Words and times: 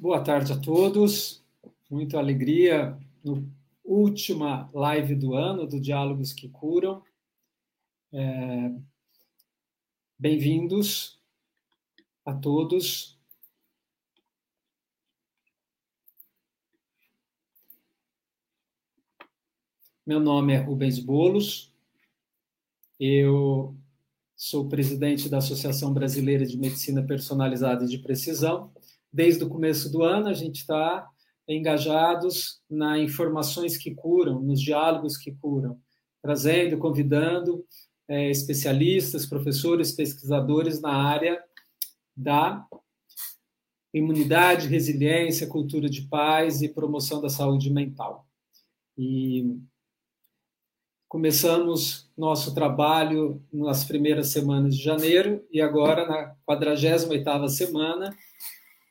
Boa 0.00 0.24
tarde 0.24 0.50
a 0.50 0.58
todos. 0.58 1.44
Muita 1.90 2.16
alegria 2.16 2.98
no 3.22 3.46
última 3.84 4.70
live 4.72 5.14
do 5.14 5.34
ano 5.34 5.66
do 5.66 5.78
Diálogos 5.78 6.32
que 6.32 6.48
Curam. 6.48 7.04
É... 8.10 8.72
Bem-vindos 10.18 11.20
a 12.24 12.32
todos. 12.32 13.20
Meu 20.06 20.18
nome 20.18 20.54
é 20.54 20.56
Rubens 20.56 20.98
Bolos. 20.98 21.74
Eu 22.98 23.76
sou 24.34 24.66
presidente 24.66 25.28
da 25.28 25.36
Associação 25.36 25.92
Brasileira 25.92 26.46
de 26.46 26.56
Medicina 26.56 27.02
Personalizada 27.02 27.84
e 27.84 27.88
de 27.88 27.98
Precisão 27.98 28.72
desde 29.12 29.44
o 29.44 29.48
começo 29.48 29.90
do 29.90 30.02
ano, 30.02 30.28
a 30.28 30.34
gente 30.34 30.60
está 30.60 31.08
engajados 31.48 32.60
na 32.70 32.98
informações 32.98 33.76
que 33.76 33.94
curam, 33.94 34.40
nos 34.40 34.60
diálogos 34.60 35.16
que 35.16 35.32
curam, 35.32 35.80
trazendo, 36.22 36.78
convidando 36.78 37.64
é, 38.08 38.30
especialistas, 38.30 39.26
professores, 39.26 39.92
pesquisadores 39.92 40.80
na 40.80 40.92
área 40.92 41.42
da 42.16 42.64
imunidade, 43.92 44.68
resiliência, 44.68 45.46
cultura 45.46 45.88
de 45.88 46.02
paz 46.02 46.62
e 46.62 46.68
promoção 46.68 47.20
da 47.20 47.28
saúde 47.28 47.70
mental. 47.70 48.26
E 48.96 49.58
começamos 51.08 52.08
nosso 52.16 52.54
trabalho 52.54 53.42
nas 53.52 53.84
primeiras 53.84 54.28
semanas 54.28 54.76
de 54.76 54.82
janeiro 54.82 55.44
e 55.50 55.60
agora 55.60 56.06
na 56.06 56.36
48ª 56.48 57.48
semana 57.48 58.16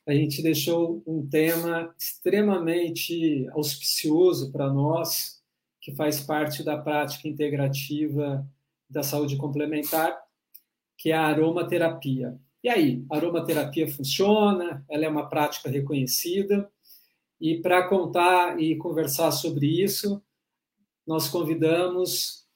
a 0.06 0.14
gente 0.14 0.42
deixou 0.42 1.02
um 1.06 1.26
tema 1.26 1.94
extremamente 1.98 3.46
auspicioso 3.52 4.50
para 4.50 4.72
nós, 4.72 5.40
que 5.80 5.94
faz 5.94 6.20
parte 6.20 6.62
da 6.62 6.76
prática 6.76 7.28
integrativa 7.28 8.46
da 8.88 9.02
saúde 9.02 9.36
complementar, 9.36 10.20
que 10.98 11.10
é 11.10 11.14
a 11.14 11.26
aromaterapia. 11.26 12.38
E 12.62 12.68
aí, 12.68 13.04
aromaterapia 13.10 13.88
funciona? 13.88 14.84
Ela 14.88 15.06
é 15.06 15.08
uma 15.08 15.28
prática 15.28 15.70
reconhecida? 15.70 16.70
E 17.40 17.58
para 17.58 17.88
contar 17.88 18.60
e 18.60 18.76
conversar 18.76 19.30
sobre 19.30 19.66
isso, 19.66 20.22
nós 21.06 21.28
convidamos 21.28 22.46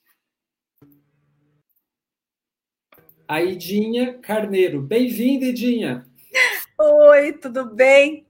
a 3.27 3.43
Idinha 3.43 4.19
Carneiro. 4.19 4.83
Bem-vinda, 4.83 5.47
Idinha! 5.47 6.07
Oi, 6.87 7.33
tudo 7.33 7.65
bem? 7.65 8.27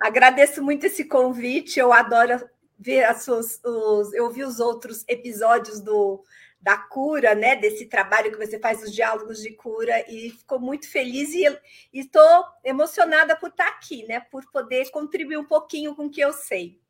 Agradeço 0.00 0.62
muito 0.62 0.86
esse 0.86 1.04
convite. 1.04 1.78
Eu 1.78 1.92
adoro 1.92 2.42
ver 2.78 3.04
as 3.04 3.22
suas. 3.22 3.60
Os, 3.62 4.14
eu 4.14 4.30
vi 4.30 4.42
os 4.42 4.60
outros 4.60 5.04
episódios 5.06 5.78
do 5.78 6.24
da 6.58 6.78
cura, 6.78 7.34
né? 7.34 7.54
Desse 7.54 7.84
trabalho 7.84 8.32
que 8.32 8.38
você 8.38 8.58
faz, 8.58 8.82
os 8.82 8.94
diálogos 8.94 9.42
de 9.42 9.50
cura, 9.52 10.10
e 10.10 10.30
ficou 10.30 10.58
muito 10.58 10.88
feliz 10.88 11.34
e 11.34 11.44
estou 11.92 12.44
emocionada 12.64 13.36
por 13.36 13.50
estar 13.50 13.68
aqui, 13.68 14.06
né? 14.06 14.20
Por 14.20 14.50
poder 14.50 14.90
contribuir 14.90 15.36
um 15.36 15.44
pouquinho 15.44 15.94
com 15.94 16.06
o 16.06 16.10
que 16.10 16.22
eu 16.22 16.32
sei. 16.32 16.80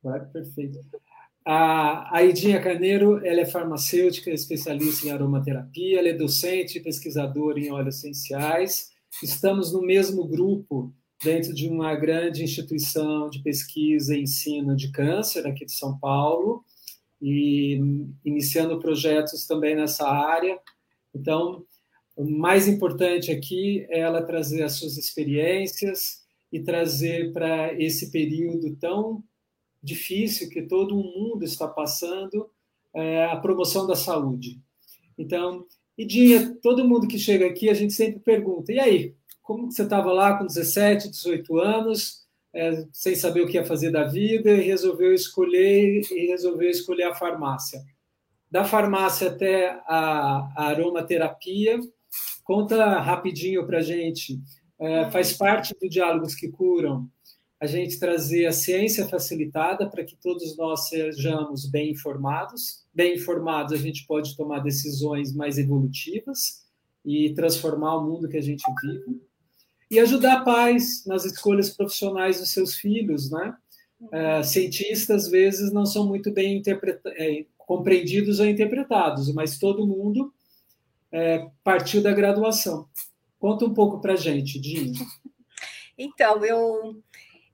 Claro, 0.00 0.26
perfeito. 0.32 0.80
A, 1.46 2.20
Idinha 2.24 2.60
Carneiro, 2.60 3.24
ela 3.24 3.42
é 3.42 3.46
farmacêutica, 3.46 4.30
especialista 4.30 5.06
em 5.06 5.12
aromaterapia, 5.12 6.00
ela 6.00 6.08
é 6.08 6.12
docente 6.12 6.80
pesquisadora 6.80 7.60
em 7.60 7.70
óleos 7.70 7.98
essenciais 7.98 8.91
Estamos 9.20 9.72
no 9.72 9.82
mesmo 9.82 10.26
grupo 10.26 10.92
dentro 11.22 11.52
de 11.52 11.68
uma 11.68 11.94
grande 11.94 12.42
instituição 12.42 13.28
de 13.28 13.42
pesquisa 13.42 14.16
e 14.16 14.22
ensino 14.22 14.74
de 14.74 14.90
câncer 14.90 15.46
aqui 15.46 15.64
de 15.64 15.72
São 15.72 15.98
Paulo 15.98 16.64
e 17.20 17.80
iniciando 18.24 18.80
projetos 18.80 19.46
também 19.46 19.76
nessa 19.76 20.08
área. 20.08 20.58
Então, 21.14 21.64
o 22.16 22.24
mais 22.28 22.66
importante 22.66 23.30
aqui 23.30 23.86
é 23.90 24.00
ela 24.00 24.22
trazer 24.22 24.62
as 24.62 24.72
suas 24.72 24.96
experiências 24.96 26.22
e 26.50 26.60
trazer 26.60 27.32
para 27.32 27.72
esse 27.80 28.10
período 28.10 28.74
tão 28.76 29.22
difícil 29.82 30.48
que 30.48 30.62
todo 30.62 30.98
o 30.98 31.04
mundo 31.04 31.44
está 31.44 31.68
passando 31.68 32.50
é, 32.94 33.24
a 33.24 33.36
promoção 33.36 33.86
da 33.86 33.96
saúde. 33.96 34.60
Então, 35.16 35.64
e 35.96 36.04
Dinha, 36.04 36.54
todo 36.62 36.88
mundo 36.88 37.06
que 37.06 37.18
chega 37.18 37.46
aqui, 37.46 37.68
a 37.68 37.74
gente 37.74 37.92
sempre 37.92 38.20
pergunta: 38.20 38.72
e 38.72 38.80
aí, 38.80 39.14
como 39.42 39.70
você 39.70 39.82
estava 39.82 40.12
lá 40.12 40.38
com 40.38 40.46
17, 40.46 41.10
18 41.10 41.58
anos, 41.58 42.22
é, 42.54 42.86
sem 42.92 43.14
saber 43.14 43.42
o 43.42 43.46
que 43.46 43.56
ia 43.56 43.64
fazer 43.64 43.90
da 43.90 44.04
vida, 44.04 44.50
e 44.52 44.62
resolveu 44.62 45.12
escolher 45.12 46.02
e 46.10 46.26
resolveu 46.26 46.70
escolher 46.70 47.04
a 47.04 47.14
farmácia? 47.14 47.80
Da 48.50 48.64
farmácia 48.64 49.28
até 49.28 49.70
a, 49.86 50.52
a 50.56 50.64
aromaterapia, 50.66 51.78
conta 52.44 53.00
rapidinho 53.00 53.66
para 53.66 53.80
gente. 53.80 54.38
É, 54.78 55.10
faz 55.10 55.32
parte 55.32 55.74
do 55.80 55.88
Diálogos 55.88 56.34
que 56.34 56.48
Curam 56.48 57.08
a 57.62 57.66
gente 57.66 57.96
trazer 57.96 58.44
a 58.46 58.52
ciência 58.52 59.06
facilitada 59.06 59.88
para 59.88 60.02
que 60.02 60.16
todos 60.16 60.56
nós 60.56 60.88
sejamos 60.88 61.64
bem 61.64 61.92
informados. 61.92 62.84
Bem 62.92 63.14
informados, 63.14 63.72
a 63.72 63.76
gente 63.76 64.04
pode 64.04 64.36
tomar 64.36 64.58
decisões 64.58 65.32
mais 65.32 65.58
evolutivas 65.58 66.66
e 67.04 67.32
transformar 67.34 67.98
o 67.98 68.04
mundo 68.04 68.28
que 68.28 68.36
a 68.36 68.42
gente 68.42 68.64
vive. 68.82 69.22
E 69.88 70.00
ajudar 70.00 70.42
pais 70.42 71.06
nas 71.06 71.24
escolhas 71.24 71.70
profissionais 71.70 72.40
dos 72.40 72.50
seus 72.50 72.74
filhos, 72.74 73.30
né? 73.30 73.54
É, 74.10 74.42
cientistas, 74.42 75.26
às 75.26 75.30
vezes, 75.30 75.72
não 75.72 75.86
são 75.86 76.04
muito 76.04 76.32
bem 76.32 76.60
é, 76.66 77.46
compreendidos 77.56 78.40
ou 78.40 78.46
interpretados, 78.46 79.32
mas 79.32 79.56
todo 79.56 79.86
mundo 79.86 80.34
é, 81.12 81.46
partiu 81.62 82.02
da 82.02 82.10
graduação. 82.10 82.88
Conta 83.38 83.64
um 83.64 83.72
pouco 83.72 84.00
para 84.00 84.14
a 84.14 84.16
gente, 84.16 84.58
Dinho. 84.58 84.94
Então, 85.96 86.44
eu 86.44 87.00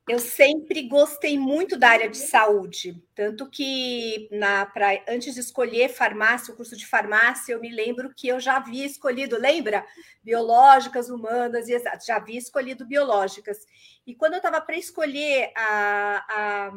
eu 0.08 0.18
sempre 0.18 0.88
gostei 0.88 1.38
muito 1.38 1.76
da 1.76 1.90
área 1.90 2.08
de 2.08 2.16
saúde, 2.16 3.02
tanto 3.14 3.48
que 3.50 4.28
na 4.32 4.64
pra, 4.66 5.02
antes 5.08 5.34
de 5.34 5.40
escolher 5.40 5.88
farmácia, 5.88 6.52
o 6.52 6.56
curso 6.56 6.76
de 6.76 6.86
farmácia, 6.86 7.52
eu 7.52 7.60
me 7.60 7.70
lembro 7.70 8.12
que 8.16 8.28
eu 8.28 8.40
já 8.40 8.56
havia 8.56 8.86
escolhido, 8.86 9.38
lembra? 9.38 9.84
Biológicas, 10.22 11.10
humanas 11.10 11.68
e 11.68 11.78
já 12.06 12.16
havia 12.16 12.38
escolhido 12.38 12.86
biológicas. 12.86 13.58
E 14.06 14.14
quando 14.14 14.34
eu 14.34 14.38
estava 14.38 14.60
para 14.60 14.76
escolher 14.76 15.52
a, 15.56 16.24
a, 16.28 16.72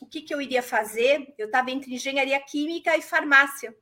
o 0.00 0.06
que, 0.06 0.22
que 0.22 0.34
eu 0.34 0.40
iria 0.40 0.62
fazer, 0.62 1.34
eu 1.36 1.46
estava 1.46 1.70
entre 1.70 1.94
engenharia 1.94 2.40
química 2.40 2.96
e 2.96 3.02
farmácia 3.02 3.74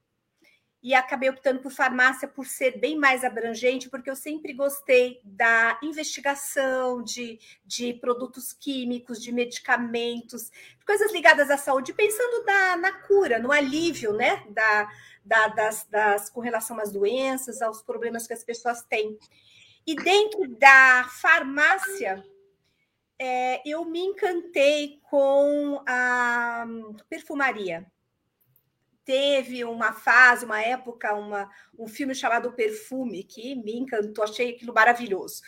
e 0.82 0.94
acabei 0.94 1.28
optando 1.28 1.60
por 1.60 1.72
farmácia 1.72 2.28
por 2.28 2.46
ser 2.46 2.78
bem 2.78 2.96
mais 2.96 3.24
abrangente, 3.24 3.90
porque 3.90 4.08
eu 4.08 4.14
sempre 4.14 4.52
gostei 4.52 5.20
da 5.24 5.78
investigação 5.82 7.02
de, 7.02 7.40
de 7.64 7.94
produtos 7.94 8.52
químicos, 8.52 9.20
de 9.20 9.32
medicamentos, 9.32 10.52
coisas 10.86 11.12
ligadas 11.12 11.50
à 11.50 11.56
saúde, 11.56 11.92
pensando 11.92 12.44
na, 12.44 12.76
na 12.76 12.92
cura, 12.92 13.40
no 13.40 13.50
alívio, 13.50 14.12
né? 14.12 14.44
Da, 14.50 14.88
da, 15.24 15.48
das, 15.48 15.86
das, 15.90 16.30
com 16.30 16.40
relação 16.40 16.78
às 16.78 16.92
doenças, 16.92 17.60
aos 17.60 17.82
problemas 17.82 18.26
que 18.26 18.32
as 18.32 18.44
pessoas 18.44 18.82
têm. 18.84 19.18
E 19.84 19.96
dentro 19.96 20.46
da 20.58 21.08
farmácia, 21.20 22.24
é, 23.18 23.60
eu 23.68 23.84
me 23.84 24.00
encantei 24.00 25.00
com 25.10 25.82
a 25.86 26.64
perfumaria 27.08 27.84
teve 29.08 29.64
uma 29.64 29.94
fase, 29.94 30.44
uma 30.44 30.60
época, 30.60 31.14
uma, 31.14 31.50
um 31.78 31.88
filme 31.88 32.14
chamado 32.14 32.52
Perfume, 32.52 33.24
que 33.24 33.54
me 33.54 33.74
encantou, 33.74 34.22
achei 34.22 34.50
aquilo 34.50 34.74
maravilhoso. 34.74 35.40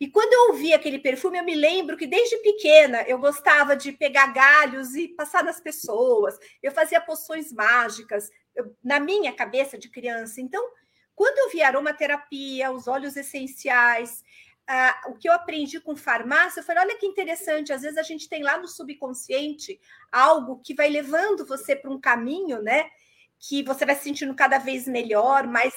E 0.00 0.08
quando 0.10 0.32
eu 0.32 0.48
ouvi 0.48 0.74
aquele 0.74 0.98
perfume, 0.98 1.38
eu 1.38 1.44
me 1.44 1.54
lembro 1.54 1.96
que 1.96 2.08
desde 2.08 2.38
pequena 2.38 3.02
eu 3.02 3.16
gostava 3.16 3.76
de 3.76 3.92
pegar 3.92 4.32
galhos 4.32 4.96
e 4.96 5.06
passar 5.06 5.44
nas 5.44 5.60
pessoas. 5.60 6.36
Eu 6.60 6.72
fazia 6.72 7.00
poções 7.00 7.52
mágicas 7.52 8.32
eu, 8.52 8.74
na 8.82 8.98
minha 8.98 9.32
cabeça 9.32 9.78
de 9.78 9.88
criança. 9.88 10.40
Então, 10.40 10.68
quando 11.14 11.38
eu 11.38 11.50
vi 11.50 11.62
aromaterapia, 11.62 12.72
os 12.72 12.88
óleos 12.88 13.16
essenciais, 13.16 14.24
ah, 14.66 15.02
o 15.06 15.14
que 15.14 15.28
eu 15.28 15.32
aprendi 15.32 15.78
com 15.78 15.94
farmácia, 15.94 16.58
eu 16.58 16.64
falei: 16.64 16.82
olha 16.82 16.98
que 16.98 17.06
interessante, 17.06 17.72
às 17.72 17.82
vezes 17.82 17.96
a 17.96 18.02
gente 18.02 18.28
tem 18.28 18.42
lá 18.42 18.58
no 18.58 18.66
subconsciente 18.66 19.78
algo 20.10 20.58
que 20.58 20.74
vai 20.74 20.88
levando 20.88 21.46
você 21.46 21.76
para 21.76 21.92
um 21.92 22.00
caminho, 22.00 22.60
né? 22.60 22.90
Que 23.38 23.62
você 23.62 23.84
vai 23.84 23.94
se 23.94 24.04
sentindo 24.04 24.34
cada 24.34 24.58
vez 24.58 24.86
melhor, 24.86 25.46
mais 25.46 25.74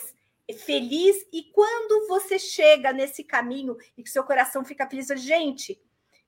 feliz. 0.65 1.15
E 1.33 1.43
quando 1.53 2.07
você 2.07 2.39
chega 2.39 2.93
nesse 2.93 3.23
caminho 3.23 3.75
e 3.97 4.03
que 4.03 4.09
seu 4.09 4.23
coração 4.23 4.63
fica 4.63 4.89
feliz, 4.89 5.07
gente, 5.21 5.79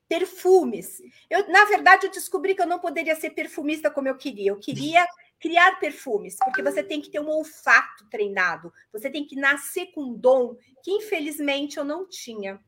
perfumes. 0.08 1.00
Eu, 1.30 1.48
na 1.48 1.64
verdade, 1.66 2.06
eu 2.06 2.10
descobri 2.10 2.54
que 2.54 2.60
eu 2.60 2.66
não 2.66 2.80
poderia 2.80 3.14
ser 3.14 3.30
perfumista 3.30 3.90
como 3.90 4.08
eu 4.08 4.16
queria. 4.16 4.50
Eu 4.50 4.58
queria 4.58 5.06
criar 5.38 5.78
perfumes, 5.80 6.36
porque 6.44 6.62
você 6.62 6.82
tem 6.82 7.00
que 7.00 7.10
ter 7.10 7.20
um 7.20 7.30
olfato 7.30 8.06
treinado, 8.10 8.70
você 8.92 9.08
tem 9.08 9.24
que 9.24 9.36
nascer 9.36 9.86
com 9.86 10.02
um 10.02 10.14
dom 10.14 10.54
que 10.82 10.90
infelizmente 10.90 11.78
eu 11.78 11.84
não 11.84 12.06
tinha. 12.06 12.60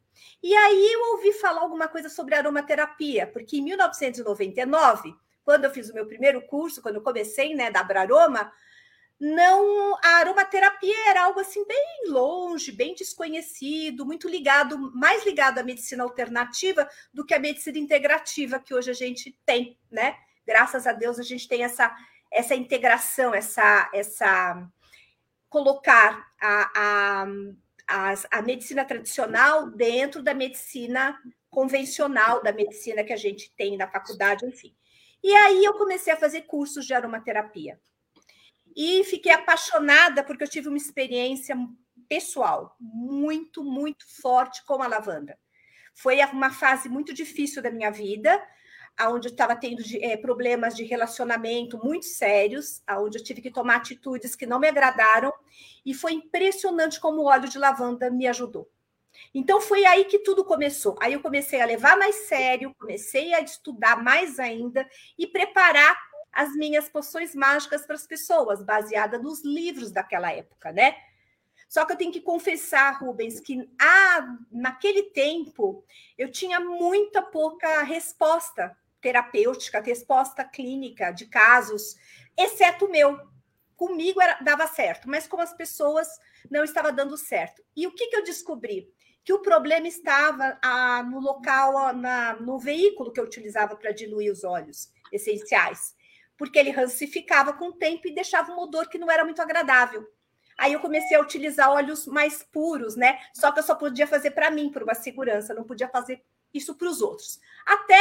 E 0.43 0.55
aí 0.55 0.93
eu 0.93 1.12
ouvi 1.12 1.32
falar 1.35 1.61
alguma 1.61 1.88
coisa 1.88 2.08
sobre 2.08 2.35
aromaterapia, 2.35 3.26
porque 3.26 3.58
em 3.58 3.62
1999, 3.62 5.15
quando 5.44 5.65
eu 5.65 5.71
fiz 5.71 5.91
o 5.91 5.94
meu 5.94 6.06
primeiro 6.06 6.43
curso, 6.43 6.83
quando 6.83 6.97
eu 6.97 7.03
comecei, 7.03 7.55
né, 7.55 7.71
da 7.71 7.81
Abraroma, 7.81 8.53
não 9.23 9.97
a 10.03 10.17
aromaterapia 10.17 11.09
era 11.09 11.25
algo 11.25 11.39
assim 11.39 11.65
bem 11.65 12.09
longe, 12.09 12.73
bem 12.73 12.93
desconhecido, 12.93 14.05
muito 14.05 14.29
ligado, 14.29 14.77
mais 14.94 15.25
ligado 15.25 15.59
à 15.59 15.62
medicina 15.62 16.03
alternativa 16.03 16.89
do 17.15 17.25
que 17.25 17.33
à 17.33 17.39
medicina 17.39 17.79
integrativa 17.79 18.59
que 18.59 18.75
hoje 18.75 18.91
a 18.91 18.94
gente 18.94 19.39
tem, 19.47 19.79
né? 19.89 20.17
Graças 20.44 20.89
a 20.89 20.93
Deus 20.93 21.21
a 21.21 21.23
gente 21.23 21.47
tem 21.47 21.62
essa 21.62 21.94
essa 22.33 22.55
integração, 22.56 23.33
essa 23.33 23.89
essa 23.94 24.69
colocar 25.49 26.27
a, 26.41 26.71
a, 26.75 27.27
a, 27.87 28.15
a 28.39 28.43
medicina 28.43 28.85
tradicional 28.85 29.71
dentro 29.71 30.21
da 30.21 30.35
medicina 30.35 31.17
convencional, 31.49 32.43
da 32.43 32.50
medicina 32.50 33.05
que 33.05 33.12
a 33.12 33.17
gente 33.17 33.53
tem 33.55 33.77
na 33.77 33.87
faculdade, 33.87 34.47
enfim. 34.47 34.75
E 35.23 35.33
aí 35.35 35.65
eu 35.65 35.75
comecei 35.75 36.13
a 36.13 36.17
fazer 36.17 36.43
cursos 36.43 36.85
de 36.85 36.95
aromaterapia. 36.95 37.81
E 38.75 39.05
fiquei 39.05 39.33
apaixonada 39.33 40.25
porque 40.25 40.45
eu 40.45 40.49
tive 40.49 40.69
uma 40.69 40.77
experiência 40.77 41.57
pessoal 42.09 42.77
muito, 42.81 43.63
muito 43.63 44.05
forte 44.21 44.65
com 44.65 44.83
a 44.83 44.87
lavanda. 44.87 45.39
Foi 45.95 46.19
uma 46.27 46.51
fase 46.51 46.89
muito 46.89 47.13
difícil 47.13 47.63
da 47.63 47.71
minha 47.71 47.91
vida, 47.91 48.43
onde 49.09 49.29
eu 49.29 49.33
estava 49.33 49.55
tendo 49.57 49.83
é, 50.01 50.17
problemas 50.17 50.75
de 50.75 50.85
relacionamento 50.85 51.79
muito 51.83 52.07
sérios, 52.07 52.83
onde 52.91 53.19
eu 53.19 53.25
tive 53.25 53.41
que 53.41 53.51
tomar 53.51 53.77
atitudes 53.77 54.35
que 54.35 54.47
não 54.47 54.59
me 54.59 54.69
agradaram, 54.69 55.33
e 55.85 55.95
foi 55.95 56.13
impressionante 56.13 57.01
como 57.01 57.23
o 57.23 57.27
óleo 57.27 57.49
de 57.49 57.59
lavanda 57.59 58.11
me 58.11 58.27
ajudou. 58.27 58.71
Então 59.35 59.61
foi 59.61 59.85
aí 59.85 60.05
que 60.05 60.19
tudo 60.20 60.44
começou. 60.44 60.97
Aí 61.00 61.12
eu 61.12 61.20
comecei 61.20 61.61
a 61.61 61.67
levar 61.67 61.97
mais 61.97 62.26
sério, 62.26 62.75
comecei 62.79 63.32
a 63.35 63.41
estudar 63.41 64.03
mais 64.03 64.38
ainda 64.38 64.88
e 65.19 65.26
preparar 65.26 65.97
as 66.32 66.55
minhas 66.55 66.88
poções 66.88 67.35
mágicas 67.35 67.85
para 67.85 67.94
as 67.94 68.06
pessoas, 68.06 68.62
baseada 68.62 69.19
nos 69.19 69.44
livros 69.44 69.91
daquela 69.91 70.32
época, 70.32 70.73
né? 70.73 70.97
Só 71.69 71.85
que 71.85 71.93
eu 71.93 71.97
tenho 71.97 72.12
que 72.12 72.20
confessar, 72.20 72.99
Rubens, 72.99 73.41
que 73.41 73.67
ah, 73.81 74.37
naquele 74.50 75.05
tempo 75.05 75.85
eu 76.19 76.31
tinha 76.31 76.61
muita 76.61 77.23
pouca 77.23 77.82
resposta 77.82 78.76
terapêutica, 79.00 79.81
resposta 79.81 80.44
clínica 80.44 81.11
de 81.11 81.26
casos, 81.26 81.97
exceto 82.37 82.87
o 82.87 82.91
meu. 82.91 83.19
Comigo 83.75 84.20
era, 84.20 84.38
dava 84.43 84.67
certo, 84.67 85.08
mas 85.08 85.26
com 85.26 85.41
as 85.41 85.53
pessoas 85.55 86.06
não 86.50 86.62
estava 86.62 86.93
dando 86.93 87.17
certo. 87.17 87.62
E 87.75 87.87
o 87.87 87.94
que, 87.94 88.06
que 88.08 88.17
eu 88.17 88.23
descobri? 88.23 88.93
Que 89.25 89.33
o 89.33 89.41
problema 89.41 89.87
estava 89.87 90.59
ah, 90.63 91.03
no 91.03 91.21
local, 91.21 91.95
na, 91.95 92.35
no 92.35 92.59
veículo 92.59 93.13
que 93.13 93.21
eu 93.21 93.25
utilizava 93.25 93.77
para 93.77 93.93
diluir 93.93 94.33
os 94.33 94.45
óleos 94.45 94.91
essenciais 95.13 95.95
porque 96.43 96.59
ele 96.59 96.71
rancificava 96.73 97.53
com 97.53 97.69
o 97.69 97.73
tempo 97.73 98.09
e 98.09 98.13
deixava 98.13 98.51
um 98.51 98.59
odor 98.59 98.89
que 98.89 98.99
não 98.99 99.09
era 99.09 99.25
muito 99.25 99.41
agradável. 99.41 100.05
Aí 100.59 100.73
eu 100.73 100.81
comecei 100.81 101.17
a 101.17 101.21
utilizar 101.21 101.71
óleos 101.71 102.05
mais 102.05 102.43
puros, 102.43 102.97
né? 102.97 103.17
Só 103.33 103.53
que 103.53 103.61
eu 103.61 103.63
só 103.63 103.77
podia 103.77 104.09
fazer 104.09 104.33
para 104.33 104.51
mim, 104.51 104.69
por 104.69 104.83
uma 104.83 104.95
segurança, 104.95 105.55
não 105.55 105.63
podia 105.63 105.89
fazer 105.89 106.21
isso 106.53 106.75
para 106.75 106.89
os 106.89 107.01
outros. 107.01 107.39
Até 107.65 107.97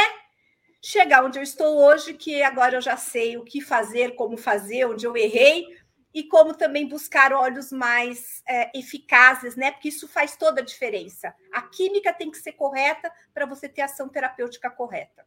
chegar 0.82 1.24
onde 1.24 1.38
eu 1.38 1.42
estou 1.44 1.78
hoje, 1.84 2.14
que 2.14 2.42
agora 2.42 2.76
eu 2.76 2.80
já 2.80 2.96
sei 2.96 3.36
o 3.36 3.44
que 3.44 3.60
fazer, 3.60 4.16
como 4.16 4.36
fazer, 4.36 4.86
onde 4.86 5.06
eu 5.06 5.16
errei 5.16 5.78
e 6.14 6.22
como 6.24 6.54
também 6.54 6.86
buscar 6.86 7.32
óleos 7.32 7.72
mais 7.72 8.42
é, 8.46 8.78
eficazes, 8.78 9.56
né? 9.56 9.70
Porque 9.70 9.88
isso 9.88 10.06
faz 10.06 10.36
toda 10.36 10.60
a 10.60 10.64
diferença. 10.64 11.34
A 11.52 11.62
química 11.62 12.12
tem 12.12 12.30
que 12.30 12.38
ser 12.38 12.52
correta 12.52 13.10
para 13.32 13.46
você 13.46 13.68
ter 13.68 13.82
ação 13.82 14.08
terapêutica 14.08 14.70
correta. 14.70 15.24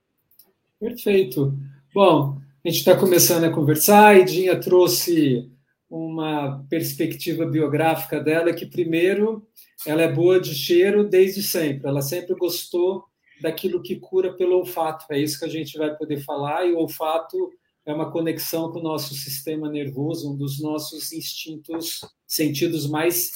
Perfeito. 0.80 1.58
Bom, 1.94 2.38
a 2.64 2.70
gente 2.70 2.80
está 2.80 2.96
começando 2.96 3.46
a 3.46 3.52
conversar 3.52 4.18
e 4.18 4.26
Dinha 4.26 4.60
trouxe 4.60 5.52
uma 5.90 6.66
perspectiva 6.70 7.46
biográfica 7.46 8.20
dela 8.20 8.54
que, 8.54 8.66
primeiro, 8.66 9.48
ela 9.86 10.02
é 10.02 10.12
boa 10.12 10.40
de 10.40 10.54
cheiro 10.54 11.04
desde 11.08 11.42
sempre. 11.42 11.88
Ela 11.88 12.02
sempre 12.02 12.36
gostou 12.36 13.06
daquilo 13.42 13.82
que 13.82 13.96
cura 13.96 14.34
pelo 14.34 14.58
olfato. 14.58 15.06
É 15.12 15.20
isso 15.20 15.40
que 15.40 15.46
a 15.46 15.50
gente 15.50 15.78
vai 15.78 15.96
poder 15.96 16.18
falar. 16.22 16.66
E 16.66 16.74
o 16.74 16.78
olfato 16.78 17.52
é 17.86 17.94
uma 17.94 18.12
conexão 18.12 18.72
com 18.72 18.80
o 18.80 18.84
nosso 18.84 19.14
sistema 19.14 19.70
nervoso, 19.70 20.32
um 20.32 20.36
dos 20.36 20.60
nossos 20.60 21.14
instintos, 21.14 22.02
sentidos 22.26 22.90
mais 22.90 23.32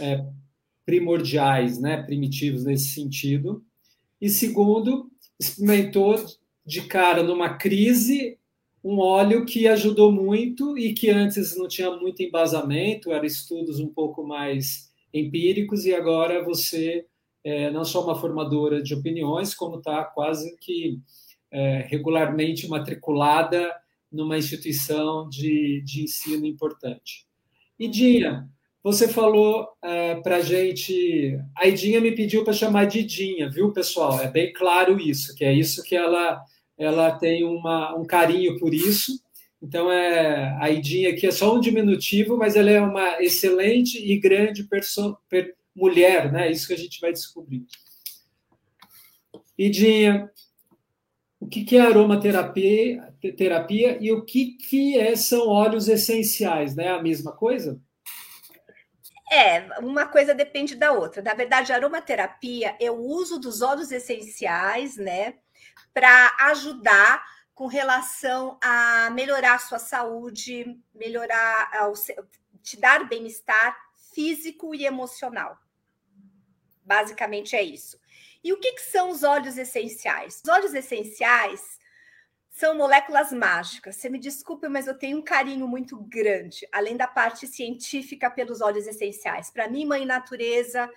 é, 0.00 0.24
primordiais, 0.84 1.78
né, 1.78 2.02
primitivos 2.02 2.64
nesse 2.64 2.90
sentido. 2.90 3.64
E 4.20 4.28
segundo, 4.28 5.10
experimentou 5.38 6.16
de 6.64 6.82
cara 6.82 7.22
numa 7.22 7.50
crise 7.56 8.38
um 8.82 9.00
óleo 9.00 9.44
que 9.44 9.66
ajudou 9.66 10.12
muito 10.12 10.78
e 10.78 10.94
que 10.94 11.10
antes 11.10 11.56
não 11.56 11.66
tinha 11.66 11.90
muito 11.90 12.22
embasamento, 12.22 13.10
eram 13.10 13.24
estudos 13.24 13.80
um 13.80 13.88
pouco 13.88 14.24
mais 14.24 14.92
empíricos, 15.12 15.84
e 15.86 15.92
agora 15.92 16.44
você 16.44 17.04
é 17.42 17.68
não 17.70 17.84
só 17.84 18.04
uma 18.04 18.14
formadora 18.14 18.80
de 18.80 18.94
opiniões, 18.94 19.54
como 19.54 19.78
está 19.78 20.04
quase 20.04 20.56
que 20.58 21.00
regularmente 21.88 22.68
matriculada 22.68 23.72
numa 24.10 24.38
instituição 24.38 25.28
de, 25.28 25.82
de 25.84 26.04
ensino 26.04 26.46
importante. 26.46 27.26
E 27.78 27.88
Dinha, 27.88 28.48
você 28.82 29.08
falou 29.08 29.68
é, 29.82 30.14
para 30.16 30.36
a 30.36 30.40
gente. 30.40 31.38
A 31.56 31.66
Idinha 31.66 32.00
me 32.00 32.12
pediu 32.12 32.44
para 32.44 32.52
chamar 32.52 32.84
de 32.86 33.02
Dinha, 33.02 33.50
viu, 33.50 33.72
pessoal? 33.72 34.20
É 34.20 34.28
bem 34.28 34.52
claro 34.52 35.00
isso, 35.00 35.34
que 35.34 35.44
é 35.44 35.52
isso 35.52 35.82
que 35.82 35.96
ela 35.96 36.40
ela 36.78 37.10
tem 37.18 37.42
uma, 37.42 37.96
um 37.96 38.04
carinho 38.04 38.58
por 38.58 38.74
isso. 38.74 39.20
Então, 39.62 39.90
é, 39.90 40.56
a 40.60 40.70
Idinha 40.70 41.10
aqui 41.10 41.26
é 41.26 41.30
só 41.30 41.54
um 41.54 41.60
diminutivo, 41.60 42.36
mas 42.36 42.54
ela 42.54 42.70
é 42.70 42.80
uma 42.80 43.22
excelente 43.22 43.98
e 43.98 44.18
grande 44.18 44.62
per, 45.28 45.54
mulher, 45.74 46.30
né? 46.30 46.50
Isso 46.50 46.68
que 46.68 46.74
a 46.74 46.78
gente 46.78 47.00
vai 47.00 47.12
descobrir. 47.12 47.66
Idinha, 49.58 50.30
o 51.40 51.46
que, 51.46 51.76
é 51.76 51.80
aromaterapia 51.80 53.14
terapia, 53.36 53.98
e 54.00 54.12
o 54.12 54.24
que, 54.24 54.52
que 54.52 54.98
é, 54.98 55.16
são 55.16 55.48
óleos 55.48 55.88
essenciais? 55.88 56.76
Né? 56.76 56.88
A 56.88 57.02
mesma 57.02 57.32
coisa? 57.32 57.80
É, 59.30 59.80
uma 59.80 60.06
coisa 60.06 60.34
depende 60.34 60.76
da 60.76 60.92
outra. 60.92 61.20
Na 61.20 61.34
verdade, 61.34 61.72
aromaterapia 61.72 62.76
é 62.80 62.90
o 62.90 63.00
uso 63.00 63.38
dos 63.38 63.62
óleos 63.62 63.90
essenciais, 63.90 64.96
né? 64.96 65.34
para 65.96 66.36
ajudar 66.50 67.24
com 67.54 67.66
relação 67.66 68.58
a 68.62 69.08
melhorar 69.10 69.54
a 69.54 69.58
sua 69.58 69.78
saúde, 69.78 70.78
melhorar, 70.94 71.70
te 72.62 72.78
dar 72.78 73.08
bem-estar 73.08 73.74
físico 74.14 74.74
e 74.74 74.84
emocional. 74.84 75.58
Basicamente 76.84 77.56
é 77.56 77.62
isso. 77.62 77.98
E 78.42 78.52
o 78.52 78.58
que, 78.58 78.72
que 78.72 78.82
são 78.82 79.10
os 79.10 79.22
óleos 79.22 79.58
essenciais? 79.58 80.40
Os 80.44 80.50
óleos 80.50 80.74
essenciais 80.74 81.78
são 82.56 82.74
moléculas 82.74 83.32
mágicas. 83.32 83.96
Você 83.96 84.08
me 84.08 84.18
desculpe, 84.18 84.66
mas 84.68 84.86
eu 84.86 84.98
tenho 84.98 85.18
um 85.18 85.22
carinho 85.22 85.68
muito 85.68 85.96
grande, 85.96 86.66
além 86.72 86.96
da 86.96 87.06
parte 87.06 87.46
científica, 87.46 88.30
pelos 88.30 88.62
óleos 88.62 88.86
essenciais. 88.86 89.50
Para 89.50 89.68
mim, 89.68 89.84
mãe 89.84 90.06
natureza, 90.06 90.90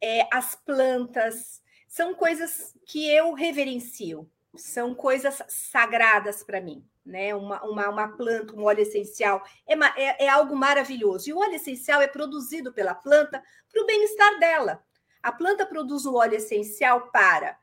é, 0.00 0.26
as 0.32 0.56
plantas, 0.56 1.62
são 1.86 2.14
coisas 2.14 2.74
que 2.86 3.08
eu 3.08 3.34
reverencio, 3.34 4.28
são 4.56 4.94
coisas 4.94 5.42
sagradas 5.48 6.42
para 6.42 6.60
mim. 6.60 6.84
Né? 7.04 7.34
Uma, 7.34 7.62
uma, 7.64 7.88
uma, 7.88 8.08
planta, 8.08 8.54
um 8.54 8.64
óleo 8.64 8.80
essencial, 8.80 9.44
é, 9.66 9.74
é, 9.96 10.24
é 10.24 10.28
algo 10.28 10.56
maravilhoso. 10.56 11.28
E 11.28 11.32
o 11.32 11.38
óleo 11.38 11.54
essencial 11.54 12.00
é 12.00 12.08
produzido 12.08 12.72
pela 12.72 12.94
planta 12.94 13.42
para 13.72 13.82
o 13.82 13.86
bem-estar 13.86 14.38
dela. 14.38 14.82
A 15.22 15.32
planta 15.32 15.66
produz 15.66 16.06
o 16.06 16.14
óleo 16.14 16.36
essencial 16.36 17.10
para 17.10 17.58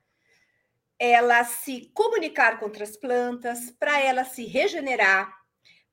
ela 1.00 1.44
se 1.44 1.92
comunicar 1.94 2.60
com 2.60 2.66
outras 2.66 2.98
plantas, 2.98 3.72
para 3.72 4.00
ela 4.00 4.24
se 4.24 4.46
regenerar, 4.46 5.32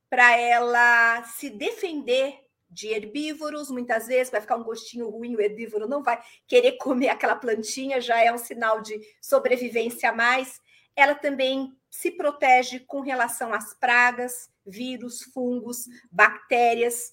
para 0.09 0.35
ela 0.37 1.23
se 1.23 1.49
defender 1.49 2.39
de 2.69 2.87
herbívoros, 2.87 3.69
muitas 3.69 4.07
vezes 4.07 4.31
vai 4.31 4.41
ficar 4.41 4.57
um 4.57 4.63
gostinho 4.63 5.09
ruim, 5.09 5.35
o 5.35 5.41
herbívoro 5.41 5.87
não 5.87 6.03
vai 6.03 6.21
querer 6.47 6.73
comer 6.77 7.09
aquela 7.09 7.35
plantinha, 7.35 8.01
já 8.01 8.21
é 8.21 8.31
um 8.31 8.37
sinal 8.37 8.81
de 8.81 8.99
sobrevivência 9.21 10.09
a 10.09 10.13
mais. 10.13 10.59
Ela 10.95 11.15
também 11.15 11.75
se 11.89 12.11
protege 12.11 12.79
com 12.79 13.01
relação 13.01 13.53
às 13.53 13.73
pragas, 13.73 14.49
vírus, 14.65 15.23
fungos, 15.23 15.85
bactérias. 16.11 17.11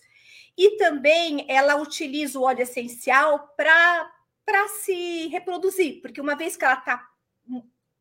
E 0.57 0.77
também 0.77 1.47
ela 1.49 1.77
utiliza 1.77 2.39
o 2.39 2.43
óleo 2.43 2.63
essencial 2.63 3.49
para 3.57 4.11
se 4.69 5.29
reproduzir, 5.29 6.01
porque 6.01 6.21
uma 6.21 6.35
vez 6.35 6.57
que 6.57 6.65
ela 6.65 6.79
está 6.79 7.09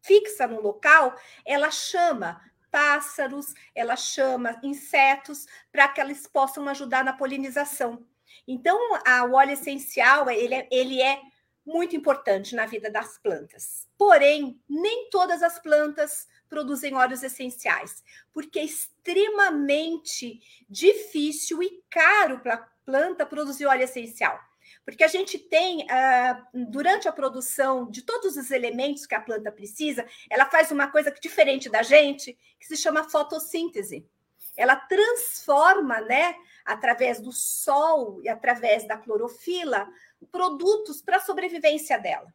fixa 0.01 0.47
no 0.47 0.61
local, 0.61 1.15
ela 1.45 1.69
chama 1.69 2.41
pássaros, 2.71 3.53
ela 3.75 3.95
chama 3.95 4.59
insetos 4.63 5.45
para 5.71 5.87
que 5.87 6.01
eles 6.01 6.25
possam 6.25 6.67
ajudar 6.69 7.03
na 7.03 7.13
polinização. 7.13 8.05
Então, 8.47 8.77
a, 9.05 9.23
o 9.25 9.33
óleo 9.33 9.51
essencial 9.51 10.29
ele 10.29 10.55
é, 10.55 10.67
ele 10.71 11.01
é 11.01 11.21
muito 11.65 11.95
importante 11.95 12.55
na 12.55 12.65
vida 12.65 12.89
das 12.89 13.17
plantas. 13.19 13.87
Porém, 13.97 14.59
nem 14.67 15.09
todas 15.09 15.43
as 15.43 15.59
plantas 15.59 16.27
produzem 16.49 16.95
óleos 16.95 17.23
essenciais, 17.23 18.03
porque 18.33 18.59
é 18.59 18.63
extremamente 18.63 20.41
difícil 20.69 21.61
e 21.61 21.83
caro 21.89 22.39
para 22.39 22.55
a 22.55 22.67
planta 22.83 23.25
produzir 23.25 23.65
óleo 23.67 23.83
essencial. 23.83 24.39
Porque 24.83 25.03
a 25.03 25.07
gente 25.07 25.37
tem, 25.37 25.83
uh, 25.83 26.67
durante 26.69 27.07
a 27.07 27.11
produção 27.11 27.89
de 27.89 28.01
todos 28.01 28.35
os 28.35 28.49
elementos 28.49 29.05
que 29.05 29.15
a 29.15 29.21
planta 29.21 29.51
precisa, 29.51 30.05
ela 30.29 30.45
faz 30.45 30.71
uma 30.71 30.87
coisa 30.87 31.11
diferente 31.11 31.69
da 31.69 31.83
gente, 31.83 32.37
que 32.59 32.65
se 32.65 32.75
chama 32.75 33.09
fotossíntese. 33.09 34.05
Ela 34.57 34.75
transforma, 34.75 36.01
né, 36.01 36.35
através 36.65 37.21
do 37.21 37.31
sol 37.31 38.21
e 38.23 38.29
através 38.29 38.87
da 38.87 38.97
clorofila, 38.97 39.87
produtos 40.31 41.01
para 41.01 41.17
a 41.17 41.21
sobrevivência 41.21 41.97
dela. 41.99 42.33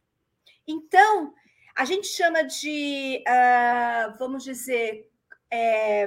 Então, 0.67 1.35
a 1.77 1.85
gente 1.85 2.07
chama 2.07 2.43
de, 2.43 3.23
uh, 3.29 4.17
vamos 4.19 4.43
dizer, 4.43 5.11
é, 5.51 6.07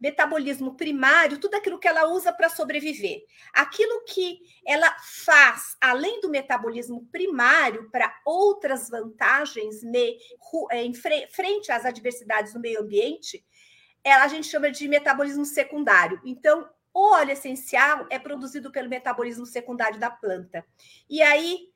metabolismo 0.00 0.76
primário, 0.76 1.38
tudo 1.38 1.56
aquilo 1.56 1.78
que 1.78 1.88
ela 1.88 2.08
usa 2.08 2.32
para 2.32 2.48
sobreviver. 2.48 3.22
Aquilo 3.52 4.04
que 4.04 4.40
ela 4.66 4.90
faz, 5.24 5.76
além 5.80 6.20
do 6.20 6.30
metabolismo 6.30 7.06
primário, 7.12 7.90
para 7.90 8.20
outras 8.24 8.88
vantagens 8.88 9.82
me, 9.82 10.16
é, 10.70 10.84
em 10.84 10.94
frente 10.94 11.70
às 11.70 11.84
adversidades 11.84 12.52
do 12.52 12.60
meio 12.60 12.80
ambiente, 12.80 13.44
ela, 14.04 14.24
a 14.24 14.28
gente 14.28 14.48
chama 14.48 14.70
de 14.70 14.88
metabolismo 14.88 15.44
secundário. 15.44 16.20
Então, 16.24 16.68
o 16.94 17.12
óleo 17.12 17.30
essencial 17.30 18.06
é 18.10 18.18
produzido 18.18 18.70
pelo 18.70 18.88
metabolismo 18.88 19.46
secundário 19.46 19.98
da 19.98 20.10
planta. 20.10 20.64
E 21.08 21.22
aí, 21.22 21.70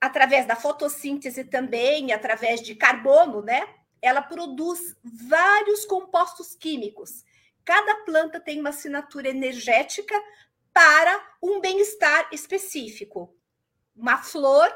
através 0.00 0.46
da 0.46 0.56
fotossíntese 0.56 1.44
também, 1.44 2.12
através 2.12 2.60
de 2.60 2.74
carbono, 2.74 3.42
né? 3.42 3.66
Ela 4.04 4.22
produz 4.22 4.96
vários 5.02 5.84
compostos 5.84 6.54
químicos. 6.54 7.24
Cada 7.64 8.04
planta 8.04 8.38
tem 8.38 8.60
uma 8.60 8.68
assinatura 8.68 9.28
energética 9.28 10.14
para 10.72 11.36
um 11.42 11.60
bem-estar 11.60 12.28
específico. 12.30 13.34
Uma 13.96 14.18
flor, 14.18 14.70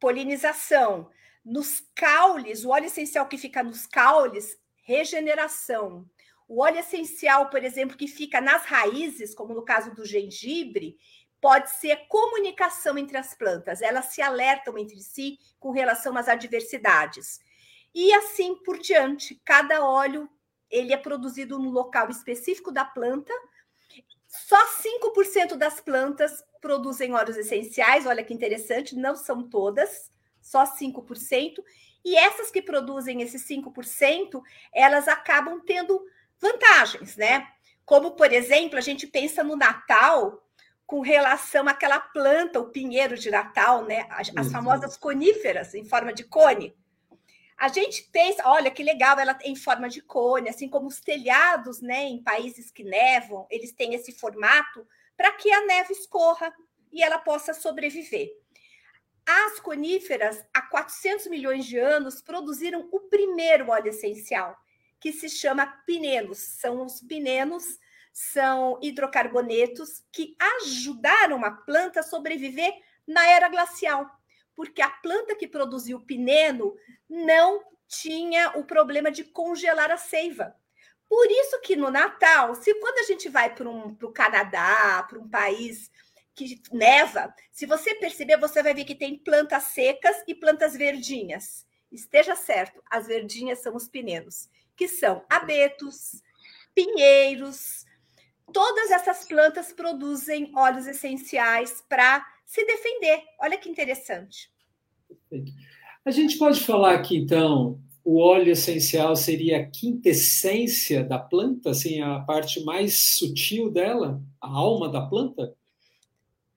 polinização. 0.00 1.10
Nos 1.44 1.80
caules, 1.94 2.64
o 2.64 2.70
óleo 2.70 2.86
essencial 2.86 3.28
que 3.28 3.38
fica 3.38 3.62
nos 3.62 3.86
caules, 3.86 4.58
regeneração. 4.82 6.08
O 6.48 6.62
óleo 6.62 6.80
essencial, 6.80 7.48
por 7.50 7.62
exemplo, 7.62 7.96
que 7.96 8.08
fica 8.08 8.40
nas 8.40 8.64
raízes, 8.64 9.34
como 9.34 9.54
no 9.54 9.64
caso 9.64 9.94
do 9.94 10.04
gengibre, 10.04 10.98
pode 11.40 11.70
ser 11.70 12.06
comunicação 12.08 12.96
entre 12.96 13.16
as 13.16 13.34
plantas. 13.34 13.82
Elas 13.82 14.06
se 14.06 14.22
alertam 14.22 14.78
entre 14.78 15.00
si 15.00 15.38
com 15.58 15.70
relação 15.70 16.16
às 16.16 16.28
adversidades. 16.28 17.40
E 17.94 18.12
assim 18.14 18.54
por 18.56 18.78
diante, 18.78 19.40
cada 19.44 19.84
óleo 19.84 20.28
ele 20.70 20.92
é 20.92 20.96
produzido 20.96 21.58
no 21.58 21.70
local 21.70 22.08
específico 22.08 22.72
da 22.72 22.84
planta. 22.84 23.32
Só 24.26 24.56
5% 24.66 25.56
das 25.56 25.80
plantas 25.80 26.42
produzem 26.60 27.12
óleos 27.12 27.36
essenciais, 27.36 28.06
olha 28.06 28.24
que 28.24 28.32
interessante, 28.32 28.96
não 28.96 29.14
são 29.14 29.42
todas, 29.48 30.10
só 30.40 30.64
5%. 30.64 31.62
E 32.04 32.16
essas 32.16 32.50
que 32.50 32.62
produzem 32.62 33.20
esses 33.20 33.46
5%, 33.46 34.42
elas 34.74 35.06
acabam 35.06 35.60
tendo 35.60 36.02
vantagens, 36.40 37.16
né? 37.16 37.46
Como, 37.84 38.12
por 38.12 38.32
exemplo, 38.32 38.78
a 38.78 38.80
gente 38.80 39.06
pensa 39.06 39.44
no 39.44 39.56
Natal 39.56 40.42
com 40.86 41.00
relação 41.00 41.68
àquela 41.68 42.00
planta, 42.00 42.58
o 42.58 42.70
pinheiro 42.70 43.16
de 43.16 43.30
Natal, 43.30 43.84
né? 43.84 44.06
As, 44.10 44.32
as 44.36 44.50
famosas 44.50 44.96
coníferas 44.96 45.74
em 45.74 45.84
forma 45.84 46.12
de 46.12 46.24
cone. 46.24 46.74
A 47.62 47.68
gente 47.68 48.02
pensa, 48.10 48.42
olha 48.44 48.72
que 48.72 48.82
legal, 48.82 49.16
ela 49.20 49.34
tem 49.34 49.54
forma 49.54 49.88
de 49.88 50.02
cone, 50.02 50.48
assim 50.48 50.68
como 50.68 50.88
os 50.88 50.98
telhados, 50.98 51.80
né, 51.80 52.02
em 52.06 52.20
países 52.20 52.72
que 52.72 52.82
nevam, 52.82 53.46
eles 53.48 53.70
têm 53.70 53.94
esse 53.94 54.10
formato 54.10 54.84
para 55.16 55.30
que 55.34 55.48
a 55.48 55.64
neve 55.64 55.92
escorra 55.92 56.52
e 56.92 57.04
ela 57.04 57.20
possa 57.20 57.54
sobreviver. 57.54 58.32
As 59.24 59.60
coníferas, 59.60 60.44
há 60.52 60.60
400 60.62 61.28
milhões 61.28 61.64
de 61.64 61.78
anos, 61.78 62.20
produziram 62.20 62.88
o 62.90 62.98
primeiro 62.98 63.70
óleo 63.70 63.90
essencial, 63.90 64.56
que 64.98 65.12
se 65.12 65.30
chama 65.30 65.64
pinenos. 65.86 66.38
São 66.38 66.84
os 66.84 67.00
pinenos, 67.00 67.78
são 68.12 68.76
hidrocarbonetos 68.82 70.02
que 70.10 70.36
ajudaram 70.58 71.44
a 71.44 71.52
planta 71.52 72.00
a 72.00 72.02
sobreviver 72.02 72.74
na 73.06 73.24
era 73.30 73.48
glacial 73.48 74.10
porque 74.54 74.82
a 74.82 74.90
planta 74.90 75.34
que 75.34 75.48
produziu 75.48 76.00
pineno 76.00 76.74
não 77.08 77.62
tinha 77.88 78.58
o 78.58 78.64
problema 78.64 79.10
de 79.10 79.24
congelar 79.24 79.90
a 79.90 79.96
seiva. 79.96 80.54
Por 81.08 81.30
isso 81.30 81.60
que 81.60 81.76
no 81.76 81.90
Natal, 81.90 82.54
se 82.54 82.72
quando 82.76 82.98
a 83.00 83.02
gente 83.02 83.28
vai 83.28 83.54
para 83.54 83.68
um, 83.68 83.96
o 84.02 84.12
Canadá, 84.12 85.06
para 85.08 85.18
um 85.18 85.28
país 85.28 85.90
que 86.34 86.62
neva, 86.72 87.34
se 87.50 87.66
você 87.66 87.94
perceber, 87.94 88.38
você 88.38 88.62
vai 88.62 88.72
ver 88.72 88.86
que 88.86 88.94
tem 88.94 89.18
plantas 89.18 89.64
secas 89.64 90.16
e 90.26 90.34
plantas 90.34 90.74
verdinhas. 90.74 91.66
Esteja 91.90 92.34
certo, 92.34 92.82
as 92.90 93.06
verdinhas 93.06 93.58
são 93.58 93.76
os 93.76 93.86
pinenos, 93.86 94.48
que 94.74 94.88
são 94.88 95.22
abetos, 95.28 96.22
pinheiros. 96.74 97.84
Todas 98.50 98.90
essas 98.90 99.26
plantas 99.26 99.70
produzem 99.70 100.50
óleos 100.56 100.86
essenciais 100.86 101.84
para 101.86 102.26
se 102.44 102.64
defender. 102.64 103.22
Olha 103.40 103.58
que 103.58 103.68
interessante. 103.68 104.50
A 106.04 106.10
gente 106.10 106.36
pode 106.38 106.60
falar 106.60 107.00
que, 107.02 107.16
então, 107.16 107.80
o 108.04 108.20
óleo 108.20 108.52
essencial 108.52 109.14
seria 109.14 109.60
a 109.60 109.66
quintessência 109.66 111.04
da 111.04 111.18
planta, 111.18 111.70
assim, 111.70 112.00
a 112.00 112.20
parte 112.20 112.64
mais 112.64 113.14
sutil 113.16 113.70
dela, 113.70 114.20
a 114.40 114.48
alma 114.48 114.88
da 114.88 115.00
planta? 115.06 115.54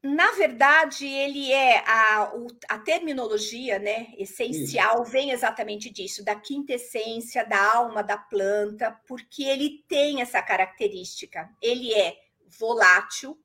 Na 0.01 0.32
verdade, 0.34 1.08
ele 1.08 1.51
é 1.51 1.80
a, 1.80 2.32
a 2.70 2.77
terminologia 2.77 3.80
né, 3.80 4.13
essencial 4.20 5.01
Isso. 5.01 5.12
vem 5.12 5.32
exatamente 5.32 5.89
disso, 5.89 6.24
da 6.24 6.36
quintessência, 6.36 7.44
da 7.44 7.75
alma 7.75 8.04
da 8.04 8.15
planta, 8.15 8.92
porque 9.08 9.44
ele 9.44 9.84
tem 9.88 10.22
essa 10.22 10.44
característica. 10.44 11.50
Ele 11.60 11.92
é 11.92 12.15
volátil, 12.60 13.36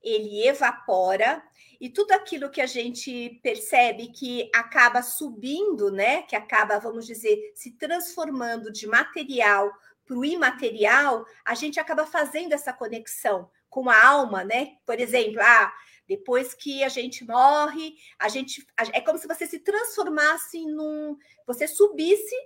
ele 0.00 0.46
evapora 0.46 1.42
e 1.82 1.90
tudo 1.90 2.12
aquilo 2.12 2.48
que 2.48 2.60
a 2.60 2.66
gente 2.66 3.40
percebe 3.42 4.12
que 4.12 4.48
acaba 4.54 5.02
subindo, 5.02 5.90
né, 5.90 6.22
que 6.22 6.36
acaba, 6.36 6.78
vamos 6.78 7.04
dizer, 7.04 7.50
se 7.56 7.72
transformando 7.72 8.70
de 8.70 8.86
material 8.86 9.68
para 10.06 10.16
o 10.16 10.24
imaterial, 10.24 11.26
a 11.44 11.56
gente 11.56 11.80
acaba 11.80 12.06
fazendo 12.06 12.52
essa 12.52 12.72
conexão 12.72 13.50
com 13.68 13.90
a 13.90 14.00
alma, 14.00 14.44
né? 14.44 14.76
Por 14.86 15.00
exemplo, 15.00 15.42
ah, 15.42 15.72
depois 16.06 16.54
que 16.54 16.84
a 16.84 16.88
gente 16.88 17.24
morre, 17.24 17.96
a 18.16 18.28
gente 18.28 18.64
é 18.92 19.00
como 19.00 19.18
se 19.18 19.26
você 19.26 19.44
se 19.44 19.58
transformasse 19.58 20.64
num, 20.64 21.16
você 21.44 21.66
subisse, 21.66 22.36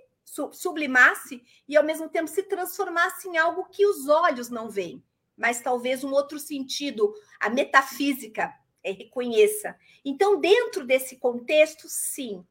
sublimasse 0.51 1.43
e 1.67 1.77
ao 1.77 1.83
mesmo 1.83 2.09
tempo 2.09 2.27
se 2.27 2.41
transformasse 2.41 3.27
em 3.27 3.37
algo 3.37 3.65
que 3.65 3.85
os 3.85 4.07
olhos 4.07 4.49
não 4.49 4.67
veem 4.67 5.05
mas 5.37 5.61
talvez 5.61 6.03
um 6.03 6.11
outro 6.11 6.39
sentido, 6.39 7.13
a 7.39 7.47
metafísica 7.47 8.51
reconheça. 8.91 9.75
Então, 10.03 10.39
dentro 10.39 10.85
desse 10.85 11.17
contexto, 11.17 11.87
sim, 11.87 12.45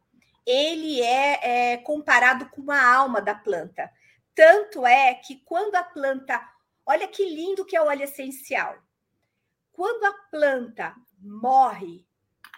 ele 0.44 1.02
é, 1.02 1.72
é 1.72 1.76
comparado 1.78 2.48
com 2.50 2.70
a 2.70 2.94
alma 2.94 3.20
da 3.20 3.34
planta. 3.34 3.90
Tanto 4.34 4.86
é 4.86 5.14
que 5.14 5.36
quando 5.44 5.74
a 5.74 5.82
planta. 5.82 6.40
Olha 6.84 7.08
que 7.08 7.24
lindo 7.24 7.64
que 7.64 7.76
é 7.76 7.82
o 7.82 7.86
óleo 7.86 8.04
essencial. 8.04 8.76
Quando 9.72 10.04
a 10.04 10.12
planta 10.30 10.94
morre 11.20 12.06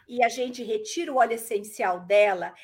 e 0.06 0.22
a 0.22 0.28
gente 0.28 0.62
retira 0.62 1.12
o 1.12 1.16
óleo 1.16 1.34
essencial 1.34 2.00
dela, 2.00 2.54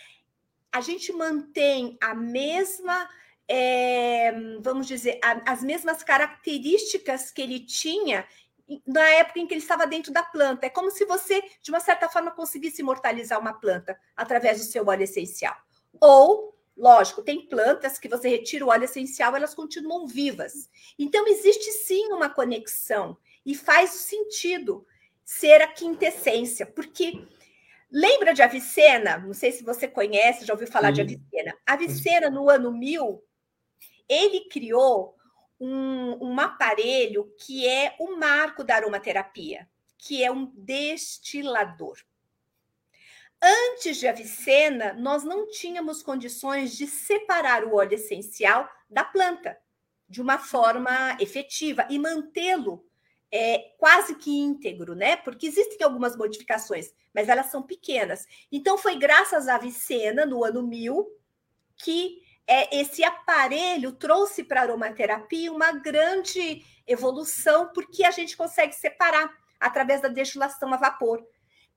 a 0.70 0.80
gente 0.80 1.12
mantém 1.12 1.96
a 2.02 2.14
mesma 2.14 3.08
é, 3.48 4.32
vamos 4.60 4.86
dizer, 4.86 5.18
a, 5.22 5.52
as 5.52 5.62
mesmas 5.62 6.02
características 6.02 7.30
que 7.30 7.42
ele 7.42 7.60
tinha 7.60 8.26
na 8.86 9.06
época 9.10 9.40
em 9.40 9.46
que 9.46 9.54
ele 9.54 9.60
estava 9.60 9.86
dentro 9.86 10.12
da 10.12 10.22
planta. 10.22 10.66
É 10.66 10.70
como 10.70 10.90
se 10.90 11.04
você, 11.04 11.42
de 11.60 11.70
uma 11.70 11.80
certa 11.80 12.08
forma, 12.08 12.30
conseguisse 12.30 12.80
imortalizar 12.80 13.38
uma 13.38 13.52
planta 13.52 13.98
através 14.16 14.58
do 14.58 14.64
seu 14.64 14.86
óleo 14.86 15.02
essencial. 15.02 15.54
Ou, 16.00 16.56
lógico, 16.76 17.22
tem 17.22 17.46
plantas 17.46 17.98
que 17.98 18.08
você 18.08 18.28
retira 18.28 18.64
o 18.64 18.68
óleo 18.68 18.84
essencial, 18.84 19.36
elas 19.36 19.54
continuam 19.54 20.06
vivas. 20.06 20.68
Então, 20.98 21.26
existe 21.26 21.70
sim 21.72 22.12
uma 22.12 22.30
conexão 22.30 23.16
e 23.44 23.54
faz 23.54 23.90
sentido 23.90 24.86
ser 25.24 25.62
a 25.62 25.68
quintessência, 25.68 26.66
porque 26.66 27.26
lembra 27.90 28.34
de 28.34 28.42
Avicena? 28.42 29.18
Não 29.18 29.32
sei 29.32 29.52
se 29.52 29.62
você 29.62 29.86
conhece, 29.86 30.44
já 30.44 30.52
ouviu 30.52 30.68
falar 30.68 30.88
sim. 30.88 30.94
de 30.94 31.00
Avicena. 31.02 31.56
Avicena, 31.66 32.30
no 32.30 32.48
ano 32.48 32.72
1000, 32.72 33.22
ele 34.08 34.48
criou 34.48 35.16
um, 35.64 36.18
um 36.20 36.40
aparelho 36.40 37.32
que 37.38 37.66
é 37.66 37.96
o 37.98 38.16
marco 38.16 38.62
da 38.62 38.76
aromaterapia, 38.76 39.68
que 39.96 40.22
é 40.22 40.30
um 40.30 40.52
destilador. 40.54 41.96
Antes 43.42 43.98
de 43.98 44.08
Avicena, 44.08 44.94
nós 44.94 45.22
não 45.24 45.46
tínhamos 45.48 46.02
condições 46.02 46.76
de 46.76 46.86
separar 46.86 47.64
o 47.64 47.74
óleo 47.74 47.94
essencial 47.94 48.68
da 48.88 49.04
planta 49.04 49.58
de 50.08 50.20
uma 50.20 50.38
forma 50.38 51.16
efetiva 51.20 51.86
e 51.90 51.98
mantê-lo 51.98 52.86
é, 53.30 53.72
quase 53.78 54.14
que 54.14 54.30
íntegro, 54.30 54.94
né? 54.94 55.16
Porque 55.16 55.46
existem 55.46 55.82
algumas 55.82 56.16
modificações, 56.16 56.92
mas 57.12 57.28
elas 57.28 57.46
são 57.46 57.62
pequenas. 57.62 58.26
Então, 58.50 58.78
foi 58.78 58.96
graças 58.96 59.48
à 59.48 59.56
Avicena, 59.56 60.24
no 60.24 60.44
ano 60.44 60.62
1000, 60.62 61.06
que 61.76 62.22
é, 62.46 62.78
esse 62.78 63.02
aparelho 63.02 63.92
trouxe 63.92 64.44
para 64.44 64.60
a 64.60 64.64
aromaterapia 64.64 65.52
uma 65.52 65.72
grande 65.72 66.64
evolução, 66.86 67.70
porque 67.74 68.04
a 68.04 68.10
gente 68.10 68.36
consegue 68.36 68.74
separar 68.74 69.32
através 69.58 70.02
da 70.02 70.08
destilação 70.08 70.72
a 70.72 70.76
vapor. 70.76 71.24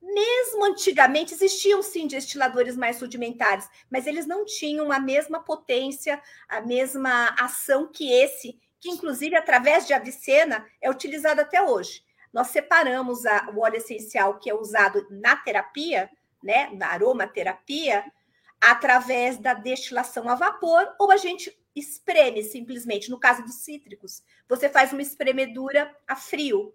Mesmo 0.02 0.66
antigamente 0.66 1.34
existiam 1.34 1.82
sim 1.82 2.08
destiladores 2.08 2.76
mais 2.78 3.02
rudimentares, 3.02 3.68
mas 3.90 4.06
eles 4.06 4.28
não 4.28 4.46
tinham 4.46 4.92
a 4.92 5.00
mesma 5.00 5.44
potência, 5.44 6.22
a 6.48 6.62
mesma 6.62 7.36
ação 7.40 7.88
que 7.88 8.12
esse, 8.12 8.60
que 8.80 8.90
inclusive 8.90 9.36
através 9.36 9.88
de 9.88 9.94
Avicena 9.94 10.66
é 10.82 10.90
utilizado 10.90 11.42
até 11.42 11.62
hoje. 11.62 12.04
Nós 12.32 12.48
separamos 12.48 13.26
a, 13.26 13.50
o 13.50 13.62
óleo 13.62 13.78
essencial 13.78 14.38
que 14.38 14.50
é 14.50 14.54
usado 14.54 15.08
na 15.10 15.36
terapia, 15.36 16.10
né, 16.44 16.70
na 16.74 16.90
aromaterapia, 16.90 18.06
através 18.62 19.38
da 19.38 19.54
destilação 19.54 20.28
a 20.30 20.36
vapor, 20.36 20.96
ou 21.00 21.12
a 21.12 21.18
gente 21.18 21.56
espreme 21.76 22.44
simplesmente. 22.44 23.10
No 23.10 23.20
caso 23.20 23.44
dos 23.44 23.56
cítricos, 23.56 24.24
você 24.48 24.68
faz 24.70 24.92
uma 24.92 25.02
espremedura 25.02 25.94
a 26.08 26.16
frio, 26.16 26.74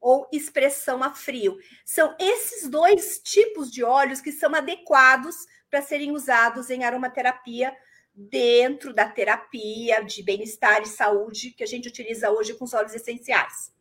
ou 0.00 0.28
expressão 0.32 1.02
a 1.02 1.10
frio. 1.10 1.56
São 1.84 2.14
esses 2.20 2.68
dois 2.68 3.20
tipos 3.24 3.70
de 3.70 3.82
óleos 3.82 4.20
que 4.20 4.32
são 4.32 4.54
adequados 4.54 5.34
para 5.70 5.80
serem 5.80 6.12
usados 6.12 6.68
em 6.70 6.84
aromaterapia 6.84 7.74
dentro 8.14 8.94
da 8.94 9.08
terapia 9.08 10.04
de 10.04 10.22
bem-estar 10.22 10.82
e 10.82 10.86
saúde 10.86 11.50
que 11.50 11.64
a 11.64 11.66
gente 11.66 11.88
utiliza 11.88 12.30
hoje 12.30 12.54
com 12.54 12.64
os 12.64 12.74
óleos 12.74 12.94
essenciais. 12.94 13.72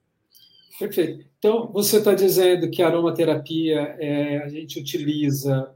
Perfeito. 0.80 1.26
Então, 1.38 1.72
você 1.72 1.98
está 1.98 2.16
dizendo 2.16 2.72
que 2.72 2.82
a 2.82 2.88
aromaterapia 2.88 3.96
é, 4.00 4.38
a 4.40 4.48
gente 4.48 4.80
utiliza 4.80 5.76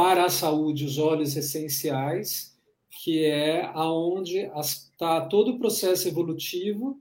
para 0.00 0.24
a 0.24 0.30
saúde 0.30 0.86
os 0.86 0.96
óleos 0.96 1.36
essenciais, 1.36 2.58
que 3.02 3.22
é 3.22 3.66
aonde 3.74 4.50
está 4.58 5.20
todo 5.26 5.50
o 5.50 5.58
processo 5.58 6.08
evolutivo 6.08 6.98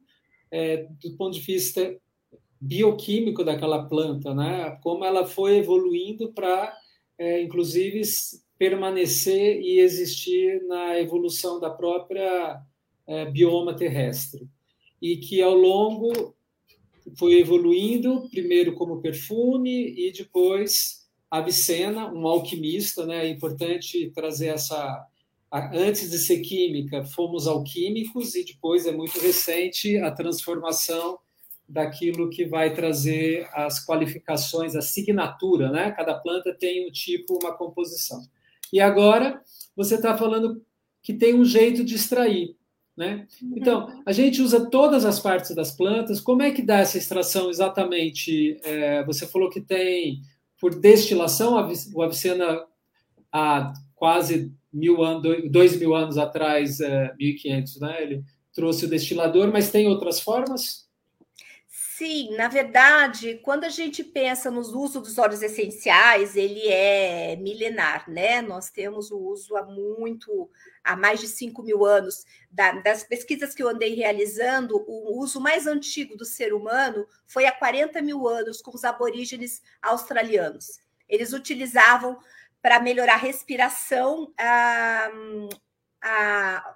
é, 0.52 0.86
do 1.02 1.16
ponto 1.16 1.36
de 1.36 1.40
vista 1.40 1.98
bioquímico 2.60 3.42
daquela 3.42 3.88
planta, 3.88 4.34
né? 4.34 4.78
Como 4.84 5.06
ela 5.06 5.26
foi 5.26 5.60
evoluindo 5.60 6.34
para, 6.34 6.78
é, 7.18 7.42
inclusive, 7.42 8.02
permanecer 8.58 9.62
e 9.62 9.80
existir 9.80 10.62
na 10.68 11.00
evolução 11.00 11.58
da 11.58 11.70
própria 11.70 12.62
é, 13.08 13.24
bioma 13.32 13.74
terrestre. 13.74 14.46
E 15.02 15.16
que 15.16 15.42
ao 15.42 15.56
longo 15.56 16.36
foi 17.18 17.40
evoluindo, 17.40 18.28
primeiro 18.30 18.74
como 18.74 19.02
perfume 19.02 19.88
e 19.88 20.12
depois 20.12 21.00
Avicena, 21.30 22.12
um 22.12 22.28
alquimista, 22.28 23.06
né? 23.06 23.26
É 23.26 23.30
importante 23.30 24.12
trazer 24.12 24.48
essa 24.48 25.06
antes 25.52 26.12
de 26.12 26.20
ser 26.20 26.40
química, 26.42 27.04
fomos 27.04 27.48
alquímicos 27.48 28.36
e 28.36 28.46
depois 28.46 28.86
é 28.86 28.92
muito 28.92 29.20
recente 29.20 29.98
a 29.98 30.12
transformação 30.12 31.18
daquilo 31.68 32.30
que 32.30 32.46
vai 32.46 32.74
trazer 32.74 33.48
as 33.54 33.84
qualificações, 33.86 34.76
a 34.76 34.80
assinatura, 34.80 35.72
né? 35.72 35.92
Cada 35.92 36.16
planta 36.16 36.54
tem 36.54 36.88
um 36.88 36.92
tipo, 36.92 37.38
uma 37.42 37.56
composição. 37.56 38.20
E 38.72 38.80
agora 38.80 39.42
você 39.76 39.96
está 39.96 40.18
falando 40.18 40.64
que 41.02 41.14
tem 41.14 41.34
um 41.34 41.46
jeito 41.46 41.84
de 41.84 41.96
extrair, 41.96 42.56
né? 42.98 43.28
Então, 43.56 44.02
a 44.06 44.12
gente 44.12 44.42
usa 44.42 44.70
todas 44.70 45.06
as 45.06 45.20
partes 45.20 45.56
das 45.56 45.72
plantas. 45.72 46.20
Como 46.20 46.42
é 46.42 46.52
que 46.52 46.62
dá 46.62 46.80
essa 46.80 46.98
extração 46.98 47.50
exatamente? 47.50 48.60
É, 48.64 49.04
você 49.06 49.28
falou 49.28 49.50
que 49.50 49.62
tem 49.62 50.22
por 50.60 50.76
destilação, 50.76 51.54
o 51.94 52.02
Avicena 52.02 52.66
há 53.32 53.74
quase 53.96 54.54
mil 54.72 55.04
anos, 55.04 55.52
dois 55.52 55.76
mil 55.78 55.96
anos 55.96 56.18
atrás, 56.18 56.80
é, 56.80 57.14
1500, 57.18 57.80
né? 57.80 58.04
Ele 58.04 58.24
trouxe 58.54 58.86
o 58.86 58.90
destilador, 58.90 59.52
mas 59.52 59.72
tem 59.72 59.88
outras 59.88 60.20
formas? 60.20 60.88
Sim, 61.68 62.36
na 62.38 62.48
verdade, 62.48 63.40
quando 63.44 63.66
a 63.66 63.70
gente 63.70 64.04
pensa 64.04 64.50
no 64.50 64.62
uso 64.62 65.02
dos 65.02 65.18
óleos 65.18 65.42
essenciais, 65.42 66.36
ele 66.36 66.66
é 66.68 67.36
milenar, 67.36 68.10
né? 68.10 68.42
Nós 68.42 68.70
temos 68.70 69.12
o 69.12 69.18
uso 69.18 69.58
há 69.58 69.66
muito, 69.66 70.50
há 70.90 70.96
mais 70.96 71.20
de 71.20 71.28
5 71.28 71.62
mil 71.62 71.86
anos. 71.86 72.26
das 72.50 73.04
pesquisas 73.04 73.54
que 73.54 73.62
eu 73.62 73.70
andei 73.70 73.94
realizando, 73.94 74.84
o 74.88 75.20
uso 75.20 75.40
mais 75.40 75.68
antigo 75.68 76.18
do 76.18 76.26
ser 76.26 76.52
humano 76.54 77.08
foi 77.28 77.46
há 77.46 77.52
40 77.52 78.02
mil 78.02 78.28
anos 78.28 78.60
com 78.62 78.72
os 78.76 78.84
aborígenes 78.84 79.62
australianos. 79.82 80.80
Eles 81.08 81.32
utilizavam 81.32 82.18
para 82.62 82.80
melhorar 82.80 83.14
a 83.14 83.18
respiração, 83.18 84.34
a, 84.38 85.10
a 86.02 86.76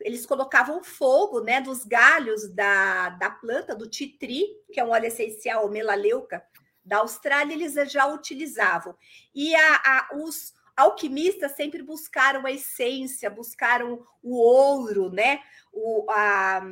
eles 0.00 0.26
colocavam 0.26 0.84
fogo 0.84 1.40
né, 1.40 1.58
dos 1.58 1.82
galhos 1.82 2.48
da, 2.50 3.08
da 3.10 3.30
planta, 3.30 3.74
do 3.74 3.88
titri, 3.88 4.44
que 4.70 4.78
é 4.78 4.84
um 4.84 4.90
óleo 4.90 5.06
essencial, 5.06 5.70
melaleuca, 5.70 6.44
da 6.84 6.98
Austrália, 6.98 7.54
eles 7.54 7.74
já 7.90 8.06
utilizavam. 8.06 8.94
E 9.34 9.56
a, 9.56 9.74
a, 9.76 10.08
os 10.16 10.54
alquimistas 10.76 11.52
sempre 11.52 11.82
buscaram 11.82 12.44
a 12.46 12.52
essência, 12.52 13.30
buscaram 13.30 14.04
o 14.22 14.36
ouro, 14.36 15.10
né? 15.10 15.40
O, 15.72 16.06
a, 16.10 16.62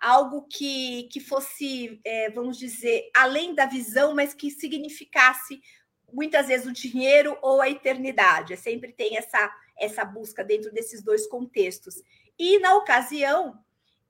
algo 0.00 0.46
que, 0.48 1.04
que 1.04 1.20
fosse, 1.20 2.00
é, 2.04 2.30
vamos 2.30 2.58
dizer, 2.58 3.10
além 3.14 3.54
da 3.54 3.66
visão, 3.66 4.14
mas 4.14 4.34
que 4.34 4.50
significasse 4.50 5.60
muitas 6.12 6.48
vezes 6.48 6.66
o 6.66 6.72
dinheiro 6.72 7.36
ou 7.42 7.60
a 7.60 7.68
eternidade. 7.68 8.56
Sempre 8.56 8.92
tem 8.92 9.16
essa, 9.16 9.50
essa 9.78 10.04
busca 10.04 10.42
dentro 10.42 10.72
desses 10.72 11.02
dois 11.02 11.26
contextos. 11.26 12.02
E 12.38 12.58
na 12.58 12.74
ocasião, 12.74 13.58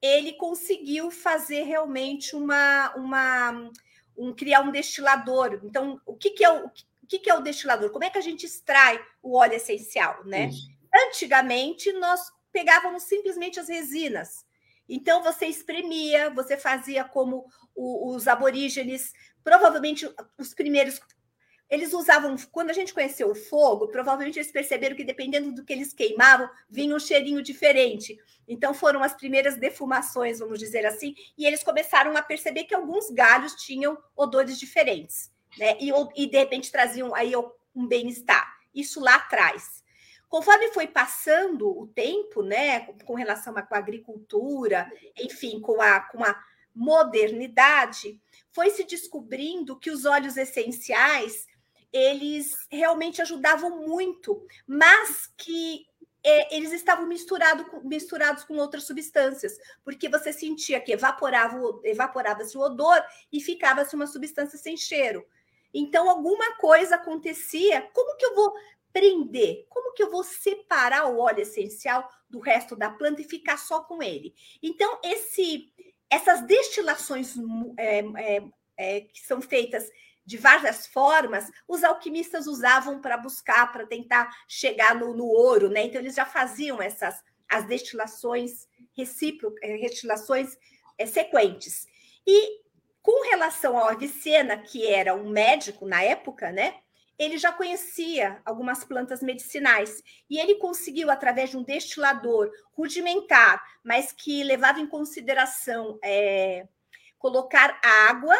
ele 0.00 0.32
conseguiu 0.34 1.10
fazer 1.10 1.62
realmente 1.62 2.34
uma, 2.34 2.94
uma 2.96 3.70
um, 4.16 4.32
criar 4.32 4.62
um 4.62 4.70
destilador. 4.70 5.60
Então, 5.64 6.00
o 6.06 6.14
que, 6.14 6.30
que 6.30 6.44
é 6.44 6.52
o, 6.52 6.70
que, 7.10 7.18
que 7.18 7.28
é 7.28 7.34
o 7.34 7.40
destilador? 7.40 7.90
Como 7.90 8.04
é 8.04 8.10
que 8.10 8.18
a 8.18 8.22
gente 8.22 8.46
extrai 8.46 9.04
o 9.20 9.36
óleo 9.36 9.54
essencial, 9.54 10.24
né? 10.24 10.46
Isso. 10.46 10.68
Antigamente 11.08 11.92
nós 11.94 12.20
pegávamos 12.52 13.02
simplesmente 13.02 13.58
as 13.58 13.68
resinas. 13.68 14.46
Então 14.88 15.22
você 15.22 15.46
espremia, 15.46 16.30
você 16.30 16.56
fazia 16.56 17.04
como 17.04 17.46
os 17.74 18.28
aborígenes, 18.28 19.12
provavelmente 19.42 20.08
os 20.38 20.54
primeiros 20.54 21.00
eles 21.68 21.92
usavam, 21.92 22.34
quando 22.50 22.70
a 22.70 22.72
gente 22.72 22.92
conheceu 22.92 23.30
o 23.30 23.34
fogo, 23.34 23.86
provavelmente 23.86 24.40
eles 24.40 24.50
perceberam 24.50 24.96
que 24.96 25.04
dependendo 25.04 25.52
do 25.52 25.64
que 25.64 25.72
eles 25.72 25.92
queimavam, 25.92 26.50
vinha 26.68 26.94
um 26.94 26.98
cheirinho 26.98 27.40
diferente. 27.40 28.18
Então 28.48 28.74
foram 28.74 29.04
as 29.04 29.14
primeiras 29.14 29.56
defumações, 29.56 30.40
vamos 30.40 30.58
dizer 30.58 30.84
assim, 30.84 31.14
e 31.38 31.46
eles 31.46 31.62
começaram 31.62 32.16
a 32.16 32.22
perceber 32.22 32.64
que 32.64 32.74
alguns 32.74 33.08
galhos 33.10 33.54
tinham 33.54 33.96
odores 34.16 34.58
diferentes, 34.58 35.30
né? 35.58 35.76
E, 35.80 35.90
e 36.16 36.26
de 36.26 36.38
repente 36.38 36.70
traziam 36.72 37.14
aí 37.14 37.32
um 37.74 37.86
bem-estar. 37.86 38.58
Isso 38.74 39.00
lá 39.00 39.16
atrás. 39.16 39.84
Conforme 40.28 40.72
foi 40.72 40.86
passando 40.86 41.68
o 41.68 41.88
tempo, 41.88 42.40
né, 42.42 42.86
com 43.04 43.14
relação 43.14 43.52
com 43.52 43.74
a 43.74 43.78
agricultura, 43.78 44.90
enfim, 45.18 45.60
com 45.60 45.82
a, 45.82 46.00
com 46.00 46.22
a 46.22 46.40
modernidade, 46.72 48.20
foi 48.52 48.70
se 48.70 48.84
descobrindo 48.84 49.78
que 49.78 49.90
os 49.90 50.04
óleos 50.04 50.36
essenciais 50.36 51.48
eles 51.92 52.68
realmente 52.70 53.20
ajudavam 53.20 53.84
muito, 53.84 54.46
mas 54.66 55.28
que 55.36 55.84
é, 56.22 56.56
eles 56.56 56.72
estavam 56.72 57.06
misturado, 57.06 57.66
misturados 57.82 58.44
com 58.44 58.56
outras 58.56 58.84
substâncias, 58.84 59.58
porque 59.82 60.08
você 60.08 60.32
sentia 60.32 60.80
que 60.80 60.92
evaporava, 60.92 61.58
evaporava-se 61.84 62.56
o 62.56 62.60
odor 62.60 63.02
e 63.32 63.40
ficava-se 63.40 63.96
uma 63.96 64.06
substância 64.06 64.58
sem 64.58 64.76
cheiro. 64.76 65.26
Então, 65.72 66.08
alguma 66.08 66.56
coisa 66.56 66.96
acontecia. 66.96 67.82
Como 67.92 68.16
que 68.16 68.24
eu 68.24 68.34
vou 68.34 68.52
prender? 68.92 69.66
Como 69.68 69.92
que 69.94 70.02
eu 70.02 70.10
vou 70.10 70.24
separar 70.24 71.06
o 71.06 71.18
óleo 71.18 71.40
essencial 71.40 72.08
do 72.28 72.40
resto 72.40 72.74
da 72.76 72.90
planta 72.90 73.20
e 73.20 73.28
ficar 73.28 73.56
só 73.56 73.82
com 73.82 74.02
ele? 74.02 74.34
Então, 74.62 74.98
esse, 75.04 75.72
essas 76.08 76.42
destilações 76.42 77.34
é, 77.76 77.98
é, 78.00 78.42
é 78.76 79.00
que 79.02 79.20
são 79.20 79.40
feitas 79.40 79.90
de 80.30 80.36
várias 80.36 80.86
formas, 80.86 81.50
os 81.66 81.82
alquimistas 81.82 82.46
usavam 82.46 83.00
para 83.00 83.16
buscar, 83.16 83.72
para 83.72 83.84
tentar 83.84 84.30
chegar 84.46 84.94
no, 84.94 85.12
no, 85.12 85.24
ouro, 85.24 85.68
né? 85.68 85.82
Então 85.82 86.00
eles 86.00 86.14
já 86.14 86.24
faziam 86.24 86.80
essas 86.80 87.20
as 87.48 87.66
destilações 87.66 88.68
recíprocas, 88.96 89.58
destilações 89.80 90.56
é, 90.96 91.04
sequentes. 91.04 91.84
E 92.24 92.60
com 93.02 93.28
relação 93.28 93.76
ao 93.78 93.88
Avicena, 93.88 94.56
que 94.58 94.86
era 94.86 95.14
um 95.14 95.28
médico 95.28 95.86
na 95.86 96.02
época, 96.02 96.52
né? 96.52 96.74
ele 97.20 97.36
já 97.36 97.52
conhecia 97.52 98.40
algumas 98.46 98.82
plantas 98.82 99.20
medicinais 99.20 100.02
e 100.28 100.38
ele 100.38 100.54
conseguiu, 100.54 101.10
através 101.10 101.50
de 101.50 101.58
um 101.58 101.62
destilador 101.62 102.50
rudimentar, 102.72 103.62
mas 103.84 104.10
que 104.10 104.42
levava 104.42 104.80
em 104.80 104.86
consideração 104.86 105.98
é, 106.02 106.66
colocar 107.18 107.78
água, 107.84 108.34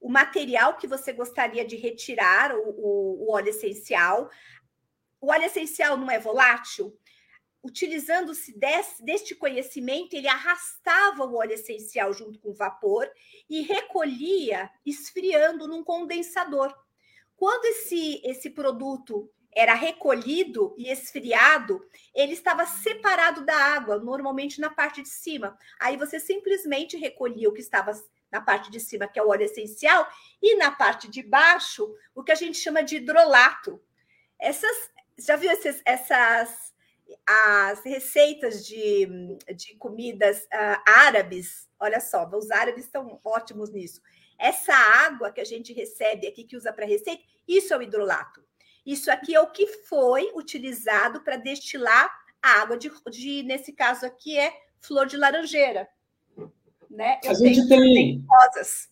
o 0.00 0.10
material 0.10 0.78
que 0.78 0.86
você 0.86 1.12
gostaria 1.12 1.62
de 1.62 1.76
retirar, 1.76 2.56
o, 2.56 2.70
o, 2.70 3.26
o 3.26 3.32
óleo 3.32 3.50
essencial. 3.50 4.30
O 5.20 5.30
óleo 5.30 5.44
essencial 5.44 5.98
não 5.98 6.10
é 6.10 6.18
volátil? 6.18 6.98
Utilizando-se 7.62 8.58
deste 9.00 9.34
conhecimento, 9.34 10.14
ele 10.14 10.26
arrastava 10.26 11.24
o 11.24 11.36
óleo 11.36 11.52
essencial 11.52 12.12
junto 12.12 12.38
com 12.40 12.50
o 12.50 12.54
vapor 12.54 13.08
e 13.48 13.62
recolhia, 13.62 14.70
esfriando 14.84 15.68
num 15.68 15.84
condensador. 15.84 16.74
Quando 17.36 17.64
esse, 17.66 18.20
esse 18.24 18.50
produto 18.50 19.30
era 19.54 19.74
recolhido 19.74 20.74
e 20.76 20.90
esfriado, 20.90 21.86
ele 22.14 22.32
estava 22.32 22.66
separado 22.66 23.44
da 23.44 23.54
água, 23.54 23.98
normalmente 23.98 24.60
na 24.60 24.70
parte 24.70 25.02
de 25.02 25.08
cima. 25.08 25.56
Aí 25.78 25.96
você 25.96 26.18
simplesmente 26.18 26.96
recolhia 26.96 27.48
o 27.48 27.52
que 27.52 27.60
estava 27.60 27.92
na 28.30 28.40
parte 28.40 28.70
de 28.70 28.80
cima, 28.80 29.06
que 29.06 29.18
é 29.18 29.22
o 29.22 29.28
óleo 29.28 29.44
essencial, 29.44 30.08
e 30.40 30.56
na 30.56 30.70
parte 30.70 31.06
de 31.06 31.22
baixo, 31.22 31.94
o 32.14 32.24
que 32.24 32.32
a 32.32 32.36
gente 32.36 32.56
chama 32.56 32.82
de 32.82 32.96
hidrolato. 32.96 33.80
Essas, 34.38 34.90
já 35.18 35.36
viu 35.36 35.50
essas, 35.50 35.82
essas 35.84 36.71
as 37.26 37.84
receitas 37.84 38.66
de, 38.66 39.06
de 39.54 39.74
comidas 39.76 40.42
uh, 40.44 40.82
árabes? 40.86 41.68
Olha 41.78 42.00
só, 42.00 42.28
os 42.28 42.50
árabes 42.50 42.84
estão 42.84 43.20
ótimos 43.24 43.70
nisso. 43.70 44.00
Essa 44.38 44.74
água 44.74 45.30
que 45.30 45.40
a 45.40 45.44
gente 45.44 45.72
recebe 45.72 46.26
aqui, 46.26 46.44
que 46.44 46.56
usa 46.56 46.72
para 46.72 46.86
receita, 46.86 47.22
isso 47.46 47.72
é 47.72 47.78
o 47.78 47.82
hidrolato. 47.82 48.42
Isso 48.84 49.10
aqui 49.10 49.34
é 49.34 49.40
o 49.40 49.50
que 49.50 49.66
foi 49.66 50.32
utilizado 50.34 51.22
para 51.22 51.36
destilar 51.36 52.10
a 52.42 52.60
água 52.60 52.76
de, 52.76 52.90
de, 53.10 53.42
nesse 53.44 53.72
caso 53.72 54.04
aqui, 54.04 54.36
é 54.36 54.52
flor 54.80 55.06
de 55.06 55.16
laranjeira. 55.16 55.88
Né? 56.90 57.20
Eu 57.22 57.30
a 57.30 57.34
gente 57.34 57.68
tem. 57.68 58.24
Rosas. 58.28 58.88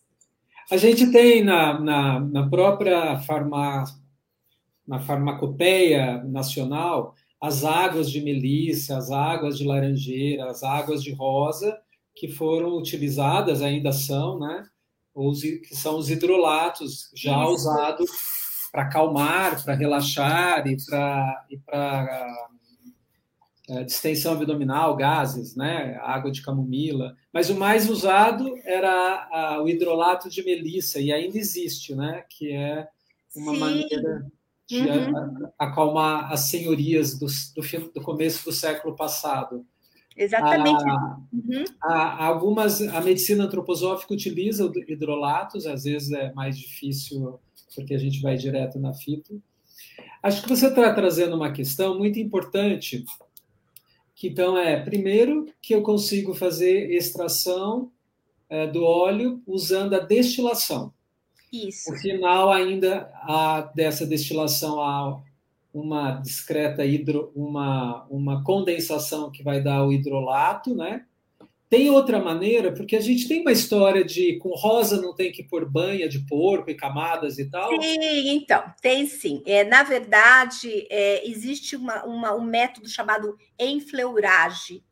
A 0.71 0.77
gente 0.77 1.11
tem 1.11 1.43
na, 1.43 1.79
na, 1.79 2.19
na 2.19 2.49
própria 2.49 3.19
farma, 3.19 3.83
na 4.87 5.01
farmacopeia 5.01 6.23
nacional 6.23 7.13
as 7.41 7.65
águas 7.65 8.11
de 8.11 8.21
melissa, 8.21 8.97
as 8.97 9.09
águas 9.09 9.57
de 9.57 9.65
laranjeira, 9.65 10.49
as 10.49 10.61
águas 10.61 11.03
de 11.03 11.11
rosa, 11.11 11.75
que 12.13 12.27
foram 12.27 12.77
utilizadas, 12.77 13.63
ainda 13.63 13.91
são, 13.91 14.37
né? 14.39 14.63
Os, 15.13 15.41
que 15.41 15.75
são 15.75 15.97
os 15.97 16.09
hidrolatos, 16.09 17.09
já 17.15 17.41
Isso. 17.41 17.53
usados 17.53 18.11
para 18.71 18.83
acalmar, 18.83 19.61
para 19.63 19.73
relaxar 19.73 20.65
e 20.67 20.77
para 20.85 21.45
e 21.49 21.59
é, 23.69 23.83
distensão 23.83 24.33
abdominal, 24.33 24.95
gases, 24.95 25.55
né? 25.55 25.97
Água 26.01 26.31
de 26.31 26.41
camomila. 26.41 27.15
Mas 27.33 27.49
o 27.49 27.55
mais 27.55 27.89
usado 27.89 28.53
era 28.65 29.27
a, 29.31 29.63
o 29.63 29.67
hidrolato 29.67 30.29
de 30.29 30.43
melissa 30.43 30.99
e 30.99 31.11
ainda 31.11 31.37
existe, 31.37 31.95
né? 31.95 32.23
Que 32.29 32.51
é 32.51 32.87
uma 33.35 33.53
Sim. 33.53 33.59
maneira 33.59 34.31
de 34.67 34.79
uhum. 34.79 35.49
acalmar 35.59 36.31
as 36.31 36.41
senhorias 36.49 37.17
do, 37.17 37.25
do, 37.27 37.91
do 37.93 38.01
começo 38.01 38.45
do 38.45 38.51
século 38.51 38.95
passado. 38.95 39.65
Exatamente. 40.15 40.83
Ah, 40.83 41.17
uhum. 41.33 41.63
algumas, 42.19 42.81
a 42.81 43.01
medicina 43.01 43.45
antroposófica 43.45 44.13
utiliza 44.13 44.69
hidrolatos, 44.87 45.65
às 45.65 45.83
vezes 45.83 46.11
é 46.11 46.33
mais 46.33 46.57
difícil 46.57 47.39
porque 47.75 47.93
a 47.93 47.97
gente 47.97 48.21
vai 48.21 48.35
direto 48.35 48.79
na 48.79 48.93
fito. 48.93 49.41
Acho 50.21 50.41
que 50.41 50.49
você 50.49 50.67
está 50.67 50.93
trazendo 50.93 51.35
uma 51.35 51.51
questão 51.51 51.97
muito 51.97 52.19
importante, 52.19 53.03
que 54.13 54.27
então 54.27 54.57
é, 54.57 54.79
primeiro, 54.81 55.47
que 55.61 55.73
eu 55.73 55.81
consigo 55.81 56.33
fazer 56.33 56.91
extração 56.91 57.91
é, 58.49 58.67
do 58.67 58.83
óleo 58.83 59.41
usando 59.47 59.95
a 59.95 59.99
destilação. 59.99 60.93
Isso. 61.51 61.91
No 61.91 61.97
final, 61.97 62.51
ainda 62.51 63.11
há, 63.13 63.71
dessa 63.75 64.05
destilação 64.05 64.79
há 64.79 65.21
uma 65.73 66.13
discreta 66.13 66.85
hidro, 66.85 67.31
uma, 67.35 68.05
uma 68.09 68.43
condensação 68.43 69.31
que 69.31 69.43
vai 69.43 69.61
dar 69.61 69.85
o 69.85 69.91
hidrolato, 69.91 70.75
né? 70.75 71.05
Tem 71.69 71.89
outra 71.89 72.19
maneira, 72.19 72.73
porque 72.73 72.97
a 72.97 72.99
gente 72.99 73.29
tem 73.29 73.39
uma 73.39 73.51
história 73.53 74.03
de 74.03 74.37
com 74.39 74.49
rosa 74.49 75.01
não 75.01 75.15
tem 75.15 75.31
que 75.31 75.41
pôr 75.41 75.65
banha 75.65 76.09
de 76.09 76.19
porco 76.19 76.69
e 76.69 76.75
camadas 76.75 77.39
e 77.39 77.49
tal. 77.49 77.69
Sim, 77.81 78.35
então, 78.35 78.61
tem 78.81 79.07
sim. 79.07 79.41
É, 79.45 79.63
na 79.63 79.81
verdade, 79.81 80.85
é, 80.89 81.25
existe 81.25 81.77
uma, 81.77 82.03
uma, 82.03 82.35
um 82.35 82.43
método 82.43 82.89
chamado 82.89 83.37
enfleurage. 83.57 84.83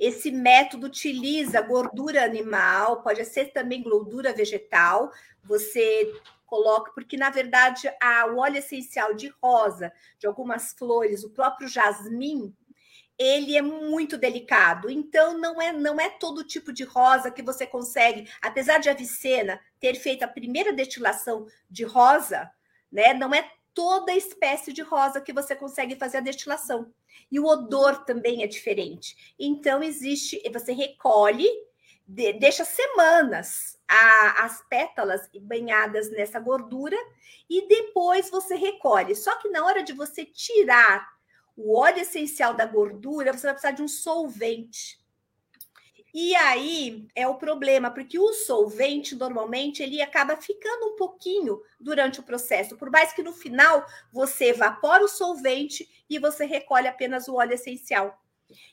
Esse 0.00 0.30
método 0.30 0.86
utiliza 0.86 1.60
gordura 1.60 2.24
animal, 2.24 3.02
pode 3.02 3.22
ser 3.26 3.52
também 3.52 3.82
gordura 3.82 4.32
vegetal. 4.32 5.12
Você 5.44 6.10
coloca, 6.46 6.90
porque 6.92 7.18
na 7.18 7.28
verdade 7.28 7.86
a, 8.00 8.26
o 8.26 8.38
óleo 8.38 8.56
essencial 8.56 9.12
de 9.12 9.28
rosa, 9.42 9.92
de 10.18 10.26
algumas 10.26 10.72
flores, 10.72 11.22
o 11.22 11.28
próprio 11.28 11.68
jasmim, 11.68 12.56
ele 13.18 13.54
é 13.54 13.60
muito 13.60 14.16
delicado. 14.16 14.88
Então 14.88 15.36
não 15.36 15.60
é 15.60 15.70
não 15.70 16.00
é 16.00 16.08
todo 16.08 16.44
tipo 16.44 16.72
de 16.72 16.82
rosa 16.82 17.30
que 17.30 17.42
você 17.42 17.66
consegue, 17.66 18.26
apesar 18.40 18.78
de 18.78 18.88
a 18.88 18.94
Vicena 18.94 19.60
ter 19.78 19.94
feito 19.96 20.22
a 20.22 20.28
primeira 20.28 20.72
destilação 20.72 21.46
de 21.68 21.84
rosa, 21.84 22.50
né? 22.90 23.12
Não 23.12 23.34
é 23.34 23.52
toda 23.74 24.14
espécie 24.14 24.72
de 24.72 24.82
rosa 24.82 25.20
que 25.20 25.32
você 25.32 25.54
consegue 25.54 25.96
fazer 25.96 26.18
a 26.18 26.22
destilação. 26.22 26.92
E 27.30 27.38
o 27.38 27.46
odor 27.46 28.04
também 28.04 28.42
é 28.42 28.46
diferente. 28.46 29.34
Então 29.38 29.82
existe, 29.82 30.40
você 30.52 30.72
recolhe, 30.72 31.48
deixa 32.06 32.64
semanas 32.64 33.78
a, 33.88 34.44
as 34.44 34.62
pétalas 34.68 35.28
banhadas 35.40 36.10
nessa 36.10 36.40
gordura 36.40 36.96
e 37.48 37.66
depois 37.68 38.30
você 38.30 38.54
recolhe. 38.54 39.14
Só 39.14 39.36
que 39.36 39.48
na 39.48 39.64
hora 39.64 39.82
de 39.82 39.92
você 39.92 40.24
tirar 40.24 41.08
o 41.56 41.78
óleo 41.78 42.00
essencial 42.00 42.54
da 42.54 42.64
gordura, 42.64 43.32
você 43.32 43.46
vai 43.46 43.54
precisar 43.54 43.72
de 43.72 43.82
um 43.82 43.88
solvente. 43.88 44.99
E 46.12 46.34
aí 46.34 47.06
é 47.14 47.26
o 47.28 47.36
problema, 47.36 47.90
porque 47.90 48.18
o 48.18 48.32
solvente 48.32 49.14
normalmente 49.14 49.82
ele 49.82 50.02
acaba 50.02 50.36
ficando 50.36 50.86
um 50.86 50.96
pouquinho 50.96 51.60
durante 51.78 52.20
o 52.20 52.22
processo, 52.22 52.76
por 52.76 52.90
mais 52.90 53.12
que 53.12 53.22
no 53.22 53.32
final 53.32 53.86
você 54.12 54.46
evapora 54.46 55.04
o 55.04 55.08
solvente 55.08 55.88
e 56.08 56.18
você 56.18 56.44
recolhe 56.44 56.88
apenas 56.88 57.28
o 57.28 57.34
óleo 57.34 57.54
essencial. 57.54 58.20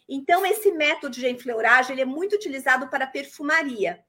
Então 0.09 0.45
esse 0.45 0.71
método 0.71 1.15
de 1.15 1.29
enfleuragem 1.29 1.93
ele 1.93 2.01
é 2.01 2.05
muito 2.05 2.35
utilizado 2.35 2.87
para 2.87 3.05
perfumaria 3.05 4.03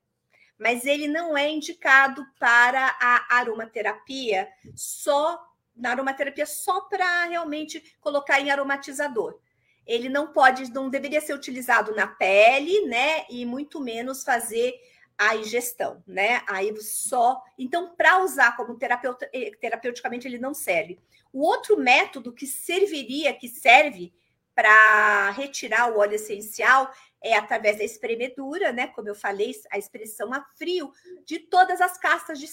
mas 0.59 0.85
ele 0.85 1.07
não 1.07 1.39
é 1.39 1.49
indicado 1.49 2.27
para 2.39 2.97
a 3.01 3.37
aromaterapia 3.37 4.49
só 4.75 5.47
na 5.77 5.91
aromaterapia 5.91 6.45
só 6.45 6.81
para 6.81 7.27
realmente 7.27 7.97
colocar 8.01 8.41
em 8.41 8.51
aromatizador. 8.51 9.39
Ele 9.89 10.11
não 10.11 10.33
pode, 10.33 10.71
não 10.73 10.91
deveria 10.91 11.21
ser 11.21 11.33
utilizado 11.33 11.95
na 11.97 12.07
pele, 12.07 12.87
né? 12.87 13.25
E 13.31 13.47
muito 13.47 13.81
menos 13.81 14.23
fazer 14.23 14.75
a 15.17 15.35
ingestão, 15.35 16.05
né? 16.07 16.43
Aí 16.47 16.73
só. 16.81 17.43
Então, 17.59 17.97
para 17.97 18.23
usar 18.23 18.55
como 18.55 18.79
terapeuta, 18.79 19.29
eh, 19.33 19.51
terapeuticamente, 19.61 20.29
ele 20.29 20.39
não 20.39 20.53
serve. 20.53 21.01
O 21.33 21.41
outro 21.41 21.77
método 21.77 22.33
que 22.33 22.47
serviria, 22.47 23.33
que 23.33 23.49
serve 23.49 24.13
para 24.55 25.31
retirar 25.31 25.91
o 25.91 25.99
óleo 25.99 26.15
essencial, 26.15 26.93
é 27.23 27.35
através 27.35 27.79
da 27.79 27.85
espremedura, 27.85 28.73
né? 28.73 28.89
Como 28.89 29.09
eu 29.09 29.15
falei, 29.15 29.53
a 29.73 29.79
expressão 29.79 30.33
a 30.33 30.43
frio 30.57 30.93
de 31.25 31.39
todas 31.39 31.81
as 31.81 31.97
cascas 31.99 32.39
de, 32.39 32.47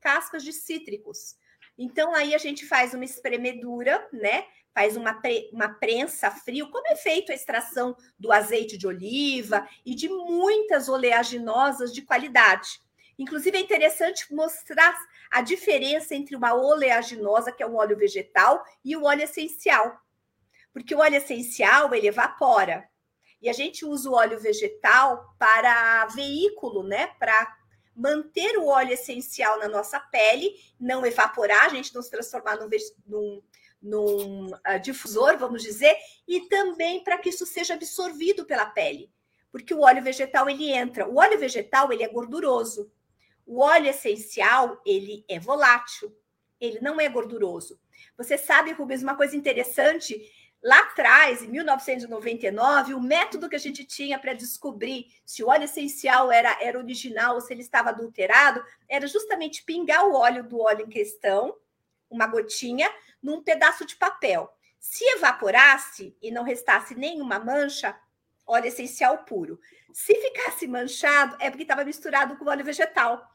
cascas 0.00 0.44
de 0.44 0.52
cítricos. 0.52 1.36
Então, 1.76 2.14
aí 2.14 2.34
a 2.34 2.38
gente 2.38 2.66
faz 2.66 2.94
uma 2.94 3.04
espremedura, 3.04 4.08
né? 4.12 4.46
Faz 4.78 4.96
uma, 4.96 5.12
pre, 5.12 5.50
uma 5.52 5.68
prensa 5.70 6.30
frio, 6.30 6.70
como 6.70 6.86
é 6.86 6.94
feito 6.94 7.32
a 7.32 7.34
extração 7.34 7.96
do 8.16 8.30
azeite 8.30 8.78
de 8.78 8.86
oliva 8.86 9.68
e 9.84 9.92
de 9.92 10.08
muitas 10.08 10.88
oleaginosas 10.88 11.92
de 11.92 12.00
qualidade. 12.00 12.80
Inclusive, 13.18 13.58
é 13.58 13.60
interessante 13.60 14.32
mostrar 14.32 14.96
a 15.32 15.40
diferença 15.40 16.14
entre 16.14 16.36
uma 16.36 16.54
oleaginosa, 16.54 17.50
que 17.50 17.60
é 17.60 17.66
um 17.66 17.74
óleo 17.74 17.96
vegetal, 17.96 18.64
e 18.84 18.96
o 18.96 19.02
óleo 19.02 19.24
essencial. 19.24 20.00
Porque 20.72 20.94
o 20.94 21.00
óleo 21.00 21.16
essencial, 21.16 21.92
ele 21.92 22.06
evapora, 22.06 22.88
e 23.42 23.48
a 23.48 23.52
gente 23.52 23.84
usa 23.84 24.08
o 24.08 24.14
óleo 24.14 24.38
vegetal 24.38 25.34
para 25.40 26.06
veículo, 26.06 26.84
né? 26.84 27.08
Para 27.18 27.56
manter 27.96 28.56
o 28.56 28.68
óleo 28.68 28.92
essencial 28.92 29.58
na 29.58 29.66
nossa 29.66 29.98
pele, 29.98 30.54
não 30.78 31.04
evaporar, 31.04 31.64
a 31.64 31.68
gente 31.68 31.92
não 31.92 32.00
se 32.00 32.12
transformar 32.12 32.56
num, 32.56 32.68
num, 33.04 33.42
num 33.80 34.46
uh, 34.46 34.80
difusor, 34.82 35.38
vamos 35.38 35.62
dizer, 35.62 35.96
e 36.26 36.42
também 36.48 37.02
para 37.02 37.18
que 37.18 37.28
isso 37.28 37.46
seja 37.46 37.74
absorvido 37.74 38.44
pela 38.44 38.66
pele. 38.66 39.10
Porque 39.50 39.72
o 39.72 39.80
óleo 39.80 40.02
vegetal 40.02 40.48
ele 40.48 40.70
entra. 40.70 41.08
O 41.08 41.18
óleo 41.18 41.38
vegetal 41.38 41.92
ele 41.92 42.02
é 42.02 42.08
gorduroso. 42.08 42.90
O 43.46 43.60
óleo 43.60 43.88
essencial 43.88 44.80
ele 44.84 45.24
é 45.28 45.38
volátil. 45.38 46.14
ele 46.60 46.80
não 46.80 47.00
é 47.00 47.08
gorduroso. 47.08 47.80
Você 48.16 48.36
sabe, 48.36 48.72
Rubens, 48.72 49.02
uma 49.02 49.16
coisa 49.16 49.36
interessante 49.36 50.20
Lá 50.62 50.80
atrás, 50.80 51.42
em 51.42 51.48
1999, 51.48 52.92
o 52.92 53.00
método 53.00 53.48
que 53.48 53.54
a 53.54 53.60
gente 53.60 53.84
tinha 53.84 54.18
para 54.18 54.32
descobrir 54.32 55.06
se 55.24 55.42
o 55.44 55.48
óleo 55.48 55.64
essencial 55.64 56.32
era, 56.32 56.58
era 56.60 56.78
original 56.78 57.36
ou 57.36 57.40
se 57.40 57.52
ele 57.52 57.60
estava 57.60 57.90
adulterado 57.90 58.62
era 58.88 59.06
justamente 59.06 59.64
pingar 59.64 60.04
o 60.04 60.14
óleo 60.14 60.42
do 60.42 60.60
óleo 60.60 60.84
em 60.84 60.88
questão, 60.88 61.56
uma 62.10 62.26
gotinha, 62.26 62.90
num 63.22 63.42
pedaço 63.42 63.84
de 63.84 63.96
papel. 63.96 64.50
Se 64.78 65.04
evaporasse 65.16 66.16
e 66.22 66.30
não 66.30 66.44
restasse 66.44 66.94
nenhuma 66.94 67.38
mancha, 67.38 67.98
óleo 68.46 68.66
essencial 68.66 69.18
puro. 69.24 69.60
Se 69.92 70.14
ficasse 70.14 70.66
manchado, 70.66 71.36
é 71.40 71.50
porque 71.50 71.64
estava 71.64 71.84
misturado 71.84 72.36
com 72.36 72.48
óleo 72.48 72.64
vegetal. 72.64 73.26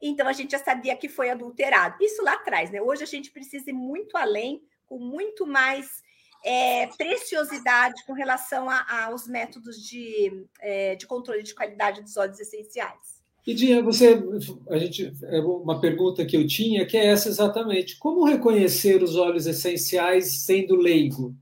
Então 0.00 0.26
a 0.28 0.32
gente 0.32 0.52
já 0.52 0.58
sabia 0.58 0.96
que 0.96 1.08
foi 1.08 1.30
adulterado. 1.30 1.96
Isso 2.02 2.22
lá 2.22 2.34
atrás, 2.34 2.70
né? 2.70 2.80
Hoje 2.80 3.02
a 3.02 3.06
gente 3.06 3.30
precisa 3.30 3.70
ir 3.70 3.74
muito 3.74 4.16
além, 4.16 4.62
com 4.86 4.98
muito 4.98 5.46
mais 5.46 6.02
é, 6.44 6.86
preciosidade 6.96 8.04
com 8.04 8.12
relação 8.12 8.68
aos 8.70 9.26
métodos 9.26 9.82
de, 9.82 10.46
é, 10.60 10.94
de 10.94 11.06
controle 11.06 11.42
de 11.42 11.54
qualidade 11.54 12.02
dos 12.02 12.16
óleos 12.16 12.38
essenciais. 12.38 13.15
E 13.46 13.54
Dinha, 13.54 13.80
você, 13.80 14.20
a 14.68 14.76
gente, 14.76 15.12
é 15.22 15.40
uma 15.40 15.80
pergunta 15.80 16.26
que 16.26 16.36
eu 16.36 16.44
tinha, 16.46 16.84
que 16.84 16.96
é 16.96 17.06
essa 17.06 17.28
exatamente: 17.28 17.96
como 17.96 18.24
reconhecer 18.24 19.00
os 19.02 19.14
óleos 19.14 19.46
essenciais 19.46 20.44
sendo 20.44 20.74
leigo? 20.74 21.32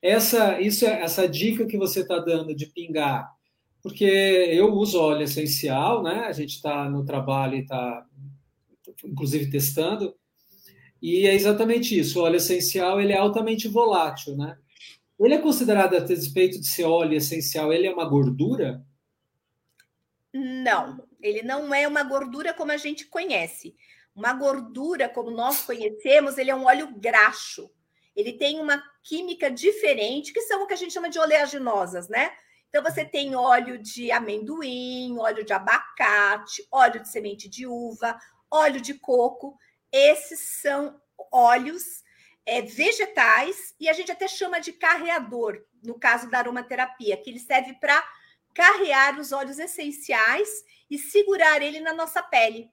Essa, 0.00 0.60
isso 0.60 0.86
é 0.86 1.02
essa 1.02 1.28
dica 1.28 1.66
que 1.66 1.76
você 1.76 2.02
está 2.02 2.20
dando 2.20 2.54
de 2.54 2.66
pingar, 2.66 3.28
porque 3.82 4.04
eu 4.04 4.72
uso 4.72 5.00
óleo 5.00 5.24
essencial, 5.24 6.00
né? 6.00 6.20
A 6.26 6.32
gente 6.32 6.54
está 6.54 6.88
no 6.88 7.04
trabalho 7.04 7.56
e 7.56 7.62
está, 7.62 8.06
inclusive, 9.04 9.50
testando. 9.50 10.14
E 11.02 11.26
é 11.26 11.34
exatamente 11.34 11.98
isso. 11.98 12.20
O 12.20 12.22
óleo 12.22 12.36
essencial 12.36 13.00
ele 13.00 13.12
é 13.12 13.18
altamente 13.18 13.66
volátil, 13.66 14.36
né? 14.36 14.56
Ele 15.18 15.34
é 15.34 15.38
considerado 15.38 15.94
a 15.94 16.06
respeito 16.06 16.60
de 16.60 16.68
ser 16.68 16.84
óleo 16.84 17.16
essencial, 17.16 17.72
ele 17.72 17.88
é 17.88 17.92
uma 17.92 18.08
gordura? 18.08 18.84
Não, 20.32 21.07
ele 21.20 21.42
não 21.42 21.74
é 21.74 21.86
uma 21.86 22.02
gordura 22.02 22.54
como 22.54 22.72
a 22.72 22.76
gente 22.76 23.06
conhece. 23.06 23.76
Uma 24.14 24.32
gordura, 24.32 25.08
como 25.08 25.30
nós 25.30 25.62
conhecemos, 25.62 26.38
ele 26.38 26.50
é 26.50 26.54
um 26.54 26.64
óleo 26.64 26.92
graxo. 26.96 27.70
Ele 28.14 28.32
tem 28.32 28.60
uma 28.60 28.82
química 29.02 29.50
diferente, 29.50 30.32
que 30.32 30.42
são 30.42 30.62
o 30.62 30.66
que 30.66 30.74
a 30.74 30.76
gente 30.76 30.92
chama 30.92 31.08
de 31.08 31.18
oleaginosas, 31.18 32.08
né? 32.08 32.32
Então, 32.68 32.82
você 32.82 33.04
tem 33.04 33.34
óleo 33.34 33.78
de 33.78 34.10
amendoim, 34.10 35.16
óleo 35.18 35.44
de 35.44 35.52
abacate, 35.52 36.66
óleo 36.70 37.00
de 37.00 37.08
semente 37.08 37.48
de 37.48 37.66
uva, 37.66 38.18
óleo 38.50 38.80
de 38.80 38.94
coco. 38.94 39.56
Esses 39.90 40.60
são 40.60 41.00
óleos 41.32 42.02
é, 42.44 42.60
vegetais 42.60 43.74
e 43.80 43.88
a 43.88 43.92
gente 43.92 44.12
até 44.12 44.28
chama 44.28 44.60
de 44.60 44.72
carreador, 44.72 45.62
no 45.82 45.98
caso 45.98 46.30
da 46.30 46.38
aromaterapia, 46.38 47.16
que 47.16 47.30
ele 47.30 47.38
serve 47.38 47.74
para 47.74 48.02
carrear 48.58 49.20
os 49.20 49.30
óleos 49.30 49.60
essenciais 49.60 50.48
e 50.90 50.98
segurar 50.98 51.62
ele 51.62 51.78
na 51.78 51.92
nossa 51.92 52.20
pele 52.20 52.68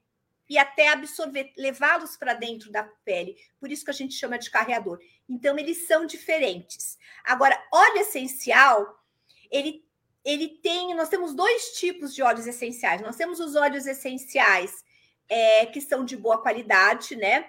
e 0.48 0.58
até 0.58 0.88
absorver, 0.88 1.52
levá-los 1.56 2.16
para 2.16 2.34
dentro 2.34 2.72
da 2.72 2.82
pele. 3.04 3.36
Por 3.60 3.70
isso 3.70 3.84
que 3.84 3.92
a 3.92 3.94
gente 3.94 4.14
chama 4.14 4.36
de 4.36 4.50
carreador. 4.50 4.98
Então, 5.28 5.56
eles 5.56 5.86
são 5.86 6.04
diferentes. 6.04 6.98
Agora, 7.24 7.56
óleo 7.72 7.98
essencial, 7.98 9.00
ele, 9.48 9.84
ele 10.24 10.58
tem. 10.60 10.92
Nós 10.96 11.08
temos 11.08 11.32
dois 11.32 11.78
tipos 11.78 12.12
de 12.12 12.20
óleos 12.20 12.48
essenciais. 12.48 13.00
Nós 13.00 13.14
temos 13.14 13.38
os 13.38 13.54
óleos 13.54 13.86
essenciais 13.86 14.84
é, 15.28 15.66
que 15.66 15.80
são 15.80 16.04
de 16.04 16.16
boa 16.16 16.42
qualidade, 16.42 17.14
né? 17.14 17.48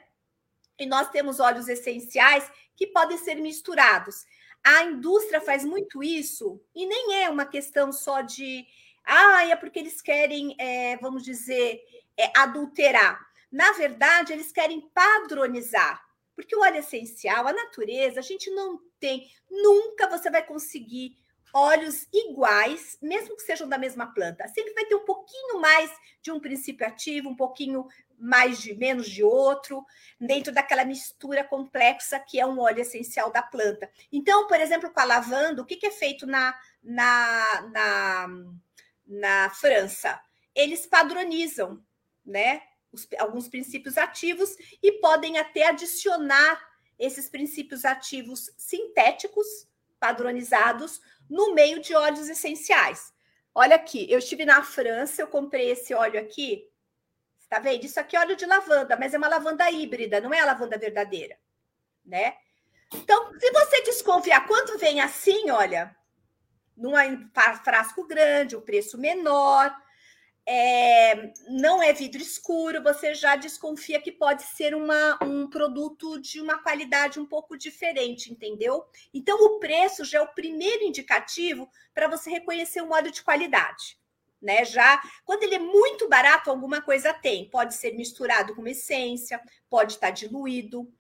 E 0.78 0.86
nós 0.86 1.10
temos 1.10 1.39
óleos 1.39 1.67
essenciais 1.67 2.47
que 2.76 2.86
podem 2.86 3.17
ser 3.17 3.36
misturados. 3.36 4.26
A 4.69 4.84
indústria 4.84 5.39
faz 5.39 5.63
muito 5.63 6.03
isso, 6.03 6.62
e 6.75 6.86
nem 6.86 7.23
é 7.23 7.30
uma 7.30 7.45
questão 7.45 7.89
só 7.89 8.19
de. 8.19 8.67
Ah, 9.01 9.47
é 9.47 9.56
porque 9.56 9.80
eles 9.80 10.01
querem, 10.01 10.58
é, 10.60 10.97
vamos 10.97 11.23
dizer, 11.23 11.80
é, 12.17 12.30
adulterar. 12.38 13.17
Na 13.49 13.71
verdade, 13.71 14.34
eles 14.34 14.51
querem 14.51 14.82
padronizar. 14.93 16.06
Porque 16.36 16.53
o 16.53 16.60
óleo 16.60 16.80
essencial, 16.80 17.47
a 17.47 17.53
natureza, 17.53 18.19
a 18.19 18.21
gente 18.21 18.49
não 18.49 18.77
tem. 18.99 19.32
Nunca 19.49 20.10
você 20.10 20.30
vai 20.30 20.45
conseguir 20.45 21.15
óleos 21.53 22.06
iguais, 22.13 22.97
mesmo 23.01 23.38
que 23.38 23.43
sejam 23.43 23.69
da 23.69 23.77
mesma 23.77 24.13
planta. 24.13 24.49
Sempre 24.49 24.73
vai 24.73 24.84
ter 24.84 24.95
um 24.95 25.06
pouquinho 25.06 25.62
mais 25.62 25.89
de 26.21 26.30
um 26.30 26.41
princípio 26.41 26.86
ativo, 26.86 27.30
um 27.30 27.36
pouquinho 27.38 27.88
mais 28.17 28.60
de 28.60 28.73
menos 28.73 29.10
de 29.10 29.23
outro, 29.23 29.86
dentro 30.19 30.51
daquela 30.51 30.84
mistura 30.84 31.43
complexa 31.43 32.19
que 32.19 32.39
é 32.39 32.45
um 32.45 32.60
óleo 32.60 32.82
essencial 32.82 33.32
da 33.32 33.41
planta. 33.41 33.89
Então, 34.12 34.47
por 34.47 34.60
exemplo, 34.60 34.89
com 34.89 34.99
a 34.99 35.06
lavanda, 35.06 35.62
o 35.62 35.65
que, 35.65 35.75
que 35.75 35.86
é 35.86 35.91
feito 35.91 36.25
na, 36.25 36.58
na, 36.82 37.62
na, 37.71 38.27
na 39.06 39.49
França? 39.51 40.19
Eles 40.56 40.88
padronizam, 40.88 41.84
né? 42.25 42.63
Os, 42.91 43.08
alguns 43.19 43.47
princípios 43.47 43.97
ativos 43.97 44.56
e 44.82 44.93
podem 44.93 45.38
até 45.38 45.67
adicionar 45.67 46.60
esses 46.97 47.30
princípios 47.30 47.86
ativos 47.86 48.49
sintéticos 48.58 49.45
padronizados 49.99 51.01
no 51.30 51.53
meio 51.53 51.80
de 51.80 51.93
óleos 51.93 52.30
essenciais. 52.30 53.13
Olha 53.53 53.75
aqui, 53.75 54.06
eu 54.10 54.19
estive 54.19 54.45
na 54.45 54.63
França, 54.63 55.21
eu 55.21 55.27
comprei 55.27 55.71
esse 55.71 55.93
óleo 55.93 56.19
aqui. 56.19 56.67
Está 57.47 57.60
vendo? 57.60 57.86
Isso 57.86 57.97
aqui 57.97 58.17
é 58.17 58.19
óleo 58.19 58.36
de 58.36 58.45
lavanda, 58.45 58.97
mas 58.97 59.13
é 59.13 59.17
uma 59.17 59.29
lavanda 59.29 59.71
híbrida, 59.71 60.19
não 60.19 60.33
é 60.33 60.41
a 60.41 60.45
lavanda 60.45 60.77
verdadeira, 60.77 61.39
né? 62.05 62.36
Então, 62.93 63.31
se 63.39 63.51
você 63.51 63.81
desconfiar 63.83 64.45
quanto 64.45 64.77
vem 64.77 64.99
assim, 64.99 65.49
olha, 65.49 65.95
num 66.75 66.91
frasco 67.63 68.05
grande, 68.05 68.57
o 68.57 68.62
preço 68.62 68.97
menor, 68.97 69.73
é, 70.45 71.31
não 71.49 71.81
é 71.81 71.93
vidro 71.93 72.21
escuro, 72.21 72.83
você 72.83 73.13
já 73.13 73.38
desconfia 73.38 74.01
que 74.01 74.12
pode 74.12 74.43
ser 74.43 74.75
uma, 74.75 75.17
um 75.23 75.49
produto 75.49 76.19
de 76.19 76.41
uma 76.41 76.57
qualidade 76.62 77.17
um 77.17 77.25
pouco 77.25 77.57
diferente, 77.57 78.29
entendeu? 78.29 78.86
Então, 79.13 79.38
o 79.41 79.60
preço 79.60 80.03
já 80.03 80.17
é 80.17 80.21
o 80.21 80.33
primeiro 80.33 80.83
indicativo 80.83 81.69
para 81.93 82.10
você 82.10 82.29
reconhecer 82.29 82.81
um 82.81 82.91
óleo 82.91 83.12
de 83.12 83.23
qualidade. 83.23 83.97
Né? 84.41 84.63
Já 84.65 85.02
quando 85.26 85.43
ele 85.43 85.56
é 85.56 85.60
muito 85.60 86.08
barato, 86.08 86.50
alguma 86.50 86.82
coisa 86.82 87.13
tem. 87.13 87.50
Pode 87.50 87.73
ser 87.73 87.93
misturado 87.93 88.56
com 88.56 88.67
essência, 88.67 89.41
pode 89.69 89.93
estar 89.93 90.12
diluído. 90.12 90.91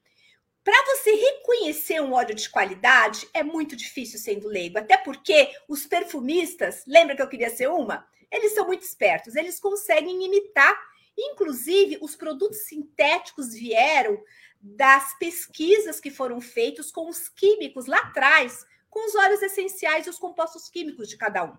Para 0.63 0.83
você 0.85 1.11
reconhecer 1.13 2.01
um 2.01 2.11
óleo 2.11 2.35
de 2.35 2.49
qualidade, 2.49 3.27
é 3.33 3.41
muito 3.41 3.75
difícil 3.75 4.19
sendo 4.19 4.49
leigo, 4.49 4.77
até 4.77 4.97
porque 4.97 5.49
os 5.65 5.85
perfumistas, 5.85 6.83
lembra 6.85 7.15
que 7.15 7.21
eu 7.21 7.29
queria 7.29 7.49
ser 7.49 7.69
uma? 7.69 8.05
Eles 8.29 8.53
são 8.53 8.67
muito 8.67 8.81
espertos, 8.81 9.35
eles 9.35 9.59
conseguem 9.59 10.25
imitar. 10.25 10.77
Inclusive, 11.17 11.97
os 12.01 12.15
produtos 12.15 12.65
sintéticos 12.65 13.53
vieram 13.53 14.21
das 14.59 15.17
pesquisas 15.17 15.99
que 15.99 16.11
foram 16.11 16.41
feitas 16.41 16.91
com 16.91 17.07
os 17.07 17.29
químicos 17.29 17.85
lá 17.85 17.99
atrás, 17.99 18.65
com 18.89 19.05
os 19.07 19.15
óleos 19.15 19.41
essenciais 19.41 20.05
e 20.05 20.09
os 20.09 20.19
compostos 20.19 20.69
químicos 20.69 21.07
de 21.07 21.15
cada 21.15 21.45
um. 21.45 21.57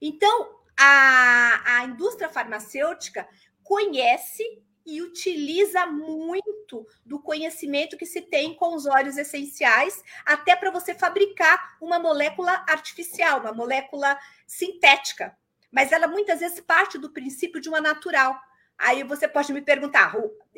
Então, 0.00 0.59
a, 0.78 1.78
a 1.78 1.84
indústria 1.84 2.28
farmacêutica 2.28 3.28
conhece 3.62 4.42
e 4.86 5.02
utiliza 5.02 5.86
muito 5.86 6.86
do 7.04 7.20
conhecimento 7.20 7.96
que 7.96 8.06
se 8.06 8.22
tem 8.22 8.54
com 8.54 8.74
os 8.74 8.86
óleos 8.86 9.16
essenciais, 9.16 10.02
até 10.24 10.56
para 10.56 10.70
você 10.70 10.94
fabricar 10.94 11.76
uma 11.80 11.98
molécula 11.98 12.64
artificial, 12.66 13.40
uma 13.40 13.52
molécula 13.52 14.18
sintética 14.46 15.36
mas 15.70 15.92
ela 15.92 16.08
muitas 16.08 16.40
vezes 16.40 16.60
parte 16.60 16.98
do 16.98 17.10
princípio 17.10 17.60
de 17.60 17.68
uma 17.68 17.80
natural. 17.80 18.38
Aí 18.76 19.02
você 19.04 19.28
pode 19.28 19.52
me 19.52 19.60
perguntar, 19.60 20.14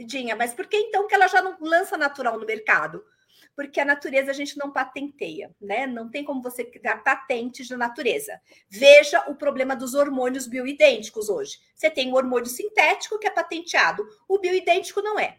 Dinha, 0.06 0.34
mas 0.34 0.54
por 0.54 0.66
que 0.66 0.76
então 0.76 1.06
que 1.06 1.14
ela 1.14 1.28
já 1.28 1.42
não 1.42 1.56
lança 1.60 1.96
natural 1.96 2.38
no 2.38 2.46
mercado? 2.46 3.04
Porque 3.54 3.80
a 3.80 3.84
natureza 3.84 4.30
a 4.30 4.34
gente 4.34 4.56
não 4.56 4.72
patenteia, 4.72 5.54
né? 5.60 5.86
Não 5.86 6.10
tem 6.10 6.24
como 6.24 6.40
você 6.40 6.64
criar 6.64 6.98
patentes 6.98 7.68
da 7.68 7.76
natureza. 7.76 8.40
Veja 8.68 9.28
o 9.30 9.34
problema 9.34 9.76
dos 9.76 9.94
hormônios 9.94 10.46
bioidênticos 10.46 11.28
hoje. 11.28 11.58
Você 11.74 11.90
tem 11.90 12.10
o 12.10 12.16
hormônio 12.16 12.46
sintético 12.46 13.18
que 13.18 13.26
é 13.26 13.30
patenteado, 13.30 14.06
o 14.26 14.38
bioidêntico 14.38 15.02
não 15.02 15.18
é. 15.18 15.38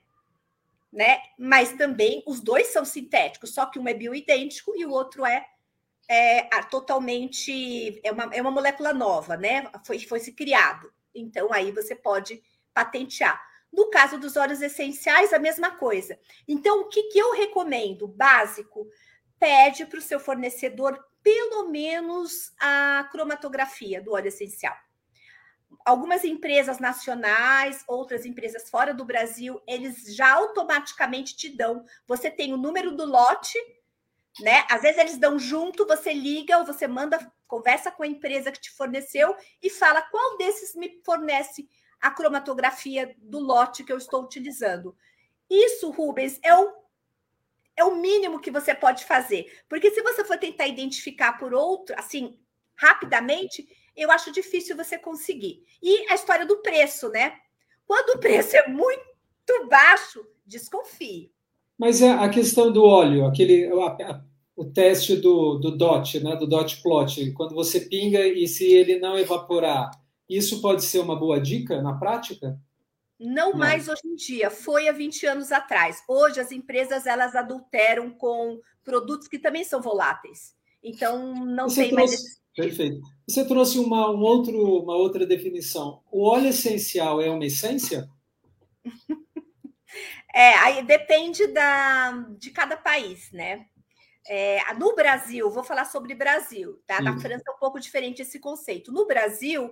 Né? 0.92 1.20
Mas 1.40 1.74
também 1.74 2.24
os 2.28 2.40
dois 2.40 2.68
são 2.68 2.86
sintéticos, 2.86 3.54
só 3.54 3.66
que 3.66 3.80
um 3.80 3.88
é 3.88 3.96
bioidêntico 3.96 4.74
e 4.76 4.86
o 4.86 4.92
outro 4.92 5.26
é 5.26 5.48
é 6.08 6.44
totalmente 6.64 8.00
é 8.04 8.12
uma, 8.12 8.30
é 8.34 8.42
uma 8.42 8.52
molécula 8.52 8.94
nova, 8.94 9.38
né? 9.38 9.72
Foi, 9.86 9.98
foi 10.00 10.20
se 10.20 10.34
criado. 10.34 10.94
Então 11.16 11.52
aí 11.54 11.72
você 11.72 11.96
pode 11.96 12.44
patentear. 12.74 13.42
No 13.74 13.90
caso 13.90 14.20
dos 14.20 14.38
óleos 14.38 14.62
essenciais, 14.62 15.34
a 15.34 15.40
mesma 15.40 15.72
coisa. 15.72 16.18
Então, 16.48 16.82
o 16.82 16.90
que, 16.90 17.04
que 17.10 17.18
eu 17.20 17.34
recomendo? 17.34 18.08
Básico, 18.08 18.88
pede 19.40 19.86
para 19.88 19.98
o 19.98 20.02
seu 20.02 20.20
fornecedor 20.20 21.04
pelo 21.24 21.70
menos 21.70 22.54
a 22.60 23.08
cromatografia 23.12 24.02
do 24.02 24.12
óleo 24.12 24.28
essencial. 24.28 24.76
algumas 25.86 26.24
empresas 26.24 26.80
nacionais, 26.80 27.84
outras 27.88 28.26
empresas 28.26 28.70
fora 28.70 28.94
do 28.94 29.04
Brasil, 29.04 29.62
eles 29.68 30.16
já 30.16 30.32
automaticamente 30.34 31.36
te 31.36 31.50
dão. 31.50 31.84
Você 32.08 32.30
tem 32.30 32.54
o 32.54 32.58
número 32.58 32.96
do 32.96 33.06
lote, 33.06 33.58
né? 34.40 34.66
Às 34.70 34.82
vezes 34.82 35.00
eles 35.00 35.18
dão 35.18 35.38
junto, 35.40 35.86
você 35.88 36.14
liga 36.14 36.58
ou 36.58 36.66
você 36.66 36.88
manda, 36.88 37.20
conversa 37.48 37.92
com 37.92 38.04
a 38.04 38.08
empresa 38.08 38.52
que 38.52 38.62
te 38.62 38.72
forneceu 38.72 39.36
e 39.62 39.70
fala 39.70 40.02
qual 40.04 40.38
desses 40.38 40.76
me 40.76 41.02
fornece 41.04 41.68
a 42.04 42.12
cromatografia 42.12 43.16
do 43.18 43.40
lote 43.40 43.82
que 43.82 43.92
eu 43.92 43.98
estou 43.98 44.22
utilizando. 44.22 44.94
Isso, 45.50 45.90
Rubens, 45.90 46.38
é 46.44 46.54
o, 46.54 46.74
é 47.78 47.84
o 47.86 47.96
mínimo 47.96 48.42
que 48.42 48.52
você 48.52 48.76
pode 48.76 49.06
fazer. 49.06 49.46
Porque 49.70 49.90
se 49.90 50.02
você 50.02 50.26
for 50.26 50.38
tentar 50.38 50.68
identificar 50.68 51.38
por 51.38 51.54
outro, 51.54 51.96
assim, 51.98 52.38
rapidamente, 52.76 53.66
eu 53.96 54.12
acho 54.12 54.34
difícil 54.34 54.76
você 54.76 54.98
conseguir. 54.98 55.64
E 55.82 56.12
a 56.12 56.16
história 56.16 56.46
do 56.46 56.58
preço, 56.58 57.08
né? 57.08 57.38
Quando 57.88 58.18
o 58.18 58.20
preço 58.20 58.58
é 58.58 58.68
muito 58.68 59.70
baixo, 59.70 60.28
desconfie. 60.46 61.32
Mas 61.78 62.02
é 62.02 62.12
a 62.12 62.28
questão 62.28 62.70
do 62.70 62.84
óleo, 62.84 63.26
aquele 63.26 63.72
o 64.56 64.66
teste 64.66 65.16
do, 65.16 65.58
do 65.58 65.72
DOT, 65.72 66.20
né, 66.20 66.36
do 66.36 66.46
DOT 66.46 66.82
plot, 66.84 67.32
quando 67.32 67.56
você 67.56 67.80
pinga 67.80 68.28
e 68.28 68.46
se 68.46 68.66
ele 68.66 69.00
não 69.00 69.18
evaporar, 69.18 69.90
isso 70.30 70.62
pode 70.62 70.84
ser 70.84 71.00
uma 71.00 71.18
boa 71.18 71.40
dica 71.40 71.82
na 71.82 71.94
prática? 71.94 72.60
Não, 73.20 73.52
não, 73.52 73.58
mais 73.58 73.88
hoje 73.88 74.02
em 74.06 74.16
dia, 74.16 74.50
foi 74.50 74.88
há 74.88 74.92
20 74.92 75.26
anos 75.26 75.52
atrás. 75.52 76.04
Hoje 76.08 76.40
as 76.40 76.52
empresas 76.52 77.06
elas 77.06 77.36
adulteram 77.36 78.10
com 78.12 78.60
produtos 78.84 79.28
que 79.28 79.40
também 79.40 79.64
são 79.64 79.82
voláteis. 79.82 80.56
Então 80.84 81.34
não 81.46 81.70
você 81.70 81.84
tem 81.84 81.92
trouxe, 81.92 82.16
mais 82.16 82.44
Perfeito. 82.56 83.02
Você 83.28 83.48
trouxe 83.48 83.80
uma, 83.80 84.12
um 84.12 84.22
outro, 84.22 84.84
uma 84.84 84.96
outra 84.96 85.26
definição. 85.26 86.02
O 86.12 86.24
óleo 86.24 86.50
essencial 86.50 87.20
é 87.22 87.30
uma 87.30 87.46
essência? 87.46 88.10
É, 90.36 90.56
aí 90.56 90.84
depende 90.84 91.46
da, 91.46 92.26
de 92.40 92.50
cada 92.50 92.76
país, 92.76 93.32
né? 93.32 93.68
É, 94.28 94.74
no 94.74 94.96
Brasil, 94.96 95.52
vou 95.52 95.64
falar 95.64 95.86
sobre 95.86 96.16
Brasil, 96.16 96.82
tá? 96.88 97.00
Na 97.00 97.20
França 97.20 97.44
é 97.48 97.52
um 97.52 97.60
pouco 97.60 97.80
diferente 97.80 98.24
esse 98.24 98.40
conceito. 98.40 98.92
No 98.92 99.06
Brasil, 99.06 99.72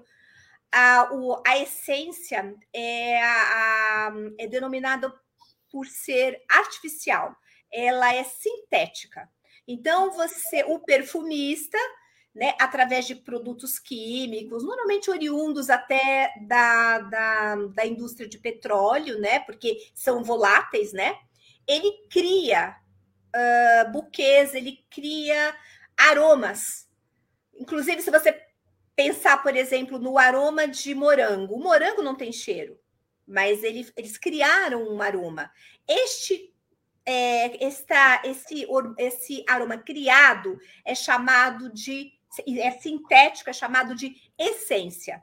a, 0.71 1.09
o, 1.13 1.41
a 1.45 1.57
essência 1.57 2.55
é, 2.73 3.21
a, 3.21 4.13
é 4.39 4.47
denominada 4.47 5.13
por 5.71 5.85
ser 5.85 6.41
artificial, 6.49 7.35
ela 7.71 8.13
é 8.13 8.23
sintética. 8.23 9.29
Então, 9.67 10.11
você, 10.11 10.63
o 10.63 10.79
perfumista, 10.79 11.77
né, 12.33 12.55
através 12.59 13.05
de 13.05 13.15
produtos 13.15 13.79
químicos, 13.79 14.63
normalmente 14.63 15.09
oriundos 15.09 15.69
até 15.69 16.33
da, 16.47 16.99
da, 16.99 17.55
da 17.55 17.85
indústria 17.85 18.27
de 18.27 18.37
petróleo, 18.37 19.19
né, 19.19 19.39
porque 19.39 19.77
são 19.93 20.23
voláteis, 20.23 20.93
né, 20.93 21.17
ele 21.67 22.05
cria 22.09 22.75
uh, 23.35 23.91
buquês, 23.91 24.53
ele 24.53 24.83
cria 24.89 25.55
aromas. 25.97 26.89
Inclusive, 27.53 28.01
se 28.01 28.11
você 28.11 28.50
pensar, 28.95 29.41
por 29.41 29.55
exemplo, 29.55 29.99
no 29.99 30.17
aroma 30.17 30.67
de 30.67 30.93
morango, 30.93 31.55
o 31.55 31.63
morango 31.63 32.01
não 32.01 32.15
tem 32.15 32.31
cheiro, 32.31 32.79
mas 33.27 33.63
ele, 33.63 33.87
eles 33.95 34.17
criaram 34.17 34.83
um 34.87 35.01
aroma. 35.01 35.51
Este 35.87 36.53
é, 37.05 37.65
esta, 37.65 38.21
esse, 38.25 38.67
esse 38.97 39.43
aroma 39.47 39.77
criado 39.77 40.59
é 40.85 40.93
chamado 40.93 41.71
de 41.73 42.13
é 42.47 42.71
sintético, 42.71 43.49
é 43.49 43.53
chamado 43.53 43.93
de 43.93 44.15
essência. 44.37 45.21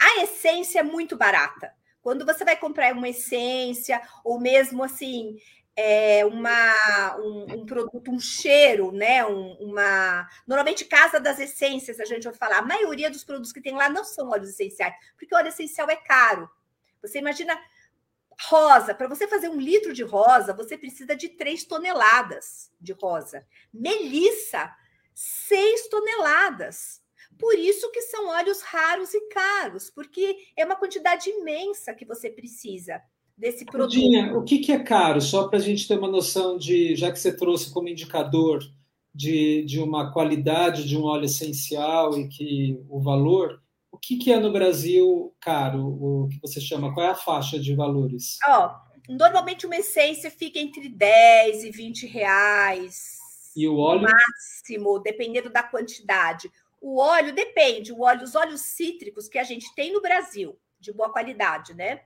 A 0.00 0.22
essência 0.22 0.80
é 0.80 0.82
muito 0.82 1.16
barata. 1.16 1.74
Quando 2.00 2.24
você 2.24 2.44
vai 2.44 2.56
comprar 2.56 2.94
uma 2.94 3.08
essência, 3.08 4.00
ou 4.24 4.40
mesmo 4.40 4.82
assim, 4.82 5.36
é, 5.76 6.24
uma, 6.24 7.16
um, 7.18 7.60
um, 7.60 7.66
produto, 7.66 8.10
um 8.10 8.20
cheiro, 8.20 8.92
né? 8.92 9.24
Um, 9.24 9.54
uma. 9.54 10.28
Normalmente, 10.46 10.84
casa 10.84 11.18
das 11.18 11.38
essências, 11.38 11.98
a 11.98 12.04
gente 12.04 12.24
vai 12.24 12.34
falar, 12.34 12.58
a 12.58 12.62
maioria 12.62 13.10
dos 13.10 13.24
produtos 13.24 13.52
que 13.52 13.60
tem 13.60 13.74
lá 13.74 13.88
não 13.88 14.04
são 14.04 14.28
óleos 14.28 14.50
essenciais, 14.50 14.94
porque 15.18 15.34
o 15.34 15.38
óleo 15.38 15.48
essencial 15.48 15.88
é 15.88 15.96
caro. 15.96 16.48
Você 17.00 17.18
imagina 17.18 17.58
rosa, 18.48 18.94
para 18.94 19.08
você 19.08 19.26
fazer 19.26 19.48
um 19.48 19.60
litro 19.60 19.92
de 19.92 20.02
rosa, 20.02 20.52
você 20.52 20.76
precisa 20.76 21.14
de 21.14 21.28
três 21.28 21.64
toneladas 21.64 22.72
de 22.80 22.92
rosa. 22.92 23.46
Melissa 23.72 24.74
6 25.14 25.88
toneladas. 25.88 27.02
Por 27.38 27.58
isso 27.58 27.90
que 27.90 28.02
são 28.02 28.28
óleos 28.28 28.60
raros 28.62 29.14
e 29.14 29.20
caros, 29.28 29.90
porque 29.90 30.36
é 30.56 30.64
uma 30.64 30.76
quantidade 30.76 31.30
imensa 31.30 31.94
que 31.94 32.04
você 32.04 32.30
precisa 32.30 33.02
desse 33.36 33.64
produto. 33.64 33.92
Dinha, 33.92 34.36
o 34.36 34.42
que, 34.42 34.58
que 34.58 34.72
é 34.72 34.78
caro? 34.78 35.20
Só 35.20 35.48
para 35.48 35.58
a 35.58 35.62
gente 35.62 35.86
ter 35.86 35.98
uma 35.98 36.10
noção 36.10 36.56
de, 36.56 36.94
já 36.96 37.10
que 37.10 37.18
você 37.18 37.36
trouxe 37.36 37.72
como 37.72 37.88
indicador 37.88 38.62
de, 39.14 39.64
de 39.64 39.80
uma 39.80 40.12
qualidade 40.12 40.86
de 40.86 40.96
um 40.96 41.04
óleo 41.04 41.26
essencial 41.26 42.18
e 42.18 42.28
que 42.28 42.78
o 42.88 43.00
valor, 43.00 43.60
o 43.90 43.98
que, 43.98 44.16
que 44.16 44.32
é 44.32 44.38
no 44.38 44.52
Brasil 44.52 45.34
caro? 45.40 45.86
O 45.86 46.28
que 46.28 46.40
você 46.40 46.60
chama? 46.60 46.94
Qual 46.94 47.04
é 47.06 47.10
a 47.10 47.14
faixa 47.14 47.58
de 47.58 47.74
valores? 47.74 48.38
Ó, 48.46 48.74
normalmente 49.08 49.66
uma 49.66 49.76
essência 49.76 50.30
fica 50.30 50.58
entre 50.58 50.88
10 50.88 51.64
e 51.64 51.70
20 51.70 52.06
reais 52.06 53.22
e 53.54 53.68
o 53.68 53.76
óleo? 53.76 54.02
Máximo, 54.02 54.98
dependendo 54.98 55.50
da 55.50 55.62
quantidade. 55.62 56.50
O 56.80 56.98
óleo 56.98 57.34
depende. 57.34 57.92
O 57.92 58.02
óleo, 58.02 58.24
os 58.24 58.34
óleos 58.34 58.62
cítricos 58.62 59.28
que 59.28 59.38
a 59.38 59.44
gente 59.44 59.72
tem 59.74 59.92
no 59.92 60.00
Brasil, 60.00 60.58
de 60.80 60.92
boa 60.92 61.12
qualidade, 61.12 61.74
né? 61.74 62.00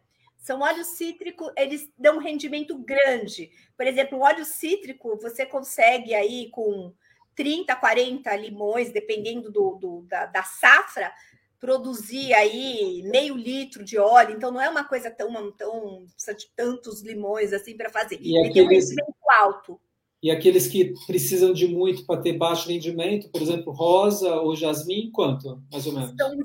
São 0.47 0.61
óleos 0.61 0.86
cítricos, 0.86 1.51
eles 1.57 1.90
dão 1.99 2.18
um 2.18 2.20
rendimento 2.20 2.78
grande. 2.78 3.51
Por 3.76 3.84
exemplo, 3.84 4.16
o 4.16 4.22
óleo 4.22 4.44
cítrico, 4.44 5.18
você 5.20 5.44
consegue 5.44 6.14
aí 6.14 6.49
com 6.51 6.92
30, 7.34 7.74
40 7.74 8.36
limões, 8.36 8.92
dependendo 8.92 9.51
do, 9.51 9.74
do 9.74 10.03
da, 10.03 10.26
da, 10.26 10.44
safra, 10.44 11.12
produzir 11.59 12.32
aí 12.32 13.03
meio 13.11 13.34
litro 13.34 13.82
de 13.84 13.99
óleo. 13.99 14.36
Então, 14.36 14.53
não 14.53 14.61
é 14.61 14.70
uma 14.70 14.84
coisa 14.84 15.11
tão, 15.11 15.51
tão 15.51 16.07
precisa 16.14 16.32
de 16.32 16.47
tantos 16.55 17.03
limões 17.03 17.53
assim 17.53 17.76
para 17.76 17.90
fazer. 17.90 18.20
E 18.22 18.38
Ele 18.38 18.51
aqueles... 18.51 18.55
tem 18.55 18.62
um 18.62 18.68
rendimento 18.68 19.16
alto. 19.28 19.80
E 20.22 20.30
aqueles 20.30 20.68
que 20.68 20.94
precisam 21.09 21.53
de 21.53 21.66
muito 21.66 22.07
para 22.07 22.22
ter 22.22 22.34
baixo 22.34 22.68
rendimento, 22.68 23.28
por 23.30 23.42
exemplo, 23.42 23.72
rosa 23.72 24.32
ou 24.36 24.55
jasmim, 24.55 25.11
quanto, 25.11 25.61
mais 25.72 25.88
ou 25.88 25.92
menos? 25.92 26.12
Então, 26.12 26.38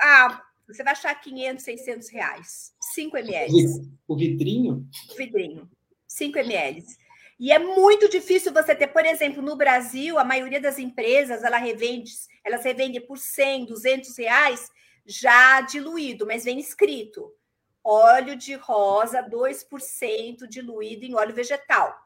ah, 0.00 0.47
você 0.68 0.84
vai 0.84 0.92
achar 0.92 1.14
500, 1.14 1.64
600 1.64 2.08
reais. 2.10 2.74
5 2.80 3.16
ml. 3.16 3.52
O 4.06 4.16
vidrinho? 4.16 4.86
O 5.10 5.14
vidrinho. 5.16 5.70
5 6.06 6.38
ml. 6.38 6.84
E 7.40 7.52
é 7.52 7.58
muito 7.58 8.08
difícil 8.08 8.52
você 8.52 8.74
ter, 8.74 8.88
por 8.88 9.04
exemplo, 9.04 9.42
no 9.42 9.56
Brasil, 9.56 10.18
a 10.18 10.24
maioria 10.24 10.60
das 10.60 10.78
empresas, 10.78 11.42
ela 11.44 11.56
revende, 11.56 12.12
elas 12.44 12.64
revendem 12.64 13.00
por 13.00 13.18
100, 13.18 13.66
200 13.66 14.18
reais 14.18 14.70
já 15.06 15.60
diluído, 15.62 16.26
mas 16.26 16.44
vem 16.44 16.58
escrito 16.58 17.32
óleo 17.82 18.36
de 18.36 18.54
rosa 18.54 19.22
2% 19.22 20.46
diluído 20.48 21.04
em 21.04 21.14
óleo 21.14 21.34
vegetal 21.34 21.96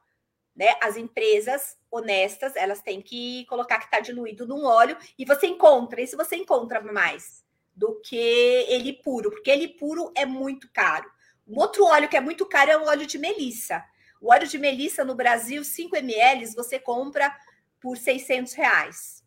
né? 0.55 0.69
As 0.83 0.97
empresas 0.97 1.77
honestas, 1.91 2.55
elas 2.57 2.81
têm 2.81 3.01
que 3.01 3.45
colocar 3.47 3.79
que 3.79 3.87
está 3.87 4.01
diluído 4.01 4.47
num 4.47 4.65
óleo 4.65 4.97
e 5.19 5.25
você 5.25 5.47
encontra, 5.47 6.01
e 6.01 6.07
se 6.07 6.17
você 6.17 6.37
encontra 6.37 6.81
mais 6.81 7.43
do 7.75 8.01
que 8.01 8.17
ele 8.17 8.93
puro, 8.93 9.31
porque 9.31 9.51
ele 9.51 9.69
puro 9.69 10.13
é 10.15 10.27
muito 10.27 10.69
caro. 10.73 11.11
Um 11.47 11.59
outro 11.59 11.85
óleo 11.85 12.09
que 12.09 12.17
é 12.17 12.21
muito 12.21 12.47
caro 12.47 12.71
é 12.71 12.77
o 12.77 12.87
óleo 12.87 13.07
de 13.07 13.19
melissa. 13.19 13.85
O 14.21 14.31
óleo 14.31 14.47
de 14.47 14.59
melissa 14.59 15.05
no 15.05 15.15
Brasil, 15.15 15.65
5 15.65 15.97
ml, 15.97 16.47
você 16.55 16.79
compra 16.79 17.35
por 17.81 17.97
600 17.97 18.53
reais. 18.53 19.23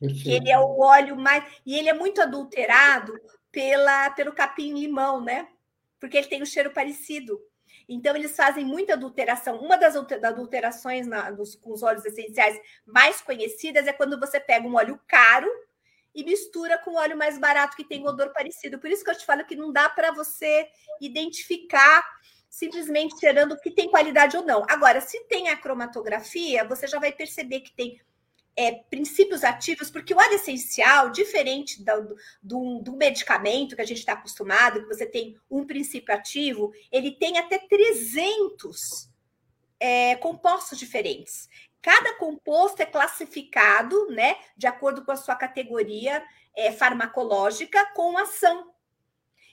Ele 0.00 0.50
é 0.50 0.58
o 0.58 0.78
óleo 0.78 1.16
mais. 1.16 1.44
E 1.64 1.74
ele 1.74 1.88
é 1.88 1.92
muito 1.92 2.20
adulterado 2.20 3.18
pela, 3.50 4.10
pelo 4.10 4.32
capim-limão, 4.32 5.20
né? 5.20 5.48
Porque 5.98 6.16
ele 6.16 6.26
tem 6.26 6.42
um 6.42 6.46
cheiro 6.46 6.70
parecido. 6.70 7.40
Então, 7.88 8.16
eles 8.16 8.34
fazem 8.34 8.64
muita 8.64 8.94
adulteração. 8.94 9.58
Uma 9.58 9.76
das 9.76 9.94
adulterações 9.96 11.06
na, 11.06 11.30
dos, 11.30 11.54
com 11.54 11.72
os 11.72 11.82
óleos 11.82 12.04
essenciais 12.04 12.58
mais 12.84 13.20
conhecidas 13.20 13.86
é 13.86 13.92
quando 13.92 14.18
você 14.18 14.40
pega 14.40 14.66
um 14.66 14.74
óleo 14.74 15.00
caro 15.06 15.48
e 16.16 16.24
mistura 16.24 16.78
com 16.78 16.94
óleo 16.94 17.16
mais 17.16 17.38
barato 17.38 17.76
que 17.76 17.84
tem 17.84 18.02
um 18.02 18.06
odor 18.06 18.32
parecido. 18.32 18.78
Por 18.78 18.88
isso 18.90 19.04
que 19.04 19.10
eu 19.10 19.18
te 19.18 19.26
falo 19.26 19.44
que 19.44 19.54
não 19.54 19.70
dá 19.70 19.86
para 19.86 20.10
você 20.10 20.66
identificar 20.98 22.02
simplesmente 22.48 23.20
cheirando 23.20 23.60
que 23.60 23.70
tem 23.70 23.90
qualidade 23.90 24.34
ou 24.34 24.42
não. 24.42 24.64
Agora, 24.70 24.98
se 25.02 25.22
tem 25.24 25.50
a 25.50 25.56
cromatografia, 25.56 26.66
você 26.66 26.86
já 26.86 26.98
vai 26.98 27.12
perceber 27.12 27.60
que 27.60 27.76
tem 27.76 28.00
é, 28.56 28.72
princípios 28.72 29.44
ativos, 29.44 29.90
porque 29.90 30.14
o 30.14 30.16
óleo 30.16 30.36
essencial, 30.36 31.10
diferente 31.10 31.84
do, 31.84 32.16
do, 32.42 32.80
do 32.80 32.96
medicamento 32.96 33.76
que 33.76 33.82
a 33.82 33.86
gente 33.86 33.98
está 33.98 34.14
acostumado, 34.14 34.80
que 34.80 34.88
você 34.88 35.04
tem 35.04 35.36
um 35.50 35.66
princípio 35.66 36.14
ativo, 36.14 36.72
ele 36.90 37.10
tem 37.12 37.36
até 37.36 37.58
300 37.58 39.10
é, 39.78 40.16
compostos 40.16 40.78
diferentes. 40.78 41.48
Cada 41.86 42.14
composto 42.14 42.82
é 42.82 42.84
classificado, 42.84 44.08
né, 44.10 44.34
de 44.56 44.66
acordo 44.66 45.04
com 45.04 45.12
a 45.12 45.16
sua 45.16 45.36
categoria 45.36 46.20
é, 46.56 46.72
farmacológica 46.72 47.92
com 47.94 48.18
ação. 48.18 48.74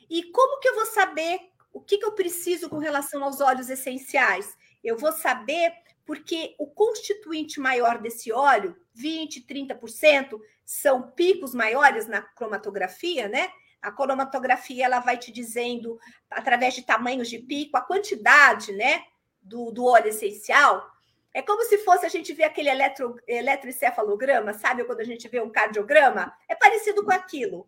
E 0.10 0.24
como 0.32 0.60
que 0.60 0.68
eu 0.68 0.74
vou 0.74 0.88
saber 0.88 1.52
o 1.72 1.80
que, 1.80 2.00
que 2.00 2.06
eu 2.06 2.14
preciso 2.14 2.72
com 2.72 2.80
relação 2.80 3.24
aos 3.24 3.40
óleos 3.40 3.70
essenciais? 3.70 4.58
Eu 4.84 4.98
vou 4.98 5.12
saber 5.12 5.76
porque 6.08 6.56
o 6.58 6.66
constituinte 6.66 7.60
maior 7.60 8.00
desse 8.00 8.32
óleo, 8.32 8.76
20, 8.96 9.46
30%, 9.46 10.40
são 10.66 11.12
picos 11.12 11.54
maiores 11.54 12.08
na 12.08 12.24
cromatografia, 12.24 13.28
né? 13.28 13.52
A 13.80 13.92
cromatografia 13.92 14.86
ela 14.86 15.00
vai 15.00 15.20
te 15.20 15.32
dizendo, 15.32 16.00
através 16.32 16.74
de 16.74 16.82
tamanhos 16.82 17.30
de 17.30 17.38
pico, 17.38 17.78
a 17.78 17.82
quantidade 17.82 18.72
né, 18.72 19.04
do, 19.40 19.70
do 19.70 19.86
óleo 19.86 20.08
essencial. 20.08 20.93
É 21.34 21.42
como 21.42 21.64
se 21.64 21.80
fosse 21.80 22.06
a 22.06 22.10
gente 22.10 22.32
ver 22.34 22.44
aquele 22.44 22.70
eletro, 22.70 23.16
eletroencefalograma, 23.28 24.54
sabe? 24.54 24.84
Quando 24.84 25.00
a 25.00 25.06
gente 25.06 25.28
vê 25.28 25.42
um 25.42 25.50
cardiograma. 25.50 26.34
É 26.48 26.56
parecido 26.56 27.04
com 27.04 27.12
aquilo, 27.12 27.68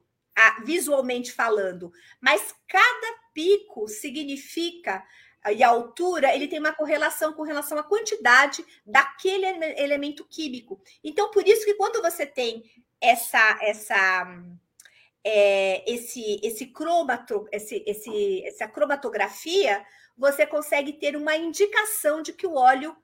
visualmente 0.64 1.32
falando. 1.32 1.92
Mas 2.22 2.54
cada 2.68 3.20
pico 3.34 3.88
significa 3.88 5.04
e 5.52 5.64
a 5.64 5.70
altura, 5.70 6.34
ele 6.34 6.48
tem 6.48 6.60
uma 6.60 6.74
correlação 6.74 7.34
com 7.34 7.44
relação 7.44 7.78
à 7.78 7.84
quantidade 7.84 8.66
daquele 8.86 9.46
elemento 9.80 10.26
químico. 10.26 10.82
Então, 11.04 11.30
por 11.30 11.48
isso 11.48 11.64
que 11.66 11.76
quando 11.76 12.02
você 12.02 12.26
tem 12.26 12.64
essa 13.00 13.60
essa 13.62 14.28
é, 15.24 15.92
esse 15.92 16.40
esse 16.44 16.68
cromato, 16.68 17.48
esse, 17.52 17.84
esse 17.86 18.44
essa 18.46 18.68
cromatografia, 18.68 19.86
você 20.18 20.48
consegue 20.48 20.94
ter 20.94 21.16
uma 21.16 21.36
indicação 21.36 22.22
de 22.22 22.34
que 22.34 22.48
o 22.48 22.56
óleo 22.56 22.96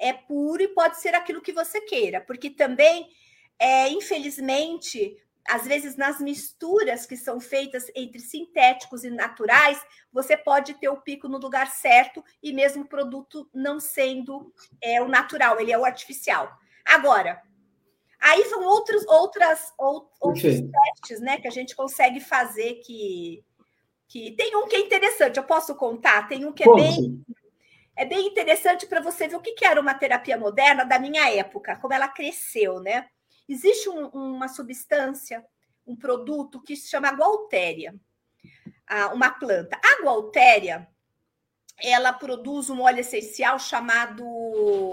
é 0.00 0.12
puro 0.12 0.62
e 0.62 0.68
pode 0.68 1.00
ser 1.00 1.14
aquilo 1.14 1.42
que 1.42 1.52
você 1.52 1.80
queira, 1.80 2.20
porque 2.20 2.50
também 2.50 3.08
é, 3.58 3.88
infelizmente 3.90 5.16
às 5.48 5.66
vezes 5.66 5.96
nas 5.96 6.20
misturas 6.20 7.06
que 7.06 7.16
são 7.16 7.40
feitas 7.40 7.90
entre 7.94 8.20
sintéticos 8.20 9.04
e 9.04 9.10
naturais, 9.10 9.80
você 10.12 10.36
pode 10.36 10.74
ter 10.74 10.88
o 10.88 11.00
pico 11.00 11.28
no 11.28 11.38
lugar 11.38 11.70
certo 11.70 12.22
e 12.42 12.52
mesmo 12.52 12.84
o 12.84 12.88
produto 12.88 13.48
não 13.52 13.80
sendo 13.80 14.52
é, 14.80 15.02
o 15.02 15.08
natural, 15.08 15.60
ele 15.60 15.72
é 15.72 15.78
o 15.78 15.84
artificial. 15.84 16.50
Agora, 16.84 17.42
aí 18.20 18.44
são 18.44 18.62
outros, 18.64 19.06
outras, 19.06 19.72
outros 19.78 20.42
testes 20.42 21.20
né, 21.20 21.38
que 21.38 21.48
a 21.48 21.52
gente 21.52 21.74
consegue 21.74 22.20
fazer 22.20 22.74
que, 22.84 23.42
que 24.06 24.32
tem 24.32 24.54
um 24.56 24.68
que 24.68 24.76
é 24.76 24.80
interessante, 24.80 25.36
eu 25.36 25.44
posso 25.44 25.74
contar, 25.74 26.28
tem 26.28 26.44
um 26.44 26.52
que 26.52 26.62
é 26.62 26.74
bem 26.74 27.24
é 28.00 28.04
bem 28.06 28.28
interessante 28.28 28.86
para 28.86 29.02
você 29.02 29.28
ver 29.28 29.36
o 29.36 29.42
que 29.42 29.62
era 29.62 29.78
uma 29.78 29.92
terapia 29.92 30.38
moderna 30.38 30.86
da 30.86 30.98
minha 30.98 31.30
época, 31.34 31.76
como 31.76 31.92
ela 31.92 32.08
cresceu, 32.08 32.80
né? 32.80 33.06
Existe 33.46 33.90
um, 33.90 34.06
uma 34.06 34.48
substância, 34.48 35.44
um 35.86 35.94
produto 35.94 36.62
que 36.62 36.74
se 36.74 36.88
chama 36.88 37.10
gualtéria, 37.12 37.94
uma 39.12 39.30
planta. 39.30 39.78
A 39.84 40.02
gualtéria, 40.02 40.88
ela 41.78 42.10
produz 42.10 42.70
um 42.70 42.80
óleo 42.80 43.00
essencial 43.00 43.58
chamado 43.58 44.24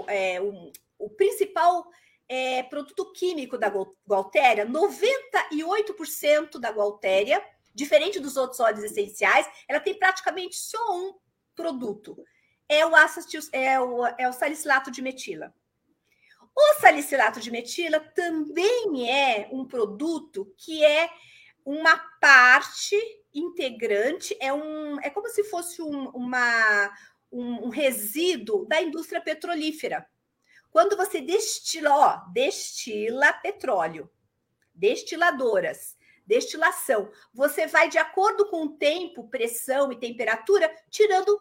é, 0.06 0.38
um, 0.38 0.70
o 0.98 1.08
principal 1.08 1.88
é, 2.28 2.62
produto 2.64 3.10
químico 3.14 3.56
da 3.56 3.72
gualtéria, 4.06 4.66
98% 4.66 6.60
da 6.60 6.70
gualtéria, 6.70 7.42
diferente 7.74 8.20
dos 8.20 8.36
outros 8.36 8.60
óleos 8.60 8.84
essenciais, 8.84 9.48
ela 9.66 9.80
tem 9.80 9.98
praticamente 9.98 10.56
só 10.56 10.94
um 10.94 11.14
produto. 11.56 12.22
É 12.68 12.84
o, 12.84 12.94
ácido, 12.94 13.48
é 13.52 13.80
o, 13.80 14.06
é 14.06 14.28
o 14.28 14.32
salicilato 14.32 14.90
de 14.90 15.00
metila. 15.00 15.54
O 16.54 16.80
salicilato 16.80 17.40
de 17.40 17.50
metila 17.50 18.00
também 18.00 19.10
é 19.10 19.48
um 19.52 19.64
produto 19.64 20.52
que 20.56 20.84
é 20.84 21.08
uma 21.64 21.96
parte 22.20 22.96
integrante, 23.32 24.36
é, 24.40 24.52
um, 24.52 24.98
é 25.00 25.08
como 25.10 25.28
se 25.28 25.44
fosse 25.44 25.80
um, 25.80 26.08
uma, 26.10 26.92
um, 27.30 27.66
um 27.66 27.68
resíduo 27.68 28.66
da 28.66 28.82
indústria 28.82 29.20
petrolífera. 29.20 30.06
Quando 30.70 30.96
você 30.96 31.20
destila, 31.20 31.94
ó, 31.94 32.16
destila 32.32 33.32
petróleo, 33.34 34.10
destiladoras, 34.74 35.96
destilação, 36.26 37.10
você 37.32 37.66
vai 37.66 37.88
de 37.88 37.98
acordo 37.98 38.48
com 38.50 38.64
o 38.64 38.76
tempo, 38.76 39.28
pressão 39.28 39.90
e 39.92 39.98
temperatura, 39.98 40.70
tirando 40.90 41.40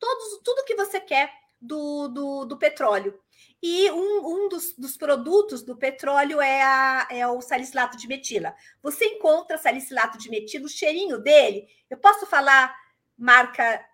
todos, 0.00 0.40
tudo 0.42 0.64
que 0.64 0.74
você 0.74 0.98
quer 0.98 1.30
do, 1.60 2.08
do, 2.08 2.44
do 2.46 2.56
petróleo. 2.56 3.20
E 3.62 3.90
um, 3.90 4.26
um 4.26 4.48
dos, 4.48 4.74
dos, 4.76 4.96
produtos 4.96 5.62
do 5.62 5.76
petróleo 5.76 6.40
é, 6.40 6.62
a, 6.62 7.06
é 7.10 7.26
o 7.26 7.42
salicilato 7.42 7.96
de 7.96 8.08
metila. 8.08 8.54
Você 8.82 9.04
encontra 9.04 9.58
salicilato 9.58 10.16
de 10.16 10.30
metila, 10.30 10.64
o 10.64 10.68
cheirinho 10.68 11.18
dele. 11.18 11.68
Eu 11.90 11.98
posso 11.98 12.24
falar 12.24 12.74
marca 13.16 13.84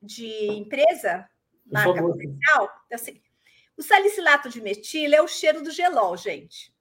de 0.00 0.46
empresa? 0.52 1.28
Marca 1.66 2.00
comercial? 2.00 2.70
Assim, 2.92 3.20
o 3.76 3.82
salicilato 3.82 4.48
de 4.48 4.60
metila 4.60 5.16
é 5.16 5.22
o 5.22 5.28
cheiro 5.28 5.60
do 5.60 5.72
gelol, 5.72 6.16
gente. 6.16 6.72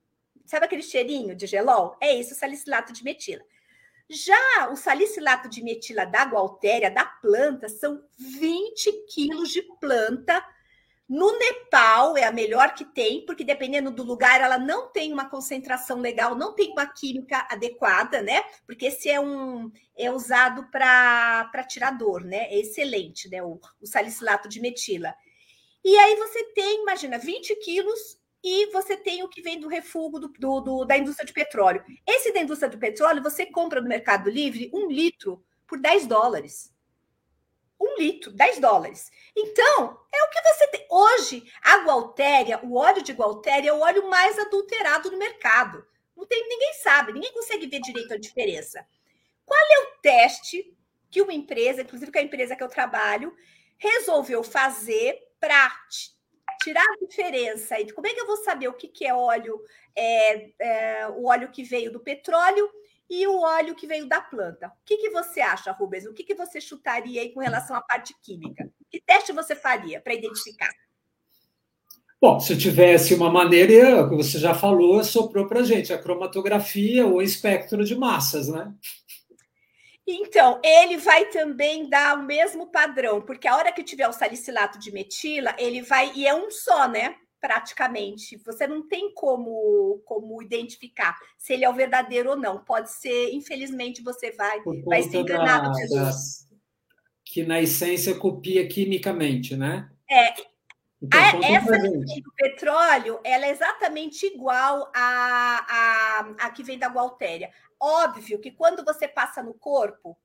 Sabe 0.45 0.65
aquele 0.65 0.83
cheirinho 0.83 1.36
de 1.36 1.47
gelol? 1.47 1.97
É 1.99 2.13
isso, 2.13 2.33
o 2.33 2.38
salicilato 2.38 2.93
de 2.93 3.03
metila. 3.03 3.43
Já 4.10 4.70
o 4.72 4.76
salicilato 4.76 5.49
de 5.49 5.64
metila 5.64 6.06
da 6.06 6.24
gualtéria, 6.24 6.91
da 6.91 7.06
planta, 7.06 7.68
são 7.68 8.03
20 8.18 8.91
quilos 9.08 9.49
de 9.49 9.62
planta 9.80 10.43
no 11.08 11.38
Nepal 11.38 12.18
é 12.18 12.24
a 12.24 12.32
melhor 12.32 12.74
que 12.74 12.84
tem, 12.84 13.24
porque 13.26 13.43
dependendo 13.43 13.91
do 13.91 14.01
lugar, 14.01 14.41
ela 14.41 14.58
não 14.58 14.88
tem 14.88 15.14
uma 15.14 15.30
concentração 15.30 15.99
legal, 15.99 16.36
não 16.36 16.53
tem 16.53 16.72
uma 16.72 16.88
química 16.88 17.47
adequada, 17.49 18.24
né? 18.24 18.41
Porque 18.66 18.88
esse 18.88 19.08
é 19.08 19.20
um 19.20 19.72
é 19.95 20.12
usado 20.12 20.68
para 20.72 21.64
tirar 21.70 21.91
dor, 21.91 22.24
né? 22.24 22.47
É 22.49 22.60
excelente, 22.60 23.30
né? 23.30 23.43
O, 23.43 23.60
o 23.80 23.86
salicilato 23.86 24.49
de 24.49 24.60
metila. 24.60 25.14
E 25.84 25.95
aí 25.95 26.16
você 26.16 26.43
tem, 26.56 26.82
imagina, 26.82 27.20
20 27.20 27.56
quilos 27.58 28.20
e 28.48 28.72
você 28.72 28.96
tem 28.96 29.24
o 29.24 29.28
que 29.28 29.41
vem 29.41 29.60
do 29.60 29.68
refúgio 29.68 30.20
do, 30.20 30.28
do, 30.28 30.62
do, 30.62 30.86
da 30.86 30.96
indústria 30.96 31.26
de 31.26 31.34
petróleo. 31.34 31.84
Esse 32.08 32.32
da 32.32 32.41
indústria 32.41 32.70
do 32.70 32.78
petróleo, 32.78 33.24
você 33.24 33.48
compra 33.48 33.82
no 33.82 33.89
Mercado 33.89 34.30
Livre 34.30 34.70
um 34.72 34.88
litro 34.88 35.43
por 35.68 35.80
10 35.80 36.06
dólares 36.06 36.76
um 37.80 37.98
litro, 37.98 38.32
10 38.32 38.60
dólares. 38.60 39.12
Então, 39.36 40.00
é 40.14 40.24
o 40.24 40.30
que 40.30 40.41
você 40.41 40.68
tem. 40.68 40.88
Hoje, 40.89 41.43
a 41.62 41.84
Gualtéria, 41.84 42.60
o 42.64 42.76
óleo 42.76 43.02
de 43.02 43.14
Gualtéria 43.14 43.70
é 43.70 43.74
o 43.74 43.80
óleo 43.80 44.10
mais 44.10 44.38
adulterado 44.39 45.12
no 45.12 45.18
mercado. 45.18 45.86
Não 46.16 46.26
tem, 46.26 46.48
ninguém 46.48 46.74
sabe, 46.76 47.12
ninguém 47.12 47.34
consegue 47.34 47.68
ver 47.68 47.82
direito 47.82 48.14
a 48.14 48.18
diferença. 48.18 48.86
Qual 49.46 49.60
é 49.60 49.80
o 49.80 50.02
teste 50.02 50.74
que 51.12 51.22
uma 51.22 51.34
empresa, 51.34 51.82
inclusive 51.82 52.12
que 52.12 52.18
a 52.18 52.24
empresa 52.24 52.56
que 52.56 52.64
eu 52.64 52.70
trabalho, 52.70 53.36
resolveu 53.78 54.43
fazer 54.43 55.22
para 55.39 55.72
tirar 56.66 56.84
a 56.84 57.05
diferença? 57.05 57.80
E 57.80 57.91
como 57.91 58.07
é 58.07 58.13
que 58.13 58.20
eu 58.20 58.26
vou 58.26 58.38
saber 58.38 58.68
o 58.68 58.74
que, 58.74 58.88
que 58.88 59.05
é 59.05 59.13
óleo, 59.13 59.61
é, 59.95 60.49
é, 60.59 61.07
o 61.09 61.26
óleo 61.26 61.51
que 61.51 61.63
veio 61.63 61.91
do 61.91 61.99
petróleo 61.99 62.68
e 63.07 63.28
o 63.28 63.39
óleo 63.41 63.76
que 63.76 63.86
veio 63.86 64.07
da 64.07 64.20
planta. 64.20 64.68
O 64.68 64.72
que, 64.84 64.97
que 64.97 65.11
você 65.11 65.39
acha, 65.39 65.72
Rubens? 65.72 66.07
O 66.07 66.13
que, 66.13 66.24
que 66.24 66.34
você 66.34 66.59
chutaria 66.59 67.22
aí 67.22 67.32
com 67.32 67.39
relação 67.39 67.76
à 67.76 67.82
parte 67.82 68.16
química? 68.24 68.68
Que 68.89 68.99
teste 68.99 69.32
você 69.32 69.55
faria 69.55 70.01
para 70.01 70.16
identificar? 70.16 70.72
Bom, 72.20 72.39
se 72.39 72.57
tivesse 72.57 73.13
uma 73.13 73.30
maneira, 73.30 74.09
que 74.09 74.16
você 74.16 74.39
já 74.39 74.55
falou, 74.55 75.03
soprou 75.03 75.47
para 75.47 75.61
gente, 75.61 75.93
a 75.93 76.01
cromatografia 76.01 77.05
ou 77.05 77.22
espectro 77.22 77.86
de 77.86 77.95
massas, 77.95 78.47
né? 78.47 78.74
Então, 80.08 80.62
ele 80.64 80.97
vai 80.97 81.26
também 81.26 81.89
dar 81.89 82.18
o 82.18 82.24
mesmo 82.24 82.68
padrão, 82.68 83.22
porque 83.22 83.47
a 83.47 83.56
hora 83.56 83.72
que 83.72 83.84
tiver 83.84 84.08
o 84.08 84.14
salicilato 84.14 84.78
de 84.78 84.91
metila, 84.91 85.56
ele 85.58 85.82
vai, 85.82 86.12
e 86.14 86.28
é 86.28 86.34
um 86.36 86.51
só, 86.51 86.88
né? 86.88 87.16
praticamente. 87.45 88.38
Você 88.38 88.66
não 88.66 88.88
tem 88.88 89.14
como, 89.14 90.01
como 90.03 90.41
identificar 90.41 91.16
se 91.38 91.53
ele 91.53 91.64
é 91.64 91.70
o 91.70 91.76
verdadeiro 91.76 92.32
ou 92.32 92.36
não. 92.36 92.64
Pode 92.64 92.91
ser, 92.91 93.32
infelizmente, 93.34 94.01
você 94.01 94.32
vai, 94.32 94.60
vai 94.84 95.03
ser 95.03 95.18
enganado. 95.18 95.70
Da, 95.72 96.06
da, 96.06 96.12
que 97.24 97.43
na 97.43 97.62
essência 97.62 98.16
copia 98.16 98.68
quimicamente, 98.68 99.56
né? 99.56 99.89
É. 100.10 100.34
Então, 101.02 101.20
a, 101.20 101.52
essa 101.52 101.78
do 101.78 102.34
petróleo, 102.36 103.20
ela 103.24 103.46
é 103.46 103.50
exatamente 103.50 104.26
igual 104.26 104.91
a, 104.96 105.66
a, 105.68 106.20
a 106.46 106.50
que 106.52 106.64
vem 106.64 106.80
da 106.80 106.88
gualtéria. 106.88 107.52
Óbvio 107.80 108.39
que 108.39 108.52
quando 108.52 108.84
você 108.84 109.08
passa 109.08 109.43
no 109.43 109.54
corpo, 109.54 110.18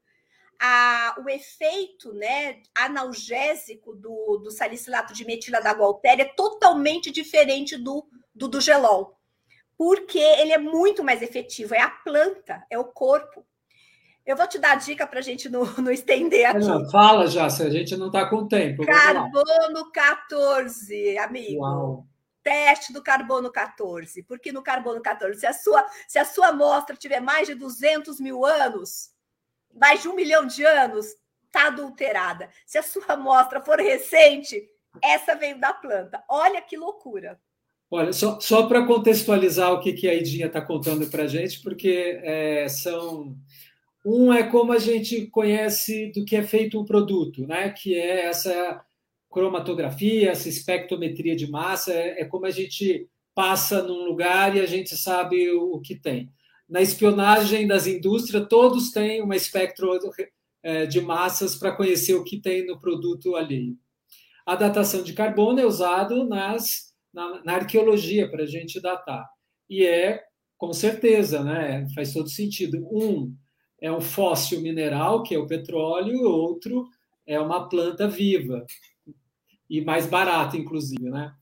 a, 0.61 1.17
o 1.19 1.29
efeito 1.31 2.13
né, 2.13 2.63
analgésico 2.75 3.95
do, 3.95 4.37
do 4.45 4.51
salicilato 4.51 5.15
de 5.15 5.25
metila 5.25 5.61
da 5.61 5.73
Gualtéria 5.73 6.25
é 6.25 6.35
totalmente 6.35 7.11
diferente 7.11 7.79
do, 7.79 8.07
do, 8.35 8.47
do 8.47 8.61
gelol, 8.61 9.19
porque 9.79 10.19
ele 10.19 10.53
é 10.53 10.59
muito 10.59 11.03
mais 11.03 11.23
efetivo, 11.23 11.75
é 11.75 11.81
a 11.81 11.89
planta, 11.89 12.63
é 12.69 12.79
o 12.79 12.85
corpo. 12.85 13.47
Eu 14.31 14.37
vou 14.37 14.47
te 14.47 14.61
dar 14.61 14.73
a 14.73 14.77
dica 14.77 15.09
para 15.09 15.19
a 15.19 15.23
gente 15.23 15.49
não, 15.49 15.65
não 15.83 15.91
estender 15.91 16.47
aqui. 16.47 16.61
Não, 16.61 16.89
fala 16.89 17.27
já, 17.27 17.51
se 17.51 17.65
a 17.65 17.69
gente 17.69 17.97
não 17.97 18.07
está 18.07 18.27
com 18.31 18.47
tempo. 18.47 18.87
Carbono 18.87 19.91
14, 19.93 21.19
amigo. 21.19 21.61
Uau. 21.61 22.07
teste 22.41 22.93
do 22.93 23.03
carbono 23.03 23.51
14, 23.51 24.23
porque 24.23 24.53
no 24.53 24.63
carbono 24.63 25.03
14, 25.03 25.41
se 25.41 25.47
a 25.47 25.53
sua, 25.53 25.85
se 26.07 26.17
a 26.17 26.25
sua 26.25 26.49
amostra 26.49 26.95
tiver 26.95 27.19
mais 27.19 27.49
de 27.49 27.57
200 27.57 28.21
mil 28.21 28.47
anos, 28.47 29.11
mais 29.75 30.01
de 30.01 30.09
um 30.09 30.15
milhão 30.15 30.47
de 30.47 30.65
anos, 30.65 31.07
está 31.47 31.67
adulterada. 31.67 32.49
Se 32.65 32.79
a 32.79 32.85
sua 32.85 33.15
amostra 33.15 33.61
for 33.61 33.81
recente, 33.81 34.63
essa 35.03 35.35
veio 35.35 35.59
da 35.59 35.73
planta. 35.73 36.23
Olha 36.29 36.63
que 36.63 36.77
loucura. 36.77 37.37
Olha, 37.91 38.13
só, 38.13 38.39
só 38.39 38.69
para 38.69 38.87
contextualizar 38.87 39.73
o 39.73 39.81
que, 39.81 39.93
que 39.93 40.09
a 40.09 40.15
Idinha 40.15 40.47
está 40.47 40.61
contando 40.61 41.11
para 41.11 41.25
a 41.25 41.27
gente, 41.27 41.61
porque 41.61 42.21
é, 42.23 42.69
são. 42.69 43.37
Um 44.05 44.33
é 44.33 44.43
como 44.43 44.73
a 44.73 44.79
gente 44.79 45.27
conhece 45.27 46.11
do 46.13 46.25
que 46.25 46.35
é 46.35 46.43
feito 46.43 46.81
um 46.81 46.85
produto, 46.85 47.47
né? 47.47 47.71
que 47.71 47.95
é 47.95 48.27
essa 48.27 48.85
cromatografia, 49.31 50.31
essa 50.31 50.49
espectrometria 50.49 51.37
de 51.37 51.51
massa, 51.51 51.93
é, 51.93 52.23
é 52.23 52.25
como 52.25 52.47
a 52.47 52.51
gente 52.51 53.09
passa 53.35 53.83
num 53.83 54.05
lugar 54.05 54.57
e 54.57 54.61
a 54.61 54.67
gente 54.67 54.97
sabe 54.97 55.51
o, 55.53 55.81
que 55.81 55.95
tem. 55.95 56.31
Na 56.69 56.81
espionagem 56.81 57.67
das 57.67 57.87
indústrias, 57.87 58.47
todos 58.49 58.91
têm 58.91 59.23
uma 59.23 59.37
espectro 59.37 59.99
é, 60.63 60.87
de 60.87 61.01
massas 61.01 61.55
para 61.55 61.73
conhecer 61.73 62.15
o 62.15 62.25
que 62.25 62.41
tem 62.41 62.67
no 62.67 62.81
produto 62.81 63.37
alheio. 63.37 63.77
A 64.47 64.57
datação 64.57 65.03
de 65.03 65.13
carbono 65.13 65.61
é 65.61 65.67
usado 65.67 66.25
nas, 66.25 66.95
na, 67.13 67.45
na 67.45 67.55
arqueologia 67.55 68.29
para 68.31 68.45
a 68.45 68.47
gente 68.47 68.81
datar. 68.81 69.29
E 69.69 69.85
é, 69.85 70.23
com 70.59 70.73
certeza, 70.73 71.43
né, 71.45 71.87
faz 71.95 72.13
todo 72.13 72.29
sentido. 72.29 72.79
Um 72.91 73.35
é 73.81 73.91
um 73.91 74.01
fóssil 74.01 74.61
mineral, 74.61 75.23
que 75.23 75.35
é 75.35 75.39
o 75.39 75.47
petróleo, 75.47 76.23
outro 76.23 76.89
é 77.27 77.39
uma 77.41 77.69
planta 77.69 78.09
viva, 78.09 78.67
e 79.69 79.81
mais 79.81 80.07
barato, 80.07 80.57
inclusive, 80.57 81.09
né? 81.09 81.33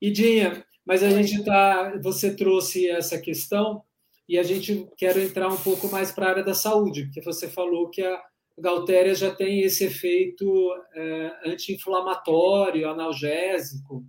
E 0.00 0.10
Dinha, 0.10 0.64
mas 0.84 1.02
a 1.02 1.10
gente 1.10 1.44
tá, 1.44 1.98
você 2.02 2.34
trouxe 2.34 2.88
essa 2.88 3.18
questão 3.18 3.82
e 4.28 4.38
a 4.38 4.42
gente 4.42 4.88
quer 4.96 5.16
entrar 5.16 5.48
um 5.48 5.56
pouco 5.56 5.88
mais 5.88 6.10
para 6.10 6.26
a 6.26 6.30
área 6.30 6.44
da 6.44 6.54
saúde, 6.54 7.04
porque 7.04 7.22
você 7.22 7.48
falou 7.48 7.88
que 7.88 8.02
a 8.02 8.20
Galtéria 8.58 9.14
já 9.14 9.34
tem 9.34 9.60
esse 9.60 9.84
efeito 9.84 10.46
é, 10.94 11.50
anti-inflamatório, 11.50 12.88
analgésico. 12.88 14.04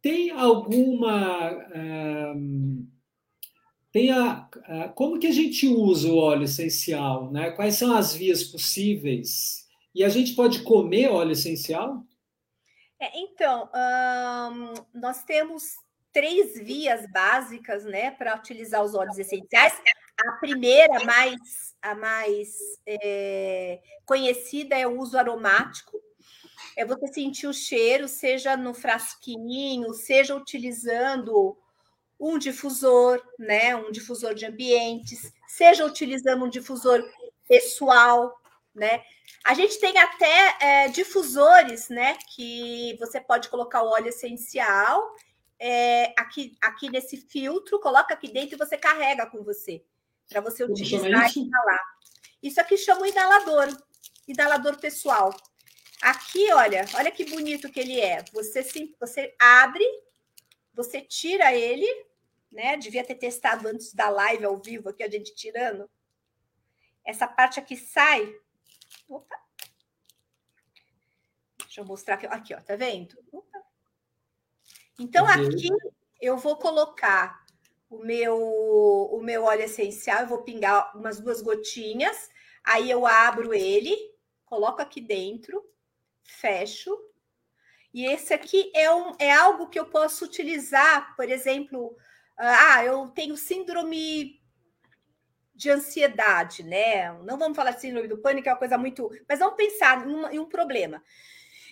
Tem 0.00 0.30
alguma 0.30 1.50
é, 1.72 2.34
tem 3.94 4.10
a, 4.10 4.48
a, 4.64 4.88
como 4.88 5.20
que 5.20 5.28
a 5.28 5.32
gente 5.32 5.68
usa 5.68 6.08
o 6.08 6.16
óleo 6.16 6.42
essencial, 6.42 7.30
né? 7.30 7.52
Quais 7.52 7.76
são 7.76 7.96
as 7.96 8.12
vias 8.12 8.42
possíveis 8.42 9.68
e 9.94 10.02
a 10.02 10.08
gente 10.08 10.34
pode 10.34 10.64
comer 10.64 11.12
óleo 11.12 11.30
essencial? 11.30 12.02
É, 13.00 13.16
então, 13.20 13.70
nós 14.92 15.22
temos 15.22 15.76
três 16.12 16.58
vias 16.58 17.08
básicas 17.12 17.84
né, 17.84 18.10
para 18.10 18.34
utilizar 18.34 18.82
os 18.82 18.96
óleos 18.96 19.16
essenciais. 19.16 19.80
A 20.26 20.32
primeira, 20.40 21.04
mais, 21.04 21.76
a 21.80 21.94
mais 21.94 22.48
é, 22.84 23.80
conhecida, 24.04 24.76
é 24.76 24.88
o 24.88 24.98
uso 24.98 25.16
aromático. 25.16 26.00
É 26.76 26.84
você 26.84 27.06
sentir 27.06 27.46
o 27.46 27.54
cheiro, 27.54 28.08
seja 28.08 28.56
no 28.56 28.74
frasquinho, 28.74 29.94
seja 29.94 30.34
utilizando 30.34 31.56
um 32.24 32.38
difusor, 32.38 33.22
né, 33.38 33.76
um 33.76 33.92
difusor 33.92 34.34
de 34.34 34.46
ambientes, 34.46 35.30
seja 35.46 35.84
utilizando 35.84 36.46
um 36.46 36.48
difusor 36.48 37.04
pessoal, 37.46 38.34
né? 38.74 39.04
A 39.44 39.52
gente 39.52 39.78
tem 39.78 39.98
até 39.98 40.56
é, 40.58 40.88
difusores, 40.88 41.90
né? 41.90 42.16
Que 42.34 42.96
você 42.98 43.20
pode 43.20 43.50
colocar 43.50 43.82
o 43.82 43.90
óleo 43.90 44.08
essencial 44.08 45.14
é, 45.60 46.14
aqui, 46.16 46.56
aqui 46.62 46.88
nesse 46.88 47.18
filtro, 47.18 47.78
coloca 47.78 48.14
aqui 48.14 48.32
dentro 48.32 48.54
e 48.54 48.58
você 48.58 48.78
carrega 48.78 49.26
com 49.26 49.44
você, 49.44 49.84
para 50.26 50.40
você 50.40 50.64
utilizar 50.64 51.30
e 51.36 51.40
inalar. 51.40 51.84
Isso 52.42 52.58
aqui 52.58 52.78
chama 52.78 53.02
o 53.02 53.06
inalador, 53.06 53.68
inalador 54.26 54.78
pessoal. 54.78 55.34
Aqui, 56.00 56.50
olha, 56.54 56.86
olha 56.94 57.10
que 57.10 57.26
bonito 57.26 57.70
que 57.70 57.80
ele 57.80 58.00
é. 58.00 58.24
Você, 58.32 58.66
você 58.98 59.34
abre, 59.38 59.84
você 60.72 61.02
tira 61.02 61.54
ele, 61.54 61.86
né? 62.54 62.76
Devia 62.76 63.04
ter 63.04 63.16
testado 63.16 63.68
antes 63.68 63.92
da 63.92 64.08
live 64.08 64.44
ao 64.44 64.56
vivo 64.56 64.88
aqui, 64.88 65.02
a 65.02 65.10
gente 65.10 65.34
tirando. 65.34 65.90
Essa 67.04 67.26
parte 67.26 67.60
aqui 67.60 67.76
sai, 67.76 68.34
Opa. 69.08 69.36
Deixa 71.58 71.80
eu 71.80 71.84
mostrar 71.84 72.14
aqui. 72.14 72.26
Aqui, 72.26 72.54
ó, 72.54 72.60
tá 72.60 72.76
vendo? 72.76 73.18
Opa. 73.32 73.62
Então, 74.98 75.26
aqui 75.26 75.68
eu 76.20 76.36
vou 76.36 76.56
colocar 76.56 77.44
o 77.90 77.98
meu, 77.98 78.38
o 78.38 79.20
meu 79.20 79.44
óleo 79.44 79.62
essencial, 79.62 80.22
eu 80.22 80.28
vou 80.28 80.42
pingar 80.42 80.96
umas 80.96 81.20
duas 81.20 81.42
gotinhas, 81.42 82.30
aí 82.62 82.90
eu 82.90 83.06
abro 83.06 83.52
ele, 83.52 83.96
coloco 84.46 84.80
aqui 84.80 85.00
dentro, 85.00 85.64
fecho. 86.22 86.96
E 87.92 88.06
esse 88.06 88.32
aqui 88.32 88.72
é, 88.74 88.92
um, 88.92 89.12
é 89.18 89.32
algo 89.32 89.68
que 89.68 89.78
eu 89.78 89.86
posso 89.86 90.24
utilizar, 90.24 91.14
por 91.14 91.28
exemplo, 91.28 91.96
ah, 92.36 92.84
eu 92.84 93.08
tenho 93.08 93.36
síndrome 93.36 94.40
de 95.54 95.70
ansiedade, 95.70 96.62
né? 96.62 97.12
Não 97.22 97.38
vamos 97.38 97.56
falar 97.56 97.70
de 97.72 97.80
síndrome 97.80 98.08
do 98.08 98.18
pânico, 98.18 98.48
é 98.48 98.52
uma 98.52 98.58
coisa 98.58 98.76
muito. 98.76 99.08
Mas 99.28 99.38
vamos 99.38 99.54
pensar 99.54 100.06
em, 100.06 100.12
uma, 100.12 100.34
em 100.34 100.38
um 100.38 100.48
problema. 100.48 101.02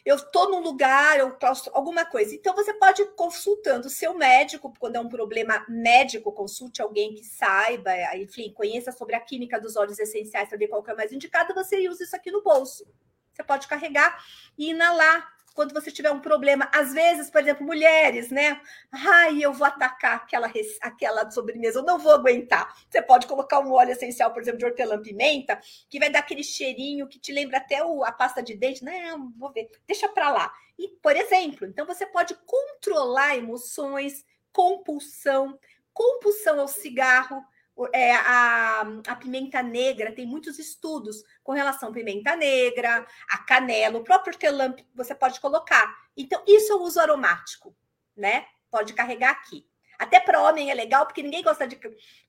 Eu 0.05 0.17
estou 0.17 0.51
num 0.51 0.61
lugar, 0.61 1.19
eu 1.19 1.37
alguma 1.73 2.05
coisa. 2.05 2.35
Então, 2.35 2.55
você 2.55 2.75
pode 2.75 3.03
ir 3.03 3.15
consultando 3.15 3.87
o 3.87 3.91
seu 3.91 4.15
médico, 4.15 4.73
quando 4.79 4.97
é 4.97 5.01
um 5.01 5.09
problema 5.09 5.65
médico, 5.69 6.33
consulte 6.33 6.83
alguém 6.83 7.15
que 7.15 7.25
saiba, 7.25 7.93
enfim, 8.17 8.53
conheça 8.53 8.91
sobre 8.91 9.15
a 9.15 9.21
química 9.21 9.61
dos 9.61 9.77
óleos 9.77 9.99
essenciais, 10.01 10.49
saber 10.49 10.67
qual 10.67 10.83
que 10.83 10.91
é 10.91 10.95
mais 10.95 11.13
indicado, 11.13 11.55
você 11.55 11.89
usa 11.89 12.03
isso 12.03 12.17
aqui 12.17 12.33
no 12.33 12.43
bolso. 12.43 12.85
Você 13.33 13.45
pode 13.45 13.69
carregar 13.69 14.23
e 14.59 14.71
inalar 14.71 15.32
quando 15.53 15.73
você 15.73 15.91
tiver 15.91 16.11
um 16.11 16.21
problema, 16.21 16.69
às 16.73 16.93
vezes, 16.93 17.31
por 17.31 17.41
exemplo, 17.41 17.67
mulheres, 17.67 18.31
né? 18.31 18.61
Ai, 18.91 19.43
eu 19.43 19.53
vou 19.53 19.67
atacar 19.67 20.17
aquela, 20.17 20.51
aquela 20.81 21.31
sobremesa, 21.31 21.79
eu 21.79 21.85
não 21.85 21.99
vou 21.99 22.13
aguentar. 22.13 22.75
Você 22.89 23.03
pode 23.03 23.27
colocar 23.27 23.61
um 23.61 23.73
óleo 23.73 23.93
essencial, 23.93 24.33
por 24.33 24.43
exemplo, 24.43 24.59
de 24.59 24.65
hortelã-pimenta, 24.65 25.61
que 25.89 25.99
vai 25.99 26.11
dar 26.11 26.21
aquele 26.21 26.43
cheirinho 26.43 27.09
que 27.09 27.19
te 27.19 27.33
lembra 27.33 27.59
até 27.59 27.85
o, 27.85 28.05
a 28.05 28.13
pasta 28.13 28.43
de 28.43 28.55
dente. 28.55 28.85
Não, 28.85 29.31
vou 29.37 29.53
ver, 29.53 29.71
deixa 29.87 30.09
para 30.09 30.31
lá. 30.31 30.53
E, 30.79 30.89
por 30.89 31.15
exemplo, 31.17 31.67
então 31.67 31.87
você 31.87 32.07
pode 32.07 32.35
controlar 32.47 33.37
emoções, 33.37 34.25
compulsão, 34.53 35.59
compulsão 35.93 36.61
ao 36.61 36.69
cigarro, 36.69 37.45
é, 37.93 38.15
a, 38.15 38.81
a, 39.09 39.17
pimenta 39.17 39.63
negra, 39.63 40.13
tem 40.13 40.27
muitos 40.27 40.59
estudos 40.59 41.23
com 41.43 41.53
relação 41.53 41.89
à 41.89 41.93
pimenta 41.93 42.37
negra, 42.37 43.07
a 43.31 43.39
canela, 43.39 43.99
o 43.99 44.05
próprio 44.05 44.33
hortelã 44.33 44.75
você 44.95 45.15
pode 45.15 45.41
colocar. 45.41 45.95
Então, 46.17 46.43
isso 46.47 46.73
é 46.73 46.77
o 46.77 46.83
uso 46.83 47.01
aromático, 47.01 47.75
né? 48.17 48.47
Pode 48.71 48.93
carregar 48.95 49.31
aqui. 49.31 49.67
Até 49.99 50.19
para 50.19 50.43
homem 50.43 50.71
é 50.71 50.75
legal, 50.75 51.07
porque 51.07 51.23
ninguém 51.23 51.43
gosta 51.43 51.67
de 51.67 51.79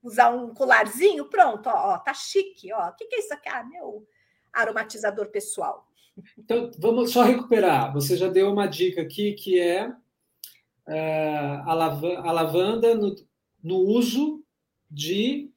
usar 0.04 0.30
um 0.30 0.54
colarzinho. 0.54 1.26
Pronto, 1.26 1.68
ó, 1.68 1.93
ó 1.93 1.97
tá 1.97 2.14
chique. 2.14 2.72
Ó. 2.72 2.89
O 2.89 2.93
que, 2.93 3.06
que 3.06 3.16
é 3.16 3.20
isso 3.20 3.34
aqui? 3.34 3.49
Ah, 3.49 3.64
meu 3.64 4.08
aromatizador 4.54 5.30
pessoal. 5.30 5.88
Então, 6.38 6.70
vamos 6.78 7.12
só 7.12 7.24
recuperar. 7.24 7.91
Você 7.93 8.16
já 8.16 8.28
deu 8.28 8.51
uma 8.51 8.68
dica 8.68 9.01
aqui 9.01 9.34
que 9.34 9.60
é, 9.60 9.91
é 10.88 11.62
a, 11.66 11.74
lavanda 11.74 12.93
no, 12.93 13.16
no 13.64 13.78
uso 13.78 14.42
de 14.93 15.49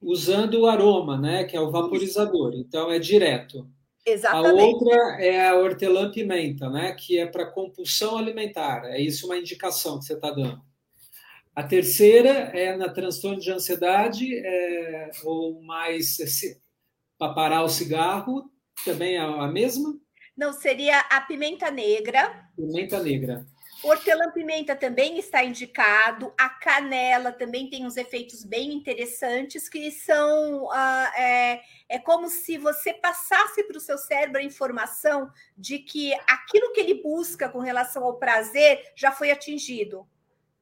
usando 0.00 0.60
o 0.60 0.66
aroma, 0.66 1.18
né, 1.18 1.44
que 1.44 1.56
é 1.56 1.60
o 1.60 1.70
vaporizador. 1.70 2.54
Então 2.54 2.90
é 2.90 2.98
direto. 2.98 3.68
Exatamente. 4.04 4.60
A 4.60 4.64
outra 4.64 5.22
é 5.22 5.48
a 5.48 5.56
hortelã-pimenta, 5.56 6.70
né, 6.70 6.92
que 6.92 7.18
é 7.18 7.26
para 7.26 7.44
compulsão 7.44 8.16
alimentar. 8.16 8.84
É 8.86 8.98
isso 9.00 9.26
uma 9.26 9.36
indicação 9.36 9.98
que 9.98 10.06
você 10.06 10.14
está 10.14 10.30
dando. 10.30 10.62
A 11.54 11.62
terceira 11.62 12.30
é 12.30 12.74
na 12.76 12.88
transtorno 12.88 13.38
de 13.38 13.52
ansiedade, 13.52 14.34
é, 14.34 15.10
ou 15.24 15.60
mais 15.62 16.16
para 17.18 17.34
parar 17.34 17.62
o 17.62 17.68
cigarro, 17.68 18.50
também 18.84 19.16
é 19.16 19.18
a 19.18 19.46
mesma? 19.46 19.94
Não, 20.34 20.54
seria 20.54 21.00
a 21.00 21.20
pimenta 21.20 21.70
negra. 21.70 22.48
Pimenta 22.56 23.02
negra. 23.02 23.44
Hortelã-pimenta 23.82 24.76
também 24.76 25.18
está 25.18 25.42
indicado, 25.42 26.34
a 26.38 26.50
canela 26.50 27.32
também 27.32 27.70
tem 27.70 27.86
uns 27.86 27.96
efeitos 27.96 28.44
bem 28.44 28.74
interessantes, 28.74 29.70
que 29.70 29.90
são. 29.90 30.64
Uh, 30.64 31.16
é, 31.16 31.62
é 31.88 31.98
como 31.98 32.28
se 32.28 32.58
você 32.58 32.92
passasse 32.92 33.64
para 33.64 33.78
o 33.78 33.80
seu 33.80 33.96
cérebro 33.96 34.38
a 34.38 34.44
informação 34.44 35.30
de 35.56 35.78
que 35.78 36.12
aquilo 36.28 36.72
que 36.72 36.80
ele 36.80 37.02
busca 37.02 37.48
com 37.48 37.58
relação 37.58 38.04
ao 38.04 38.18
prazer 38.18 38.92
já 38.94 39.12
foi 39.12 39.30
atingido. 39.30 40.06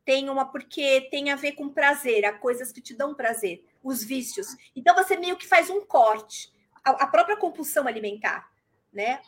Tem 0.05 0.31
uma, 0.31 0.45
porque 0.51 1.09
tem 1.11 1.31
a 1.33 1.37
ver 1.37 1.53
com 1.53 1.69
prazer, 1.69 2.25
há 2.25 2.33
coisas 2.33 2.71
que 2.71 2.81
te 2.81 2.95
dão 2.95 3.15
prazer, 3.15 3.65
os 3.83 4.03
vícios. 4.03 4.57
Então 4.77 4.95
você 4.95 5.17
meio 5.17 5.37
que 5.37 5.47
faz 5.47 5.69
um 5.69 5.85
corte, 5.85 6.53
a, 6.85 6.91
a 6.91 7.07
própria 7.09 7.37
compulsão 7.37 7.87
alimentar 7.89 8.49
né? 8.93 9.21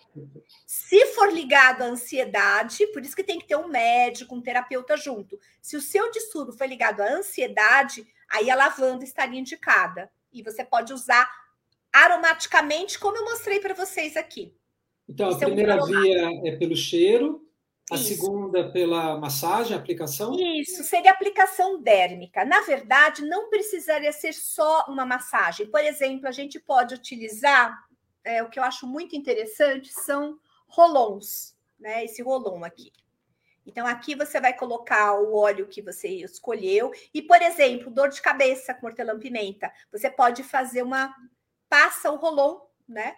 Se 0.67 1.07
for 1.07 1.33
ligado 1.33 1.83
à 1.83 1.87
ansiedade, 1.87 2.87
por 2.89 3.03
isso 3.03 3.17
que 3.17 3.25
tem 3.25 3.39
que 3.39 3.47
ter 3.47 3.57
um 3.57 3.69
médico, 3.69 4.35
um 4.35 4.41
terapeuta 4.41 4.97
junto. 4.97 5.39
Se 5.61 5.77
o 5.77 5.81
seu 5.81 6.11
distúrbio 6.11 6.57
foi 6.57 6.67
ligado 6.67 7.01
à 7.01 7.13
ansiedade, 7.13 8.07
aí 8.31 8.51
a 8.51 8.57
lavanda 8.57 9.05
estaria 9.05 9.39
indicada. 9.39 10.11
E 10.33 10.43
você 10.43 10.65
pode 10.65 10.93
usar 10.93 11.29
aromaticamente, 11.93 12.99
como 12.99 13.17
eu 13.17 13.25
mostrei 13.25 13.61
para 13.61 13.75
vocês 13.75 14.17
aqui. 14.17 14.55
Então, 15.09 15.29
a 15.29 15.37
primeira 15.37 15.73
é 15.75 15.83
um 15.83 15.87
via 15.87 16.31
é 16.45 16.57
pelo 16.57 16.77
cheiro, 16.77 17.45
a 17.91 17.97
Isso. 17.97 18.05
segunda 18.05 18.71
pela 18.71 19.19
massagem, 19.19 19.77
aplicação? 19.77 20.37
Isso, 20.39 20.85
seria 20.85 21.11
aplicação 21.11 21.83
dérmica. 21.83 22.45
Na 22.45 22.61
verdade, 22.61 23.23
não 23.23 23.51
precisaria 23.51 24.13
ser 24.13 24.33
só 24.33 24.87
uma 24.89 25.05
massagem. 25.05 25.67
Por 25.67 25.81
exemplo, 25.81 26.29
a 26.29 26.31
gente 26.31 26.61
pode 26.61 26.95
utilizar, 26.95 27.77
é, 28.25 28.43
o 28.43 28.49
que 28.49 28.59
eu 28.59 28.65
acho 28.65 28.87
muito 28.87 29.17
interessante 29.17 29.93
são 29.93 30.39
rolons, 30.67 31.57
né? 31.79 32.05
Esse 32.05 32.23
rolon 32.23 32.65
aqui. 32.65 32.93
Então, 33.67 33.87
aqui 33.87 34.15
você 34.15 34.41
vai 34.41 34.53
colocar 34.53 35.15
o 35.15 35.35
óleo 35.35 35.67
que 35.67 35.83
você 35.83 36.09
escolheu. 36.09 36.93
E, 37.13 37.23
por 37.23 37.41
exemplo, 37.41 37.91
dor 37.91 38.09
de 38.09 38.21
cabeça 38.21 38.75
com 38.75 38.87
hortelã-pimenta. 38.87 39.71
Você 39.93 40.11
pode 40.11 40.43
fazer 40.43 40.83
uma... 40.83 41.15
Passa 41.69 42.11
o 42.11 42.17
rolon, 42.17 42.61
né? 42.89 43.17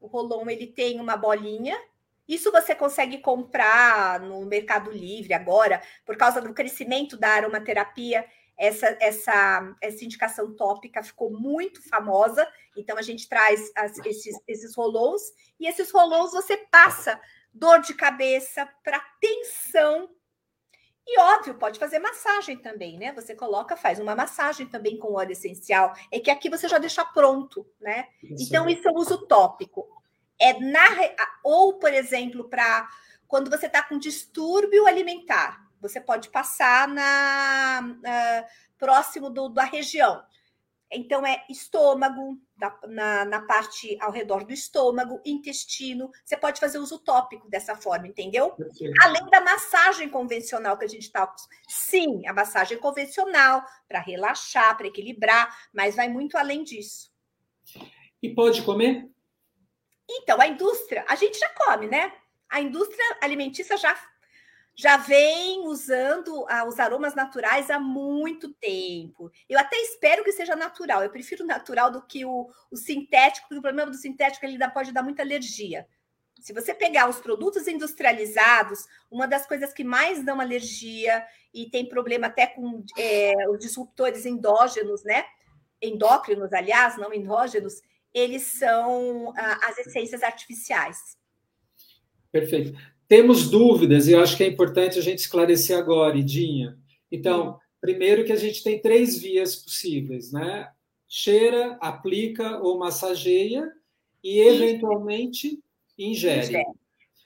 O 0.00 0.06
rolon, 0.06 0.48
ele 0.48 0.66
tem 0.66 0.98
uma 0.98 1.16
bolinha. 1.16 1.78
Isso 2.26 2.50
você 2.50 2.74
consegue 2.74 3.18
comprar 3.18 4.20
no 4.20 4.44
Mercado 4.46 4.90
Livre 4.90 5.34
agora, 5.34 5.82
por 6.04 6.16
causa 6.16 6.40
do 6.40 6.54
crescimento 6.54 7.16
da 7.16 7.28
aromaterapia. 7.28 8.26
Essa, 8.60 8.94
essa, 9.00 9.74
essa 9.80 10.04
indicação 10.04 10.54
tópica 10.54 11.02
ficou 11.02 11.30
muito 11.30 11.82
famosa. 11.88 12.46
Então, 12.76 12.98
a 12.98 13.02
gente 13.02 13.26
traz 13.26 13.72
as, 13.74 13.98
esses, 14.04 14.38
esses 14.46 14.76
rolons. 14.76 15.22
E 15.58 15.66
esses 15.66 15.90
rolons 15.90 16.32
você 16.32 16.58
passa 16.58 17.18
dor 17.54 17.80
de 17.80 17.94
cabeça, 17.94 18.68
para 18.84 19.00
tensão. 19.18 20.10
E 21.06 21.18
óbvio, 21.18 21.54
pode 21.54 21.78
fazer 21.78 21.98
massagem 21.98 22.58
também, 22.58 22.98
né? 22.98 23.12
Você 23.14 23.34
coloca, 23.34 23.78
faz 23.78 23.98
uma 23.98 24.14
massagem 24.14 24.66
também 24.66 24.98
com 24.98 25.14
óleo 25.14 25.32
essencial. 25.32 25.94
É 26.12 26.20
que 26.20 26.30
aqui 26.30 26.50
você 26.50 26.68
já 26.68 26.76
deixa 26.76 27.02
pronto, 27.02 27.66
né? 27.80 28.08
Isso 28.22 28.48
então, 28.48 28.68
isso 28.68 28.86
é 28.86 28.92
uso 28.92 29.26
tópico. 29.26 29.88
É 30.38 30.58
na 30.60 30.86
ou, 31.42 31.78
por 31.78 31.94
exemplo, 31.94 32.48
para 32.48 32.86
quando 33.26 33.48
você 33.48 33.66
está 33.66 33.82
com 33.82 33.98
distúrbio 33.98 34.86
alimentar, 34.86 35.69
você 35.80 36.00
pode 36.00 36.28
passar 36.30 36.86
na, 36.88 37.80
na 38.02 38.46
próximo 38.78 39.30
do, 39.30 39.48
da 39.48 39.64
região. 39.64 40.22
Então, 40.92 41.24
é 41.24 41.44
estômago, 41.48 42.36
na, 42.88 43.24
na, 43.24 43.42
parte 43.42 43.96
ao 44.00 44.10
redor 44.10 44.44
do 44.44 44.52
estômago, 44.52 45.20
intestino. 45.24 46.10
Você 46.24 46.36
pode 46.36 46.58
fazer 46.58 46.78
uso 46.78 46.98
tópico 46.98 47.48
dessa 47.48 47.76
forma, 47.76 48.08
entendeu? 48.08 48.56
Além 49.04 49.24
da 49.30 49.40
massagem 49.40 50.08
convencional 50.08 50.76
que 50.76 50.84
a 50.84 50.88
gente 50.88 51.04
está. 51.04 51.32
Sim, 51.68 52.26
a 52.26 52.32
massagem 52.32 52.76
convencional, 52.78 53.64
para 53.86 54.00
relaxar, 54.00 54.76
para 54.76 54.88
equilibrar, 54.88 55.56
mas 55.72 55.94
vai 55.94 56.08
muito 56.08 56.36
além 56.36 56.64
disso. 56.64 57.12
E 58.20 58.34
pode 58.34 58.62
comer? 58.62 59.08
Então, 60.10 60.40
a 60.40 60.48
indústria, 60.48 61.04
a 61.08 61.14
gente 61.14 61.38
já 61.38 61.48
come, 61.50 61.86
né? 61.86 62.12
A 62.48 62.60
indústria 62.60 63.18
alimentícia 63.22 63.76
já 63.76 63.96
já 64.80 64.96
vem 64.96 65.66
usando 65.66 66.46
ah, 66.48 66.64
os 66.64 66.80
aromas 66.80 67.14
naturais 67.14 67.70
há 67.70 67.78
muito 67.78 68.48
tempo. 68.54 69.30
Eu 69.46 69.58
até 69.58 69.76
espero 69.76 70.24
que 70.24 70.32
seja 70.32 70.56
natural. 70.56 71.02
Eu 71.02 71.10
prefiro 71.10 71.44
natural 71.44 71.90
do 71.90 72.00
que 72.00 72.24
o, 72.24 72.48
o 72.70 72.76
sintético, 72.76 73.46
porque 73.46 73.58
o 73.58 73.62
problema 73.62 73.90
do 73.90 73.96
sintético 73.98 74.46
ele 74.46 74.58
pode 74.70 74.90
dar 74.90 75.02
muita 75.02 75.20
alergia. 75.20 75.86
Se 76.40 76.54
você 76.54 76.72
pegar 76.72 77.10
os 77.10 77.20
produtos 77.20 77.68
industrializados, 77.68 78.86
uma 79.10 79.28
das 79.28 79.44
coisas 79.44 79.70
que 79.74 79.84
mais 79.84 80.24
dão 80.24 80.40
alergia 80.40 81.26
e 81.52 81.68
tem 81.68 81.86
problema 81.86 82.28
até 82.28 82.46
com 82.46 82.82
é, 82.96 83.34
os 83.50 83.58
disruptores 83.58 84.24
endógenos, 84.24 85.04
né? 85.04 85.26
Endócrinos, 85.82 86.54
aliás, 86.54 86.96
não 86.96 87.12
endógenos, 87.12 87.82
eles 88.14 88.44
são 88.44 89.34
ah, 89.36 89.60
as 89.68 89.76
essências 89.76 90.22
artificiais. 90.22 91.18
Perfeito. 92.32 92.72
Temos 93.10 93.50
dúvidas, 93.50 94.06
e 94.06 94.12
eu 94.12 94.20
acho 94.20 94.36
que 94.36 94.44
é 94.44 94.46
importante 94.46 94.96
a 94.96 95.02
gente 95.02 95.18
esclarecer 95.18 95.76
agora, 95.76 96.16
Idinha. 96.16 96.78
Então, 97.10 97.58
primeiro 97.80 98.24
que 98.24 98.30
a 98.30 98.36
gente 98.36 98.62
tem 98.62 98.80
três 98.80 99.18
vias 99.18 99.56
possíveis, 99.56 100.30
né? 100.30 100.70
Cheira, 101.08 101.76
aplica 101.80 102.60
ou 102.60 102.78
massageia 102.78 103.68
e, 104.22 104.38
eventualmente, 104.38 105.58
ingere. 105.98 106.58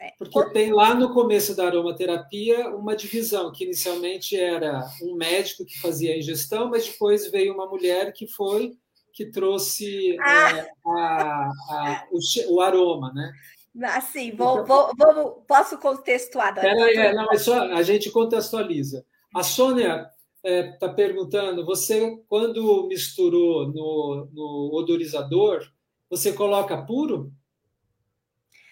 É. 0.00 0.10
Porque 0.18 0.52
tem 0.54 0.72
lá 0.72 0.94
no 0.94 1.12
começo 1.12 1.54
da 1.54 1.66
aromaterapia 1.66 2.70
uma 2.70 2.96
divisão, 2.96 3.52
que 3.52 3.64
inicialmente 3.64 4.34
era 4.34 4.88
um 5.02 5.14
médico 5.14 5.66
que 5.66 5.78
fazia 5.78 6.14
a 6.14 6.18
ingestão, 6.18 6.70
mas 6.70 6.86
depois 6.86 7.30
veio 7.30 7.52
uma 7.52 7.68
mulher 7.68 8.10
que 8.14 8.26
foi 8.26 8.74
que 9.12 9.26
trouxe 9.26 10.16
ah. 10.18 10.50
é, 10.50 10.70
a, 10.86 11.50
a, 11.68 12.08
o, 12.10 12.54
o, 12.54 12.60
aroma, 12.62 13.12
né? 13.12 13.34
Assim, 13.82 14.30
vou, 14.36 14.64
vou, 14.64 14.92
vou, 14.96 15.32
posso 15.48 15.76
contextuar. 15.78 16.54
Peraí, 16.54 16.96
é, 16.96 17.12
não, 17.12 17.32
é 17.32 17.36
só 17.36 17.60
a 17.72 17.82
gente 17.82 18.08
contextualiza. 18.10 19.04
A 19.34 19.42
Sônia 19.42 20.08
está 20.44 20.48
é, 20.48 20.72
tá 20.78 20.88
perguntando: 20.88 21.66
você, 21.66 22.16
quando 22.28 22.86
misturou 22.86 23.66
no, 23.66 24.28
no 24.32 24.70
odorizador, 24.74 25.68
você 26.08 26.32
coloca 26.32 26.84
puro? 26.84 27.32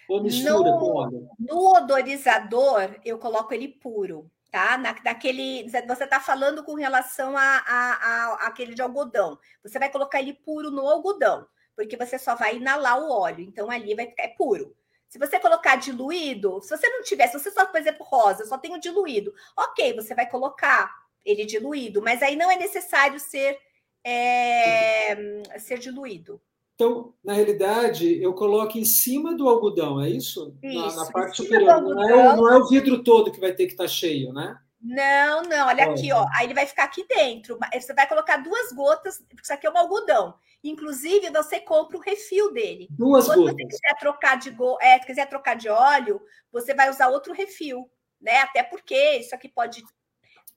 Ou 0.07 0.23
mistura 0.23 0.71
no, 0.71 0.79
com 0.79 0.95
óleo? 0.95 1.29
No 1.37 1.75
odorizador, 1.75 2.95
eu 3.03 3.17
coloco 3.17 3.53
ele 3.53 3.67
puro, 3.67 4.31
tá? 4.49 4.77
Na, 4.77 4.95
naquele, 5.03 5.63
você 5.69 6.03
está 6.03 6.21
falando 6.21 6.63
com 6.63 6.75
relação 6.75 7.35
a, 7.35 7.41
a, 7.41 7.93
a, 7.93 8.33
aquele 8.47 8.73
de 8.73 8.81
algodão. 8.81 9.37
Você 9.63 9.77
vai 9.77 9.91
colocar 9.91 10.21
ele 10.21 10.33
puro 10.33 10.71
no 10.71 10.87
algodão, 10.87 11.45
porque 11.75 11.97
você 11.97 12.17
só 12.17 12.35
vai 12.35 12.55
inalar 12.55 12.99
o 12.99 13.11
óleo. 13.11 13.41
Então, 13.41 13.69
ali 13.69 13.95
vai 13.95 14.07
ficar 14.07 14.23
é 14.23 14.27
puro. 14.29 14.73
Se 15.13 15.19
você 15.19 15.39
colocar 15.39 15.75
diluído, 15.75 16.59
se 16.63 16.75
você 16.75 16.89
não 16.89 17.03
tiver, 17.03 17.27
se 17.27 17.37
você 17.37 17.51
só, 17.51 17.67
por 17.67 17.79
exemplo, 17.79 18.03
rosa, 18.03 18.47
só 18.47 18.57
tem 18.57 18.73
o 18.73 18.79
diluído, 18.79 19.31
ok, 19.55 19.93
você 19.93 20.15
vai 20.15 20.27
colocar 20.27 20.91
ele 21.23 21.45
diluído, 21.45 22.01
mas 22.01 22.23
aí 22.23 22.35
não 22.35 22.49
é 22.49 22.57
necessário 22.57 23.19
ser, 23.19 23.59
é, 24.03 25.43
ser 25.59 25.77
diluído. 25.77 26.41
Então, 26.73 27.13
na 27.23 27.33
realidade, 27.33 28.23
eu 28.23 28.33
coloco 28.33 28.75
em 28.75 28.85
cima 28.85 29.35
do 29.35 29.47
algodão, 29.47 30.01
é 30.01 30.09
isso? 30.09 30.57
isso 30.63 30.97
na, 30.97 31.05
na 31.05 31.11
parte 31.11 31.37
superior. 31.37 31.79
Não 31.79 32.09
é, 32.09 32.35
não 32.35 32.51
é, 32.51 32.57
o 32.57 32.67
vidro 32.67 33.03
todo 33.03 33.31
que 33.31 33.39
vai 33.39 33.53
ter 33.53 33.67
que 33.67 33.73
estar 33.73 33.83
tá 33.83 33.87
cheio, 33.89 34.33
né? 34.33 34.57
Não, 34.83 35.43
não, 35.43 35.67
olha 35.67 35.85
aqui, 35.85 36.11
ó. 36.11 36.27
Aí 36.35 36.45
ele 36.45 36.53
vai 36.53 36.65
ficar 36.65 36.83
aqui 36.83 37.07
dentro. 37.07 37.57
Você 37.73 37.93
vai 37.93 38.05
colocar 38.05 38.37
duas 38.37 38.73
gotas, 38.73 39.17
porque 39.29 39.41
isso 39.41 39.53
aqui 39.53 39.65
é 39.65 39.71
um 39.71 39.77
algodão. 39.77 40.37
Inclusive, 40.61 41.29
você 41.29 41.61
compra 41.61 41.97
o 41.97 42.01
refil 42.01 42.51
dele. 42.51 42.87
Duas 42.91 43.25
Quando 43.25 43.43
gotas. 43.43 43.55
você 43.55 43.65
quiser 43.65 43.97
trocar 43.97 44.37
de 44.37 44.49
go... 44.51 44.77
é, 44.81 44.99
quiser 44.99 45.27
trocar 45.29 45.55
de 45.55 45.69
óleo, 45.69 46.21
você 46.51 46.73
vai 46.73 46.89
usar 46.89 47.07
outro 47.07 47.33
refil, 47.33 47.89
né? 48.19 48.41
Até 48.41 48.61
porque 48.61 49.17
isso 49.17 49.33
aqui 49.33 49.47
pode, 49.47 49.81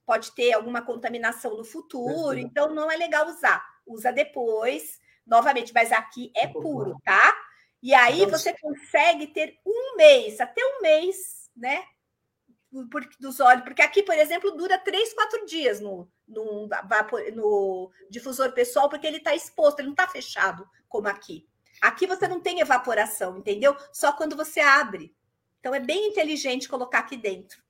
pode 0.04 0.32
ter 0.32 0.54
alguma 0.54 0.82
contaminação 0.82 1.56
no 1.56 1.64
futuro, 1.64 2.36
então 2.36 2.74
não 2.74 2.90
é 2.90 2.96
legal 2.96 3.28
usar. 3.28 3.64
Usa 3.86 4.12
depois, 4.12 4.98
novamente, 5.24 5.72
mas 5.72 5.92
aqui 5.92 6.32
é 6.34 6.48
puro, 6.48 6.96
tá? 7.04 7.32
E 7.80 7.94
aí 7.94 8.26
você 8.26 8.52
consegue 8.58 9.28
ter 9.28 9.56
um 9.64 9.96
mês, 9.96 10.40
até 10.40 10.60
um 10.64 10.82
mês, 10.82 11.48
né? 11.56 11.84
Dos 13.20 13.40
óleos, 13.40 13.64
porque 13.64 13.82
aqui, 13.82 14.02
por 14.02 14.14
exemplo, 14.14 14.56
dura 14.56 14.78
três, 14.78 15.12
quatro 15.14 15.44
dias 15.46 15.80
no, 15.80 16.08
no, 16.26 16.68
no 17.34 17.90
difusor 18.10 18.52
pessoal, 18.52 18.88
porque 18.88 19.06
ele 19.06 19.18
está 19.18 19.34
exposto, 19.34 19.80
ele 19.80 19.88
não 19.88 19.94
está 19.94 20.08
fechado 20.08 20.66
como 20.88 21.08
aqui. 21.08 21.46
Aqui 21.80 22.06
você 22.06 22.26
não 22.26 22.40
tem 22.40 22.60
evaporação, 22.60 23.38
entendeu? 23.38 23.76
Só 23.92 24.12
quando 24.12 24.36
você 24.36 24.60
abre. 24.60 25.14
Então 25.60 25.74
é 25.74 25.80
bem 25.80 26.08
inteligente 26.08 26.68
colocar 26.68 27.00
aqui 27.00 27.16
dentro. 27.16 27.64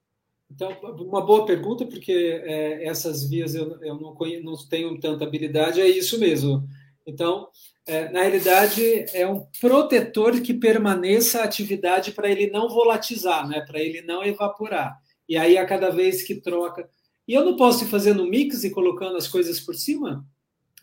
Então, 0.50 0.70
uma 1.00 1.24
boa 1.24 1.44
pergunta, 1.44 1.84
porque 1.84 2.12
é, 2.12 2.86
essas 2.86 3.28
vias 3.28 3.54
eu, 3.54 3.82
eu 3.82 3.98
não, 3.98 4.14
conheço, 4.14 4.44
não 4.44 4.56
tenho 4.68 4.98
tanta 5.00 5.24
habilidade, 5.24 5.80
é 5.80 5.88
isso 5.88 6.20
mesmo. 6.20 6.68
Então, 7.06 7.48
é, 7.86 8.08
na 8.10 8.22
realidade, 8.22 9.06
é 9.14 9.26
um 9.26 9.46
protetor 9.60 10.40
que 10.40 10.52
permaneça 10.52 11.40
a 11.40 11.44
atividade 11.44 12.12
para 12.12 12.28
ele 12.28 12.50
não 12.50 12.68
volatilizar, 12.68 13.46
né? 13.48 13.60
para 13.60 13.80
ele 13.80 14.02
não 14.02 14.24
evaporar. 14.24 14.98
E 15.28 15.36
aí, 15.36 15.56
a 15.56 15.64
cada 15.64 15.90
vez 15.90 16.22
que 16.22 16.34
troca. 16.34 16.88
E 17.26 17.34
eu 17.34 17.44
não 17.44 17.56
posso 17.56 17.84
ir 17.84 17.88
fazendo 17.88 18.26
mix 18.26 18.64
e 18.64 18.70
colocando 18.70 19.16
as 19.16 19.28
coisas 19.28 19.60
por 19.60 19.74
cima? 19.74 20.24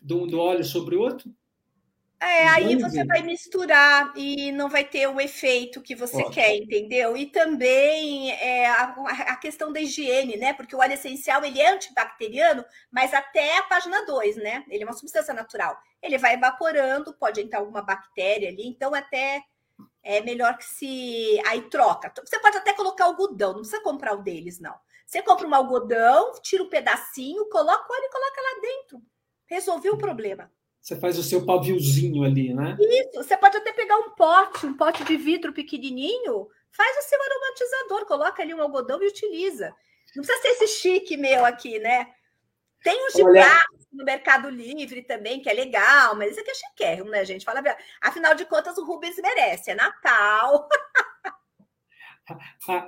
Do, 0.00 0.26
do 0.26 0.38
óleo 0.38 0.64
sobre 0.64 0.96
o 0.96 1.00
outro? 1.00 1.30
É, 2.20 2.48
aí 2.48 2.76
você 2.76 3.04
vai 3.04 3.22
misturar 3.22 4.12
e 4.16 4.50
não 4.52 4.68
vai 4.68 4.84
ter 4.84 5.06
o 5.06 5.20
efeito 5.20 5.82
que 5.82 5.94
você 5.94 6.16
Ótimo. 6.16 6.30
quer, 6.30 6.56
entendeu? 6.56 7.16
E 7.16 7.26
também 7.26 8.30
é, 8.32 8.66
a, 8.66 8.94
a, 9.28 9.36
questão 9.36 9.72
da 9.72 9.80
higiene, 9.80 10.36
né? 10.36 10.54
Porque 10.54 10.74
o 10.74 10.78
óleo 10.78 10.94
essencial 10.94 11.44
ele 11.44 11.60
é 11.60 11.72
antibacteriano, 11.72 12.64
mas 12.90 13.12
até 13.12 13.58
a 13.58 13.64
página 13.64 14.06
2, 14.06 14.36
né? 14.36 14.64
Ele 14.68 14.84
é 14.84 14.86
uma 14.86 14.94
substância 14.94 15.34
natural. 15.34 15.76
Ele 16.02 16.16
vai 16.16 16.34
evaporando, 16.34 17.12
pode 17.14 17.40
entrar 17.40 17.58
alguma 17.58 17.82
bactéria 17.82 18.48
ali, 18.48 18.66
então 18.66 18.94
até 18.94 19.42
é 20.02 20.20
melhor 20.20 20.56
que 20.56 20.64
se 20.64 21.40
aí 21.46 21.62
troca. 21.62 22.12
Você 22.24 22.38
pode 22.38 22.56
até 22.56 22.72
colocar 22.72 23.04
algodão, 23.04 23.52
não 23.52 23.60
precisa 23.60 23.82
comprar 23.82 24.14
o 24.14 24.22
deles, 24.22 24.60
não. 24.60 24.74
Você 25.06 25.20
compra 25.20 25.46
um 25.46 25.54
algodão, 25.54 26.32
tira 26.40 26.62
um 26.62 26.68
pedacinho, 26.68 27.48
coloca 27.50 27.86
o 27.86 27.94
óleo 27.94 28.04
e 28.04 28.10
coloca 28.10 28.40
lá 28.40 28.60
dentro. 28.60 29.02
Resolveu 29.46 29.94
o 29.94 29.98
problema. 29.98 30.50
Você 30.84 30.96
faz 30.96 31.18
o 31.18 31.22
seu 31.22 31.46
paviozinho 31.46 32.24
ali, 32.24 32.52
né? 32.52 32.76
Isso. 32.78 33.14
Você 33.14 33.38
pode 33.38 33.56
até 33.56 33.72
pegar 33.72 33.96
um 33.96 34.10
pote, 34.10 34.66
um 34.66 34.76
pote 34.76 35.02
de 35.02 35.16
vidro 35.16 35.50
pequenininho, 35.50 36.46
faz 36.70 36.98
o 36.98 37.08
seu 37.08 37.18
aromatizador, 37.22 38.06
coloca 38.06 38.42
ali 38.42 38.52
um 38.52 38.60
algodão 38.60 39.02
e 39.02 39.08
utiliza. 39.08 39.74
Não 40.14 40.22
precisa 40.22 40.42
ser 40.42 40.48
esse 40.48 40.66
chique 40.78 41.16
meu 41.16 41.42
aqui, 41.42 41.78
né? 41.78 42.08
Tem 42.82 43.02
os 43.06 43.14
de 43.14 43.22
Olha... 43.22 43.64
no 43.90 44.04
Mercado 44.04 44.50
Livre 44.50 45.02
também, 45.02 45.40
que 45.40 45.48
é 45.48 45.54
legal, 45.54 46.16
mas 46.16 46.32
isso 46.32 46.40
aqui 46.40 46.50
é 46.50 46.54
chiquérrimo, 46.54 47.08
né, 47.08 47.24
gente? 47.24 47.46
Fala, 47.46 47.62
afinal 48.02 48.34
de 48.34 48.44
contas, 48.44 48.76
o 48.76 48.84
Rubens 48.84 49.16
merece, 49.16 49.70
é 49.70 49.74
Natal. 49.74 50.68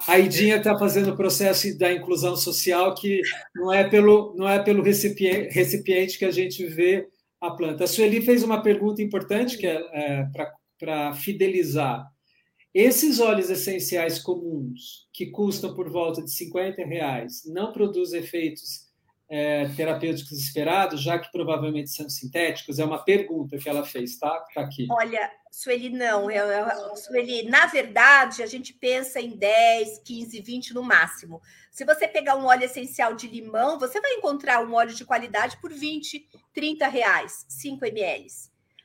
A 0.07 0.18
Idinha 0.18 0.57
está 0.57 0.78
fazendo 0.78 1.12
o 1.12 1.16
processo 1.16 1.78
da 1.78 1.92
inclusão 1.92 2.36
social 2.36 2.94
que 2.94 3.20
não 3.55 3.72
é 3.72 3.88
pelo, 3.88 4.34
não 4.34 4.49
é 4.49 4.62
pelo 4.62 4.82
recipiente, 4.82 5.53
recipiente 5.53 6.18
que 6.18 6.24
a 6.24 6.30
gente 6.30 6.64
vê 6.66 7.07
a 7.47 7.57
planta. 7.57 7.84
A 7.84 7.86
Sueli 7.86 8.20
fez 8.22 8.42
uma 8.42 8.62
pergunta 8.62 9.03
importante 9.03 9.57
que 9.57 9.66
é, 9.66 9.76
é 9.92 10.28
para 10.78 11.14
fidelizar. 11.14 12.07
Esses 12.74 13.20
óleos 13.20 13.49
essenciais 13.49 14.18
comuns, 14.18 15.09
que 15.12 15.30
custam 15.30 15.74
por 15.74 15.90
volta 15.90 16.22
de 16.22 16.30
50 16.30 16.84
reais, 16.84 17.42
não 17.47 17.72
produzem 17.72 18.20
efeitos 18.20 18.86
é, 19.28 19.68
terapêuticos 19.68 20.38
esperados, 20.38 21.03
já 21.03 21.18
que 21.18 21.30
provavelmente 21.32 21.90
são 21.90 22.09
sintéticos? 22.09 22.78
É 22.78 22.84
uma 22.84 23.03
pergunta 23.03 23.59
que 23.59 23.68
ela 23.68 23.84
fez, 23.84 24.18
tá? 24.18 24.44
Tá 24.55 24.61
aqui. 24.61 24.86
Olha, 24.90 25.30
Sueli, 25.57 25.89
não. 25.89 26.31
Eu, 26.31 26.45
eu, 26.49 26.97
Sueli, 26.97 27.49
na 27.49 27.65
verdade, 27.65 28.43
a 28.43 28.47
gente 28.47 28.75
pensa 28.75 29.23
em 29.23 29.31
10, 29.31 30.01
15, 30.01 30.43
20 30.43 30.75
no 30.75 30.83
máximo. 30.83 31.41
Se 31.73 31.83
você 31.83 32.07
pegar 32.07 32.37
um 32.37 32.45
óleo 32.45 32.65
essencial 32.65 33.15
de 33.15 33.27
limão, 33.27 33.79
você 33.79 33.99
vai 33.99 34.13
encontrar 34.13 34.63
um 34.63 34.75
óleo 34.75 34.93
de 34.93 35.07
qualidade 35.07 35.57
por 35.57 35.73
20, 35.73 36.29
30 36.53 36.87
reais, 36.89 37.47
5 37.49 37.87
ml. 37.87 38.27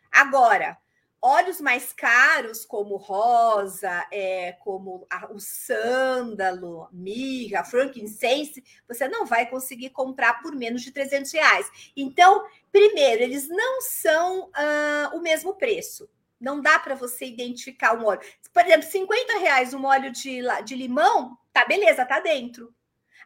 Agora, 0.10 0.78
óleos 1.22 1.60
mais 1.60 1.92
caros, 1.92 2.64
como 2.64 2.96
rosa, 2.96 4.08
é, 4.10 4.54
como 4.54 5.06
a, 5.10 5.30
o 5.30 5.42
sândalo, 5.42 6.88
mirra, 6.94 7.66
frankincense, 7.66 8.64
você 8.88 9.10
não 9.10 9.26
vai 9.26 9.50
conseguir 9.50 9.90
comprar 9.90 10.42
por 10.42 10.56
menos 10.56 10.84
de 10.84 10.92
300 10.92 11.34
reais. 11.34 11.70
Então, 11.98 12.46
primeiro, 12.72 13.24
eles 13.24 13.50
não 13.50 13.82
são 13.82 14.46
uh, 14.46 15.18
o 15.18 15.22
mesmo 15.22 15.54
preço. 15.56 16.10
Não 16.42 16.60
dá 16.60 16.80
para 16.80 16.96
você 16.96 17.26
identificar 17.26 17.94
um 17.96 18.06
óleo. 18.06 18.20
Por 18.52 18.66
exemplo, 18.66 18.90
50 18.90 19.38
reais 19.40 19.74
um 19.74 19.86
óleo 19.86 20.12
de, 20.12 20.42
de 20.66 20.76
limão, 20.76 21.38
tá 21.54 21.64
beleza, 21.66 22.06
tá 22.06 22.20
dentro. 22.20 22.74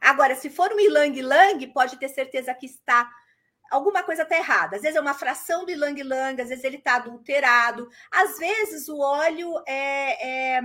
Agora, 0.01 0.35
se 0.35 0.49
for 0.49 0.71
um 0.73 0.79
ilang-ilang, 0.79 1.65
pode 1.73 1.97
ter 1.97 2.09
certeza 2.09 2.53
que 2.53 2.65
está 2.65 3.09
alguma 3.71 4.03
coisa 4.03 4.23
está 4.23 4.37
errada. 4.37 4.75
Às 4.75 4.81
vezes 4.81 4.97
é 4.97 5.01
uma 5.01 5.13
fração 5.13 5.65
do 5.65 5.71
ilang-ilang, 5.71 6.41
às 6.41 6.49
vezes 6.49 6.63
ele 6.63 6.77
está 6.77 6.95
adulterado, 6.95 7.89
às 8.11 8.37
vezes 8.37 8.87
o 8.87 8.99
óleo 8.99 9.61
é, 9.67 10.57
é, 10.57 10.61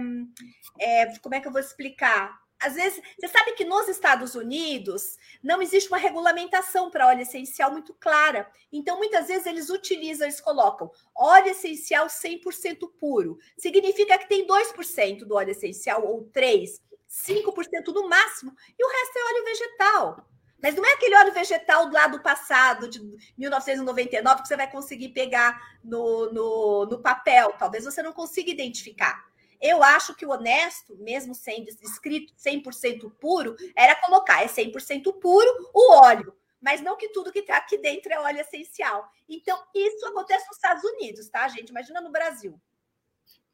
é, 0.79 1.19
Como 1.19 1.35
é 1.35 1.41
que 1.41 1.49
eu 1.49 1.53
vou 1.53 1.61
explicar? 1.61 2.39
Às 2.61 2.75
vezes, 2.75 3.03
você 3.19 3.27
sabe 3.27 3.53
que 3.53 3.65
nos 3.65 3.89
Estados 3.89 4.35
Unidos 4.35 5.19
não 5.43 5.63
existe 5.63 5.89
uma 5.89 5.97
regulamentação 5.97 6.91
para 6.91 7.07
óleo 7.07 7.23
essencial 7.23 7.73
muito 7.73 7.95
clara. 7.95 8.51
Então, 8.71 8.99
muitas 8.99 9.29
vezes 9.29 9.47
eles 9.47 9.71
utilizam, 9.71 10.27
eles 10.27 10.41
colocam 10.41 10.91
óleo 11.15 11.49
essencial 11.49 12.07
100% 12.07 12.91
puro. 12.99 13.39
Significa 13.57 14.19
que 14.19 14.29
tem 14.29 14.47
2% 14.47 15.25
do 15.25 15.35
óleo 15.35 15.53
essencial, 15.53 16.05
ou 16.07 16.25
3%, 16.27 16.81
5% 17.09 17.95
no 17.95 18.09
máximo, 18.09 18.55
e 18.79 18.85
o 18.85 18.89
resto 18.89 19.19
é 19.19 19.33
óleo 19.33 19.45
vegetal. 19.45 20.27
Mas 20.63 20.75
não 20.75 20.85
é 20.85 20.93
aquele 20.93 21.17
óleo 21.17 21.33
vegetal 21.33 21.91
lá 21.91 22.07
do 22.07 22.21
passado, 22.21 22.89
de 22.89 23.01
1999, 23.39 24.43
que 24.43 24.49
você 24.49 24.57
vai 24.57 24.71
conseguir 24.71 25.09
pegar 25.09 25.59
no, 25.83 26.31
no, 26.31 26.87
no 26.87 26.99
papel. 27.01 27.55
Talvez 27.59 27.85
você 27.85 28.03
não 28.03 28.13
consiga 28.13 28.51
identificar. 28.51 29.30
Eu 29.61 29.83
acho 29.83 30.15
que 30.15 30.25
o 30.25 30.31
honesto, 30.31 30.97
mesmo 30.99 31.35
sendo 31.35 31.69
escrito 31.69 32.33
100% 32.35 33.13
puro, 33.21 33.57
era 33.77 33.95
colocar 33.97 34.43
é 34.43 34.47
100% 34.47 35.13
puro 35.21 35.71
o 35.75 35.93
óleo, 35.93 36.35
mas 36.61 36.81
não 36.81 36.97
que 36.97 37.09
tudo 37.09 37.33
que 37.33 37.41
está 37.41 37.57
aqui 37.57 37.79
dentro 37.79 38.13
é 38.13 38.19
óleo 38.21 38.41
essencial. 38.41 39.09
Então, 39.29 39.59
isso 39.75 40.07
acontece 40.07 40.47
nos 40.47 40.57
Estados 40.57 40.85
Unidos, 40.85 41.29
tá, 41.29 41.47
gente? 41.49 41.69
Imagina 41.69 42.01
no 42.01 42.11
Brasil. 42.11 42.59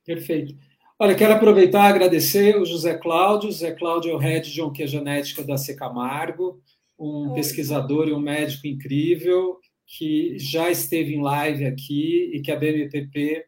Perfeito. 0.04 0.54
Olha, 0.98 1.14
quero 1.14 1.34
aproveitar 1.34 1.88
e 1.88 1.92
agradecer 1.92 2.56
o 2.56 2.64
José 2.64 2.96
Cláudio. 2.96 3.50
José 3.50 3.72
Cláudio 3.72 4.12
é 4.12 4.14
o 4.14 4.18
head 4.18 4.50
de 4.50 4.62
onquegenética 4.62 5.42
da 5.42 5.58
Secamargo 5.58 6.62
um 6.98 7.28
Oi. 7.30 7.34
pesquisador 7.34 8.08
e 8.08 8.12
um 8.12 8.20
médico 8.20 8.66
incrível 8.66 9.58
que 9.86 10.38
já 10.38 10.70
esteve 10.70 11.14
em 11.14 11.22
live 11.22 11.64
aqui 11.64 12.30
e 12.32 12.40
que 12.40 12.50
a 12.50 12.56
BMPP 12.56 13.44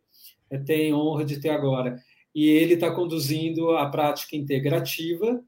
eh, 0.51 0.59
tem 0.59 0.95
honra 0.95 1.25
de 1.25 1.41
ter 1.41 1.49
agora. 1.49 1.99
E 2.39 2.51
ele 2.51 2.75
está 2.75 2.89
conduzindo 2.89 3.73
a 3.73 3.91
prática 3.91 4.37
integrativa. 4.37 5.43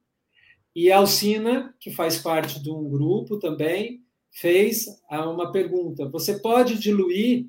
E 0.74 0.90
a 0.90 0.96
Alcina, 0.96 1.72
que 1.78 1.88
faz 1.88 2.18
parte 2.18 2.60
de 2.60 2.68
um 2.68 2.90
grupo 2.90 3.38
também, 3.38 4.02
fez 4.32 4.86
uma 5.08 5.52
pergunta: 5.52 6.08
você 6.08 6.40
pode 6.40 6.76
diluir 6.80 7.46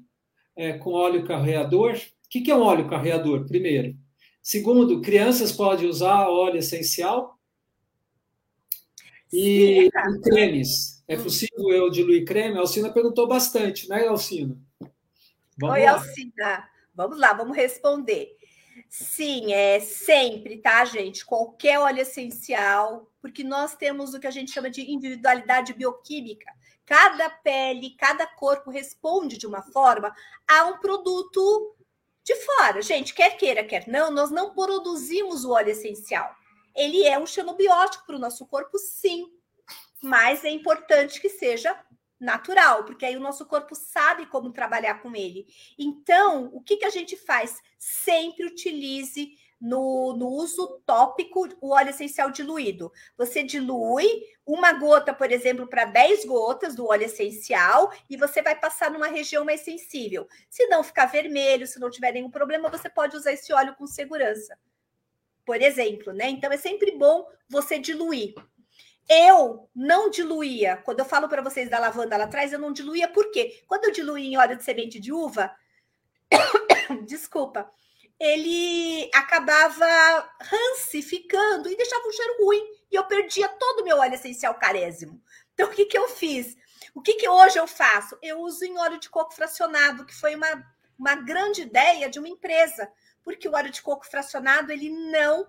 é, 0.55 0.73
com 0.73 0.91
óleo 0.91 1.25
carreador? 1.25 1.95
O 1.95 2.29
que, 2.29 2.41
que 2.41 2.51
é 2.51 2.55
um 2.55 2.61
óleo 2.61 2.87
carreador, 2.87 3.47
primeiro? 3.47 3.97
Segundo, 4.43 5.01
crianças 5.01 5.51
podem 5.51 5.89
usar 5.89 6.29
óleo 6.29 6.59
essencial? 6.59 7.39
E, 9.33 9.87
e 9.87 9.91
cremes. 10.21 11.03
É 11.07 11.17
possível 11.17 11.71
eu 11.71 11.89
diluir 11.89 12.25
creme? 12.25 12.57
A 12.57 12.59
Alcina 12.59 12.93
perguntou 12.93 13.27
bastante, 13.27 13.89
né, 13.89 14.05
Alcina? 14.05 14.55
Vamos 15.57 15.77
Oi, 15.77 15.83
lá. 15.83 15.93
Alcina. 15.93 16.69
Vamos 16.93 17.19
lá, 17.19 17.33
vamos 17.33 17.57
responder. 17.57 18.37
Sim, 18.89 19.53
é 19.53 19.79
sempre, 19.79 20.57
tá, 20.57 20.83
gente? 20.85 21.25
Qualquer 21.25 21.79
óleo 21.79 22.01
essencial, 22.01 23.09
porque 23.21 23.43
nós 23.43 23.75
temos 23.75 24.13
o 24.13 24.19
que 24.19 24.27
a 24.27 24.31
gente 24.31 24.51
chama 24.51 24.69
de 24.69 24.81
individualidade 24.91 25.73
bioquímica. 25.73 26.51
Cada 26.85 27.29
pele, 27.29 27.95
cada 27.97 28.27
corpo 28.27 28.69
responde 28.69 29.37
de 29.37 29.47
uma 29.47 29.61
forma 29.61 30.13
a 30.47 30.65
um 30.65 30.79
produto 30.79 31.75
de 32.23 32.35
fora. 32.35 32.81
Gente, 32.81 33.13
quer 33.13 33.37
queira, 33.37 33.63
quer 33.63 33.87
não, 33.87 34.11
nós 34.11 34.29
não 34.29 34.53
produzimos 34.53 35.45
o 35.45 35.51
óleo 35.51 35.69
essencial 35.69 36.35
ele 36.75 37.05
é 37.05 37.17
um 37.19 37.25
xenobiótico 37.25 38.05
para 38.05 38.15
o 38.15 38.19
nosso 38.19 38.45
corpo, 38.45 38.77
sim, 38.77 39.31
mas 40.01 40.43
é 40.43 40.49
importante 40.49 41.21
que 41.21 41.29
seja 41.29 41.77
natural, 42.21 42.85
porque 42.85 43.05
aí 43.05 43.17
o 43.17 43.21
nosso 43.21 43.45
corpo 43.45 43.73
sabe 43.75 44.27
como 44.27 44.53
trabalhar 44.53 45.01
com 45.01 45.15
ele. 45.15 45.47
Então, 45.77 46.49
o 46.53 46.61
que, 46.61 46.77
que 46.77 46.85
a 46.85 46.89
gente 46.89 47.17
faz? 47.17 47.59
Sempre 47.79 48.45
utilize 48.45 49.35
no, 49.59 50.15
no, 50.15 50.27
uso 50.27 50.81
tópico 50.85 51.47
o 51.59 51.71
óleo 51.73 51.89
essencial 51.89 52.31
diluído. 52.31 52.91
Você 53.17 53.43
dilui 53.43 54.07
uma 54.45 54.73
gota, 54.73 55.13
por 55.13 55.31
exemplo, 55.31 55.67
para 55.67 55.85
10 55.85 56.25
gotas 56.25 56.75
do 56.75 56.87
óleo 56.87 57.05
essencial 57.05 57.91
e 58.09 58.15
você 58.15 58.41
vai 58.41 58.55
passar 58.55 58.91
numa 58.91 59.07
região 59.07 59.43
mais 59.43 59.61
sensível. 59.61 60.27
Se 60.49 60.67
não 60.67 60.83
ficar 60.83 61.07
vermelho, 61.07 61.67
se 61.67 61.79
não 61.79 61.89
tiver 61.89 62.11
nenhum 62.11 62.31
problema, 62.31 62.69
você 62.69 62.89
pode 62.89 63.15
usar 63.15 63.33
esse 63.33 63.51
óleo 63.51 63.75
com 63.75 63.85
segurança 63.85 64.57
por 65.45 65.61
exemplo, 65.61 66.13
né? 66.13 66.29
Então 66.29 66.51
é 66.51 66.55
sempre 66.55 66.91
bom 66.91 67.27
você 67.49 67.77
diluir. 67.77 68.33
Eu 69.09 69.69
não 69.75 70.09
diluía, 70.09 70.77
quando 70.77 70.99
eu 70.99 71.05
falo 71.05 71.27
para 71.27 71.41
vocês 71.41 71.69
da 71.69 71.79
lavanda 71.79 72.17
lá 72.17 72.25
atrás, 72.25 72.53
eu 72.53 72.59
não 72.59 72.71
diluía, 72.71 73.07
por 73.07 73.31
quê? 73.31 73.63
Quando 73.67 73.85
eu 73.85 73.91
diluía 73.91 74.25
em 74.25 74.37
óleo 74.37 74.55
de 74.55 74.63
semente 74.63 74.99
de 74.99 75.11
uva, 75.11 75.53
desculpa, 77.05 77.69
ele 78.19 79.09
acabava 79.13 80.29
rancificando 80.39 81.69
e 81.69 81.75
deixava 81.75 82.07
um 82.07 82.11
cheiro 82.11 82.45
ruim, 82.45 82.63
e 82.91 82.95
eu 82.95 83.03
perdia 83.05 83.49
todo 83.49 83.81
o 83.81 83.83
meu 83.83 83.97
óleo 83.97 84.13
essencial 84.13 84.53
carésimo. 84.55 85.21
Então, 85.53 85.67
o 85.67 85.71
que, 85.71 85.85
que 85.85 85.97
eu 85.97 86.07
fiz? 86.07 86.55
O 86.93 87.01
que, 87.01 87.15
que 87.15 87.27
hoje 87.27 87.57
eu 87.57 87.67
faço? 87.67 88.17
Eu 88.21 88.39
uso 88.39 88.63
em 88.63 88.77
óleo 88.77 88.99
de 88.99 89.09
coco 89.09 89.33
fracionado, 89.33 90.05
que 90.05 90.15
foi 90.15 90.35
uma, 90.35 90.65
uma 90.97 91.15
grande 91.15 91.63
ideia 91.63 92.09
de 92.09 92.19
uma 92.19 92.29
empresa 92.29 92.89
porque 93.23 93.47
o 93.47 93.53
óleo 93.53 93.71
de 93.71 93.81
coco 93.81 94.05
fracionado, 94.05 94.71
ele 94.71 94.89
não. 94.89 95.47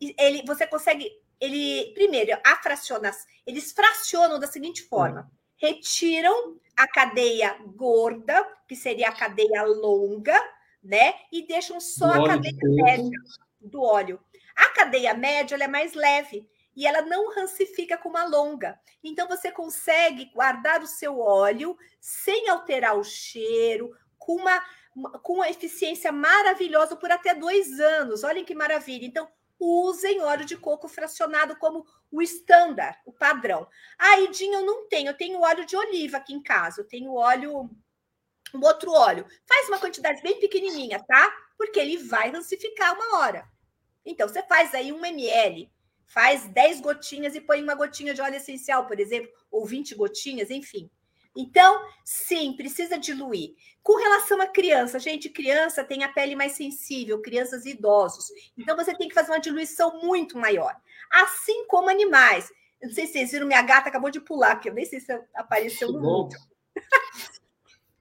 Ele, 0.00 0.44
você 0.46 0.66
consegue. 0.66 1.10
Ele, 1.44 1.92
primeiro, 1.92 2.38
a 2.42 2.56
fracionas, 2.56 3.26
eles 3.46 3.70
fracionam 3.72 4.38
da 4.38 4.46
seguinte 4.46 4.82
forma: 4.82 5.30
retiram 5.56 6.58
a 6.74 6.88
cadeia 6.88 7.56
gorda, 7.76 8.42
que 8.66 8.74
seria 8.74 9.08
a 9.08 9.16
cadeia 9.16 9.62
longa, 9.64 10.38
né? 10.82 11.14
E 11.30 11.46
deixam 11.46 11.78
só 11.80 12.10
a 12.10 12.26
cadeia 12.26 12.56
média 12.62 13.18
do 13.60 13.82
óleo. 13.82 14.18
A 14.56 14.70
cadeia 14.70 15.12
média 15.12 15.56
é 15.60 15.68
mais 15.68 15.92
leve 15.92 16.48
e 16.74 16.86
ela 16.86 17.02
não 17.02 17.34
rancifica 17.34 17.98
como 17.98 18.16
a 18.16 18.24
longa. 18.24 18.80
Então 19.02 19.28
você 19.28 19.50
consegue 19.50 20.30
guardar 20.32 20.82
o 20.82 20.86
seu 20.86 21.20
óleo 21.20 21.76
sem 22.00 22.48
alterar 22.48 22.96
o 22.96 23.04
cheiro, 23.04 23.94
com 24.18 24.36
uma 24.36 24.62
com 25.22 25.44
eficiência 25.44 26.12
maravilhosa 26.12 26.94
por 26.94 27.10
até 27.10 27.34
dois 27.34 27.80
anos. 27.80 28.22
Olhem 28.22 28.44
que 28.44 28.54
maravilha. 28.54 29.04
Então, 29.04 29.28
usem 29.64 30.20
óleo 30.20 30.44
de 30.44 30.56
coco 30.56 30.88
fracionado 30.88 31.56
como 31.56 31.86
o 32.10 32.20
estándar, 32.20 33.00
o 33.04 33.12
padrão. 33.12 33.66
Aí, 33.98 34.28
Dinho, 34.30 34.54
eu 34.54 34.66
não 34.66 34.88
tenho. 34.88 35.08
Eu 35.08 35.16
tenho 35.16 35.40
óleo 35.40 35.64
de 35.64 35.76
oliva 35.76 36.18
aqui 36.18 36.34
em 36.34 36.42
casa. 36.42 36.80
Eu 36.80 36.86
tenho 36.86 37.14
óleo, 37.14 37.70
um 38.54 38.60
outro 38.62 38.92
óleo. 38.92 39.26
Faz 39.46 39.68
uma 39.68 39.78
quantidade 39.78 40.22
bem 40.22 40.38
pequenininha, 40.38 41.02
tá? 41.06 41.34
Porque 41.56 41.78
ele 41.80 41.98
vai 41.98 42.30
rancificar 42.30 42.94
uma 42.94 43.18
hora. 43.18 43.48
Então, 44.04 44.28
você 44.28 44.42
faz 44.42 44.74
aí 44.74 44.92
um 44.92 45.04
ml, 45.04 45.72
faz 46.04 46.46
10 46.48 46.80
gotinhas 46.80 47.34
e 47.34 47.40
põe 47.40 47.62
uma 47.62 47.74
gotinha 47.74 48.12
de 48.12 48.20
óleo 48.20 48.36
essencial, 48.36 48.86
por 48.86 49.00
exemplo, 49.00 49.30
ou 49.50 49.64
20 49.64 49.94
gotinhas, 49.94 50.50
enfim. 50.50 50.90
Então, 51.36 51.84
sim, 52.04 52.52
precisa 52.52 52.96
diluir. 52.96 53.54
Com 53.82 53.96
relação 53.96 54.40
à 54.40 54.46
criança, 54.46 54.98
gente, 54.98 55.28
criança 55.28 55.82
tem 55.82 56.04
a 56.04 56.08
pele 56.08 56.36
mais 56.36 56.52
sensível, 56.52 57.20
crianças 57.20 57.66
e 57.66 57.70
idosos. 57.70 58.26
Então, 58.56 58.76
você 58.76 58.94
tem 58.94 59.08
que 59.08 59.14
fazer 59.14 59.32
uma 59.32 59.40
diluição 59.40 60.00
muito 60.02 60.38
maior. 60.38 60.74
Assim 61.10 61.66
como 61.66 61.90
animais. 61.90 62.50
Eu 62.80 62.88
não 62.88 62.94
sei 62.94 63.06
se 63.06 63.14
vocês 63.14 63.32
viram, 63.32 63.46
minha 63.46 63.62
gata 63.62 63.88
acabou 63.88 64.10
de 64.10 64.20
pular, 64.20 64.54
porque 64.54 64.68
eu 64.68 64.74
nem 64.74 64.84
sei 64.84 65.00
se 65.00 65.12
apareceu 65.34 65.90
no 65.90 66.00
vídeo. 66.00 66.40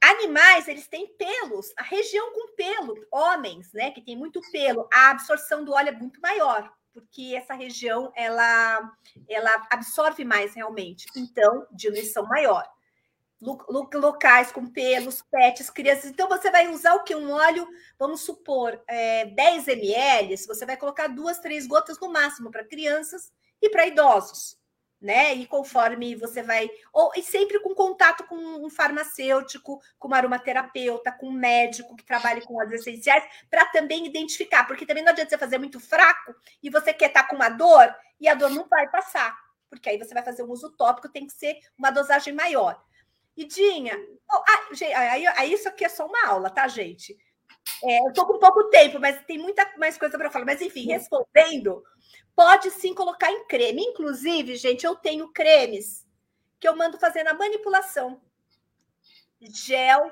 Animais, 0.02 0.68
eles 0.68 0.86
têm 0.86 1.08
pelos, 1.16 1.74
a 1.78 1.84
região 1.84 2.34
com 2.34 2.54
pelo, 2.56 2.94
homens, 3.10 3.72
né, 3.72 3.90
que 3.92 4.02
tem 4.02 4.18
muito 4.18 4.42
pelo, 4.52 4.86
a 4.92 5.12
absorção 5.12 5.64
do 5.64 5.72
óleo 5.72 5.88
é 5.88 5.94
muito 5.94 6.20
maior, 6.20 6.70
porque 6.92 7.34
essa 7.34 7.54
região 7.54 8.12
ela 8.14 8.92
ela 9.30 9.66
absorve 9.72 10.26
mais 10.26 10.54
realmente. 10.54 11.06
Então, 11.16 11.66
diluição 11.72 12.26
maior 12.26 12.68
locais 13.44 14.52
com 14.52 14.66
pelos, 14.66 15.22
pets, 15.22 15.70
crianças. 15.70 16.06
Então, 16.06 16.28
você 16.28 16.50
vai 16.50 16.68
usar 16.70 16.94
o 16.96 17.04
que? 17.04 17.16
Um 17.16 17.32
óleo, 17.32 17.68
vamos 18.00 18.22
supor, 18.22 18.82
é, 18.88 19.26
10 19.26 19.68
ml, 19.68 20.38
você 20.48 20.66
vai 20.66 20.78
colocar 20.78 21.08
duas, 21.08 21.40
três 21.40 21.68
gotas 21.68 22.00
no 22.00 22.12
máximo 22.12 22.50
para 22.50 22.64
crianças 22.64 23.32
e 23.62 23.70
para 23.70 23.86
idosos, 23.86 24.58
né? 25.02 25.34
E 25.34 25.46
conforme 25.46 26.16
você 26.16 26.42
vai. 26.42 26.70
Ou, 26.94 27.12
e 27.16 27.22
sempre 27.22 27.60
com 27.60 27.76
contato 27.76 28.24
com 28.26 28.36
um 28.36 28.70
farmacêutico, 28.70 29.82
com 30.00 30.08
uma 30.08 30.18
aromaterapeuta, 30.18 31.12
com 31.12 31.28
um 31.28 31.34
médico 31.34 31.96
que 31.96 32.06
trabalhe 32.06 32.42
com 32.42 32.56
óleos 32.56 32.82
essenciais, 32.82 33.24
para 33.50 33.66
também 33.66 34.06
identificar, 34.06 34.66
porque 34.66 34.86
também 34.86 35.04
não 35.04 35.12
adianta 35.12 35.30
você 35.30 35.38
fazer 35.38 35.58
muito 35.58 35.80
fraco 35.80 36.34
e 36.62 36.70
você 36.70 36.94
quer 36.94 37.08
estar 37.08 37.24
tá 37.24 37.30
com 37.30 37.36
uma 37.36 37.50
dor 37.50 37.94
e 38.20 38.28
a 38.28 38.34
dor 38.34 38.50
não 38.50 38.68
vai 38.68 38.90
passar. 38.90 39.38
Porque 39.70 39.90
aí 39.90 39.98
você 39.98 40.14
vai 40.14 40.24
fazer 40.24 40.44
um 40.44 40.52
uso 40.52 40.72
tópico, 40.78 41.10
tem 41.10 41.26
que 41.26 41.34
ser 41.34 41.58
uma 41.78 41.90
dosagem 41.90 42.34
maior. 42.34 42.80
E 43.36 43.46
Dinha, 43.46 43.98
oh, 44.32 44.36
ah, 44.36 44.68
aí, 45.12 45.28
aí, 45.28 45.54
isso 45.54 45.68
aqui 45.68 45.84
é 45.84 45.90
só 45.90 46.06
uma 46.06 46.28
aula, 46.28 46.50
tá, 46.50 46.68
gente? 46.68 47.18
É, 47.84 48.08
eu 48.08 48.14
tô 48.14 48.26
com 48.26 48.38
pouco 48.38 48.70
tempo, 48.70 49.00
mas 49.00 49.24
tem 49.26 49.38
muita 49.38 49.70
mais 49.78 49.98
coisa 49.98 50.18
para 50.18 50.30
falar. 50.30 50.46
Mas, 50.46 50.62
enfim, 50.62 50.86
respondendo, 50.86 51.84
pode 52.36 52.70
sim 52.72 52.94
colocar 52.94 53.32
em 53.32 53.46
creme. 53.48 53.82
Inclusive, 53.82 54.56
gente, 54.56 54.86
eu 54.86 54.96
tenho 54.96 55.32
cremes 55.32 56.06
que 56.60 56.68
eu 56.68 56.76
mando 56.76 57.00
fazer 57.00 57.24
na 57.24 57.34
manipulação. 57.34 58.22
Gel, 59.42 60.12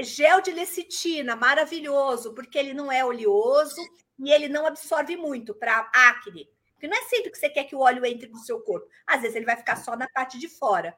gel 0.00 0.40
de 0.40 0.50
lecitina, 0.50 1.36
maravilhoso, 1.36 2.34
porque 2.34 2.58
ele 2.58 2.74
não 2.74 2.90
é 2.90 3.04
oleoso 3.04 3.80
e 4.18 4.32
ele 4.32 4.48
não 4.48 4.66
absorve 4.66 5.16
muito 5.16 5.54
para 5.54 5.90
acne. 5.92 6.48
Porque 6.72 6.88
não 6.88 6.96
é 6.96 7.02
sempre 7.04 7.30
que 7.30 7.38
você 7.38 7.48
quer 7.48 7.64
que 7.64 7.76
o 7.76 7.80
óleo 7.80 8.04
entre 8.04 8.28
no 8.28 8.38
seu 8.38 8.60
corpo. 8.60 8.88
Às 9.06 9.20
vezes 9.20 9.36
ele 9.36 9.46
vai 9.46 9.56
ficar 9.56 9.76
só 9.76 9.94
na 9.96 10.08
parte 10.08 10.38
de 10.38 10.48
fora. 10.48 10.96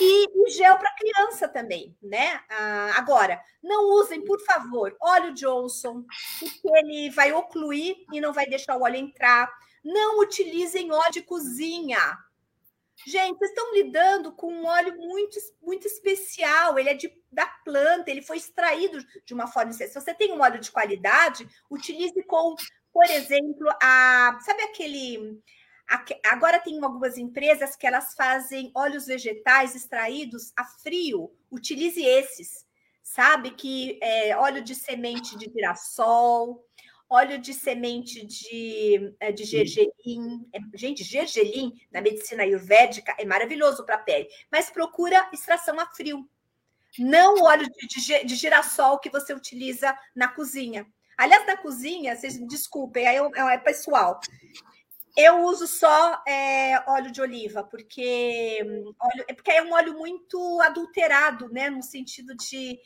E, 0.00 0.46
e 0.46 0.50
gel 0.50 0.76
para 0.76 0.94
criança 0.94 1.48
também, 1.48 1.96
né? 2.02 2.40
Ah, 2.50 2.94
agora, 2.96 3.40
não 3.62 3.90
usem, 3.92 4.24
por 4.24 4.40
favor, 4.44 4.96
óleo 5.00 5.32
Johnson, 5.34 6.04
porque 6.40 6.68
ele 6.78 7.10
vai 7.10 7.32
ocluir 7.32 7.96
e 8.12 8.20
não 8.20 8.32
vai 8.32 8.46
deixar 8.46 8.76
o 8.76 8.82
óleo 8.82 8.96
entrar. 8.96 9.50
Não 9.84 10.20
utilizem 10.20 10.92
óleo 10.92 11.12
de 11.12 11.22
cozinha. 11.22 12.18
Gente, 13.06 13.38
vocês 13.38 13.50
estão 13.50 13.72
lidando 13.72 14.32
com 14.32 14.52
um 14.52 14.66
óleo 14.66 14.96
muito, 14.98 15.38
muito 15.62 15.86
especial. 15.86 16.78
Ele 16.78 16.90
é 16.90 16.94
de, 16.94 17.12
da 17.30 17.46
planta, 17.64 18.10
ele 18.10 18.22
foi 18.22 18.36
extraído 18.36 18.98
de 19.24 19.32
uma 19.32 19.46
forma. 19.46 19.72
Se 19.72 19.94
você 19.94 20.12
tem 20.12 20.32
um 20.32 20.42
óleo 20.42 20.60
de 20.60 20.72
qualidade, 20.72 21.48
utilize 21.70 22.20
com, 22.24 22.56
por 22.92 23.04
exemplo, 23.04 23.68
a. 23.80 24.38
Sabe 24.42 24.62
aquele 24.62 25.40
Agora 26.24 26.58
tem 26.58 26.82
algumas 26.84 27.16
empresas 27.16 27.74
que 27.74 27.86
elas 27.86 28.14
fazem 28.14 28.70
óleos 28.74 29.06
vegetais 29.06 29.74
extraídos 29.74 30.52
a 30.56 30.64
frio. 30.64 31.32
Utilize 31.50 32.02
esses, 32.02 32.66
sabe? 33.02 33.52
Que 33.52 33.98
é, 34.02 34.36
óleo 34.36 34.62
de 34.62 34.74
semente 34.74 35.36
de 35.38 35.50
girassol, 35.50 36.62
óleo 37.08 37.38
de 37.38 37.54
semente 37.54 38.26
de, 38.26 39.14
é, 39.18 39.32
de 39.32 39.44
gergelim. 39.44 40.46
É, 40.52 40.58
gente, 40.74 41.02
gergelim 41.02 41.72
na 41.90 42.02
medicina 42.02 42.42
ayurvédica 42.42 43.14
é 43.18 43.24
maravilhoso 43.24 43.84
para 43.84 43.94
a 43.94 43.98
pele, 43.98 44.28
mas 44.52 44.70
procura 44.70 45.28
extração 45.32 45.80
a 45.80 45.86
frio. 45.86 46.28
Não 46.98 47.36
o 47.36 47.44
óleo 47.44 47.66
de, 47.70 47.86
de, 47.86 48.24
de 48.24 48.34
girassol 48.34 48.98
que 48.98 49.10
você 49.10 49.32
utiliza 49.32 49.96
na 50.14 50.28
cozinha. 50.28 50.86
Aliás, 51.16 51.46
na 51.46 51.56
cozinha, 51.56 52.14
vocês 52.14 52.38
me 52.38 52.46
desculpem, 52.46 53.06
aí 53.06 53.16
é, 53.16 53.54
é 53.54 53.58
pessoal. 53.58 54.20
Eu 55.20 55.42
uso 55.46 55.66
só 55.66 56.22
é, 56.28 56.80
óleo 56.88 57.10
de 57.10 57.20
oliva, 57.20 57.64
porque 57.64 58.60
óleo, 59.00 59.24
é 59.26 59.34
porque 59.34 59.50
é 59.50 59.60
um 59.60 59.72
óleo 59.72 59.94
muito 59.94 60.60
adulterado, 60.60 61.48
né? 61.48 61.68
No 61.68 61.82
sentido 61.82 62.36
de 62.36 62.78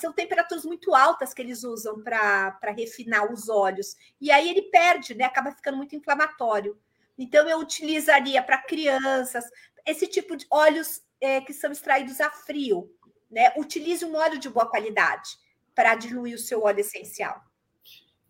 são 0.00 0.10
temperaturas 0.10 0.64
muito 0.64 0.94
altas 0.94 1.34
que 1.34 1.42
eles 1.42 1.64
usam 1.64 2.02
para 2.02 2.72
refinar 2.74 3.30
os 3.30 3.50
óleos. 3.50 3.94
E 4.18 4.30
aí 4.30 4.48
ele 4.48 4.62
perde, 4.62 5.14
né? 5.14 5.24
Acaba 5.24 5.52
ficando 5.52 5.76
muito 5.76 5.94
inflamatório. 5.94 6.78
Então 7.18 7.46
eu 7.46 7.58
utilizaria 7.58 8.42
para 8.42 8.62
crianças 8.62 9.44
esse 9.86 10.06
tipo 10.06 10.34
de 10.34 10.46
óleos 10.50 11.02
é, 11.20 11.42
que 11.42 11.52
são 11.52 11.70
extraídos 11.70 12.22
a 12.22 12.30
frio. 12.30 12.90
Né? 13.30 13.52
Utilize 13.58 14.02
um 14.02 14.16
óleo 14.16 14.38
de 14.38 14.48
boa 14.48 14.66
qualidade 14.66 15.28
para 15.74 15.94
diluir 15.94 16.36
o 16.36 16.38
seu 16.38 16.62
óleo 16.62 16.80
essencial. 16.80 17.38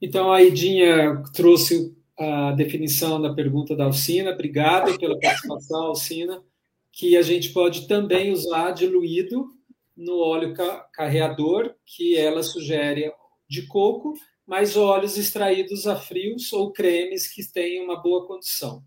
Então 0.02 0.32
a 0.32 0.42
Idinha 0.42 1.22
trouxe 1.32 1.95
a 2.18 2.52
definição 2.52 3.20
da 3.20 3.34
pergunta 3.34 3.76
da 3.76 3.84
Alcina. 3.84 4.30
Obrigado 4.30 4.98
pela 4.98 5.18
participação, 5.18 5.86
Alcina. 5.86 6.42
Que 6.90 7.16
a 7.16 7.22
gente 7.22 7.50
pode 7.50 7.86
também 7.86 8.32
usar 8.32 8.70
diluído 8.70 9.48
no 9.96 10.18
óleo 10.18 10.54
carreador, 10.92 11.74
que 11.84 12.16
ela 12.16 12.42
sugere 12.42 13.12
de 13.48 13.66
coco, 13.66 14.14
mas 14.46 14.76
óleos 14.76 15.16
extraídos 15.16 15.86
a 15.86 15.96
frios 15.96 16.52
ou 16.52 16.72
cremes 16.72 17.26
que 17.26 17.42
tenham 17.50 17.84
uma 17.84 18.00
boa 18.00 18.26
condição. 18.26 18.82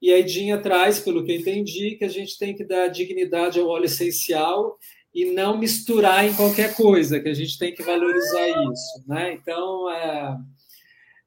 E 0.00 0.12
a 0.12 0.18
Edinha 0.18 0.58
traz, 0.58 0.98
pelo 0.98 1.24
que 1.24 1.32
eu 1.32 1.36
entendi, 1.36 1.96
que 1.96 2.04
a 2.04 2.08
gente 2.08 2.38
tem 2.38 2.54
que 2.54 2.64
dar 2.64 2.88
dignidade 2.88 3.60
ao 3.60 3.68
óleo 3.68 3.84
essencial 3.84 4.78
e 5.14 5.26
não 5.26 5.58
misturar 5.58 6.26
em 6.26 6.34
qualquer 6.34 6.74
coisa, 6.74 7.20
que 7.20 7.28
a 7.28 7.34
gente 7.34 7.58
tem 7.58 7.74
que 7.74 7.82
valorizar 7.82 8.48
isso. 8.48 9.04
Né? 9.06 9.32
Então, 9.34 9.90
é, 9.90 10.36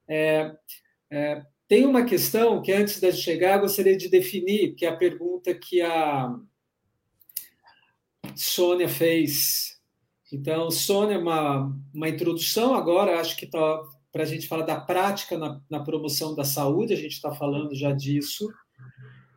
é, 0.07 0.51
é, 1.13 1.43
tem 1.67 1.85
uma 1.85 2.03
questão 2.03 2.59
que, 2.59 2.71
antes 2.71 2.99
de 2.99 3.11
chegar, 3.13 3.59
gostaria 3.59 3.95
de 3.95 4.09
definir, 4.09 4.73
que 4.73 4.83
é 4.83 4.89
a 4.89 4.97
pergunta 4.97 5.53
que 5.53 5.79
a 5.79 6.35
Sônia 8.35 8.89
fez. 8.89 9.79
Então, 10.31 10.71
Sônia, 10.71 11.19
uma, 11.19 11.71
uma 11.93 12.09
introdução 12.09 12.73
agora, 12.73 13.19
acho 13.19 13.37
que 13.37 13.45
está 13.45 13.79
para 14.11 14.23
a 14.23 14.25
gente 14.25 14.47
falar 14.47 14.65
da 14.65 14.79
prática 14.79 15.37
na, 15.37 15.61
na 15.69 15.79
promoção 15.79 16.35
da 16.35 16.43
saúde, 16.43 16.93
a 16.93 16.97
gente 16.97 17.13
está 17.13 17.31
falando 17.31 17.75
já 17.75 17.91
disso. 17.91 18.51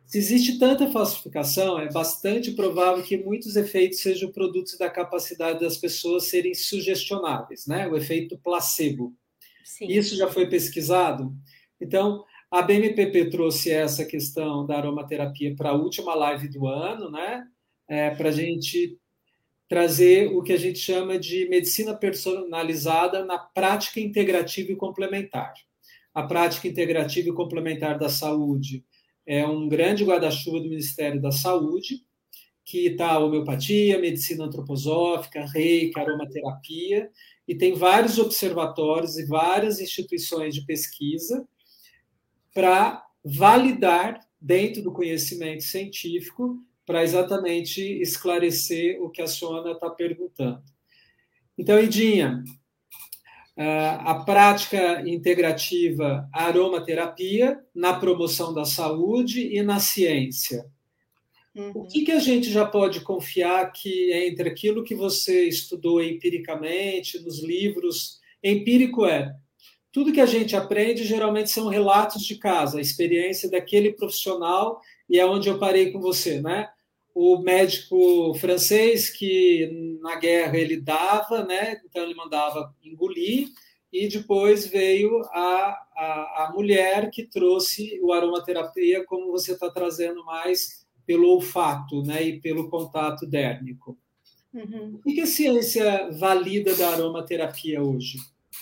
Se 0.05 0.17
existe 0.17 0.57
tanta 0.57 0.89
falsificação, 0.91 1.79
é 1.79 1.91
bastante 1.91 2.51
provável 2.51 3.03
que 3.03 3.17
muitos 3.17 3.55
efeitos 3.55 3.99
sejam 3.99 4.31
produtos 4.31 4.77
da 4.77 4.89
capacidade 4.89 5.59
das 5.59 5.77
pessoas 5.77 6.25
serem 6.25 6.53
sugestionáveis, 6.53 7.67
né? 7.67 7.87
O 7.87 7.95
efeito 7.95 8.37
placebo. 8.37 9.13
Sim. 9.63 9.87
Isso 9.87 10.15
já 10.15 10.27
foi 10.27 10.47
pesquisado? 10.47 11.35
Então, 11.79 12.23
a 12.49 12.61
BMPP 12.61 13.29
trouxe 13.29 13.71
essa 13.71 14.05
questão 14.05 14.65
da 14.65 14.77
aromaterapia 14.77 15.55
para 15.55 15.69
a 15.69 15.75
última 15.75 16.15
live 16.15 16.47
do 16.49 16.67
ano, 16.67 17.11
né? 17.11 17.45
É, 17.87 18.09
para 18.11 18.29
a 18.29 18.31
gente 18.31 18.97
trazer 19.67 20.31
o 20.33 20.41
que 20.41 20.53
a 20.53 20.57
gente 20.57 20.79
chama 20.79 21.19
de 21.19 21.47
medicina 21.49 21.93
personalizada 21.93 23.25
na 23.25 23.37
prática 23.37 23.99
integrativa 23.99 24.71
e 24.71 24.75
complementar. 24.75 25.53
A 26.13 26.23
prática 26.23 26.67
integrativa 26.67 27.29
e 27.29 27.33
complementar 27.33 27.99
da 27.99 28.09
saúde 28.09 28.83
é 29.25 29.45
um 29.45 29.67
grande 29.67 30.05
guarda-chuva 30.05 30.61
do 30.61 30.69
Ministério 30.69 31.21
da 31.21 31.31
Saúde, 31.31 32.01
que 32.63 32.87
está 32.87 33.19
homeopatia, 33.19 33.99
medicina 33.99 34.45
antroposófica, 34.45 35.45
reiki, 35.45 35.99
aromaterapia, 35.99 37.09
e 37.45 37.55
tem 37.55 37.73
vários 37.73 38.17
observatórios 38.17 39.17
e 39.17 39.25
várias 39.25 39.81
instituições 39.81 40.55
de 40.55 40.65
pesquisa 40.65 41.45
para 42.57 43.05
validar 43.23 44.19
dentro 44.41 44.81
do 44.81 44.91
conhecimento 44.91 45.61
científico 45.61 46.57
para 46.87 47.03
exatamente 47.03 47.81
esclarecer 48.01 48.99
o 48.99 49.11
que 49.11 49.21
a 49.21 49.27
Sônia 49.27 49.73
está 49.73 49.91
perguntando. 49.91 50.63
Então, 51.55 51.79
Idinha, 51.79 52.43
a 53.55 54.23
prática 54.25 55.07
integrativa 55.07 56.27
aromaterapia 56.33 57.63
na 57.75 57.93
promoção 57.93 58.51
da 58.55 58.65
saúde 58.65 59.55
e 59.55 59.61
na 59.61 59.79
ciência. 59.79 60.65
Uhum. 61.53 61.71
O 61.75 61.87
que, 61.87 62.05
que 62.05 62.11
a 62.11 62.19
gente 62.19 62.49
já 62.49 62.65
pode 62.65 63.01
confiar 63.01 63.71
que 63.71 64.11
entre 64.13 64.49
aquilo 64.49 64.83
que 64.83 64.95
você 64.95 65.43
estudou 65.43 66.01
empiricamente, 66.01 67.19
nos 67.19 67.39
livros, 67.43 68.19
empírico 68.43 69.05
é 69.05 69.35
tudo 69.97 70.13
que 70.13 70.21
a 70.21 70.27
gente 70.27 70.55
aprende 70.55 71.03
geralmente 71.03 71.49
são 71.49 71.69
relatos 71.69 72.21
de 72.21 72.35
casa, 72.35 72.77
a 72.77 72.81
experiência 72.81 73.49
daquele 73.49 73.93
profissional, 73.93 74.79
e 75.09 75.17
é 75.17 75.25
onde 75.25 75.49
eu 75.49 75.57
parei 75.57 75.91
com 75.91 75.99
você, 75.99 76.39
né? 76.39 76.69
O 77.15 77.39
médico 77.39 78.31
francês 78.35 79.09
que 79.09 79.97
na 79.99 80.15
guerra 80.17 80.55
ele 80.55 80.79
dava, 80.79 81.43
né? 81.43 81.81
Então 81.83 82.03
ele 82.03 82.13
mandava 82.13 82.71
engolir, 82.83 83.47
e 83.91 84.07
depois 84.07 84.67
veio 84.67 85.19
a, 85.31 85.75
a, 85.95 86.45
a 86.45 86.51
mulher 86.53 87.09
que 87.09 87.23
trouxe 87.23 87.99
o 88.03 88.13
aromaterapia, 88.13 89.03
como 89.03 89.31
você 89.31 89.53
está 89.53 89.67
trazendo 89.71 90.23
mais 90.23 90.85
pelo 91.07 91.27
olfato, 91.27 92.03
né? 92.03 92.21
E 92.21 92.39
pelo 92.39 92.69
contato 92.69 93.25
dérmico. 93.25 93.97
Uhum. 94.53 94.99
O 95.03 95.11
que 95.11 95.21
a 95.21 95.25
ciência 95.25 96.11
valida 96.11 96.75
da 96.75 96.89
aromaterapia 96.89 97.81
hoje? 97.81 98.19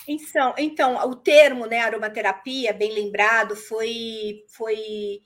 Então, 0.08 0.54
então, 0.56 1.08
o 1.08 1.16
termo, 1.16 1.66
né, 1.66 1.80
aromaterapia, 1.80 2.72
bem 2.72 2.92
lembrado, 2.92 3.56
foi, 3.56 4.44
foi 4.48 5.22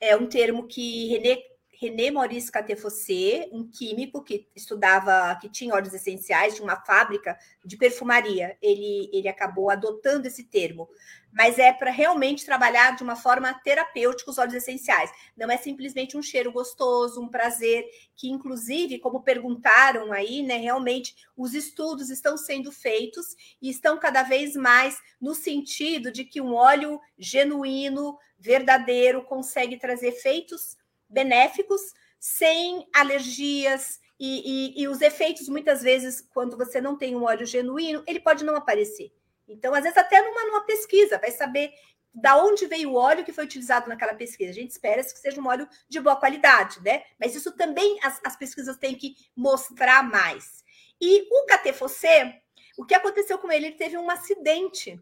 é 0.00 0.16
um 0.16 0.26
termo 0.26 0.66
que 0.66 1.08
René, 1.08 1.38
René 1.80 2.10
Maurice 2.10 2.50
Catefossé, 2.50 3.48
um 3.52 3.68
químico 3.70 4.22
que 4.22 4.48
estudava, 4.54 5.36
que 5.40 5.48
tinha 5.48 5.74
óleos 5.74 5.94
essenciais, 5.94 6.54
de 6.54 6.62
uma 6.62 6.76
fábrica 6.76 7.38
de 7.64 7.76
perfumaria, 7.76 8.56
ele, 8.60 9.10
ele 9.12 9.28
acabou 9.28 9.70
adotando 9.70 10.26
esse 10.26 10.44
termo 10.44 10.88
mas 11.32 11.58
é 11.58 11.72
para 11.72 11.90
realmente 11.90 12.44
trabalhar 12.44 12.96
de 12.96 13.02
uma 13.02 13.16
forma 13.16 13.52
terapêutica 13.62 14.30
os 14.30 14.38
óleos 14.38 14.54
essenciais. 14.54 15.10
Não 15.36 15.50
é 15.50 15.56
simplesmente 15.56 16.16
um 16.16 16.22
cheiro 16.22 16.50
gostoso, 16.50 17.22
um 17.22 17.28
prazer, 17.28 17.84
que 18.16 18.28
inclusive, 18.28 18.98
como 18.98 19.22
perguntaram 19.22 20.12
aí, 20.12 20.42
né, 20.42 20.56
realmente 20.56 21.14
os 21.36 21.54
estudos 21.54 22.10
estão 22.10 22.36
sendo 22.36 22.72
feitos 22.72 23.36
e 23.60 23.70
estão 23.70 23.98
cada 23.98 24.22
vez 24.22 24.54
mais 24.54 24.98
no 25.20 25.34
sentido 25.34 26.10
de 26.10 26.24
que 26.24 26.40
um 26.40 26.54
óleo 26.54 27.00
genuíno, 27.18 28.18
verdadeiro, 28.38 29.22
consegue 29.24 29.76
trazer 29.76 30.08
efeitos 30.08 30.76
benéficos 31.08 31.80
sem 32.18 32.86
alergias, 32.94 33.98
e, 34.22 34.74
e, 34.76 34.82
e, 34.82 34.86
os 34.86 35.00
efeitos, 35.00 35.48
muitas 35.48 35.80
vezes, 35.80 36.20
quando 36.20 36.54
você 36.54 36.78
não 36.78 36.94
tem 36.94 37.16
um 37.16 37.24
óleo 37.24 37.46
genuíno, 37.46 38.04
ele 38.06 38.20
pode 38.20 38.44
não 38.44 38.54
aparecer. 38.54 39.10
Então, 39.52 39.74
às 39.74 39.82
vezes, 39.82 39.98
até 39.98 40.20
numa, 40.22 40.44
numa 40.44 40.64
pesquisa, 40.64 41.18
vai 41.18 41.30
saber 41.30 41.72
da 42.12 42.36
onde 42.36 42.66
veio 42.66 42.90
o 42.90 42.96
óleo 42.96 43.24
que 43.24 43.32
foi 43.32 43.44
utilizado 43.44 43.88
naquela 43.88 44.14
pesquisa. 44.14 44.50
A 44.50 44.54
gente 44.54 44.70
espera 44.70 45.02
que 45.02 45.18
seja 45.18 45.40
um 45.40 45.46
óleo 45.46 45.68
de 45.88 46.00
boa 46.00 46.16
qualidade, 46.16 46.80
né? 46.82 47.04
Mas 47.18 47.34
isso 47.34 47.52
também 47.52 47.98
as, 48.02 48.20
as 48.24 48.36
pesquisas 48.36 48.76
têm 48.76 48.94
que 48.94 49.14
mostrar 49.36 50.02
mais. 50.02 50.64
E 51.00 51.26
o 51.30 51.46
Catefossé, 51.46 52.42
o 52.76 52.84
que 52.84 52.94
aconteceu 52.94 53.38
com 53.38 53.50
ele? 53.50 53.66
Ele 53.66 53.76
teve 53.76 53.96
um 53.96 54.10
acidente 54.10 55.00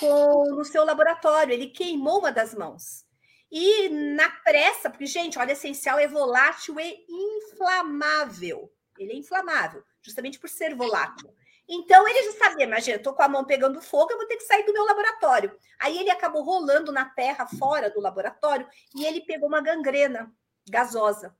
com, 0.00 0.44
no 0.56 0.64
seu 0.64 0.84
laboratório, 0.84 1.52
ele 1.52 1.68
queimou 1.68 2.18
uma 2.18 2.32
das 2.32 2.54
mãos. 2.54 3.04
E 3.50 3.90
na 3.90 4.30
pressa, 4.30 4.88
porque, 4.88 5.04
gente, 5.06 5.38
óleo 5.38 5.52
essencial 5.52 5.98
é 5.98 6.08
volátil 6.08 6.80
e 6.80 7.04
inflamável. 7.08 8.72
Ele 8.98 9.12
é 9.12 9.16
inflamável, 9.16 9.84
justamente 10.00 10.38
por 10.38 10.48
ser 10.48 10.74
volátil. 10.74 11.32
Então 11.74 12.06
ele 12.06 12.22
já 12.24 12.32
sabia, 12.32 12.66
imagina, 12.66 12.98
estou 12.98 13.14
com 13.14 13.22
a 13.22 13.28
mão 13.28 13.46
pegando 13.46 13.80
fogo, 13.80 14.12
eu 14.12 14.18
vou 14.18 14.26
ter 14.26 14.36
que 14.36 14.44
sair 14.44 14.62
do 14.66 14.74
meu 14.74 14.84
laboratório. 14.84 15.56
Aí 15.80 15.96
ele 15.96 16.10
acabou 16.10 16.42
rolando 16.42 16.92
na 16.92 17.06
terra 17.06 17.46
fora 17.58 17.88
do 17.88 17.98
laboratório 17.98 18.68
e 18.94 19.06
ele 19.06 19.22
pegou 19.22 19.48
uma 19.48 19.62
gangrena 19.62 20.30
gasosa 20.68 21.34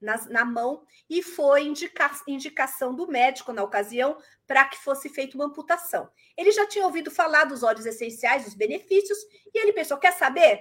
na, 0.00 0.16
na 0.28 0.44
mão 0.44 0.84
e 1.10 1.24
foi 1.24 1.64
indica, 1.64 2.08
indicação 2.28 2.94
do 2.94 3.08
médico 3.08 3.52
na 3.52 3.64
ocasião 3.64 4.16
para 4.46 4.64
que 4.64 4.78
fosse 4.78 5.08
feita 5.08 5.36
uma 5.36 5.46
amputação. 5.46 6.08
Ele 6.36 6.52
já 6.52 6.64
tinha 6.64 6.86
ouvido 6.86 7.10
falar 7.10 7.42
dos 7.42 7.64
óleos 7.64 7.84
essenciais, 7.84 8.44
dos 8.44 8.54
benefícios, 8.54 9.18
e 9.52 9.58
ele 9.58 9.72
pensou: 9.72 9.98
quer 9.98 10.12
saber? 10.12 10.60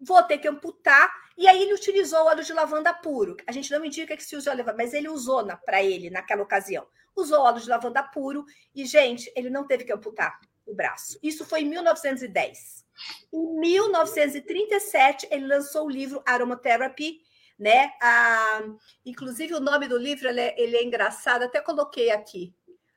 Vou 0.00 0.22
ter 0.22 0.38
que 0.38 0.48
amputar. 0.48 1.10
E 1.36 1.46
aí 1.46 1.62
ele 1.62 1.74
utilizou 1.74 2.26
óleo 2.26 2.42
de 2.42 2.52
lavanda 2.52 2.94
puro. 2.94 3.36
A 3.46 3.52
gente 3.52 3.70
não 3.70 3.84
indica 3.84 4.16
que 4.16 4.24
se 4.24 4.36
use 4.36 4.48
óleo 4.48 4.58
de 4.58 4.62
lavanda, 4.62 4.82
mas 4.82 4.94
ele 4.94 5.08
usou 5.08 5.46
para 5.64 5.82
ele 5.82 6.10
naquela 6.10 6.42
ocasião 6.42 6.86
usou 7.16 7.40
óleo 7.40 7.60
de 7.60 7.68
lavanda 7.68 8.02
puro 8.02 8.44
e, 8.74 8.84
gente, 8.84 9.32
ele 9.34 9.48
não 9.48 9.66
teve 9.66 9.84
que 9.84 9.92
amputar 9.92 10.38
o 10.66 10.74
braço. 10.74 11.18
Isso 11.22 11.44
foi 11.44 11.62
em 11.62 11.68
1910. 11.68 12.84
Em 13.32 13.60
1937, 13.60 15.28
ele 15.30 15.46
lançou 15.46 15.86
o 15.86 15.90
livro 15.90 16.22
Aromatherapy, 16.26 17.20
né? 17.58 17.92
Ah, 18.00 18.62
inclusive, 19.04 19.54
o 19.54 19.60
nome 19.60 19.88
do 19.88 19.96
livro 19.96 20.28
ele 20.28 20.40
é, 20.40 20.54
ele 20.60 20.76
é 20.76 20.84
engraçado, 20.84 21.44
até 21.44 21.60
coloquei 21.60 22.10
aqui. 22.10 22.54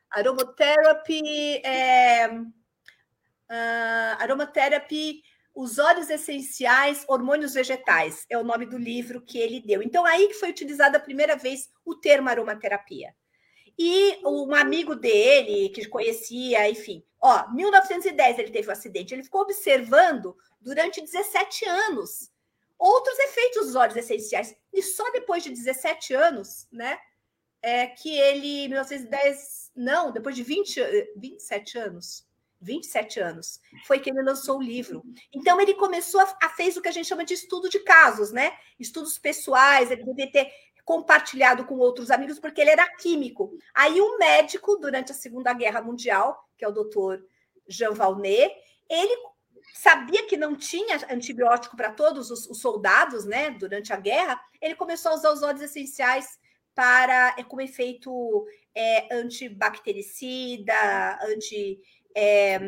Aromatherapy, 0.09 1.61
é, 1.63 2.27
uh, 2.31 2.43
Aromatherapy, 4.19 5.21
os 5.59 5.77
óleos 5.77 6.09
essenciais, 6.09 7.03
hormônios 7.05 7.53
vegetais, 7.53 8.25
é 8.29 8.37
o 8.37 8.45
nome 8.45 8.65
do 8.65 8.77
livro 8.77 9.19
que 9.19 9.37
ele 9.37 9.59
deu. 9.59 9.83
Então, 9.83 10.05
aí 10.05 10.29
que 10.29 10.35
foi 10.35 10.51
utilizado 10.51 10.95
a 10.95 11.01
primeira 11.01 11.35
vez 11.35 11.69
o 11.83 11.95
termo 11.95 12.29
aromaterapia. 12.29 13.13
E 13.77 14.25
um 14.25 14.55
amigo 14.55 14.95
dele, 14.95 15.67
que 15.67 15.85
conhecia, 15.89 16.69
enfim, 16.69 17.03
ó, 17.21 17.51
1910 17.51 18.39
ele 18.39 18.51
teve 18.51 18.69
um 18.69 18.71
acidente, 18.71 19.13
ele 19.13 19.23
ficou 19.23 19.41
observando 19.41 20.33
durante 20.61 21.01
17 21.01 21.65
anos 21.65 22.31
outros 22.77 23.19
efeitos 23.19 23.67
dos 23.67 23.75
óleos 23.75 23.97
essenciais. 23.97 24.55
E 24.71 24.81
só 24.81 25.11
depois 25.11 25.43
de 25.43 25.49
17 25.49 26.13
anos, 26.13 26.69
né, 26.71 26.97
é 27.61 27.85
que 27.85 28.17
ele, 28.17 28.69
1910, 28.69 29.71
não, 29.75 30.13
depois 30.13 30.37
de 30.37 30.43
20, 30.43 30.79
27 31.17 31.77
anos, 31.77 32.25
27 32.61 33.19
anos, 33.19 33.59
foi 33.85 33.99
que 33.99 34.09
ele 34.09 34.21
lançou 34.21 34.57
o 34.57 34.61
livro. 34.61 35.03
Então 35.33 35.59
ele 35.61 35.73
começou 35.73 36.19
a, 36.21 36.37
a 36.43 36.49
fez 36.49 36.75
o 36.75 36.81
que 36.81 36.89
a 36.89 36.91
gente 36.91 37.07
chama 37.07 37.23
de 37.23 37.33
estudo 37.33 37.69
de 37.69 37.79
casos, 37.79 38.31
né? 38.31 38.51
Estudos 38.79 39.17
pessoais, 39.17 39.91
ele 39.91 40.03
devia 40.03 40.31
ter 40.31 40.51
compartilhado 40.83 41.65
com 41.65 41.77
outros 41.77 42.09
amigos, 42.09 42.39
porque 42.39 42.61
ele 42.61 42.71
era 42.71 42.87
químico. 42.95 43.51
Aí 43.75 44.01
um 44.01 44.17
médico, 44.17 44.75
durante 44.77 45.11
a 45.11 45.15
Segunda 45.15 45.53
Guerra 45.53 45.81
Mundial, 45.81 46.43
que 46.57 46.65
é 46.65 46.67
o 46.67 46.71
doutor 46.71 47.23
Jean 47.67 47.93
Valnet, 47.93 48.51
ele 48.89 49.15
sabia 49.73 50.25
que 50.25 50.35
não 50.35 50.55
tinha 50.55 50.97
antibiótico 51.09 51.77
para 51.77 51.91
todos 51.91 52.31
os, 52.31 52.47
os, 52.47 52.59
soldados, 52.59 53.23
né, 53.23 53.51
durante 53.51 53.93
a 53.93 53.97
guerra, 53.97 54.41
ele 54.59 54.73
começou 54.75 55.11
a 55.11 55.15
usar 55.15 55.31
os 55.31 55.43
óleos 55.43 55.61
essenciais 55.61 56.39
para, 56.73 57.35
é, 57.37 57.43
como 57.43 57.61
efeito 57.61 58.47
é, 58.73 59.15
antibactericida, 59.15 60.73
antifungicida, 61.21 61.81
é, 62.15 62.59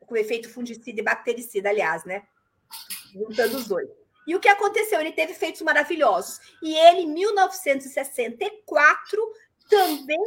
com 0.00 0.16
efeito 0.16 0.48
fungicida 0.48 1.00
e 1.00 1.04
bactericida, 1.04 1.68
aliás, 1.68 2.04
né, 2.04 2.22
juntando 3.12 3.56
os 3.56 3.66
dois. 3.66 3.88
E 4.26 4.34
o 4.34 4.40
que 4.40 4.48
aconteceu? 4.48 5.00
Ele 5.00 5.12
teve 5.12 5.34
feitos 5.34 5.62
maravilhosos. 5.62 6.40
E 6.60 6.74
ele, 6.74 7.02
em 7.02 7.12
1964, 7.12 9.32
também 9.70 10.24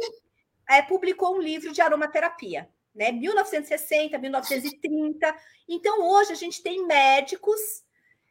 é, 0.68 0.80
publicou 0.82 1.36
um 1.36 1.40
livro 1.40 1.72
de 1.72 1.82
aromaterapia. 1.82 2.68
Né? 2.94 3.12
1960, 3.12 4.18
1930. 4.18 5.36
Então, 5.68 6.08
hoje 6.08 6.32
a 6.32 6.36
gente 6.36 6.62
tem 6.62 6.86
médicos, 6.86 7.60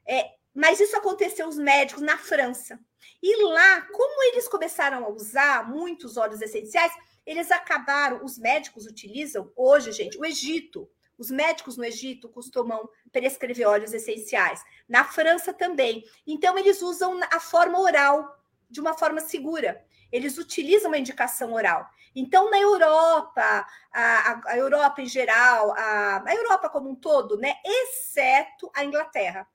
é, 0.07 0.31
mas 0.53 0.79
isso 0.79 0.95
aconteceu 0.97 1.47
os 1.47 1.57
médicos 1.57 2.01
na 2.01 2.17
França. 2.17 2.79
E 3.21 3.43
lá, 3.43 3.81
como 3.81 4.23
eles 4.31 4.47
começaram 4.47 5.05
a 5.05 5.09
usar 5.09 5.69
muitos 5.69 6.17
óleos 6.17 6.41
essenciais, 6.41 6.91
eles 7.25 7.51
acabaram, 7.51 8.23
os 8.23 8.37
médicos 8.37 8.85
utilizam 8.85 9.51
hoje, 9.55 9.91
gente, 9.91 10.17
o 10.17 10.25
Egito, 10.25 10.89
os 11.17 11.29
médicos 11.29 11.75
no 11.75 11.83
Egito 11.83 12.29
costumam 12.29 12.89
prescrever 13.11 13.67
óleos 13.67 13.93
essenciais. 13.93 14.63
Na 14.87 15.03
França 15.03 15.53
também. 15.53 16.05
Então, 16.25 16.57
eles 16.57 16.81
usam 16.81 17.19
a 17.29 17.39
forma 17.41 17.77
oral, 17.77 18.41
de 18.69 18.79
uma 18.79 18.97
forma 18.97 19.19
segura. 19.19 19.85
Eles 20.11 20.37
utilizam 20.37 20.93
a 20.93 20.97
indicação 20.97 21.53
oral. 21.53 21.85
Então, 22.15 22.49
na 22.49 22.59
Europa, 22.59 23.67
a, 23.93 24.41
a 24.45 24.57
Europa 24.57 25.01
em 25.01 25.07
geral, 25.07 25.71
a, 25.71 26.23
a 26.25 26.35
Europa 26.35 26.69
como 26.69 26.89
um 26.89 26.95
todo, 26.95 27.37
né, 27.37 27.55
exceto 27.63 28.71
a 28.73 28.83
Inglaterra. 28.83 29.47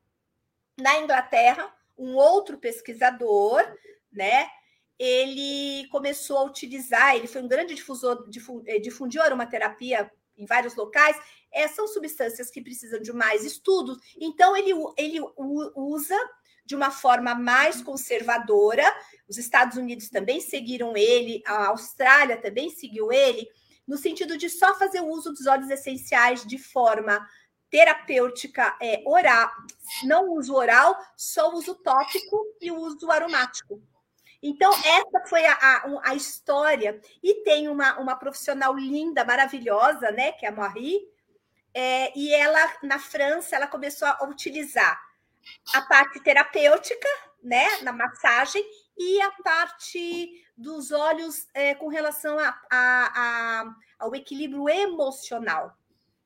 Na 0.79 0.99
Inglaterra, 0.99 1.75
um 1.97 2.15
outro 2.15 2.59
pesquisador, 2.59 3.62
né, 4.12 4.49
ele 4.99 5.88
começou 5.88 6.38
a 6.38 6.45
utilizar, 6.45 7.16
ele 7.16 7.26
foi 7.26 7.42
um 7.42 7.49
grande 7.49 7.74
difusor, 7.74 8.28
eh, 8.66 8.78
difundiu 8.78 9.22
aromaterapia 9.22 10.11
em 10.36 10.47
vários 10.47 10.74
locais, 10.74 11.16
é, 11.53 11.68
são 11.68 11.86
substâncias 11.86 12.51
que 12.51 12.61
precisam 12.61 13.01
de 13.01 13.12
mais 13.12 13.45
estudos. 13.45 13.99
Então, 14.18 14.57
ele, 14.57 14.72
ele 14.97 15.20
usa 15.76 16.18
de 16.66 16.74
uma 16.74 16.90
forma 16.90 17.34
mais 17.34 17.82
conservadora. 17.82 18.84
Os 19.28 19.38
Estados 19.38 19.76
Unidos 19.76 20.09
também 20.09 20.40
seguiram 20.40 20.97
ele, 20.97 21.42
a 21.47 21.68
Austrália 21.68 22.36
também 22.36 22.70
seguiu 22.70 23.12
ele, 23.12 23.49
no 23.86 23.97
sentido 23.97 24.36
de 24.36 24.49
só 24.49 24.74
fazer 24.76 25.01
uso 25.01 25.30
dos 25.30 25.47
óleos 25.47 25.70
essenciais 25.70 26.45
de 26.45 26.59
forma 26.59 27.24
terapêutica 27.70 28.76
é, 28.80 29.03
oral, 29.05 29.51
não 30.05 30.30
uso 30.30 30.55
oral, 30.55 30.97
só 31.16 31.53
uso 31.53 31.74
tópico 31.74 32.40
e 32.61 32.70
uso 32.70 33.11
aromático. 33.11 33.82
Então, 34.47 34.70
essa 34.70 35.26
foi 35.26 35.42
a, 35.47 35.55
a, 35.55 36.11
a, 36.11 36.14
história. 36.14 37.01
E 37.22 37.42
tem 37.45 37.66
uma, 37.66 37.99
uma 37.99 38.14
profissional 38.14 38.76
linda, 38.76 39.24
maravilhosa, 39.24 40.11
né? 40.11 40.32
Que 40.32 40.45
é 40.45 40.51
a 40.51 40.53
Marie. 40.53 41.01
É, 41.72 42.12
e 42.16 42.32
ela, 42.34 42.61
na 42.82 42.99
França, 42.99 43.57
ela 43.57 43.66
começou 43.66 44.07
a 44.07 44.22
utilizar 44.24 45.01
a 45.72 45.80
parte 45.80 46.20
terapêutica, 46.20 47.09
né? 47.42 47.80
Na 47.80 47.90
massagem, 47.90 48.62
e 48.99 49.18
a 49.22 49.30
parte 49.42 50.45
dos 50.55 50.92
olhos 50.92 51.49
é, 51.55 51.74
com 51.74 51.88
relação 51.88 52.38
a, 52.38 52.55
a, 52.70 53.74
ao 53.99 54.14
equilíbrio 54.14 54.68
emocional, 54.68 55.74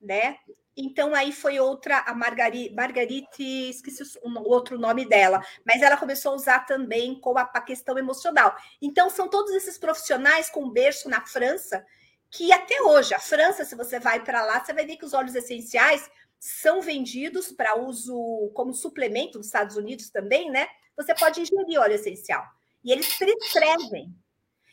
né? 0.00 0.40
Então, 0.80 1.12
aí 1.12 1.32
foi 1.32 1.58
outra, 1.58 1.98
a 2.06 2.14
Margarite, 2.14 2.72
Margarite 2.72 3.42
esqueci 3.42 4.00
o 4.22 4.48
outro 4.48 4.78
nome 4.78 5.04
dela, 5.04 5.44
mas 5.66 5.82
ela 5.82 5.96
começou 5.96 6.30
a 6.30 6.34
usar 6.36 6.60
também 6.66 7.18
com 7.20 7.36
a, 7.36 7.42
a 7.42 7.60
questão 7.60 7.98
emocional. 7.98 8.54
Então, 8.80 9.10
são 9.10 9.28
todos 9.28 9.52
esses 9.52 9.76
profissionais 9.76 10.48
com 10.48 10.70
berço 10.70 11.08
na 11.08 11.26
França, 11.26 11.84
que 12.30 12.52
até 12.52 12.80
hoje, 12.80 13.12
a 13.12 13.18
França, 13.18 13.64
se 13.64 13.74
você 13.74 13.98
vai 13.98 14.22
para 14.22 14.44
lá, 14.44 14.64
você 14.64 14.72
vai 14.72 14.86
ver 14.86 14.96
que 14.96 15.04
os 15.04 15.14
óleos 15.14 15.34
essenciais 15.34 16.08
são 16.38 16.80
vendidos 16.80 17.50
para 17.50 17.76
uso 17.76 18.52
como 18.54 18.72
suplemento 18.72 19.38
nos 19.38 19.48
Estados 19.48 19.76
Unidos 19.76 20.10
também, 20.10 20.48
né? 20.48 20.68
Você 20.96 21.12
pode 21.12 21.40
ingerir 21.40 21.80
óleo 21.80 21.94
essencial. 21.94 22.44
E 22.84 22.92
eles 22.92 23.18
prescrevem. 23.18 24.14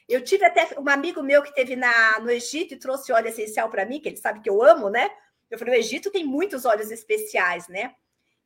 Eu 0.07 0.23
tive 0.23 0.45
até 0.45 0.69
um 0.79 0.87
amigo 0.87 1.23
meu 1.23 1.41
que 1.41 1.55
teve 1.55 1.75
na, 1.75 2.19
no 2.19 2.29
Egito 2.29 2.75
e 2.75 2.79
trouxe 2.79 3.11
óleo 3.11 3.29
essencial 3.29 3.71
para 3.71 3.87
mim, 3.87 3.99
que 3.99 4.09
ele 4.09 4.17
sabe 4.17 4.41
que 4.41 4.49
eu 4.49 4.61
amo, 4.61 4.87
né? 4.87 5.09
Eu 5.49 5.59
falei, 5.59 5.75
o 5.75 5.79
Egito 5.79 6.11
tem 6.11 6.25
muitos 6.25 6.65
óleos 6.65 6.91
especiais, 6.91 7.67
né? 7.67 7.95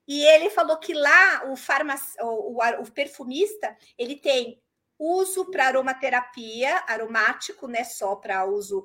E 0.08 0.26
ele 0.26 0.50
falou 0.50 0.78
que 0.78 0.93
lá 0.93 1.50
o, 1.52 1.56
farmac... 1.56 2.02
o, 2.22 2.58
o, 2.58 2.82
o 2.82 2.91
perfumista 2.91 3.76
ele 3.97 4.16
tem 4.16 4.62
uso 4.97 5.45
para 5.50 5.68
aromaterapia, 5.68 6.84
aromático, 6.88 7.68
né? 7.68 7.84
Só 7.84 8.16
para 8.16 8.45
uso 8.45 8.84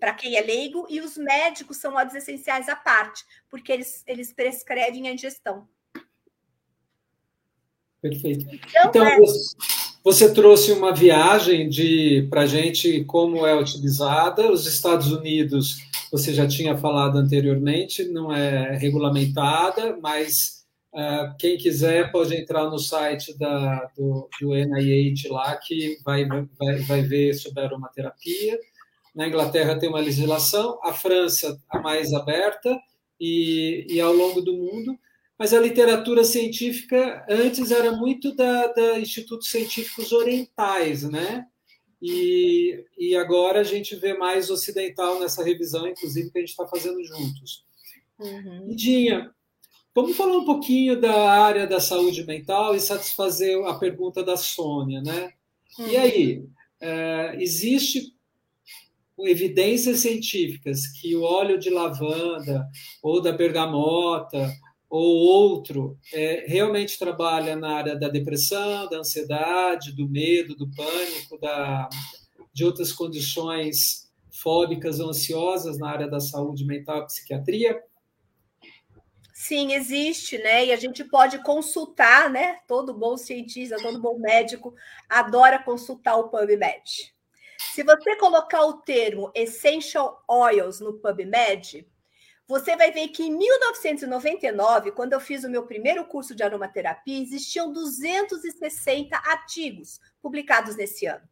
para 0.00 0.14
quem 0.14 0.36
é 0.36 0.40
leigo, 0.40 0.86
e 0.88 1.00
os 1.00 1.16
médicos 1.16 1.78
são 1.78 1.94
óleos 1.94 2.14
essenciais 2.14 2.68
à 2.68 2.76
parte, 2.76 3.24
porque 3.48 3.72
eles, 3.72 4.02
eles 4.06 4.32
prescrevem 4.32 5.08
a 5.08 5.12
ingestão. 5.12 5.68
Perfeito. 8.00 8.44
Então, 8.52 8.90
então 8.90 9.06
é... 9.06 9.16
você 10.04 10.30
trouxe 10.32 10.70
uma 10.70 10.92
viagem 10.92 11.66
de 11.66 12.26
para 12.28 12.46
gente 12.46 13.02
como 13.04 13.46
é 13.46 13.58
utilizada. 13.58 14.52
Os 14.52 14.66
Estados 14.66 15.10
Unidos 15.10 15.78
você 16.12 16.32
já 16.32 16.46
tinha 16.46 16.76
falado 16.76 17.18
anteriormente, 17.18 18.04
não 18.04 18.30
é 18.30 18.76
regulamentada, 18.76 19.98
mas 20.00 20.64
uh, 20.92 21.34
quem 21.38 21.56
quiser 21.56 22.12
pode 22.12 22.36
entrar 22.36 22.70
no 22.70 22.78
site 22.78 23.36
da, 23.36 23.90
do, 23.96 24.28
do 24.40 24.54
NIH 24.54 25.28
lá, 25.28 25.56
que 25.56 25.98
vai, 26.04 26.24
vai, 26.26 26.76
vai 26.82 27.02
ver 27.02 27.34
sobre 27.34 27.62
a 27.62 27.64
aromaterapia. 27.64 28.58
Na 29.12 29.26
Inglaterra 29.26 29.76
tem 29.76 29.88
uma 29.88 30.00
legislação, 30.00 30.78
a 30.84 30.92
França 30.92 31.58
a 31.68 31.80
mais 31.80 32.12
aberta, 32.12 32.78
e, 33.18 33.86
e 33.88 34.00
ao 34.00 34.12
longo 34.12 34.40
do 34.40 34.52
mundo, 34.52 34.96
mas 35.38 35.52
a 35.52 35.60
literatura 35.60 36.24
científica 36.24 37.24
antes 37.28 37.70
era 37.70 37.92
muito 37.92 38.34
da, 38.34 38.68
da 38.68 38.98
institutos 38.98 39.50
científicos 39.50 40.12
orientais, 40.12 41.02
né? 41.02 41.46
E, 42.00 42.84
e 42.98 43.16
agora 43.16 43.60
a 43.60 43.64
gente 43.64 43.96
vê 43.96 44.14
mais 44.14 44.50
ocidental 44.50 45.18
nessa 45.18 45.42
revisão, 45.42 45.88
inclusive, 45.88 46.30
que 46.30 46.38
a 46.38 46.40
gente 46.40 46.50
está 46.50 46.66
fazendo 46.66 47.02
juntos. 47.02 47.64
Uhum. 48.18 48.76
Dinha, 48.76 49.32
vamos 49.94 50.16
falar 50.16 50.36
um 50.36 50.44
pouquinho 50.44 51.00
da 51.00 51.30
área 51.30 51.66
da 51.66 51.80
saúde 51.80 52.24
mental 52.24 52.74
e 52.74 52.80
satisfazer 52.80 53.58
a 53.64 53.74
pergunta 53.74 54.22
da 54.22 54.36
Sônia, 54.36 55.00
né? 55.00 55.32
Uhum. 55.78 55.88
E 55.88 55.96
aí, 55.96 56.44
é, 56.80 57.36
existe 57.40 58.14
evidências 59.20 60.00
científicas 60.00 60.86
que 60.88 61.16
o 61.16 61.22
óleo 61.22 61.58
de 61.58 61.70
lavanda 61.70 62.68
ou 63.02 63.20
da 63.20 63.32
bergamota 63.32 64.52
ou 64.96 65.16
outro 65.16 65.98
é, 66.12 66.44
realmente 66.46 66.96
trabalha 66.96 67.56
na 67.56 67.74
área 67.74 67.96
da 67.96 68.08
depressão, 68.08 68.88
da 68.88 68.98
ansiedade, 68.98 69.90
do 69.90 70.08
medo, 70.08 70.54
do 70.54 70.70
pânico, 70.70 71.36
da, 71.40 71.88
de 72.52 72.64
outras 72.64 72.92
condições 72.92 74.08
fóbicas 74.30 75.00
ou 75.00 75.08
ansiosas 75.08 75.78
na 75.78 75.90
área 75.90 76.06
da 76.06 76.20
saúde 76.20 76.64
mental 76.64 77.02
e 77.02 77.06
psiquiatria? 77.06 77.82
Sim, 79.32 79.72
existe, 79.72 80.38
né? 80.38 80.66
E 80.66 80.72
a 80.72 80.76
gente 80.76 81.02
pode 81.02 81.42
consultar, 81.42 82.30
né? 82.30 82.60
Todo 82.68 82.94
bom 82.94 83.16
cientista, 83.16 83.76
todo 83.82 84.00
bom 84.00 84.16
médico 84.16 84.76
adora 85.08 85.60
consultar 85.60 86.14
o 86.14 86.28
PubMed. 86.28 87.12
Se 87.72 87.82
você 87.82 88.14
colocar 88.14 88.64
o 88.64 88.74
termo 88.74 89.32
essential 89.34 90.22
oils 90.28 90.78
no 90.78 90.92
PubMed, 91.00 91.84
você 92.46 92.76
vai 92.76 92.92
ver 92.92 93.08
que 93.08 93.22
em 93.22 93.34
1999, 93.36 94.92
quando 94.92 95.14
eu 95.14 95.20
fiz 95.20 95.44
o 95.44 95.50
meu 95.50 95.66
primeiro 95.66 96.04
curso 96.04 96.34
de 96.34 96.42
aromaterapia, 96.42 97.22
existiam 97.22 97.72
260 97.72 99.16
artigos 99.16 99.98
publicados 100.20 100.76
nesse 100.76 101.06
ano. 101.06 101.26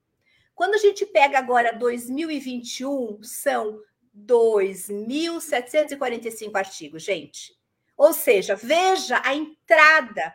Quando 0.54 0.74
a 0.74 0.78
gente 0.78 1.04
pega 1.04 1.38
agora 1.38 1.72
2021, 1.72 3.22
são 3.22 3.82
2.745 4.16 6.54
artigos, 6.54 7.02
gente. 7.02 7.54
Ou 7.96 8.12
seja, 8.12 8.54
veja 8.54 9.20
a 9.24 9.34
entrada 9.34 10.32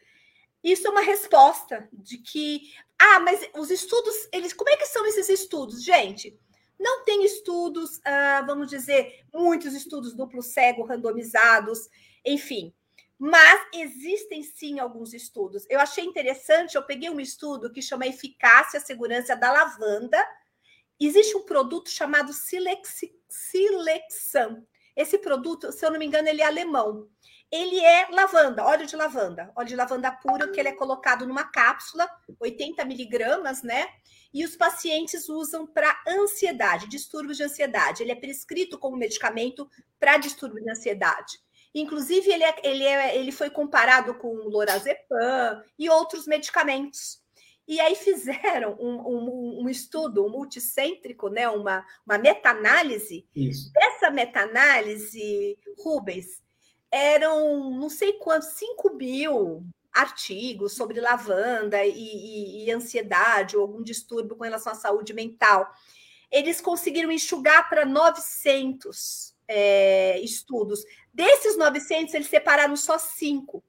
isso 0.64 0.88
é 0.88 0.89
uma 0.89 1.01
resposta 1.01 1.88
de 1.93 2.18
que 2.18 2.73
ah, 2.97 3.19
mas 3.19 3.47
os 3.55 3.69
estudos, 3.69 4.27
eles, 4.31 4.51
como 4.53 4.72
é 4.72 4.77
que 4.77 4.88
são 4.88 5.05
esses 5.05 5.30
estudos, 5.30 5.84
gente? 5.84 6.35
Não 6.84 7.05
tem 7.05 7.23
estudos, 7.23 8.01
ah, 8.03 8.43
vamos 8.45 8.69
dizer, 8.69 9.23
muitos 9.34 9.73
estudos 9.73 10.14
duplo 10.14 10.43
cego, 10.43 10.84
randomizados, 10.84 11.88
enfim. 12.26 12.73
Mas 13.18 13.65
existem 13.73 14.43
sim 14.43 14.80
alguns 14.80 15.14
estudos. 15.14 15.65
Eu 15.69 15.80
achei 15.80 16.03
interessante, 16.03 16.76
eu 16.76 16.84
peguei 16.84 17.10
um 17.10 17.22
estudo 17.22 17.72
que 17.72 17.81
chama 17.81 18.05
Eficácia 18.05 18.80
e 18.80 18.81
Segurança 18.81 19.34
da 19.34 19.49
Lavanda. 19.49 20.22
Existe 20.99 21.38
um 21.38 21.45
produto 21.45 21.89
chamado 21.89 22.34
Silex, 22.34 22.99
Silexan. 23.30 24.61
Esse 24.93 25.18
produto, 25.18 25.72
se 25.72 25.85
eu 25.85 25.91
não 25.91 25.97
me 25.97 26.05
engano, 26.05 26.27
ele 26.27 26.41
é 26.41 26.45
alemão. 26.45 27.07
Ele 27.55 27.80
é 27.80 28.07
lavanda, 28.09 28.65
óleo 28.65 28.88
de 28.88 28.95
lavanda, 28.95 29.51
óleo 29.55 29.67
de 29.67 29.75
lavanda 29.75 30.11
puro, 30.11 30.51
que 30.51 30.59
ele 30.59 30.69
é 30.69 30.75
colocado 30.75 31.27
numa 31.27 31.43
cápsula, 31.43 32.09
80 32.39 32.84
miligramas, 32.84 33.61
né? 33.61 33.88
e 34.34 34.43
os 34.43 34.55
pacientes 34.55 35.30
usam 35.30 35.67
para 35.67 35.95
ansiedade, 36.07 36.88
distúrbios 36.88 37.38
de 37.38 37.43
ansiedade. 37.43 38.01
Ele 38.01 38.11
é 38.11 38.15
prescrito 38.15 38.80
como 38.80 38.97
medicamento 38.97 39.69
para 39.99 40.17
distúrbio 40.17 40.63
de 40.63 40.71
ansiedade. 40.71 41.38
Inclusive, 41.75 42.31
ele, 42.31 42.43
é, 42.43 42.55
ele, 42.63 42.84
é, 42.84 43.17
ele 43.17 43.31
foi 43.31 43.49
comparado 43.49 44.15
com 44.15 44.34
lorazepam 44.49 45.61
e 45.77 45.89
outros 45.89 46.25
medicamentos. 46.25 47.21
E 47.67 47.80
aí 47.80 47.95
fizeram 47.95 48.75
um, 48.80 48.95
um, 49.07 49.63
um 49.63 49.69
estudo 49.69 50.25
um 50.25 50.30
multicêntrico, 50.30 51.30
né? 51.30 51.47
uma, 51.47 51.85
uma 52.05 52.17
meta-análise. 52.17 53.27
Essa 53.77 54.09
meta-análise, 54.09 55.57
Rubens, 55.77 56.43
eram 56.94 57.72
não 57.72 57.90
sei 57.90 58.14
quantos, 58.14 58.49
5 58.49 58.94
mil 58.94 59.65
artigos 59.91 60.74
sobre 60.76 61.02
lavanda 61.02 61.84
e, 61.84 61.91
e, 61.91 62.65
e 62.65 62.72
ansiedade 62.72 63.57
ou 63.57 63.64
algum 63.64 63.82
distúrbio 63.82 64.36
com 64.36 64.44
relação 64.44 64.72
à 64.72 64.76
saúde 64.76 65.11
mental. 65.11 65.68
Eles 66.32 66.61
conseguiram 66.61 67.11
enxugar 67.11 67.68
para 67.68 67.84
900 67.84 69.36
é, 69.48 70.20
estudos. 70.20 70.84
Desses 71.11 71.57
900, 71.57 72.14
eles 72.14 72.28
separaram 72.28 72.76
só 72.76 72.99
cinco. 72.99 73.64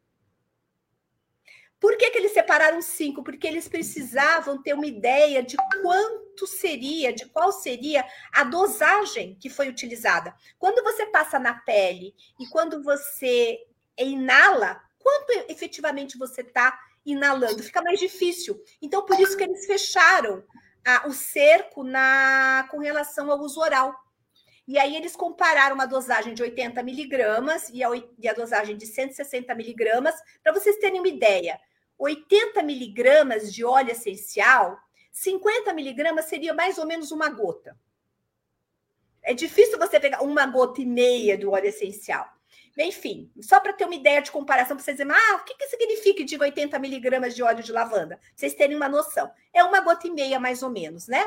Por 1.84 1.98
que, 1.98 2.08
que 2.08 2.16
eles 2.16 2.32
separaram 2.32 2.80
cinco? 2.80 3.22
Porque 3.22 3.46
eles 3.46 3.68
precisavam 3.68 4.56
ter 4.62 4.72
uma 4.72 4.86
ideia 4.86 5.42
de 5.42 5.54
quanto 5.82 6.46
seria, 6.46 7.12
de 7.12 7.26
qual 7.26 7.52
seria 7.52 8.02
a 8.32 8.42
dosagem 8.42 9.36
que 9.38 9.50
foi 9.50 9.68
utilizada. 9.68 10.34
Quando 10.58 10.82
você 10.82 11.04
passa 11.04 11.38
na 11.38 11.52
pele 11.52 12.14
e 12.40 12.46
quando 12.46 12.82
você 12.82 13.58
inala, 13.98 14.80
quanto 14.98 15.32
efetivamente 15.50 16.16
você 16.16 16.40
está 16.40 16.74
inalando? 17.04 17.62
Fica 17.62 17.82
mais 17.82 18.00
difícil. 18.00 18.58
Então, 18.80 19.04
por 19.04 19.20
isso 19.20 19.36
que 19.36 19.44
eles 19.44 19.66
fecharam 19.66 20.42
a, 20.86 21.06
o 21.06 21.12
cerco 21.12 21.84
na, 21.84 22.66
com 22.70 22.78
relação 22.78 23.30
ao 23.30 23.38
uso 23.40 23.60
oral. 23.60 23.94
E 24.66 24.78
aí 24.78 24.96
eles 24.96 25.14
compararam 25.14 25.74
uma 25.74 25.84
dosagem 25.84 26.32
de 26.32 26.42
80 26.42 26.82
miligramas 26.82 27.68
e 27.68 27.84
a, 27.84 27.90
e 28.18 28.26
a 28.26 28.32
dosagem 28.32 28.74
de 28.74 28.86
160 28.86 29.54
miligramas, 29.54 30.14
para 30.42 30.54
vocês 30.54 30.78
terem 30.78 31.00
uma 31.00 31.08
ideia. 31.08 31.60
80 31.98 32.62
miligramas 32.62 33.52
de 33.52 33.64
óleo 33.64 33.90
essencial, 33.90 34.78
50 35.12 35.72
miligramas 35.72 36.26
seria 36.26 36.52
mais 36.52 36.78
ou 36.78 36.86
menos 36.86 37.10
uma 37.10 37.28
gota. 37.28 37.78
É 39.22 39.32
difícil 39.32 39.78
você 39.78 39.98
pegar 39.98 40.22
uma 40.22 40.44
gota 40.46 40.80
e 40.80 40.86
meia 40.86 41.38
do 41.38 41.52
óleo 41.52 41.66
essencial. 41.66 42.28
Enfim, 42.76 43.30
só 43.40 43.60
para 43.60 43.72
ter 43.72 43.84
uma 43.84 43.94
ideia 43.94 44.20
de 44.20 44.32
comparação, 44.32 44.76
para 44.76 44.84
vocês 44.84 44.96
dizerem, 44.96 45.16
ah, 45.16 45.36
o 45.36 45.44
que, 45.44 45.54
que 45.54 45.68
significa 45.68 46.24
de 46.24 46.36
80 46.36 46.76
miligramas 46.78 47.34
de 47.34 47.42
óleo 47.42 47.62
de 47.62 47.70
lavanda? 47.70 48.16
Pra 48.16 48.26
vocês 48.34 48.54
terem 48.54 48.76
uma 48.76 48.88
noção. 48.88 49.30
É 49.52 49.62
uma 49.62 49.80
gota 49.80 50.08
e 50.08 50.10
meia, 50.10 50.40
mais 50.40 50.62
ou 50.62 50.70
menos, 50.70 51.06
né? 51.06 51.24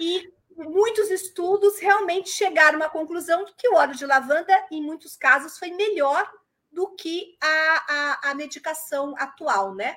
E 0.00 0.32
muitos 0.56 1.08
estudos 1.10 1.78
realmente 1.78 2.30
chegaram 2.30 2.82
à 2.82 2.88
conclusão 2.88 3.44
de 3.44 3.54
que 3.54 3.68
o 3.68 3.74
óleo 3.74 3.94
de 3.94 4.04
lavanda, 4.04 4.66
em 4.70 4.82
muitos 4.82 5.16
casos, 5.16 5.56
foi 5.56 5.70
melhor 5.70 6.28
do 6.72 6.94
que 6.94 7.36
a, 7.40 8.20
a, 8.26 8.30
a 8.30 8.34
medicação 8.34 9.14
atual, 9.18 9.74
né? 9.74 9.96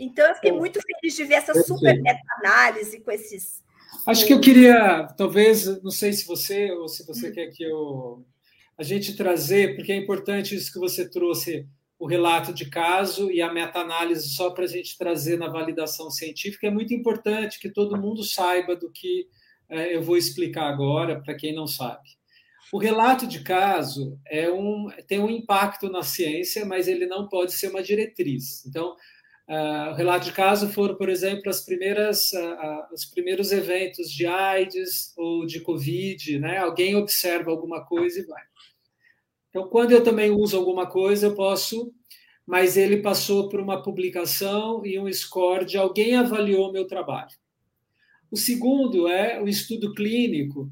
Então, 0.00 0.26
eu 0.26 0.34
fiquei 0.34 0.52
muito 0.52 0.80
feliz 0.80 1.14
de 1.14 1.24
ver 1.24 1.34
essa 1.34 1.54
super 1.62 2.00
meta-análise 2.00 3.00
com 3.00 3.10
esses. 3.10 3.62
Acho 4.06 4.26
que 4.26 4.32
eu 4.32 4.40
queria, 4.40 5.06
talvez, 5.16 5.82
não 5.82 5.90
sei 5.90 6.12
se 6.12 6.26
você 6.26 6.70
ou 6.72 6.88
se 6.88 7.06
você 7.06 7.28
hum. 7.28 7.32
quer 7.32 7.46
que 7.48 7.62
eu 7.62 8.24
a 8.76 8.82
gente 8.82 9.14
trazer, 9.14 9.76
porque 9.76 9.92
é 9.92 9.96
importante 9.96 10.56
isso 10.56 10.72
que 10.72 10.78
você 10.78 11.08
trouxe, 11.08 11.68
o 11.98 12.06
relato 12.06 12.52
de 12.52 12.68
caso 12.68 13.30
e 13.30 13.40
a 13.40 13.52
meta-análise, 13.52 14.30
só 14.30 14.50
para 14.50 14.64
a 14.64 14.66
gente 14.66 14.98
trazer 14.98 15.38
na 15.38 15.48
validação 15.48 16.10
científica. 16.10 16.66
É 16.66 16.70
muito 16.70 16.92
importante 16.92 17.60
que 17.60 17.68
todo 17.68 18.00
mundo 18.00 18.24
saiba 18.24 18.74
do 18.74 18.90
que 18.90 19.28
é, 19.68 19.94
eu 19.94 20.02
vou 20.02 20.16
explicar 20.16 20.64
agora, 20.64 21.20
para 21.20 21.34
quem 21.34 21.54
não 21.54 21.66
sabe. 21.66 22.08
O 22.72 22.78
relato 22.78 23.26
de 23.26 23.40
caso 23.40 24.18
é 24.26 24.50
um, 24.50 24.88
tem 25.06 25.18
um 25.18 25.28
impacto 25.28 25.90
na 25.90 26.02
ciência, 26.02 26.64
mas 26.64 26.88
ele 26.88 27.04
não 27.04 27.28
pode 27.28 27.52
ser 27.52 27.68
uma 27.68 27.82
diretriz. 27.82 28.64
Então, 28.64 28.96
uh, 29.46 29.90
o 29.90 29.94
relato 29.94 30.24
de 30.24 30.32
caso 30.32 30.72
foram, 30.72 30.96
por 30.96 31.10
exemplo, 31.10 31.50
as 31.50 31.60
primeiras, 31.60 32.32
uh, 32.32 32.94
os 32.94 33.04
primeiros 33.04 33.52
eventos 33.52 34.10
de 34.10 34.24
AIDS 34.24 35.12
ou 35.18 35.44
de 35.44 35.60
Covid, 35.60 36.38
né? 36.38 36.56
Alguém 36.56 36.96
observa 36.96 37.50
alguma 37.50 37.84
coisa 37.84 38.20
e 38.20 38.24
vai. 38.24 38.42
Então, 39.50 39.68
quando 39.68 39.92
eu 39.92 40.02
também 40.02 40.30
uso 40.30 40.56
alguma 40.56 40.86
coisa, 40.86 41.26
eu 41.26 41.34
posso, 41.34 41.92
mas 42.46 42.78
ele 42.78 43.02
passou 43.02 43.50
por 43.50 43.60
uma 43.60 43.82
publicação 43.82 44.80
e 44.86 44.98
um 44.98 45.12
score 45.12 45.66
de 45.66 45.76
alguém 45.76 46.16
avaliou 46.16 46.72
meu 46.72 46.86
trabalho. 46.86 47.36
O 48.30 48.36
segundo 48.38 49.08
é 49.08 49.42
o 49.42 49.46
estudo 49.46 49.92
clínico 49.92 50.70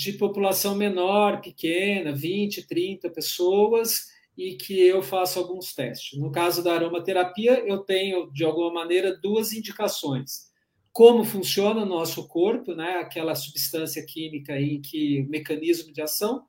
de 0.00 0.14
população 0.14 0.74
menor, 0.74 1.42
pequena, 1.42 2.10
20, 2.10 2.66
30 2.66 3.10
pessoas, 3.10 4.06
e 4.34 4.54
que 4.54 4.80
eu 4.80 5.02
faço 5.02 5.38
alguns 5.38 5.74
testes. 5.74 6.18
No 6.18 6.32
caso 6.32 6.64
da 6.64 6.72
aromaterapia, 6.72 7.62
eu 7.66 7.80
tenho, 7.80 8.32
de 8.32 8.42
alguma 8.42 8.72
maneira, 8.72 9.14
duas 9.14 9.52
indicações. 9.52 10.50
Como 10.90 11.22
funciona 11.22 11.82
o 11.82 11.86
nosso 11.86 12.26
corpo, 12.26 12.74
né? 12.74 12.92
aquela 12.92 13.34
substância 13.34 14.02
química 14.06 14.58
em 14.58 14.80
que 14.80 15.22
mecanismo 15.28 15.92
de 15.92 16.00
ação, 16.00 16.46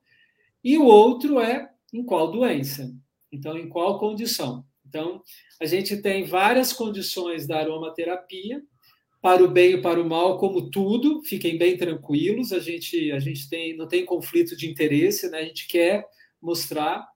e 0.64 0.78
o 0.78 0.86
outro 0.86 1.38
é 1.38 1.70
em 1.92 2.02
qual 2.02 2.30
doença, 2.30 2.90
então 3.30 3.58
em 3.58 3.68
qual 3.68 3.98
condição. 3.98 4.64
Então, 4.88 5.22
a 5.60 5.66
gente 5.66 5.98
tem 5.98 6.24
várias 6.24 6.72
condições 6.72 7.46
da 7.46 7.58
aromaterapia, 7.58 8.62
para 9.22 9.44
o 9.44 9.48
bem 9.48 9.74
e 9.74 9.80
para 9.80 10.02
o 10.02 10.08
mal, 10.08 10.36
como 10.36 10.68
tudo, 10.68 11.22
fiquem 11.22 11.56
bem 11.56 11.76
tranquilos, 11.76 12.52
a 12.52 12.58
gente, 12.58 13.12
a 13.12 13.20
gente 13.20 13.48
tem, 13.48 13.76
não 13.76 13.86
tem 13.86 14.04
conflito 14.04 14.56
de 14.56 14.68
interesse, 14.68 15.30
né? 15.30 15.38
a 15.38 15.44
gente 15.44 15.68
quer 15.68 16.04
mostrar, 16.42 17.08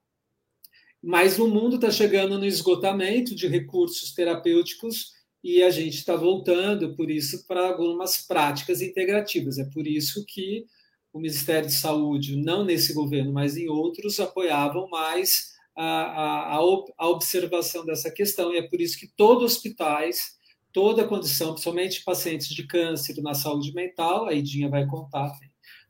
mas 1.03 1.37
o 1.37 1.49
mundo 1.49 1.75
está 1.75 1.91
chegando 1.91 2.39
no 2.39 2.45
esgotamento 2.45 3.35
de 3.35 3.45
recursos 3.45 4.13
terapêuticos 4.13 5.11
e 5.43 5.61
a 5.61 5.69
gente 5.69 5.95
está 5.95 6.15
voltando, 6.15 6.95
por 6.95 7.11
isso, 7.11 7.45
para 7.45 7.67
algumas 7.67 8.25
práticas 8.25 8.81
integrativas. 8.81 9.59
É 9.59 9.65
por 9.65 9.85
isso 9.85 10.25
que 10.25 10.65
o 11.11 11.19
Ministério 11.19 11.67
de 11.67 11.75
Saúde, 11.75 12.37
não 12.37 12.63
nesse 12.63 12.93
governo, 12.93 13.33
mas 13.33 13.57
em 13.57 13.67
outros, 13.67 14.19
apoiavam 14.19 14.87
mais 14.89 15.51
a, 15.75 16.55
a, 16.55 16.55
a 16.55 17.07
observação 17.09 17.85
dessa 17.85 18.09
questão, 18.09 18.53
e 18.53 18.57
é 18.57 18.61
por 18.61 18.79
isso 18.79 18.97
que 18.97 19.07
todos 19.15 19.43
os 19.43 19.57
hospitais 19.57 20.36
toda 20.71 21.03
a 21.03 21.07
condição, 21.07 21.51
principalmente 21.51 22.03
pacientes 22.03 22.49
de 22.49 22.65
câncer 22.65 23.21
na 23.21 23.33
saúde 23.33 23.73
mental, 23.73 24.27
a 24.27 24.33
Idinha 24.33 24.69
vai 24.69 24.85
contar. 24.85 25.31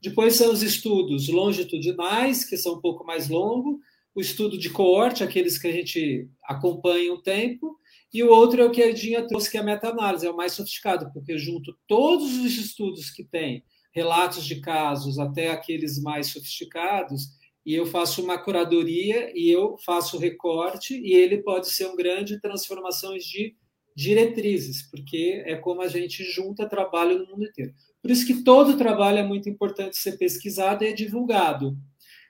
Depois 0.02 0.36
são 0.36 0.52
os 0.52 0.62
estudos 0.62 1.28
longitudinais, 1.28 2.46
que 2.46 2.58
são 2.58 2.76
um 2.76 2.82
pouco 2.82 3.06
mais 3.06 3.30
longos, 3.30 3.78
o 4.16 4.22
estudo 4.22 4.58
de 4.58 4.70
coorte, 4.70 5.24
aqueles 5.24 5.58
que 5.58 5.68
a 5.68 5.72
gente 5.72 6.28
acompanha 6.44 7.14
um 7.14 7.22
tempo, 7.22 7.78
e 8.12 8.24
o 8.24 8.30
outro 8.32 8.62
é 8.62 8.66
o 8.66 8.72
que 8.72 8.82
a 8.82 8.88
Edinha 8.88 9.28
trouxe, 9.28 9.52
que 9.52 9.58
é 9.58 9.60
a 9.60 9.64
meta-análise, 9.64 10.26
é 10.26 10.32
o 10.32 10.36
mais 10.36 10.54
sofisticado, 10.54 11.12
porque 11.14 11.38
junto 11.38 11.78
todos 11.88 12.34
os 12.38 12.58
estudos 12.58 13.12
que 13.12 13.24
tem, 13.24 13.64
relatos 13.94 14.46
de 14.46 14.60
casos 14.62 15.20
até 15.20 15.50
aqueles 15.50 16.02
mais 16.02 16.28
sofisticados, 16.28 17.24
e 17.66 17.74
eu 17.74 17.86
faço 17.86 18.24
uma 18.24 18.38
curadoria 18.38 19.32
e 19.36 19.50
eu 19.50 19.76
faço 19.86 20.18
recorte, 20.18 21.00
e 21.00 21.14
ele 21.14 21.44
pode 21.44 21.70
ser 21.70 21.88
um 21.88 21.96
grande 21.96 22.40
transformações 22.40 23.26
de 23.26 23.56
diretrizes, 23.98 24.84
porque 24.92 25.42
é 25.44 25.56
como 25.56 25.82
a 25.82 25.88
gente 25.88 26.24
junta 26.24 26.70
trabalho 26.70 27.18
no 27.18 27.26
mundo 27.26 27.46
inteiro. 27.46 27.74
Por 28.00 28.12
isso 28.12 28.28
que 28.28 28.44
todo 28.44 28.78
trabalho 28.78 29.18
é 29.18 29.24
muito 29.24 29.50
importante 29.50 29.98
ser 29.98 30.20
pesquisado 30.20 30.84
e 30.84 30.90
é 30.90 30.94
divulgado. 30.94 31.76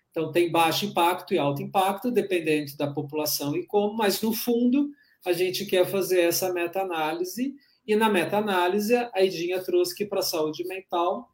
Então, 0.10 0.32
tem 0.32 0.50
baixo 0.50 0.86
impacto 0.86 1.34
e 1.34 1.38
alto 1.38 1.62
impacto, 1.62 2.10
dependendo 2.10 2.72
da 2.78 2.88
população 2.88 3.54
e 3.54 3.66
como, 3.66 3.98
mas 3.98 4.22
no 4.22 4.32
fundo, 4.32 4.90
a 5.26 5.34
gente 5.34 5.66
quer 5.66 5.86
fazer 5.86 6.22
essa 6.22 6.54
meta-análise, 6.54 7.54
e 7.86 7.96
na 7.98 8.10
meta-análise, 8.10 8.96
a 8.96 9.22
Idinha 9.22 9.62
trouxe 9.62 9.94
que 9.94 10.06
para 10.06 10.20
a 10.20 10.24
saúde 10.24 10.66
mental, 10.66 11.28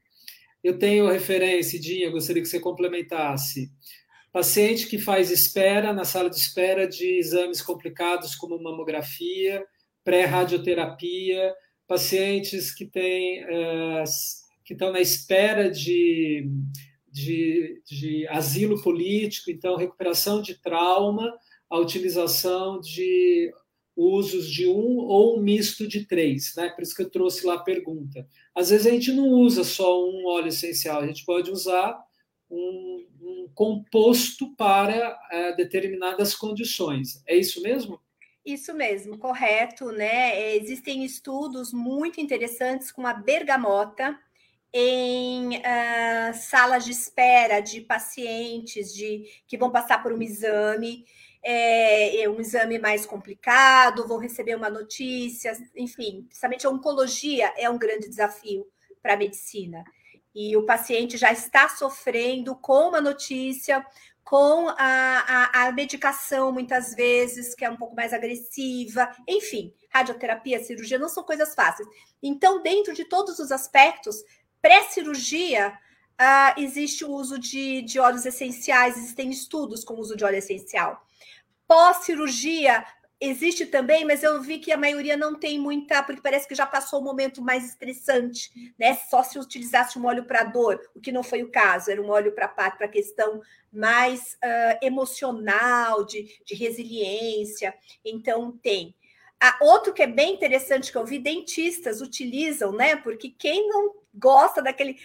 eu 0.63 0.79
tenho 0.79 1.11
referência, 1.11 1.77
Idinha, 1.77 2.09
gostaria 2.09 2.41
que 2.41 2.49
você 2.49 2.59
complementasse. 2.59 3.71
Paciente 4.31 4.87
que 4.87 4.97
faz 4.97 5.29
espera 5.29 5.93
na 5.93 6.03
sala 6.03 6.27
de 6.27 6.37
espera 6.37 6.87
de 6.87 7.19
exames 7.19 7.61
complicados 7.61 8.33
como 8.33 8.61
mamografia, 8.61 9.63
pré-radioterapia, 10.03 11.53
pacientes 11.87 12.73
que 12.73 12.85
têm 12.85 13.43
uh, 13.45 14.03
que 14.65 14.73
estão 14.73 14.91
na 14.91 15.01
espera 15.01 15.69
de, 15.69 16.49
de, 17.11 17.81
de 17.85 18.27
asilo 18.29 18.81
político, 18.81 19.51
então 19.51 19.75
recuperação 19.75 20.41
de 20.41 20.55
trauma, 20.55 21.33
a 21.69 21.77
utilização 21.77 22.79
de 22.79 23.51
usos 23.95 24.49
de 24.49 24.67
um 24.67 24.97
ou 24.97 25.37
um 25.37 25.41
misto 25.41 25.87
de 25.87 26.05
três, 26.05 26.53
né? 26.55 26.69
Por 26.69 26.81
isso 26.81 26.95
que 26.95 27.03
eu 27.03 27.09
trouxe 27.09 27.45
lá 27.45 27.55
a 27.55 27.63
pergunta. 27.63 28.27
Às 28.55 28.69
vezes 28.69 28.87
a 28.87 28.89
gente 28.89 29.11
não 29.11 29.27
usa 29.29 29.63
só 29.63 30.03
um 30.03 30.25
óleo 30.27 30.47
essencial, 30.47 31.01
a 31.01 31.07
gente 31.07 31.25
pode 31.25 31.51
usar 31.51 31.99
um, 32.49 33.05
um 33.21 33.49
composto 33.53 34.55
para 34.55 35.11
uh, 35.11 35.55
determinadas 35.55 36.33
condições. 36.33 37.21
É 37.27 37.35
isso 37.35 37.61
mesmo? 37.61 37.99
Isso 38.45 38.73
mesmo, 38.73 39.17
correto, 39.17 39.91
né? 39.91 40.35
É, 40.37 40.55
existem 40.57 41.05
estudos 41.05 41.71
muito 41.71 42.19
interessantes 42.19 42.91
com 42.91 43.07
a 43.07 43.13
bergamota 43.13 44.19
em 44.73 45.59
uh, 45.59 46.33
salas 46.33 46.83
de 46.83 46.91
espera 46.91 47.61
de 47.61 47.79
pacientes 47.81 48.93
de, 48.93 49.23
que 49.47 49.57
vão 49.57 49.71
passar 49.71 50.01
por 50.03 50.11
um 50.11 50.21
exame, 50.21 51.05
é, 51.41 52.21
é, 52.21 52.29
um 52.29 52.39
exame 52.41 52.79
mais 52.79 53.05
complicado, 53.05 54.07
vão 54.07 54.17
receber 54.17 54.55
uma 54.55 54.69
notícia, 54.69 55.53
enfim, 55.75 56.23
principalmente 56.23 56.65
a 56.65 56.69
oncologia 56.69 57.53
é 57.55 57.69
um 57.69 57.77
grande 57.77 58.09
desafio 58.09 58.65
para 59.01 59.13
a 59.13 59.17
medicina. 59.17 59.83
E 60.35 60.57
o 60.57 60.65
paciente 60.65 61.15
já 61.15 61.31
está 61.31 61.69
sofrendo 61.69 62.55
com 62.55 62.89
uma 62.89 62.99
notícia, 62.99 63.85
com 64.23 64.69
a, 64.69 64.75
a, 64.77 65.67
a, 65.67 65.71
medicação, 65.71 66.51
muitas 66.51 66.95
vezes, 66.95 67.53
que 67.53 67.65
é 67.65 67.69
um 67.69 67.75
pouco 67.75 67.95
mais 67.95 68.13
agressiva, 68.13 69.11
enfim, 69.27 69.73
radioterapia, 69.89 70.63
cirurgia 70.63 70.97
não 70.97 71.09
são 71.09 71.23
coisas 71.23 71.53
fáceis. 71.53 71.87
Então, 72.21 72.61
dentro 72.61 72.93
de 72.93 73.05
todos 73.05 73.37
os 73.39 73.51
aspectos, 73.51 74.23
pré-cirurgia, 74.61 75.77
uh, 76.13 76.59
existe 76.59 77.03
o 77.03 77.11
uso 77.11 77.37
de, 77.37 77.81
de 77.81 77.99
óleos 77.99 78.25
essenciais, 78.25 78.97
existem 78.97 79.29
estudos 79.29 79.83
com 79.83 79.95
o 79.95 79.99
uso 79.99 80.15
de 80.15 80.23
óleo 80.23 80.37
essencial. 80.37 81.05
Pós-cirurgia, 81.67 82.85
existe 83.19 83.65
também, 83.65 84.05
mas 84.05 84.23
eu 84.23 84.41
vi 84.41 84.59
que 84.59 84.71
a 84.71 84.77
maioria 84.77 85.15
não 85.15 85.35
tem 85.35 85.59
muita, 85.59 86.03
porque 86.03 86.21
parece 86.21 86.47
que 86.47 86.55
já 86.55 86.65
passou 86.65 86.99
o 86.99 87.03
momento 87.03 87.41
mais 87.41 87.65
estressante, 87.65 88.73
né? 88.77 88.95
Só 89.09 89.23
se 89.23 89.39
utilizasse 89.39 89.97
um 89.97 90.05
óleo 90.05 90.25
para 90.25 90.43
dor, 90.43 90.79
o 90.93 90.99
que 90.99 91.11
não 91.11 91.23
foi 91.23 91.43
o 91.43 91.51
caso, 91.51 91.91
era 91.91 92.01
um 92.01 92.09
óleo 92.09 92.33
para 92.33 92.47
para 92.47 92.87
questão 92.87 93.41
mais 93.71 94.37
uh, 94.43 94.77
emocional, 94.81 96.03
de, 96.03 96.39
de 96.45 96.55
resiliência. 96.55 97.73
Então 98.03 98.51
tem. 98.61 98.95
Ah, 99.39 99.57
outro 99.61 99.93
que 99.93 100.01
é 100.01 100.07
bem 100.07 100.33
interessante 100.33 100.91
que 100.91 100.97
eu 100.97 101.05
vi, 101.05 101.19
dentistas 101.19 102.01
utilizam, 102.01 102.71
né? 102.71 102.95
Porque 102.95 103.29
quem 103.29 103.67
não 103.67 103.93
gosta 104.13 104.61
daquele 104.61 104.97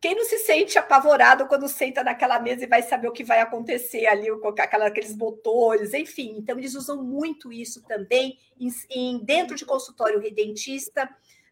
quem 0.00 0.14
não 0.14 0.24
se 0.24 0.38
sente 0.38 0.78
apavorado 0.78 1.46
quando 1.46 1.68
senta 1.68 2.04
naquela 2.04 2.38
mesa 2.38 2.64
e 2.64 2.68
vai 2.68 2.82
saber 2.82 3.08
o 3.08 3.12
que 3.12 3.24
vai 3.24 3.40
acontecer 3.40 4.06
ali, 4.06 4.28
com 4.40 4.48
aqueles 4.48 5.16
motores, 5.16 5.94
enfim. 5.94 6.34
Então, 6.38 6.58
eles 6.58 6.74
usam 6.74 7.02
muito 7.02 7.52
isso 7.52 7.82
também 7.82 8.38
em, 8.60 8.68
em, 8.90 9.24
dentro 9.24 9.56
de 9.56 9.64
consultório 9.64 10.20
redentista. 10.20 11.08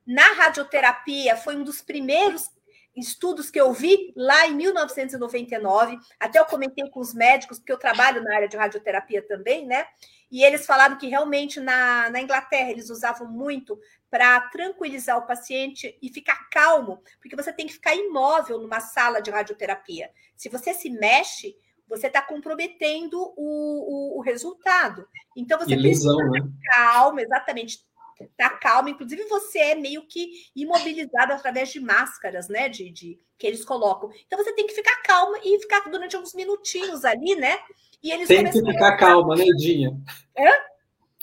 Na 0.07 0.35
radioterapia, 0.35 1.37
foi 1.37 1.57
um 1.57 1.65
dos 1.65 1.81
primeiros 1.81 2.51
estudos 2.97 3.51
que 3.51 3.61
eu 3.61 3.73
vi 3.73 4.13
lá 4.17 4.47
em 4.47 4.55
1999. 4.55 5.99
Até 6.19 6.39
eu 6.39 6.45
comentei 6.45 6.89
com 6.89 7.01
os 7.01 7.13
médicos, 7.13 7.59
porque 7.59 7.73
eu 7.73 7.79
trabalho 7.79 8.23
na 8.23 8.35
área 8.35 8.49
de 8.49 8.57
radioterapia 8.57 9.23
também, 9.27 9.67
né? 9.67 9.87
E 10.31 10.43
eles 10.43 10.67
falaram 10.67 10.97
que 10.99 11.07
realmente 11.07 11.61
na, 11.61 12.11
na 12.11 12.21
Inglaterra 12.21 12.71
eles 12.71 12.91
usavam 12.91 13.29
muito 13.29 13.79
para 14.11 14.41
tranquilizar 14.43 15.19
o 15.19 15.27
paciente 15.27 15.97
e 16.01 16.09
ficar 16.09 16.49
calmo, 16.51 17.03
porque 17.21 17.37
você 17.37 17.53
tem 17.53 17.67
que 17.67 17.73
ficar 17.73 17.95
imóvel 17.95 18.61
numa 18.61 18.81
sala 18.81 19.21
de 19.21 19.31
radioterapia. 19.31 20.11
Se 20.37 20.49
você 20.49 20.73
se 20.73 20.89
mexe, 20.89 21.57
você 21.89 22.07
está 22.07 22.23
comprometendo 22.23 23.17
o, 23.37 24.17
o, 24.17 24.19
o, 24.19 24.21
resultado. 24.23 25.07
Então 25.37 25.59
você 25.59 25.77
precisa 25.77 26.15
né? 26.31 26.41
calmo, 26.73 27.21
exatamente. 27.21 27.85
Tá 28.37 28.51
calmo, 28.51 28.89
inclusive 28.89 29.25
você 29.25 29.59
é 29.59 29.75
meio 29.75 30.07
que 30.07 30.47
imobilizado 30.55 31.33
através 31.33 31.71
de 31.71 31.81
máscaras, 31.81 32.49
né? 32.49 32.69
De, 32.69 32.91
de 32.91 33.19
que 33.39 33.47
eles 33.47 33.65
colocam. 33.65 34.11
Então 34.27 34.39
você 34.39 34.53
tem 34.53 34.67
que 34.67 34.75
ficar 34.75 35.03
calmo 35.03 35.37
e 35.43 35.59
ficar 35.61 35.81
durante 35.91 36.17
alguns 36.17 36.35
minutinhos 36.35 37.05
ali, 37.05 37.35
né? 37.35 37.59
E 38.03 38.11
eles 38.11 38.29
tem 38.29 38.45
que 38.45 38.53
ficar 38.53 38.89
a... 38.89 38.97
calma, 38.97 39.35
né, 39.35 39.45
Edinha? 39.45 39.91
Hã? 40.39 40.51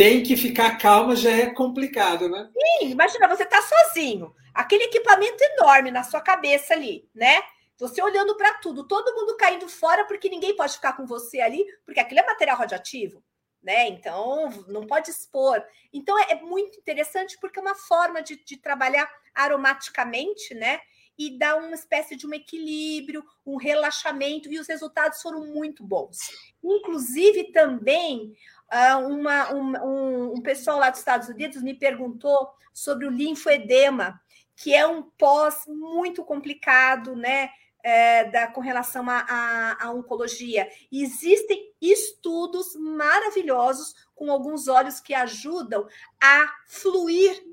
tem 0.02 0.24
que 0.24 0.36
ficar 0.36 0.80
calma, 0.80 1.16
já 1.16 1.30
é 1.30 1.54
complicado, 1.54 2.28
né? 2.28 2.50
Sim, 2.52 2.90
imagina, 2.90 3.28
você 3.28 3.46
tá 3.46 3.62
sozinho, 3.62 4.34
aquele 4.52 4.86
equipamento 4.86 5.44
enorme 5.44 5.92
na 5.92 6.04
sua 6.04 6.20
cabeça 6.20 6.74
ali, 6.74 7.08
né? 7.14 7.36
Você 7.78 8.02
olhando 8.02 8.36
para 8.36 8.56
tudo, 8.56 8.88
todo 8.88 9.14
mundo 9.14 9.38
caindo 9.38 9.68
fora 9.68 10.04
porque 10.06 10.28
ninguém 10.28 10.56
pode 10.56 10.74
ficar 10.74 10.94
com 10.94 11.06
você 11.06 11.40
ali, 11.40 11.64
porque 11.86 12.00
aquilo 12.00 12.20
é 12.20 12.26
material 12.26 12.58
radioativo, 12.58 13.24
né? 13.62 13.88
Então 13.88 14.50
não 14.68 14.86
pode 14.86 15.10
expor. 15.10 15.64
Então 15.94 16.18
é, 16.20 16.32
é 16.32 16.42
muito 16.42 16.80
interessante 16.80 17.38
porque 17.40 17.60
é 17.60 17.62
uma 17.62 17.76
forma 17.76 18.22
de, 18.22 18.44
de 18.44 18.58
trabalhar 18.58 19.10
aromaticamente, 19.34 20.54
né? 20.54 20.80
E 21.18 21.38
dá 21.38 21.56
uma 21.56 21.76
espécie 21.76 22.16
de 22.16 22.26
um 22.26 22.34
equilíbrio, 22.34 23.24
um 23.46 23.58
relaxamento, 23.58 24.52
e 24.52 24.60
os 24.60 24.68
resultados 24.68 25.22
foram 25.22 25.46
muito 25.46 25.84
bons. 25.84 26.18
Inclusive, 26.64 27.52
também 27.52 28.36
ah, 28.70 28.98
uma, 28.98 29.54
um, 29.54 30.34
um, 30.36 30.42
pessoal 30.42 30.80
lá 30.80 30.90
dos 30.90 31.00
Estados 31.00 31.28
Unidos 31.28 31.62
me 31.62 31.74
perguntou 31.74 32.50
sobre 32.74 33.06
o 33.06 33.12
linfoedema, 33.12 34.20
que 34.56 34.74
é 34.74 34.88
um 34.88 35.04
pós 35.04 35.66
muito 35.68 36.24
complicado, 36.24 37.16
né? 37.16 37.52
É, 37.84 38.26
da, 38.26 38.48
com 38.48 38.62
relação 38.62 39.06
à 39.10 39.92
oncologia. 39.94 40.70
E 40.92 41.04
existem 41.04 41.74
estudos 41.82 42.76
maravilhosos 42.76 43.96
com 44.14 44.32
alguns 44.32 44.68
óleos 44.68 45.00
que 45.00 45.16
ajudam 45.16 45.88
a 46.22 46.54
fluir 46.68 47.44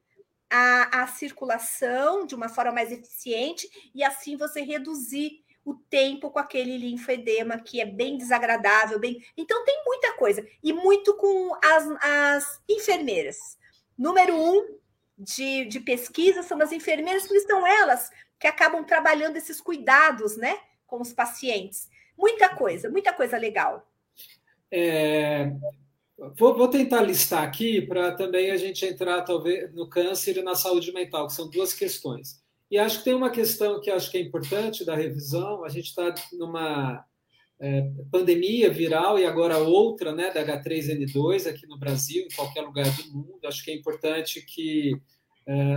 a, 0.50 1.02
a 1.02 1.06
circulação 1.06 2.26
de 2.26 2.34
uma 2.34 2.48
forma 2.48 2.72
mais 2.72 2.90
eficiente 2.90 3.68
e 3.94 4.02
assim 4.02 4.36
você 4.36 4.62
reduzir 4.62 5.42
o 5.64 5.74
tempo 5.74 6.30
com 6.30 6.38
aquele 6.38 6.78
linfedema 6.78 7.59
que 7.59 7.80
é 7.80 7.84
bem 7.84 8.16
desagradável, 8.16 8.98
bem. 8.98 9.22
Então 9.36 9.64
tem 9.64 9.82
muita 9.84 10.14
coisa 10.14 10.46
e 10.62 10.72
muito 10.72 11.14
com 11.14 11.55
as, 11.62 11.86
as 12.02 12.60
enfermeiras. 12.68 13.36
Número 13.96 14.34
um 14.34 14.78
de, 15.18 15.66
de 15.66 15.80
pesquisa 15.80 16.42
são 16.42 16.60
as 16.62 16.72
enfermeiras, 16.72 17.24
porque 17.24 17.40
são 17.40 17.66
elas 17.66 18.10
que 18.39 18.47
acabam 18.47 18.85
trabalhando 18.85 19.36
esses 19.36 19.60
cuidados, 19.60 20.36
né, 20.36 20.59
com 20.86 21.01
os 21.01 21.12
pacientes. 21.12 21.89
Muita 22.16 22.48
coisa, 22.48 22.90
muita 22.90 23.12
coisa 23.12 23.36
legal. 23.36 23.86
É, 24.70 25.51
vou, 26.36 26.56
vou, 26.56 26.69
tentar 26.69 27.02
listar 27.02 27.43
aqui 27.43 27.82
para 27.82 28.12
também 28.12 28.51
a 28.51 28.56
gente 28.56 28.85
entrar 28.85 29.23
talvez 29.23 29.73
no 29.74 29.89
câncer 29.89 30.36
e 30.36 30.43
na 30.43 30.55
saúde 30.55 30.93
mental, 30.93 31.27
que 31.27 31.32
são 31.32 31.48
duas 31.48 31.73
questões. 31.73 32.43
E 32.70 32.77
acho 32.77 32.98
que 32.98 33.05
tem 33.05 33.15
uma 33.15 33.31
questão 33.31 33.81
que 33.81 33.90
acho 33.90 34.10
que 34.10 34.19
é 34.19 34.20
importante 34.20 34.85
da 34.85 34.94
revisão. 34.94 35.65
A 35.65 35.69
gente 35.70 35.86
está 35.86 36.15
numa 36.35 37.02
é, 37.59 37.90
pandemia 38.10 38.70
viral 38.70 39.19
e 39.19 39.24
agora 39.24 39.59
outra, 39.59 40.12
né, 40.15 40.31
da 40.31 40.44
H3N2 40.44 41.48
aqui 41.48 41.66
no 41.66 41.78
Brasil, 41.78 42.27
em 42.27 42.35
qualquer 42.35 42.60
lugar 42.60 42.85
do 42.90 43.10
mundo. 43.10 43.40
Acho 43.44 43.65
que 43.65 43.70
é 43.70 43.74
importante 43.74 44.43
que 44.43 45.01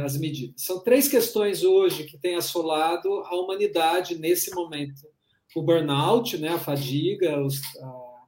as 0.04 0.18
medidas. 0.18 0.62
São 0.64 0.84
três 0.84 1.08
questões 1.08 1.64
hoje 1.64 2.04
que 2.04 2.18
têm 2.18 2.36
assolado 2.36 3.10
a 3.26 3.36
humanidade 3.36 4.18
nesse 4.18 4.54
momento: 4.54 5.08
o 5.56 5.62
burnout, 5.62 6.38
né, 6.38 6.50
a 6.50 6.60
fadiga, 6.60 7.42
os, 7.42 7.62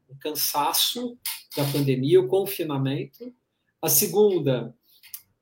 o 0.07 0.15
cansaço 0.20 1.18
da 1.56 1.65
pandemia, 1.65 2.22
o 2.22 2.28
confinamento. 2.28 3.34
A 3.82 3.90
segunda, 3.90 4.74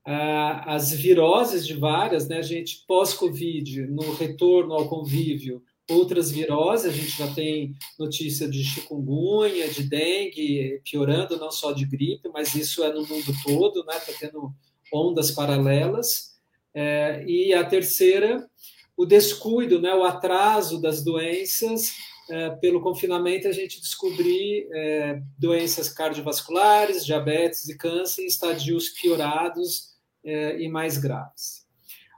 as 0.04 0.90
viroses 0.90 1.64
de 1.64 1.74
várias, 1.74 2.26
né? 2.28 2.38
A 2.38 2.42
gente 2.42 2.84
pós-Covid, 2.88 3.86
no 3.86 4.12
retorno 4.14 4.74
ao 4.74 4.88
convívio, 4.88 5.62
outras 5.88 6.30
viroses, 6.30 6.86
a 6.86 6.96
gente 6.96 7.16
já 7.16 7.32
tem 7.32 7.74
notícia 7.96 8.48
de 8.48 8.64
chikungunya, 8.64 9.68
de 9.68 9.84
dengue, 9.84 10.80
piorando 10.84 11.36
não 11.36 11.52
só 11.52 11.70
de 11.70 11.86
gripe, 11.86 12.28
mas 12.32 12.54
isso 12.54 12.82
é 12.82 12.92
no 12.92 13.06
mundo 13.06 13.32
todo, 13.44 13.84
né? 13.84 13.96
Está 13.96 14.12
tendo 14.18 14.52
ondas 14.92 15.30
paralelas. 15.30 16.32
É, 16.74 17.24
e 17.26 17.52
a 17.52 17.64
terceira, 17.64 18.48
o 18.96 19.04
descuido, 19.04 19.80
né? 19.80 19.94
O 19.94 20.04
atraso 20.04 20.80
das 20.80 21.02
doenças 21.04 21.92
é, 22.30 22.50
pelo 22.50 22.80
confinamento, 22.80 23.48
a 23.48 23.52
gente 23.52 23.80
descobrir 23.80 24.68
é, 24.72 25.20
doenças 25.38 25.88
cardiovasculares, 25.88 27.04
diabetes 27.04 27.68
e 27.68 27.76
câncer 27.76 28.22
em 28.22 28.26
estadios 28.26 28.88
piorados 28.90 29.92
é, 30.24 30.60
e 30.60 30.68
mais 30.68 30.96
graves. 30.96 31.66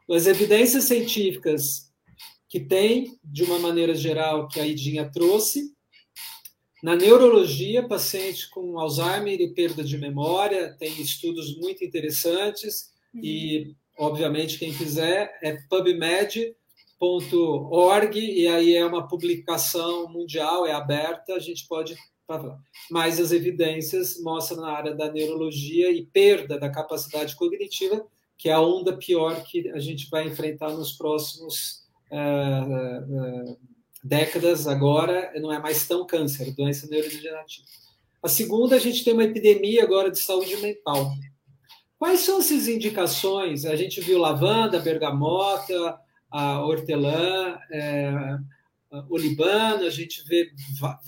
As 0.08 0.26
evidências 0.26 0.84
científicas 0.84 1.90
que 2.48 2.60
tem, 2.60 3.18
de 3.24 3.42
uma 3.42 3.58
maneira 3.58 3.94
geral, 3.94 4.46
que 4.46 4.60
a 4.60 4.66
Idinha 4.66 5.10
trouxe, 5.10 5.73
na 6.84 6.94
neurologia, 6.94 7.88
paciente 7.88 8.50
com 8.50 8.78
Alzheimer 8.78 9.40
e 9.40 9.54
perda 9.54 9.82
de 9.82 9.96
memória, 9.96 10.76
tem 10.78 11.00
estudos 11.00 11.56
muito 11.56 11.82
interessantes 11.82 12.92
uhum. 13.14 13.20
e, 13.24 13.74
obviamente, 13.98 14.58
quem 14.58 14.70
quiser, 14.70 15.34
é 15.42 15.56
pubmed.org 15.66 16.54
e 18.18 18.46
aí 18.46 18.76
é 18.76 18.84
uma 18.84 19.08
publicação 19.08 20.12
mundial, 20.12 20.66
é 20.66 20.72
aberta, 20.72 21.32
a 21.32 21.38
gente 21.38 21.66
pode 21.66 21.96
mas 22.90 23.18
as 23.18 23.32
evidências 23.32 24.20
mostram 24.22 24.60
na 24.60 24.70
área 24.70 24.94
da 24.94 25.10
neurologia 25.10 25.90
e 25.90 26.04
perda 26.04 26.58
da 26.58 26.68
capacidade 26.68 27.34
cognitiva, 27.34 28.06
que 28.36 28.50
é 28.50 28.52
a 28.52 28.60
onda 28.60 28.94
pior 28.94 29.42
que 29.44 29.70
a 29.70 29.78
gente 29.78 30.10
vai 30.10 30.26
enfrentar 30.26 30.68
nos 30.70 30.92
próximos 30.92 31.82
uh, 32.10 33.52
uh, 33.52 33.73
décadas. 34.04 34.68
Agora 34.68 35.32
não 35.40 35.50
é 35.50 35.58
mais 35.58 35.88
tão 35.88 36.06
câncer, 36.06 36.54
doença 36.54 36.86
neurodegenerativa. 36.86 37.66
A 38.22 38.28
segunda, 38.28 38.76
a 38.76 38.78
gente 38.78 39.02
tem 39.02 39.14
uma 39.14 39.24
epidemia 39.24 39.82
agora 39.82 40.10
de 40.10 40.20
saúde 40.20 40.56
mental. 40.58 41.12
Quais 41.98 42.20
são 42.20 42.38
essas 42.38 42.68
indicações? 42.68 43.64
A 43.64 43.74
gente 43.74 44.00
viu 44.00 44.18
lavanda, 44.18 44.78
bergamota, 44.78 45.98
a 46.30 46.60
hortelã, 46.64 47.58
é, 47.70 48.38
Olibano, 49.08 49.84
a 49.84 49.90
gente 49.90 50.22
vê 50.26 50.50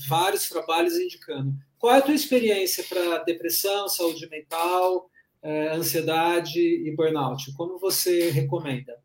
vários 0.09 0.49
trabalhos 0.49 0.95
indicando. 0.95 1.55
Qual 1.79 1.95
é 1.95 1.99
a 1.99 2.03
tua 2.03 2.15
experiência 2.15 2.83
para 2.85 3.19
depressão, 3.19 3.89
saúde 3.89 4.29
mental, 4.29 5.09
eh, 5.43 5.69
ansiedade 5.73 6.59
e 6.59 6.95
burnout? 6.97 7.53
Como 7.55 7.79
você 7.79 8.31
recomenda? 8.31 8.99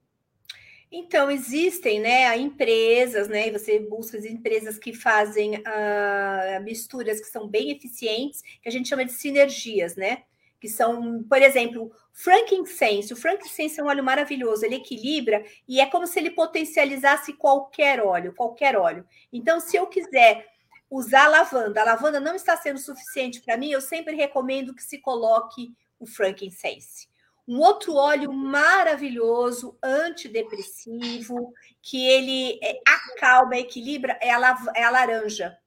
Então, 0.92 1.32
existem 1.32 2.02
né, 2.02 2.38
empresas, 2.38 3.30
né? 3.30 3.50
Você 3.52 3.80
busca 3.80 4.18
as 4.18 4.26
empresas 4.26 4.78
que 4.78 4.94
fazem 4.94 5.56
uh, 5.56 6.62
misturas 6.64 7.22
que 7.22 7.28
são 7.28 7.48
bem 7.48 7.72
eficientes, 7.72 8.42
que 8.62 8.68
a 8.68 8.72
gente 8.72 8.90
chama 8.90 9.06
de 9.06 9.14
sinergias, 9.14 9.96
né? 9.96 10.24
Que 10.60 10.68
são, 10.68 11.24
por 11.24 11.42
exemplo, 11.42 11.94
frankincense. 12.12 13.14
O 13.14 13.16
frankincense 13.16 13.80
é 13.80 13.84
um 13.84 13.88
óleo 13.88 14.04
maravilhoso, 14.04 14.66
ele 14.66 14.76
equilibra 14.76 15.46
e 15.66 15.80
é 15.80 15.86
como 15.86 16.06
se 16.06 16.20
ele 16.20 16.32
potencializasse 16.32 17.34
qualquer 17.34 18.02
óleo, 18.02 18.36
qualquer 18.36 18.76
óleo. 18.76 19.06
Então, 19.32 19.62
se 19.62 19.78
eu 19.78 19.88
quiser 19.88 20.46
usar 20.90 21.30
lavanda, 21.30 21.82
a 21.82 21.86
lavanda 21.86 22.20
não 22.20 22.36
está 22.36 22.58
sendo 22.58 22.78
suficiente 22.78 23.40
para 23.42 23.56
mim, 23.56 23.72
eu 23.72 23.80
sempre 23.80 24.14
recomendo 24.14 24.76
que 24.76 24.84
se 24.84 24.98
coloque 24.98 25.74
o 25.98 26.06
frankincense. 26.06 27.11
Um 27.52 27.60
outro 27.60 27.96
óleo 27.96 28.32
maravilhoso, 28.32 29.78
antidepressivo, 29.84 31.52
que 31.82 32.08
ele 32.08 32.58
é, 32.64 32.80
acalma, 32.88 33.58
equilibra, 33.58 34.18
é 34.22 34.32
a, 34.32 34.58
é 34.74 34.84
a 34.86 34.90
laranja. 34.90 35.58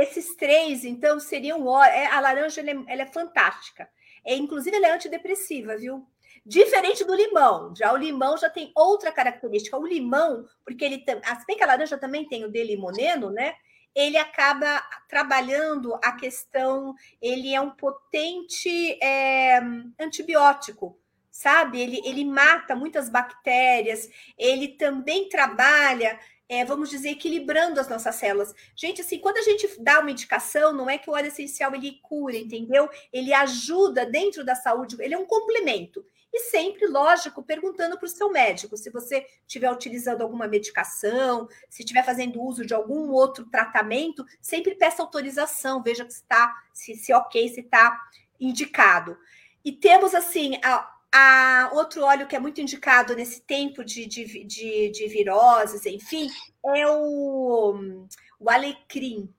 Esses 0.00 0.34
três, 0.34 0.86
então, 0.86 1.20
seriam 1.20 1.84
é, 1.84 2.06
a 2.06 2.18
laranja, 2.18 2.62
ela 2.62 2.70
é, 2.70 2.84
ela 2.94 3.02
é 3.02 3.12
fantástica. 3.12 3.86
É, 4.24 4.34
inclusive, 4.34 4.74
ela 4.74 4.86
é 4.86 4.92
antidepressiva, 4.92 5.76
viu? 5.76 6.06
Diferente 6.46 7.04
do 7.04 7.14
limão. 7.14 7.76
Já 7.76 7.92
o 7.92 7.98
limão 7.98 8.38
já 8.38 8.48
tem 8.48 8.72
outra 8.74 9.12
característica. 9.12 9.76
O 9.76 9.86
limão, 9.86 10.46
porque 10.64 10.82
ele 10.82 11.04
também. 11.04 11.22
Se 11.24 11.44
bem 11.46 11.58
que 11.58 11.62
a 11.62 11.66
laranja 11.66 11.98
também 11.98 12.26
tem 12.26 12.42
o 12.46 12.50
de 12.50 12.64
limoneno, 12.64 13.28
né? 13.28 13.54
Ele 13.94 14.16
acaba 14.16 14.82
trabalhando 15.08 15.94
a 16.02 16.12
questão, 16.12 16.94
ele 17.20 17.54
é 17.54 17.60
um 17.60 17.70
potente 17.70 18.98
é, 19.02 19.60
antibiótico, 20.00 20.98
sabe? 21.30 21.80
Ele, 21.80 22.00
ele 22.04 22.24
mata 22.24 22.74
muitas 22.74 23.08
bactérias, 23.08 24.08
ele 24.38 24.68
também 24.68 25.28
trabalha, 25.28 26.18
é, 26.48 26.64
vamos 26.64 26.90
dizer, 26.90 27.10
equilibrando 27.10 27.80
as 27.80 27.88
nossas 27.88 28.14
células. 28.14 28.54
Gente, 28.74 29.00
assim, 29.00 29.18
quando 29.18 29.38
a 29.38 29.42
gente 29.42 29.68
dá 29.82 30.00
uma 30.00 30.10
indicação, 30.10 30.72
não 30.72 30.88
é 30.88 30.98
que 30.98 31.08
o 31.08 31.12
óleo 31.12 31.28
essencial 31.28 31.74
ele 31.74 31.98
cura, 32.02 32.36
entendeu? 32.36 32.88
Ele 33.12 33.32
ajuda 33.32 34.06
dentro 34.06 34.44
da 34.44 34.54
saúde, 34.54 34.96
ele 35.00 35.14
é 35.14 35.18
um 35.18 35.26
complemento. 35.26 36.04
E 36.32 36.38
sempre, 36.44 36.86
lógico, 36.86 37.42
perguntando 37.42 37.98
para 37.98 38.06
o 38.06 38.08
seu 38.08 38.30
médico 38.30 38.76
se 38.76 38.88
você 38.88 39.26
estiver 39.46 39.70
utilizando 39.70 40.22
alguma 40.22 40.48
medicação, 40.48 41.46
se 41.68 41.82
estiver 41.82 42.02
fazendo 42.04 42.42
uso 42.42 42.64
de 42.64 42.72
algum 42.72 43.10
outro 43.10 43.44
tratamento, 43.44 44.24
sempre 44.40 44.74
peça 44.74 45.02
autorização, 45.02 45.82
veja 45.82 46.08
se 46.08 46.22
está, 46.22 46.54
se, 46.72 46.96
se 46.96 47.12
ok, 47.12 47.48
se 47.48 47.60
está 47.60 48.00
indicado. 48.40 49.18
E 49.62 49.72
temos 49.72 50.14
assim 50.14 50.58
a, 50.64 50.90
a, 51.12 51.70
outro 51.74 52.02
óleo 52.02 52.26
que 52.26 52.34
é 52.34 52.40
muito 52.40 52.62
indicado 52.62 53.14
nesse 53.14 53.42
tempo 53.42 53.84
de, 53.84 54.06
de, 54.06 54.44
de, 54.44 54.90
de 54.90 55.08
viroses, 55.08 55.84
enfim, 55.84 56.30
é 56.74 56.88
o, 56.88 58.06
o 58.40 58.50
alecrim. 58.50 59.32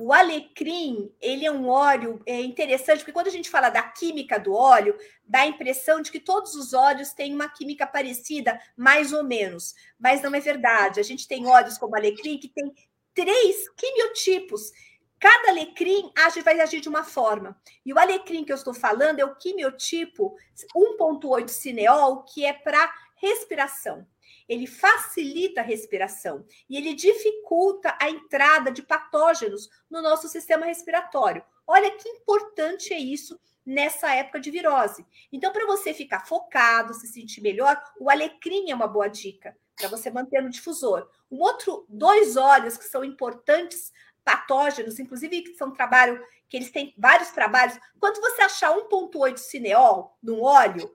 O 0.00 0.12
alecrim, 0.12 1.12
ele 1.20 1.44
é 1.44 1.50
um 1.50 1.68
óleo 1.68 2.22
é 2.24 2.40
interessante, 2.40 3.00
porque 3.00 3.12
quando 3.12 3.26
a 3.26 3.32
gente 3.32 3.50
fala 3.50 3.68
da 3.68 3.82
química 3.82 4.38
do 4.38 4.54
óleo, 4.54 4.96
dá 5.24 5.40
a 5.40 5.46
impressão 5.46 6.00
de 6.00 6.12
que 6.12 6.20
todos 6.20 6.54
os 6.54 6.72
óleos 6.72 7.12
têm 7.12 7.34
uma 7.34 7.48
química 7.48 7.84
parecida, 7.84 8.60
mais 8.76 9.12
ou 9.12 9.24
menos. 9.24 9.74
Mas 9.98 10.22
não 10.22 10.32
é 10.32 10.38
verdade. 10.38 11.00
A 11.00 11.02
gente 11.02 11.26
tem 11.26 11.48
óleos 11.48 11.76
como 11.76 11.96
alecrim 11.96 12.38
que 12.38 12.48
tem 12.48 12.72
três 13.12 13.68
quimiotipos. 13.70 14.70
Cada 15.18 15.50
alecrim 15.50 16.12
age, 16.16 16.42
vai 16.42 16.60
agir 16.60 16.80
de 16.80 16.88
uma 16.88 17.02
forma. 17.02 17.60
E 17.84 17.92
o 17.92 17.98
alecrim 17.98 18.44
que 18.44 18.52
eu 18.52 18.56
estou 18.56 18.72
falando 18.72 19.18
é 19.18 19.24
o 19.24 19.34
quimiotipo 19.34 20.36
1.8 20.76 21.48
cineol, 21.48 22.22
que 22.22 22.44
é 22.44 22.52
para 22.52 22.88
respiração 23.16 24.06
ele 24.48 24.66
facilita 24.66 25.60
a 25.60 25.64
respiração 25.64 26.44
e 26.68 26.76
ele 26.76 26.94
dificulta 26.94 27.96
a 28.00 28.08
entrada 28.08 28.70
de 28.70 28.82
patógenos 28.82 29.68
no 29.90 30.00
nosso 30.00 30.28
sistema 30.28 30.64
respiratório. 30.64 31.44
Olha 31.66 31.90
que 31.90 32.08
importante 32.08 32.94
é 32.94 32.98
isso 32.98 33.38
nessa 33.64 34.14
época 34.14 34.40
de 34.40 34.50
virose. 34.50 35.04
Então, 35.30 35.52
para 35.52 35.66
você 35.66 35.92
ficar 35.92 36.26
focado, 36.26 36.94
se 36.94 37.06
sentir 37.06 37.42
melhor, 37.42 37.78
o 38.00 38.08
alecrim 38.08 38.70
é 38.70 38.74
uma 38.74 38.86
boa 38.86 39.08
dica 39.08 39.54
para 39.76 39.88
você 39.88 40.10
manter 40.10 40.42
no 40.42 40.48
difusor. 40.48 41.08
Um 41.30 41.40
outro, 41.40 41.84
dois 41.88 42.36
óleos 42.38 42.78
que 42.78 42.84
são 42.84 43.04
importantes 43.04 43.92
patógenos, 44.24 44.98
inclusive 44.98 45.42
que 45.42 45.54
são 45.54 45.70
trabalho 45.70 46.22
que 46.48 46.56
eles 46.56 46.70
têm 46.70 46.94
vários 46.96 47.30
trabalhos. 47.30 47.78
Quando 48.00 48.20
você 48.20 48.42
achar 48.42 48.74
1.8 48.74 49.36
cineol 49.36 50.16
num 50.22 50.42
óleo, 50.42 50.94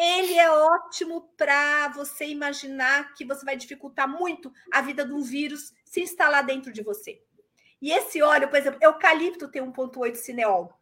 ele 0.00 0.38
é 0.38 0.50
ótimo 0.50 1.30
para 1.36 1.88
você 1.88 2.26
imaginar 2.26 3.12
que 3.12 3.22
você 3.22 3.44
vai 3.44 3.54
dificultar 3.54 4.08
muito 4.08 4.50
a 4.72 4.80
vida 4.80 5.04
de 5.04 5.12
um 5.12 5.20
vírus 5.20 5.74
se 5.84 6.00
instalar 6.00 6.42
dentro 6.44 6.72
de 6.72 6.82
você. 6.82 7.22
E 7.82 7.92
esse 7.92 8.22
óleo, 8.22 8.48
por 8.48 8.58
exemplo, 8.58 8.78
eucalipto 8.82 9.50
tem 9.50 9.62
1,8 9.62 10.14
cineol. 10.14 10.72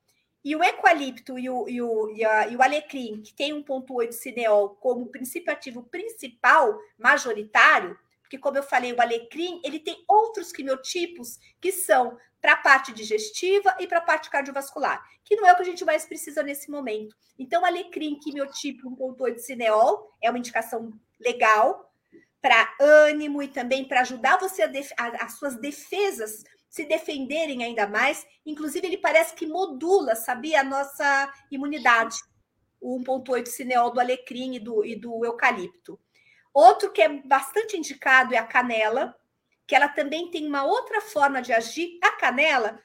E 0.44 0.54
o 0.54 0.62
eucalipto 0.62 1.36
e 1.36 1.50
o, 1.50 1.68
e 1.68 1.82
o, 1.82 2.10
e 2.10 2.24
a, 2.24 2.46
e 2.46 2.56
o 2.56 2.62
alecrim, 2.62 3.20
que 3.20 3.34
tem 3.34 3.52
1,8 3.52 4.12
cineol 4.12 4.76
como 4.76 5.10
princípio 5.10 5.52
ativo 5.52 5.82
principal, 5.82 6.78
majoritário, 6.96 7.98
porque, 8.28 8.38
como 8.38 8.58
eu 8.58 8.62
falei, 8.62 8.92
o 8.92 9.00
alecrim 9.00 9.58
ele 9.64 9.80
tem 9.80 10.04
outros 10.06 10.52
quimiotipos 10.52 11.38
que 11.60 11.72
são 11.72 12.16
para 12.40 12.52
a 12.52 12.56
parte 12.56 12.93
digestiva 12.93 13.77
e 13.81 13.86
para 13.86 13.98
a 13.98 14.02
parte 14.02 14.31
cardiovascular, 14.31 15.02
que 15.24 15.36
não 15.36 15.47
é 15.47 15.52
o 15.52 15.56
que 15.56 15.62
a 15.62 15.66
gente 15.66 15.85
mais 15.85 16.06
precisa 16.06 16.43
nesse 16.43 16.70
momento. 16.70 17.16
Então, 17.39 17.65
alecrim, 17.65 18.19
quimiotipo 18.19 18.90
1.8 18.90 19.39
cineol 19.39 20.12
é 20.23 20.31
uma 20.31 20.39
indicação 20.39 20.93
legal 21.20 21.93
para 22.40 22.74
ânimo 22.81 23.43
e 23.43 23.48
também 23.48 23.85
para 23.85 24.02
ajudar 24.02 24.39
você 24.39 24.62
a, 24.62 24.70
a 24.98 25.24
as 25.24 25.39
suas 25.39 25.56
defesas 25.56 26.44
se 26.69 26.85
defenderem 26.85 27.65
ainda 27.65 27.86
mais. 27.86 28.27
Inclusive, 28.44 28.86
ele 28.86 28.98
parece 28.98 29.35
que 29.35 29.47
modula, 29.47 30.15
sabia, 30.15 30.60
a 30.60 30.65
nossa 30.65 31.32
imunidade. 31.51 32.16
O 32.81 33.01
1.8 33.01 33.47
cineol 33.47 33.90
do 33.90 33.98
alecrim 33.98 34.55
e 34.55 34.60
do, 34.60 34.85
e 34.85 34.94
do 34.94 35.24
eucalipto. 35.24 35.98
Outro 36.55 36.93
que 36.93 37.02
é 37.02 37.09
bastante 37.09 37.77
indicado 37.77 38.35
é 38.35 38.39
a 38.39 38.47
canela, 38.47 39.17
que 39.68 39.74
ela 39.74 39.86
também 39.86 40.30
tem 40.30 40.46
uma 40.46 40.64
outra 40.64 41.02
forma 41.02 41.42
de 41.42 41.52
agir. 41.52 41.98
A 42.02 42.12
canela, 42.12 42.82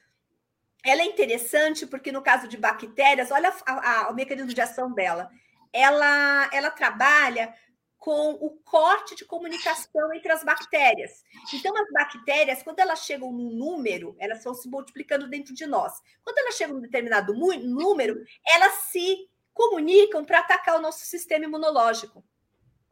ela 0.83 1.01
é 1.01 1.05
interessante 1.05 1.87
porque 1.87 2.11
no 2.11 2.21
caso 2.21 2.45
de 2.45 2.57
bactérias, 2.57 3.31
olha 3.31 3.53
a, 3.65 4.01
a, 4.01 4.09
o 4.11 4.13
mecanismo 4.13 4.53
de 4.53 4.61
ação 4.61 4.91
dela. 4.93 5.31
Ela, 5.71 6.49
ela 6.51 6.69
trabalha 6.69 7.55
com 7.97 8.31
o 8.31 8.49
corte 8.65 9.15
de 9.15 9.23
comunicação 9.23 10.13
entre 10.13 10.29
as 10.29 10.43
bactérias. 10.43 11.23
Então, 11.53 11.73
as 11.73 11.89
bactérias, 11.89 12.61
quando 12.61 12.79
elas 12.79 13.05
chegam 13.05 13.31
num 13.31 13.51
número, 13.51 14.13
elas 14.19 14.43
vão 14.43 14.53
se 14.53 14.67
multiplicando 14.67 15.29
dentro 15.29 15.53
de 15.53 15.65
nós. 15.65 15.93
Quando 16.21 16.37
elas 16.39 16.55
chegam 16.55 16.75
num 16.75 16.81
determinado 16.81 17.33
número, 17.33 18.21
elas 18.45 18.73
se 18.91 19.29
comunicam 19.53 20.25
para 20.25 20.39
atacar 20.39 20.77
o 20.77 20.81
nosso 20.81 21.05
sistema 21.05 21.45
imunológico. 21.45 22.25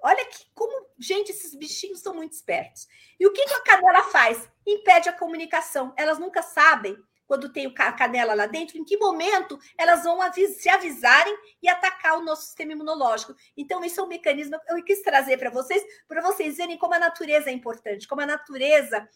Olha 0.02 0.26
que 0.26 0.46
como, 0.56 0.88
gente, 1.00 1.32
esses 1.32 1.54
bichinhos 1.54 2.00
são 2.00 2.16
muito 2.16 2.34
espertos. 2.34 2.88
E 3.20 3.28
o 3.28 3.32
que 3.32 3.42
a 3.42 3.62
canela 3.62 4.04
faz? 4.04 4.50
Impede 4.66 5.10
a 5.10 5.14
comunicação. 5.14 5.94
Elas 5.96 6.18
nunca 6.18 6.42
sabem 6.42 6.98
quando 7.28 7.52
tem 7.54 7.74
a 7.78 7.94
canela 7.94 8.34
lá 8.34 8.46
dentro, 8.46 8.78
em 8.78 8.84
que 8.84 8.98
momento 8.98 9.58
elas 9.78 10.04
vão 10.04 10.22
avis 10.22 10.62
se 10.62 10.68
avisarem 10.68 11.34
e 11.64 11.70
atacar 11.70 12.18
o 12.18 12.24
nosso 12.24 12.48
sistema 12.48 12.74
imunológico. 12.74 13.34
Então, 13.56 13.86
isso 13.86 14.02
é 14.02 14.04
um 14.04 14.08
mecanismo 14.08 14.60
que 14.60 14.74
eu 14.74 14.84
quis 14.84 15.02
trazer 15.02 15.38
para 15.38 15.50
vocês, 15.50 15.82
para 16.10 16.22
vocês 16.22 16.58
verem 16.58 16.78
como 16.78 16.94
a 16.94 17.00
natureza 17.00 17.50
é 17.50 17.54
importante, 17.54 18.06
como 18.06 18.22
a 18.22 18.26
natureza 18.26 19.08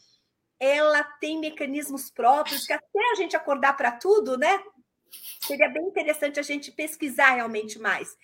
ela 0.57 1.03
tem 1.19 1.39
mecanismos 1.39 2.09
próprios 2.09 2.65
que 2.65 2.71
até 2.71 3.11
a 3.11 3.15
gente 3.15 3.35
acordar 3.35 3.75
para 3.75 3.91
tudo, 3.91 4.37
né? 4.37 4.63
Seria 5.41 5.67
bem 5.67 5.83
interessante 5.83 6.39
a 6.39 6.43
gente 6.43 6.71
pesquisar 6.71 7.31
realmente 7.31 7.77
mais 7.79 8.15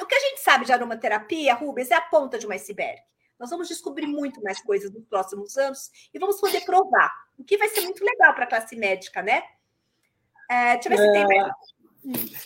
o 0.00 0.06
que 0.06 0.14
a 0.14 0.20
gente 0.20 0.40
sabe 0.40 0.64
de 0.64 0.72
aromaterapia, 0.72 1.54
Rubens, 1.54 1.90
é 1.90 1.94
a 1.94 2.00
ponta 2.00 2.38
de 2.38 2.46
um 2.46 2.52
iceberg. 2.52 3.00
Nós 3.38 3.50
vamos 3.50 3.68
descobrir 3.68 4.06
muito 4.06 4.40
mais 4.42 4.62
coisas 4.62 4.92
nos 4.92 5.04
próximos 5.04 5.56
anos 5.56 5.90
e 6.14 6.18
vamos 6.18 6.40
poder 6.40 6.60
provar, 6.64 7.10
o 7.36 7.42
que 7.42 7.58
vai 7.58 7.68
ser 7.68 7.80
muito 7.80 8.04
legal 8.04 8.34
para 8.34 8.44
a 8.44 8.48
classe 8.48 8.76
médica, 8.76 9.20
né? 9.20 9.42
É, 10.48 10.74
deixa 10.74 10.88
eu 10.88 10.96
ver 10.96 11.02
se 11.02 11.12
tem 11.12 11.26
mais. 11.26 11.52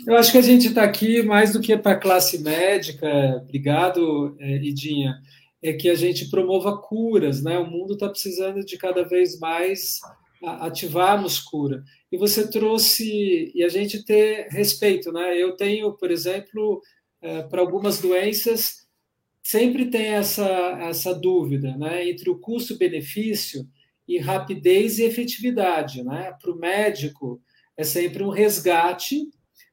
Eu 0.07 0.17
acho 0.17 0.33
que 0.33 0.39
a 0.39 0.43
gente 0.43 0.69
está 0.69 0.83
aqui 0.83 1.23
mais 1.23 1.53
do 1.53 1.61
que 1.61 1.77
para 1.77 1.93
a 1.93 2.01
classe 2.01 2.39
médica. 2.39 3.09
Obrigado, 3.43 4.37
é, 4.39 4.57
Idinha. 4.57 5.21
É 5.63 5.73
que 5.73 5.89
a 5.89 5.95
gente 5.95 6.31
promova 6.31 6.81
curas, 6.81 7.43
né? 7.43 7.59
O 7.59 7.67
mundo 7.67 7.95
está 7.95 8.09
precisando 8.09 8.65
de 8.65 8.77
cada 8.77 9.03
vez 9.03 9.39
mais 9.39 10.01
ativarmos 10.43 11.41
cura. 11.41 11.83
E 12.13 12.17
você 12.17 12.49
trouxe 12.49 13.51
e 13.55 13.65
a 13.65 13.69
gente 13.69 14.05
ter 14.05 14.49
respeito, 14.51 15.11
né? 15.11 15.37
Eu 15.37 15.57
tenho, 15.57 15.93
por 15.95 16.11
exemplo, 16.11 16.83
é, 17.27 17.43
para 17.43 17.61
algumas 17.61 18.01
doenças, 18.01 18.87
sempre 19.43 19.91
tem 19.91 20.07
essa, 20.07 20.49
essa 20.81 21.13
dúvida 21.13 21.77
né, 21.77 22.09
entre 22.09 22.31
o 22.31 22.39
custo-benefício 22.39 23.67
e 24.07 24.17
rapidez 24.19 25.01
e 25.01 25.03
efetividade. 25.03 26.05
Né? 26.05 26.33
Para 26.41 26.53
o 26.53 26.57
médico, 26.57 27.43
é 27.77 27.83
sempre 27.83 28.23
um 28.23 28.29
resgate 28.29 29.29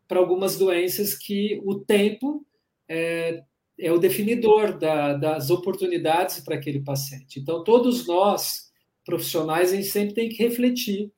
para 0.07 0.19
algumas 0.19 0.57
doenças 0.57 1.15
que 1.15 1.61
o 1.63 1.79
tempo 1.79 2.43
é, 2.89 3.43
é 3.79 3.91
o 3.91 3.99
definidor 3.99 4.77
da, 4.79 5.13
das 5.13 5.51
oportunidades 5.51 6.39
para 6.39 6.55
aquele 6.55 6.81
paciente. 6.81 7.39
Então, 7.39 7.63
todos 7.63 8.07
nós, 8.07 8.71
profissionais, 9.05 9.71
a 9.71 9.75
gente 9.75 9.89
sempre 9.89 10.15
tem 10.15 10.27
que 10.27 10.41
refletir 10.41 11.11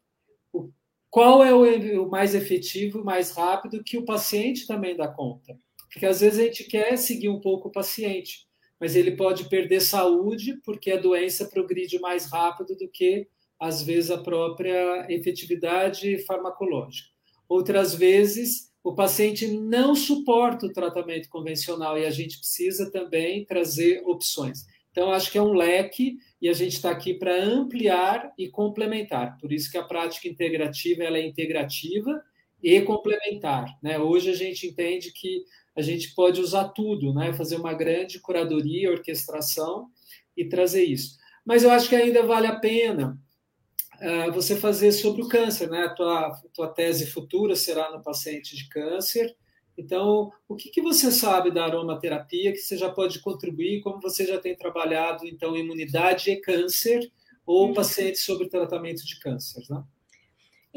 qual 1.10 1.41
é 1.41 1.53
o, 1.53 2.03
o 2.03 2.10
mais 2.10 2.36
efetivo, 2.36 3.06
mais 3.06 3.32
rápido, 3.32 3.82
que 3.82 3.98
o 3.98 4.03
paciente 4.03 4.68
também 4.68 4.98
dá 4.98 5.07
conta. 5.07 5.57
Porque 5.95 6.07
às 6.07 6.19
vezes 6.19 6.38
a 6.38 6.43
gente 6.43 6.65
quer 6.65 6.97
seguir 6.97 7.30
um 7.30 7.39
pouco 7.39 7.69
o 7.69 7.72
paciente, 7.72 8.45
mas 8.77 8.97
ele 8.97 9.11
pode 9.11 9.47
perder 9.47 9.80
saúde 9.80 10.59
porque 10.65 10.91
a 10.91 10.99
doença 10.99 11.45
progride 11.45 11.97
mais 11.99 12.30
rápido 12.30 12.76
do 12.76 12.89
que, 12.89 13.30
às 13.57 13.81
vezes, 13.81 14.11
a 14.11 14.17
própria 14.17 15.07
efetividade 15.09 16.17
farmacológica. 16.26 17.07
Outras 17.47 17.95
vezes, 17.95 18.73
o 18.84 18.93
paciente 18.93 19.47
não 19.47 19.95
suporta 19.95 20.65
o 20.65 20.73
tratamento 20.73 21.30
convencional 21.30 21.97
e 21.97 22.05
a 22.05 22.11
gente 22.11 22.39
precisa 22.39 22.91
também 22.91 23.45
trazer 23.45 24.03
opções. 24.05 24.65
Então, 24.91 25.13
acho 25.13 25.31
que 25.31 25.38
é 25.38 25.41
um 25.41 25.53
leque 25.53 26.17
e 26.41 26.49
a 26.49 26.53
gente 26.53 26.73
está 26.73 26.91
aqui 26.91 27.13
para 27.13 27.41
ampliar 27.41 28.34
e 28.38 28.49
complementar. 28.49 29.38
Por 29.39 29.53
isso 29.53 29.72
que 29.72 29.77
a 29.77 29.84
prática 29.84 30.27
integrativa 30.27 31.05
ela 31.05 31.17
é 31.17 31.26
integrativa 31.26 32.22
e 32.61 32.81
complementar. 32.81 33.77
Né? 33.81 33.97
Hoje 33.97 34.30
a 34.30 34.35
gente 34.35 34.67
entende 34.67 35.13
que 35.13 35.45
a 35.76 35.81
gente 35.81 36.15
pode 36.15 36.39
usar 36.39 36.69
tudo, 36.69 37.14
né? 37.14 37.34
fazer 37.34 37.57
uma 37.57 37.73
grande 37.73 38.19
curadoria, 38.19 38.91
orquestração 38.91 39.89
e 40.35 40.45
trazer 40.45 40.84
isso. 40.84 41.18
Mas 41.45 41.64
eu 41.64 41.72
acho 41.72 41.89
que 41.89 41.95
ainda 41.95 42.23
vale 42.23 42.47
a 42.47 42.56
pena 42.56 43.19
uh, 43.95 44.31
você 44.31 44.56
fazer 44.56 44.91
sobre 44.91 45.22
o 45.22 45.27
câncer, 45.27 45.69
né? 45.69 45.84
A 45.84 45.89
tua, 45.89 46.41
tua 46.53 46.68
tese 46.68 47.06
futura 47.06 47.56
será 47.56 47.91
no 47.91 48.02
paciente 48.02 48.56
de 48.56 48.68
câncer. 48.69 49.35
Então, 49.77 50.31
o 50.47 50.56
que, 50.56 50.69
que 50.69 50.81
você 50.81 51.11
sabe 51.11 51.52
da 51.52 51.65
aromaterapia 51.65 52.52
que 52.52 52.57
você 52.57 52.77
já 52.77 52.89
pode 52.89 53.19
contribuir, 53.19 53.81
como 53.81 54.02
você 54.02 54.26
já 54.26 54.39
tem 54.39 54.56
trabalhado, 54.56 55.27
então, 55.27 55.56
imunidade 55.56 56.31
e 56.31 56.39
câncer, 56.39 57.11
ou 57.45 57.68
uhum. 57.68 57.73
pacientes 57.73 58.23
sobre 58.23 58.47
tratamento 58.47 59.06
de 59.06 59.19
câncer, 59.19 59.64
né? 59.69 59.84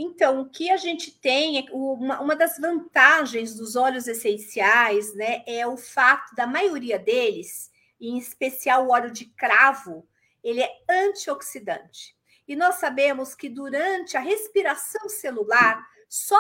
Então, 0.01 0.43
o 0.43 0.49
que 0.49 0.71
a 0.71 0.77
gente 0.77 1.11
tem, 1.11 1.59
é 1.59 1.65
uma, 1.73 2.21
uma 2.21 2.37
das 2.37 2.57
vantagens 2.57 3.57
dos 3.57 3.75
óleos 3.75 4.07
essenciais, 4.07 5.13
né, 5.17 5.43
é 5.45 5.67
o 5.67 5.77
fato 5.77 6.37
da 6.37 6.47
maioria 6.47 7.01
deles, 7.01 7.69
em 8.01 8.17
especial 8.17 8.87
o 8.87 8.91
óleo 8.91 9.11
de 9.11 9.25
cravo, 9.25 10.07
ele 10.41 10.63
é 10.63 10.71
antioxidante. 10.89 12.17
E 12.47 12.55
nós 12.55 12.77
sabemos 12.77 13.35
que 13.35 13.49
durante 13.49 14.17
a 14.17 14.21
respiração 14.21 15.09
celular, 15.09 15.85
só 16.09 16.39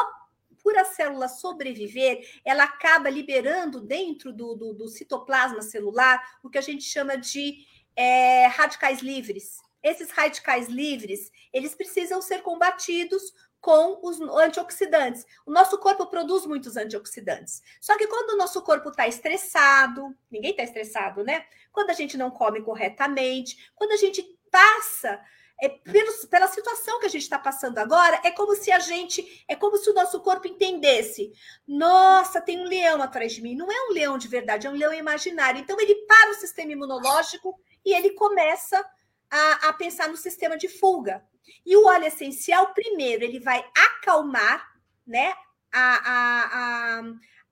por 0.62 0.78
a 0.78 0.84
célula 0.84 1.26
sobreviver, 1.26 2.30
ela 2.44 2.62
acaba 2.62 3.10
liberando 3.10 3.80
dentro 3.80 4.32
do, 4.32 4.54
do, 4.54 4.72
do 4.72 4.88
citoplasma 4.88 5.62
celular 5.62 6.22
o 6.44 6.48
que 6.48 6.58
a 6.58 6.62
gente 6.62 6.84
chama 6.84 7.18
de 7.18 7.66
é, 7.96 8.46
radicais 8.46 9.00
livres. 9.00 9.58
Esses 9.82 10.10
radicais 10.10 10.68
livres, 10.68 11.30
eles 11.52 11.74
precisam 11.74 12.20
ser 12.20 12.42
combatidos 12.42 13.32
com 13.60 13.98
os 14.02 14.20
antioxidantes. 14.20 15.26
O 15.44 15.50
nosso 15.50 15.78
corpo 15.78 16.06
produz 16.06 16.46
muitos 16.46 16.76
antioxidantes. 16.76 17.62
Só 17.80 17.96
que 17.96 18.06
quando 18.06 18.30
o 18.30 18.36
nosso 18.36 18.62
corpo 18.62 18.88
está 18.90 19.06
estressado, 19.06 20.14
ninguém 20.30 20.52
está 20.52 20.62
estressado, 20.62 21.24
né? 21.24 21.44
Quando 21.72 21.90
a 21.90 21.94
gente 21.94 22.16
não 22.16 22.30
come 22.30 22.62
corretamente, 22.62 23.70
quando 23.74 23.92
a 23.92 23.96
gente 23.96 24.22
passa 24.50 25.20
é, 25.60 25.68
pelos, 25.68 26.24
pela 26.26 26.46
situação 26.46 27.00
que 27.00 27.06
a 27.06 27.10
gente 27.10 27.22
está 27.22 27.38
passando 27.38 27.78
agora, 27.78 28.20
é 28.22 28.30
como 28.30 28.54
se 28.54 28.70
a 28.70 28.78
gente, 28.78 29.44
é 29.48 29.56
como 29.56 29.76
se 29.76 29.90
o 29.90 29.94
nosso 29.94 30.20
corpo 30.20 30.46
entendesse: 30.46 31.32
nossa, 31.66 32.40
tem 32.40 32.60
um 32.60 32.64
leão 32.64 33.02
atrás 33.02 33.32
de 33.32 33.42
mim. 33.42 33.56
Não 33.56 33.70
é 33.70 33.88
um 33.88 33.92
leão 33.92 34.16
de 34.16 34.28
verdade, 34.28 34.66
é 34.66 34.70
um 34.70 34.76
leão 34.76 34.94
imaginário. 34.94 35.60
Então 35.60 35.78
ele 35.80 35.94
para 36.06 36.30
o 36.30 36.34
sistema 36.34 36.72
imunológico 36.72 37.58
e 37.84 37.92
ele 37.92 38.10
começa 38.10 38.84
a, 39.30 39.68
a 39.68 39.72
pensar 39.72 40.08
no 40.08 40.16
sistema 40.16 40.56
de 40.56 40.68
fuga. 40.68 41.24
E 41.64 41.76
o 41.76 41.86
óleo 41.86 42.06
essencial, 42.06 42.72
primeiro, 42.72 43.24
ele 43.24 43.40
vai 43.40 43.64
acalmar, 43.76 44.66
né? 45.06 45.34
a, 45.72 46.10
a, 46.10 47.00
a, 47.00 47.02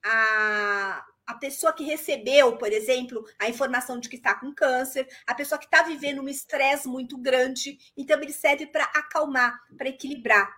a 0.04 1.06
a 1.28 1.34
pessoa 1.34 1.72
que 1.72 1.82
recebeu, 1.82 2.56
por 2.56 2.72
exemplo, 2.72 3.26
a 3.36 3.48
informação 3.48 3.98
de 3.98 4.08
que 4.08 4.14
está 4.14 4.36
com 4.36 4.54
câncer, 4.54 5.08
a 5.26 5.34
pessoa 5.34 5.58
que 5.58 5.64
está 5.64 5.82
vivendo 5.82 6.22
um 6.22 6.28
estresse 6.28 6.86
muito 6.86 7.18
grande. 7.18 7.76
Então, 7.96 8.22
ele 8.22 8.32
serve 8.32 8.64
para 8.68 8.84
acalmar, 8.84 9.58
para 9.76 9.88
equilibrar. 9.88 10.48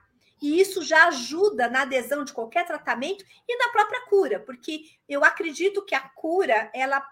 E 0.42 0.60
isso 0.60 0.82
já 0.82 1.08
ajuda 1.08 1.70
na 1.70 1.82
adesão 1.82 2.22
de 2.22 2.34
qualquer 2.34 2.66
tratamento 2.66 3.24
e 3.48 3.56
na 3.56 3.72
própria 3.72 4.04
cura, 4.08 4.40
porque 4.40 4.82
eu 5.08 5.24
acredito 5.24 5.82
que 5.86 5.94
a 5.94 6.06
cura, 6.10 6.70
ela 6.74 7.02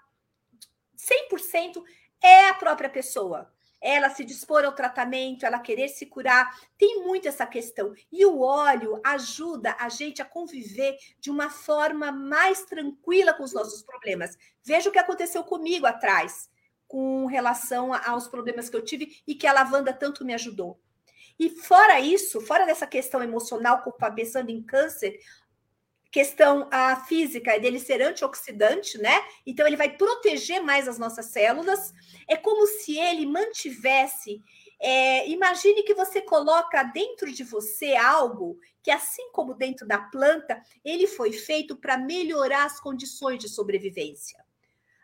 100% 1.32 1.82
é 2.22 2.50
a 2.50 2.54
própria 2.54 2.90
pessoa 2.90 3.50
ela 3.80 4.10
se 4.10 4.24
dispor 4.24 4.64
ao 4.64 4.72
tratamento, 4.72 5.44
ela 5.44 5.58
querer 5.58 5.88
se 5.88 6.06
curar, 6.06 6.50
tem 6.78 7.02
muito 7.02 7.28
essa 7.28 7.46
questão. 7.46 7.94
E 8.10 8.24
o 8.24 8.40
óleo 8.40 9.00
ajuda 9.04 9.76
a 9.78 9.88
gente 9.88 10.20
a 10.20 10.24
conviver 10.24 10.96
de 11.20 11.30
uma 11.30 11.50
forma 11.50 12.10
mais 12.10 12.64
tranquila 12.64 13.32
com 13.34 13.42
os 13.42 13.52
nossos 13.52 13.82
problemas. 13.82 14.36
Veja 14.64 14.88
o 14.88 14.92
que 14.92 14.98
aconteceu 14.98 15.44
comigo 15.44 15.86
atrás, 15.86 16.50
com 16.88 17.26
relação 17.26 17.92
aos 17.92 18.28
problemas 18.28 18.68
que 18.68 18.76
eu 18.76 18.84
tive 18.84 19.22
e 19.26 19.34
que 19.34 19.46
a 19.46 19.52
lavanda 19.52 19.92
tanto 19.92 20.24
me 20.24 20.34
ajudou. 20.34 20.80
E 21.38 21.50
fora 21.50 22.00
isso, 22.00 22.40
fora 22.40 22.64
dessa 22.64 22.86
questão 22.86 23.22
emocional, 23.22 23.82
pensando 24.14 24.50
em 24.50 24.62
câncer, 24.62 25.18
questão 26.10 26.68
a 26.70 26.96
física 27.04 27.52
é 27.52 27.58
dele 27.58 27.78
ser 27.78 28.00
antioxidante, 28.02 28.98
né? 28.98 29.22
Então 29.46 29.66
ele 29.66 29.76
vai 29.76 29.96
proteger 29.96 30.62
mais 30.62 30.88
as 30.88 30.98
nossas 30.98 31.26
células. 31.26 31.92
É 32.28 32.36
como 32.36 32.66
se 32.66 32.98
ele 32.98 33.26
mantivesse. 33.26 34.42
É, 34.80 35.28
imagine 35.28 35.82
que 35.82 35.94
você 35.94 36.20
coloca 36.20 36.82
dentro 36.82 37.32
de 37.32 37.42
você 37.42 37.94
algo 37.96 38.58
que, 38.82 38.90
assim 38.90 39.30
como 39.32 39.54
dentro 39.54 39.86
da 39.86 39.98
planta, 39.98 40.62
ele 40.84 41.06
foi 41.06 41.32
feito 41.32 41.76
para 41.76 41.96
melhorar 41.96 42.66
as 42.66 42.78
condições 42.78 43.38
de 43.38 43.48
sobrevivência. 43.48 44.38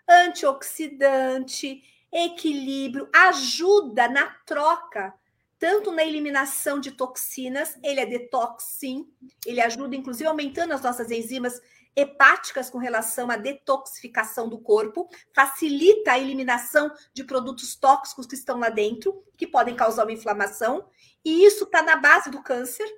Antioxidante, 0.09 1.83
equilíbrio, 2.13 3.09
ajuda 3.15 4.09
na 4.09 4.27
troca 4.47 5.15
tanto 5.63 5.93
na 5.93 6.05
eliminação 6.05 6.81
de 6.81 6.91
toxinas, 6.91 7.79
ele 7.85 8.01
é 8.01 8.05
detox, 8.05 8.65
sim, 8.65 9.07
ele 9.47 9.61
ajuda, 9.61 9.95
inclusive, 9.95 10.29
aumentando 10.29 10.75
as 10.75 10.83
nossas 10.83 11.09
enzimas 11.09 11.63
hepáticas 11.95 12.69
com 12.69 12.79
relação 12.79 13.31
à 13.31 13.37
detoxificação 13.37 14.49
do 14.49 14.59
corpo, 14.59 15.09
facilita 15.33 16.11
a 16.11 16.19
eliminação 16.19 16.91
de 17.15 17.23
produtos 17.23 17.77
tóxicos 17.77 18.27
que 18.27 18.35
estão 18.35 18.59
lá 18.59 18.71
dentro, 18.71 19.25
que 19.39 19.47
podem 19.47 19.77
causar 19.77 20.03
uma 20.03 20.11
inflamação, 20.11 20.85
e 21.25 21.45
isso 21.45 21.63
está 21.63 21.81
na 21.81 21.95
base 21.95 22.29
do 22.29 22.43
câncer. 22.43 22.89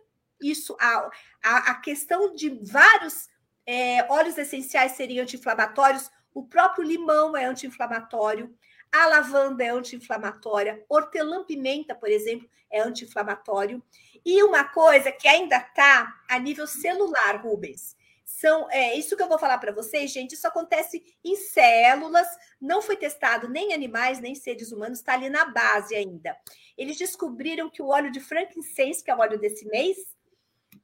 Isso, 0.41 0.75
a, 0.81 1.11
a, 1.43 1.57
a 1.73 1.75
questão 1.83 2.35
de 2.35 2.49
vários 2.63 3.29
é, 3.67 4.11
óleos 4.11 4.39
essenciais 4.39 4.93
serem 4.93 5.21
anti-inflamatórios, 5.21 6.11
o 6.33 6.43
próprio 6.43 6.83
limão 6.83 7.37
é 7.37 7.45
anti-inflamatório, 7.45 8.57
a 8.95 9.07
lavanda 9.07 9.65
é 9.65 9.71
anti-inflamatória, 9.71 10.85
hortelã-pimenta, 10.89 11.97
por 11.97 12.09
exemplo, 12.09 12.49
é 12.71 12.81
anti-inflamatório. 12.81 13.83
E 14.25 14.41
uma 14.45 14.63
coisa 14.63 15.11
que 15.11 15.27
ainda 15.27 15.57
está 15.57 16.15
a 16.31 16.39
nível 16.39 16.65
celular, 16.65 17.43
Rubens, 17.43 17.97
são 18.25 18.71
é 18.71 18.95
isso 18.95 19.17
que 19.17 19.23
eu 19.23 19.29
vou 19.29 19.39
falar 19.39 19.59
para 19.59 19.73
vocês, 19.73 20.13
gente. 20.13 20.35
Isso 20.35 20.47
acontece 20.47 21.03
em 21.25 21.35
células, 21.35 22.27
não 22.61 22.81
foi 22.81 22.97
testado 22.97 23.49
nem 23.49 23.71
em 23.71 23.75
animais, 23.75 24.21
nem 24.21 24.31
em 24.33 24.37
seres 24.37 24.71
humanos, 24.71 25.01
está 25.01 25.15
ali 25.15 25.29
na 25.29 25.45
base 25.47 25.97
ainda. 25.97 26.37
Eles 26.79 26.97
descobriram 26.97 27.69
que 27.69 27.83
o 27.83 27.89
óleo 27.89 28.13
de 28.13 28.21
frankincense, 28.21 29.03
que 29.03 29.11
é 29.11 29.15
o 29.15 29.19
óleo 29.19 29.41
desse 29.41 29.67
mês, 29.67 29.99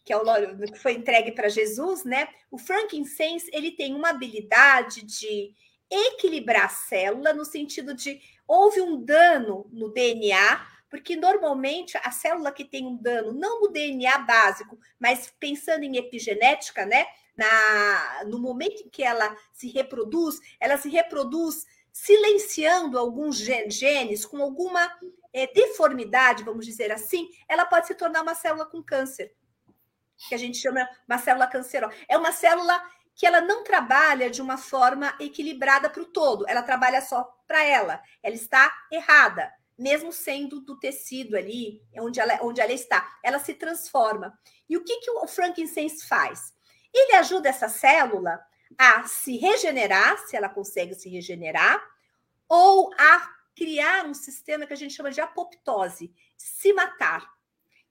que 0.04 0.12
é 0.12 0.16
o 0.16 0.26
óleo 0.26 0.58
que 0.58 0.78
foi 0.78 0.94
entregue 0.94 1.30
para 1.30 1.48
Jesus, 1.48 2.04
né? 2.04 2.28
O 2.50 2.58
frankincense 2.58 3.48
ele 3.52 3.70
tem 3.70 3.94
uma 3.94 4.10
habilidade 4.10 5.02
de 5.02 5.54
equilibrar 5.90 6.66
a 6.66 6.68
célula 6.68 7.32
no 7.32 7.44
sentido 7.44 7.94
de 7.94 8.20
houve 8.46 8.80
um 8.80 9.02
dano 9.02 9.68
no 9.72 9.92
DNA, 9.92 10.66
porque 10.88 11.16
normalmente 11.16 11.96
a 12.02 12.10
célula 12.10 12.52
que 12.52 12.64
tem 12.64 12.86
um 12.86 12.96
dano, 12.96 13.32
não 13.32 13.60
no 13.60 13.68
DNA 13.68 14.18
básico, 14.18 14.78
mas 14.98 15.32
pensando 15.38 15.84
em 15.84 15.96
epigenética, 15.96 16.84
né? 16.84 17.06
Na, 17.36 18.24
no 18.26 18.38
momento 18.38 18.82
em 18.82 18.88
que 18.90 19.02
ela 19.02 19.34
se 19.52 19.68
reproduz, 19.68 20.40
ela 20.58 20.76
se 20.76 20.90
reproduz 20.90 21.64
silenciando 21.92 22.98
alguns 22.98 23.36
genes 23.36 24.26
com 24.26 24.42
alguma 24.42 24.90
é, 25.32 25.46
deformidade, 25.46 26.44
vamos 26.44 26.66
dizer 26.66 26.92
assim, 26.92 27.28
ela 27.48 27.64
pode 27.64 27.86
se 27.86 27.94
tornar 27.94 28.22
uma 28.22 28.34
célula 28.34 28.66
com 28.66 28.82
câncer, 28.82 29.32
que 30.28 30.34
a 30.34 30.38
gente 30.38 30.58
chama 30.58 30.88
uma 31.08 31.18
célula 31.18 31.46
cancerosa. 31.46 31.94
É 32.08 32.16
uma 32.16 32.32
célula 32.32 32.82
que 33.20 33.26
ela 33.26 33.42
não 33.42 33.62
trabalha 33.62 34.30
de 34.30 34.40
uma 34.40 34.56
forma 34.56 35.14
equilibrada 35.20 35.90
para 35.90 36.02
o 36.02 36.06
todo, 36.06 36.48
ela 36.48 36.62
trabalha 36.62 37.02
só 37.02 37.22
para 37.46 37.62
ela. 37.62 38.02
Ela 38.22 38.34
está 38.34 38.74
errada, 38.90 39.52
mesmo 39.78 40.10
sendo 40.10 40.58
do 40.62 40.78
tecido 40.78 41.36
ali, 41.36 41.82
onde 41.98 42.18
ela, 42.18 42.38
onde 42.40 42.62
ela 42.62 42.72
está. 42.72 43.06
Ela 43.22 43.38
se 43.38 43.52
transforma. 43.52 44.32
E 44.66 44.74
o 44.74 44.82
que, 44.82 45.00
que 45.00 45.10
o 45.10 45.26
frankincense 45.26 46.08
faz? 46.08 46.54
Ele 46.94 47.16
ajuda 47.16 47.50
essa 47.50 47.68
célula 47.68 48.40
a 48.78 49.02
se 49.02 49.36
regenerar, 49.36 50.16
se 50.20 50.34
ela 50.34 50.48
consegue 50.48 50.94
se 50.94 51.10
regenerar, 51.10 51.78
ou 52.48 52.90
a 52.98 53.34
criar 53.54 54.06
um 54.06 54.14
sistema 54.14 54.64
que 54.64 54.72
a 54.72 54.76
gente 54.76 54.94
chama 54.94 55.10
de 55.10 55.20
apoptose, 55.20 56.10
se 56.38 56.72
matar, 56.72 57.30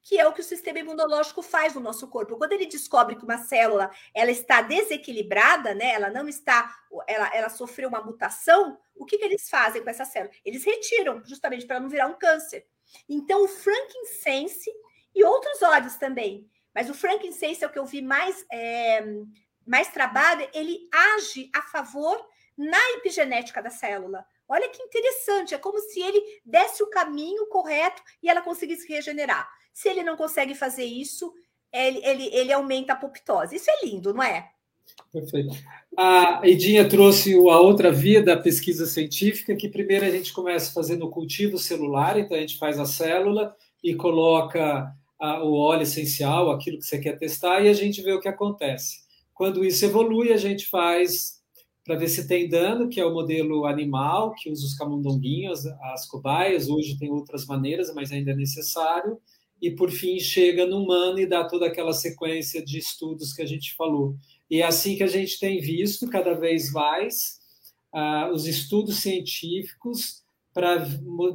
que 0.09 0.19
é 0.19 0.27
o 0.27 0.33
que 0.33 0.41
o 0.41 0.43
sistema 0.43 0.79
imunológico 0.79 1.39
faz 1.43 1.75
no 1.75 1.81
nosso 1.81 2.07
corpo. 2.07 2.35
Quando 2.35 2.53
ele 2.53 2.65
descobre 2.65 3.15
que 3.15 3.23
uma 3.23 3.37
célula 3.37 3.91
ela 4.11 4.31
está 4.31 4.59
desequilibrada, 4.59 5.75
né, 5.75 5.93
ela 5.93 6.09
não 6.09 6.27
está, 6.27 6.75
ela, 7.05 7.29
ela 7.31 7.47
sofreu 7.47 7.89
uma 7.89 8.01
mutação, 8.01 8.79
o 8.95 9.05
que, 9.05 9.19
que 9.19 9.25
eles 9.25 9.47
fazem 9.47 9.83
com 9.83 9.89
essa 9.91 10.05
célula? 10.05 10.33
Eles 10.43 10.63
retiram, 10.63 11.23
justamente 11.23 11.67
para 11.67 11.79
não 11.79 11.87
virar 11.87 12.07
um 12.07 12.17
câncer. 12.17 12.65
Então, 13.07 13.43
o 13.43 13.47
frankincense 13.47 14.71
e 15.13 15.23
outros 15.23 15.61
óleos 15.61 15.95
também, 15.97 16.49
mas 16.73 16.89
o 16.89 16.95
frankincense 16.95 17.63
é 17.63 17.67
o 17.67 17.71
que 17.71 17.77
eu 17.77 17.85
vi 17.85 18.01
mais, 18.01 18.43
é, 18.51 19.03
mais 19.63 19.89
trabalho, 19.89 20.49
ele 20.55 20.89
age 20.91 21.51
a 21.53 21.61
favor 21.61 22.19
na 22.57 22.81
epigenética 22.93 23.61
da 23.61 23.69
célula. 23.69 24.25
Olha 24.47 24.69
que 24.69 24.81
interessante, 24.81 25.53
é 25.53 25.59
como 25.59 25.77
se 25.77 26.01
ele 26.01 26.41
desse 26.43 26.81
o 26.81 26.89
caminho 26.89 27.45
correto 27.45 28.01
e 28.23 28.27
ela 28.27 28.41
conseguisse 28.41 28.91
regenerar. 28.91 29.47
Se 29.79 29.87
ele 29.87 30.03
não 30.03 30.17
consegue 30.17 30.53
fazer 30.53 30.83
isso, 30.83 31.31
ele, 31.71 32.01
ele, 32.03 32.29
ele 32.33 32.51
aumenta 32.51 32.91
a 32.91 32.95
apoptose. 32.97 33.55
Isso 33.55 33.71
é 33.71 33.85
lindo, 33.85 34.13
não 34.13 34.21
é? 34.21 34.49
Perfeito. 35.09 35.55
A 35.97 36.41
Edinha 36.43 36.89
trouxe 36.89 37.33
a 37.33 37.59
outra 37.61 37.89
via 37.89 38.21
da 38.21 38.35
pesquisa 38.35 38.85
científica, 38.85 39.55
que 39.55 39.69
primeiro 39.69 40.05
a 40.05 40.09
gente 40.09 40.33
começa 40.33 40.73
fazendo 40.73 41.05
o 41.05 41.09
cultivo 41.09 41.57
celular, 41.57 42.19
então 42.19 42.35
a 42.35 42.41
gente 42.41 42.57
faz 42.57 42.77
a 42.77 42.83
célula 42.83 43.55
e 43.81 43.95
coloca 43.95 44.93
a, 45.17 45.43
o 45.45 45.53
óleo 45.53 45.83
essencial, 45.83 46.51
aquilo 46.51 46.79
que 46.79 46.85
você 46.85 46.99
quer 46.99 47.17
testar, 47.17 47.61
e 47.61 47.69
a 47.69 47.73
gente 47.73 48.01
vê 48.01 48.11
o 48.11 48.19
que 48.19 48.27
acontece. 48.27 48.97
Quando 49.33 49.63
isso 49.63 49.85
evolui, 49.85 50.33
a 50.33 50.37
gente 50.37 50.67
faz 50.67 51.39
para 51.85 51.95
ver 51.95 52.09
se 52.09 52.27
tem 52.27 52.49
dano, 52.49 52.89
que 52.89 52.99
é 52.99 53.05
o 53.05 53.13
modelo 53.13 53.65
animal, 53.65 54.33
que 54.33 54.51
usa 54.51 54.65
os 54.65 54.75
camundonguinhos, 54.75 55.65
as 55.93 56.05
cobaias, 56.05 56.67
hoje 56.67 56.99
tem 56.99 57.09
outras 57.09 57.45
maneiras, 57.45 57.93
mas 57.95 58.11
ainda 58.11 58.31
é 58.31 58.35
necessário, 58.35 59.17
e 59.61 59.71
por 59.71 59.91
fim 59.91 60.19
chega 60.19 60.65
no 60.65 60.83
humano 60.83 61.19
e 61.19 61.25
dá 61.25 61.43
toda 61.43 61.67
aquela 61.67 61.93
sequência 61.93 62.63
de 62.63 62.77
estudos 62.77 63.33
que 63.33 63.41
a 63.41 63.45
gente 63.45 63.75
falou. 63.75 64.15
E 64.49 64.61
é 64.61 64.65
assim 64.65 64.95
que 64.95 65.03
a 65.03 65.07
gente 65.07 65.39
tem 65.39 65.59
visto 65.59 66.09
cada 66.09 66.33
vez 66.33 66.71
mais 66.71 67.39
uh, 67.93 68.33
os 68.33 68.45
estudos 68.47 68.97
científicos 68.97 70.23
para 70.53 70.87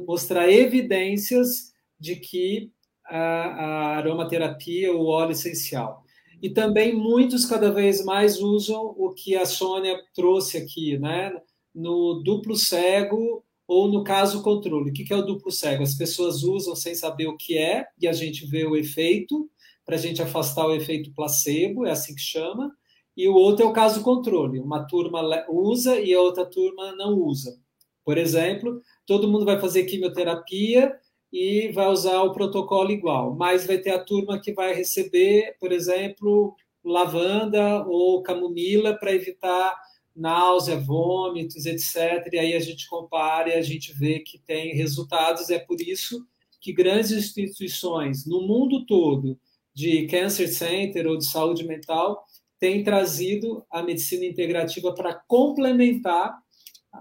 mostrar 0.05 0.51
evidências 0.51 1.73
de 1.99 2.15
que 2.17 2.71
a, 3.05 3.17
a 3.17 3.97
aromaterapia, 3.97 4.93
o 4.93 5.05
óleo 5.05 5.31
essencial, 5.31 6.03
e 6.41 6.49
também 6.49 6.93
muitos 6.93 7.45
cada 7.45 7.71
vez 7.71 8.03
mais 8.03 8.41
usam 8.41 8.93
o 8.97 9.13
que 9.13 9.35
a 9.35 9.45
Sônia 9.45 9.99
trouxe 10.13 10.57
aqui, 10.57 10.97
né? 10.97 11.31
No 11.73 12.21
duplo 12.23 12.55
cego 12.55 13.43
ou 13.67 13.87
no 13.87 14.03
caso 14.03 14.41
controle. 14.41 14.91
O 14.91 14.93
que 14.93 15.11
é 15.11 15.15
o 15.15 15.21
duplo 15.21 15.51
cego? 15.51 15.83
As 15.83 15.95
pessoas 15.95 16.43
usam 16.43 16.75
sem 16.75 16.95
saber 16.95 17.27
o 17.27 17.37
que 17.37 17.57
é 17.57 17.85
e 17.99 18.07
a 18.07 18.13
gente 18.13 18.45
vê 18.45 18.65
o 18.65 18.75
efeito 18.75 19.49
para 19.85 19.95
a 19.95 19.99
gente 19.99 20.21
afastar 20.21 20.65
o 20.65 20.73
efeito 20.73 21.13
placebo, 21.13 21.85
é 21.85 21.91
assim 21.91 22.15
que 22.15 22.21
chama. 22.21 22.71
E 23.15 23.27
o 23.27 23.33
outro 23.33 23.65
é 23.65 23.69
o 23.69 23.73
caso 23.73 24.01
controle. 24.01 24.59
Uma 24.59 24.85
turma 24.85 25.21
usa 25.47 25.99
e 25.99 26.13
a 26.13 26.19
outra 26.19 26.45
turma 26.45 26.93
não 26.95 27.13
usa. 27.13 27.57
Por 28.03 28.17
exemplo, 28.17 28.81
todo 29.05 29.27
mundo 29.27 29.45
vai 29.45 29.59
fazer 29.59 29.85
quimioterapia 29.85 30.93
e 31.31 31.71
vai 31.71 31.87
usar 31.87 32.21
o 32.23 32.33
protocolo 32.33 32.91
igual, 32.91 33.35
mas 33.35 33.65
vai 33.65 33.77
ter 33.77 33.91
a 33.91 34.03
turma 34.03 34.39
que 34.39 34.53
vai 34.53 34.73
receber, 34.73 35.55
por 35.59 35.71
exemplo, 35.71 36.55
lavanda 36.83 37.83
ou 37.87 38.21
camomila 38.21 38.93
para 38.93 39.13
evitar 39.13 39.75
náusea, 40.15 40.79
vômitos, 40.79 41.65
etc. 41.65 42.29
E 42.31 42.39
aí 42.39 42.53
a 42.53 42.59
gente 42.59 42.87
compara 42.87 43.49
e 43.49 43.53
a 43.53 43.61
gente 43.61 43.91
vê 43.93 44.19
que 44.19 44.39
tem 44.39 44.75
resultados. 44.75 45.49
É 45.49 45.59
por 45.59 45.81
isso 45.81 46.25
que 46.61 46.71
grandes 46.71 47.11
instituições 47.11 48.25
no 48.25 48.41
mundo 48.41 48.85
todo 48.85 49.37
de 49.73 50.07
cancer 50.07 50.47
center 50.47 51.05
ou 51.05 51.17
de 51.17 51.25
saúde 51.25 51.65
mental 51.65 52.25
têm 52.57 52.83
trazido 52.83 53.65
a 53.69 53.83
medicina 53.83 54.25
integrativa 54.25 54.93
para 54.93 55.13
complementar 55.27 56.39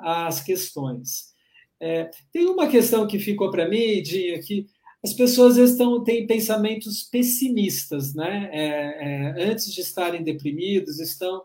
as 0.02 0.42
questões. 0.42 1.32
É, 1.80 2.10
tem 2.32 2.46
uma 2.46 2.66
questão 2.66 3.06
que 3.06 3.18
ficou 3.18 3.50
para 3.50 3.68
mim, 3.68 4.02
Dinha, 4.02 4.40
que 4.40 4.66
as 5.04 5.12
pessoas 5.12 5.56
estão 5.56 6.02
têm 6.02 6.26
pensamentos 6.26 7.02
pessimistas, 7.02 8.14
né? 8.14 8.48
É, 8.52 9.38
é, 9.38 9.50
antes 9.50 9.72
de 9.72 9.80
estarem 9.82 10.22
deprimidos, 10.22 10.98
estão 10.98 11.42
é, 11.42 11.44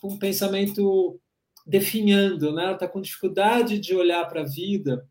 com 0.00 0.14
um 0.14 0.18
pensamento 0.18 1.20
definhando, 1.66 2.52
né? 2.52 2.72
Está 2.72 2.86
com 2.86 3.00
dificuldade 3.00 3.78
de 3.78 3.94
olhar 3.94 4.24
para 4.26 4.42
a 4.42 4.46
vida 4.46 5.08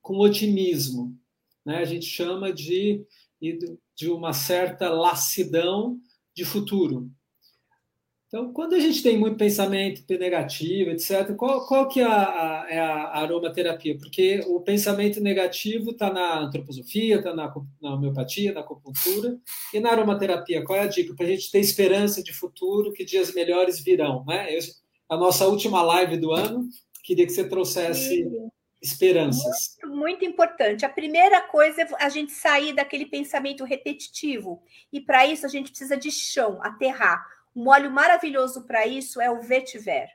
com 0.00 0.18
otimismo, 0.18 1.16
né? 1.64 1.78
A 1.78 1.84
gente 1.84 2.06
chama 2.06 2.52
de 2.52 3.04
de 3.96 4.08
uma 4.10 4.32
certa 4.32 4.90
lassidão 4.90 5.98
de 6.34 6.44
futuro. 6.44 7.10
Então, 8.30 8.52
quando 8.52 8.74
a 8.74 8.78
gente 8.78 9.02
tem 9.02 9.18
muito 9.18 9.36
pensamento 9.36 10.04
negativo, 10.08 10.90
etc., 10.90 11.34
qual, 11.34 11.66
qual 11.66 11.88
que 11.88 11.98
é 11.98 12.04
a, 12.04 12.62
a, 12.62 12.66
é 12.70 12.78
a 12.78 13.18
aromaterapia? 13.22 13.98
Porque 13.98 14.40
o 14.46 14.60
pensamento 14.60 15.20
negativo 15.20 15.90
está 15.90 16.12
na 16.12 16.38
antroposofia, 16.38 17.16
está 17.16 17.34
na, 17.34 17.52
na 17.82 17.94
homeopatia, 17.94 18.52
na 18.52 18.60
acupuntura, 18.60 19.36
e 19.74 19.80
na 19.80 19.90
aromaterapia, 19.90 20.62
qual 20.64 20.78
é 20.78 20.82
a 20.82 20.86
dica? 20.86 21.12
Para 21.12 21.26
a 21.26 21.28
gente 21.28 21.50
ter 21.50 21.58
esperança 21.58 22.22
de 22.22 22.32
futuro, 22.32 22.92
que 22.92 23.04
dias 23.04 23.34
melhores 23.34 23.80
virão, 23.80 24.24
né? 24.24 24.56
Eu, 24.56 24.60
a 25.08 25.16
nossa 25.16 25.48
última 25.48 25.82
live 25.82 26.16
do 26.16 26.30
ano, 26.30 26.68
queria 27.02 27.26
que 27.26 27.32
você 27.32 27.42
trouxesse 27.42 28.22
Sim. 28.22 28.48
esperanças. 28.80 29.76
Muito, 29.82 29.96
muito 29.96 30.24
importante. 30.24 30.84
A 30.84 30.88
primeira 30.88 31.40
coisa 31.48 31.82
é 31.82 31.88
a 31.98 32.08
gente 32.08 32.30
sair 32.30 32.74
daquele 32.74 33.06
pensamento 33.06 33.64
repetitivo, 33.64 34.62
e 34.92 35.00
para 35.00 35.26
isso 35.26 35.44
a 35.44 35.48
gente 35.48 35.70
precisa 35.70 35.96
de 35.96 36.12
chão, 36.12 36.60
aterrar 36.62 37.39
um 37.54 37.68
óleo 37.68 37.90
maravilhoso 37.90 38.66
para 38.66 38.86
isso 38.86 39.20
é 39.20 39.30
o 39.30 39.40
vetiver. 39.40 40.08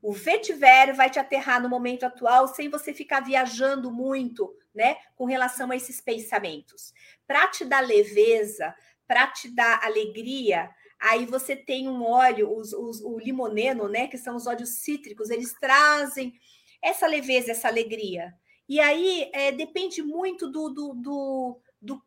O 0.00 0.12
vetiver 0.12 0.94
vai 0.94 1.10
te 1.10 1.18
aterrar 1.18 1.60
no 1.60 1.68
momento 1.68 2.04
atual 2.04 2.46
sem 2.48 2.68
você 2.68 2.94
ficar 2.94 3.20
viajando 3.20 3.90
muito, 3.90 4.54
né, 4.72 4.96
com 5.16 5.24
relação 5.24 5.70
a 5.70 5.76
esses 5.76 6.00
pensamentos. 6.00 6.92
Para 7.26 7.48
te 7.48 7.64
dar 7.64 7.80
leveza, 7.80 8.74
para 9.06 9.26
te 9.26 9.50
dar 9.50 9.82
alegria, 9.82 10.70
aí 11.00 11.26
você 11.26 11.56
tem 11.56 11.88
um 11.88 12.04
óleo, 12.04 12.54
os, 12.54 12.72
os, 12.72 13.00
o 13.00 13.18
limoneno, 13.18 13.88
né, 13.88 14.06
que 14.06 14.18
são 14.18 14.36
os 14.36 14.46
óleos 14.46 14.80
cítricos, 14.80 15.30
eles 15.30 15.52
trazem 15.54 16.32
essa 16.80 17.06
leveza, 17.06 17.50
essa 17.50 17.66
alegria. 17.66 18.32
E 18.68 18.78
aí 18.78 19.28
é, 19.32 19.50
depende 19.50 20.02
muito 20.02 20.48
do, 20.48 20.68
do, 20.68 20.94
do, 20.94 21.60
do, 21.82 22.02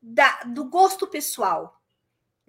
da, 0.00 0.42
do 0.44 0.68
gosto 0.68 1.08
pessoal 1.08 1.81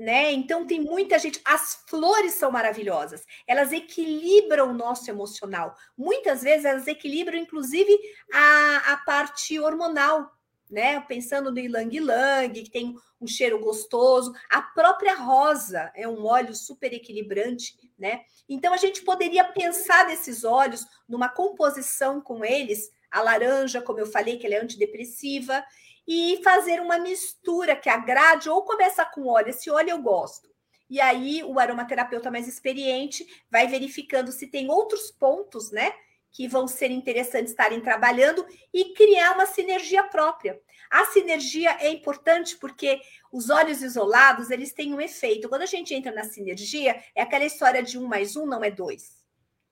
né? 0.03 0.33
Então 0.33 0.67
tem 0.67 0.81
muita 0.81 1.17
gente. 1.17 1.39
As 1.45 1.81
flores 1.87 2.33
são 2.33 2.51
maravilhosas. 2.51 3.25
Elas 3.47 3.71
equilibram 3.71 4.69
o 4.69 4.73
nosso 4.73 5.09
emocional. 5.09 5.73
Muitas 5.97 6.41
vezes 6.43 6.65
elas 6.65 6.87
equilibram, 6.87 7.37
inclusive, 7.37 7.97
a, 8.33 8.93
a 8.93 8.97
parte 8.97 9.57
hormonal, 9.57 10.29
né? 10.69 10.99
Pensando 10.99 11.53
no 11.53 11.57
ilang 11.57 11.95
ilang, 11.95 12.51
que 12.51 12.69
tem 12.69 12.97
um 13.21 13.25
cheiro 13.25 13.57
gostoso. 13.59 14.33
A 14.49 14.61
própria 14.61 15.15
rosa 15.15 15.89
é 15.95 16.05
um 16.05 16.25
óleo 16.25 16.53
super 16.53 16.91
equilibrante, 16.91 17.73
né? 17.97 18.23
Então 18.49 18.73
a 18.73 18.77
gente 18.77 19.03
poderia 19.03 19.45
pensar 19.45 20.05
nesses 20.05 20.43
óleos 20.43 20.85
numa 21.07 21.29
composição 21.29 22.19
com 22.19 22.43
eles. 22.43 22.91
A 23.09 23.21
laranja, 23.21 23.81
como 23.81 23.99
eu 23.99 24.07
falei, 24.07 24.37
que 24.37 24.45
ela 24.45 24.55
é 24.55 24.61
antidepressiva, 24.61 25.63
e 26.07 26.41
fazer 26.43 26.79
uma 26.81 26.97
mistura 26.97 27.75
que 27.75 27.89
agrade, 27.89 28.49
ou 28.49 28.63
começa 28.63 29.05
com 29.05 29.27
óleo, 29.27 29.49
esse 29.49 29.69
óleo 29.69 29.91
eu 29.91 30.01
gosto. 30.01 30.53
E 30.89 30.99
aí 30.99 31.43
o 31.43 31.59
aromaterapeuta 31.59 32.29
mais 32.29 32.47
experiente 32.47 33.25
vai 33.49 33.67
verificando 33.67 34.31
se 34.31 34.47
tem 34.47 34.69
outros 34.69 35.09
pontos, 35.11 35.71
né? 35.71 35.91
Que 36.31 36.47
vão 36.47 36.67
ser 36.67 36.91
interessantes 36.91 37.51
estarem 37.51 37.79
trabalhando 37.79 38.45
e 38.73 38.93
criar 38.93 39.33
uma 39.33 39.45
sinergia 39.45 40.03
própria. 40.03 40.59
A 40.91 41.05
sinergia 41.05 41.75
é 41.79 41.89
importante 41.89 42.57
porque 42.57 42.99
os 43.31 43.49
óleos 43.49 43.81
isolados 43.81 44.51
eles 44.51 44.73
têm 44.73 44.93
um 44.93 45.01
efeito. 45.01 45.49
Quando 45.49 45.63
a 45.63 45.67
gente 45.67 45.93
entra 45.93 46.11
na 46.11 46.23
sinergia, 46.25 47.01
é 47.15 47.21
aquela 47.21 47.45
história 47.45 47.81
de 47.81 47.97
um 47.97 48.07
mais 48.07 48.35
um 48.35 48.45
não 48.45 48.63
é 48.63 48.69
dois. 48.69 49.23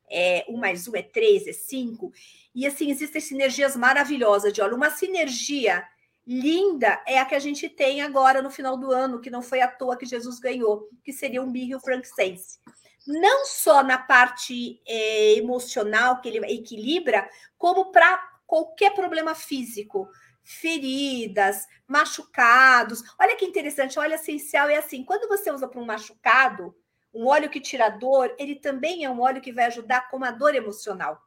É, 0.10 0.46
um 0.50 0.58
mais 0.58 0.88
um 0.88 0.96
é 0.96 1.04
três, 1.04 1.46
é 1.46 1.54
cinco. 1.54 2.12
E 2.54 2.66
assim, 2.66 2.90
existem 2.90 3.22
sinergias 3.22 3.76
maravilhosas 3.76 4.52
de 4.52 4.62
óleo. 4.62 4.76
Uma 4.76 4.90
sinergia 4.90 5.88
linda 6.26 7.02
é 7.08 7.20
a 7.20 7.26
que 7.26 7.36
a 7.36 7.40
gente 7.40 7.68
tem 7.68 8.02
agora 8.02 8.42
no 8.42 8.50
final 8.50 8.78
do 8.78 8.92
ano, 8.92 9.20
que 9.20 9.30
não 9.30 9.42
foi 9.42 9.62
à 9.62 9.68
toa 9.68 9.98
que 9.98 10.06
Jesus 10.06 10.40
ganhou, 10.40 10.88
que 11.04 11.12
seria 11.12 11.42
um 11.42 11.50
mirro 11.50 11.80
frankincense. 11.80 12.60
Não 13.08 13.46
só 13.46 13.84
na 13.84 13.98
parte 13.98 14.82
é, 14.88 15.34
emocional 15.34 16.22
que 16.22 16.30
ele 16.30 16.46
equilibra, 16.54 17.28
como 17.58 17.92
para 17.92 18.18
qualquer 18.46 18.94
problema 18.94 19.34
físico, 19.34 20.08
feridas, 20.44 21.66
machucados. 21.88 23.02
Olha 23.20 23.36
que 23.36 23.46
interessante, 23.46 23.98
olha 23.98 24.16
essencial 24.16 24.70
é 24.70 24.78
assim, 24.78 25.04
quando 25.04 25.28
você 25.28 25.52
usa 25.52 25.68
para 25.68 25.80
um 25.80 25.86
machucado, 25.86 26.76
um 27.14 27.28
óleo 27.28 27.50
que 27.50 27.60
tira 27.60 27.90
dor, 27.90 28.34
ele 28.38 28.56
também 28.56 29.04
é 29.04 29.10
um 29.10 29.22
óleo 29.22 29.42
que 29.42 29.52
vai 29.52 29.66
ajudar 29.66 30.10
com 30.10 30.24
a 30.24 30.32
dor 30.32 30.56
emocional. 30.56 31.22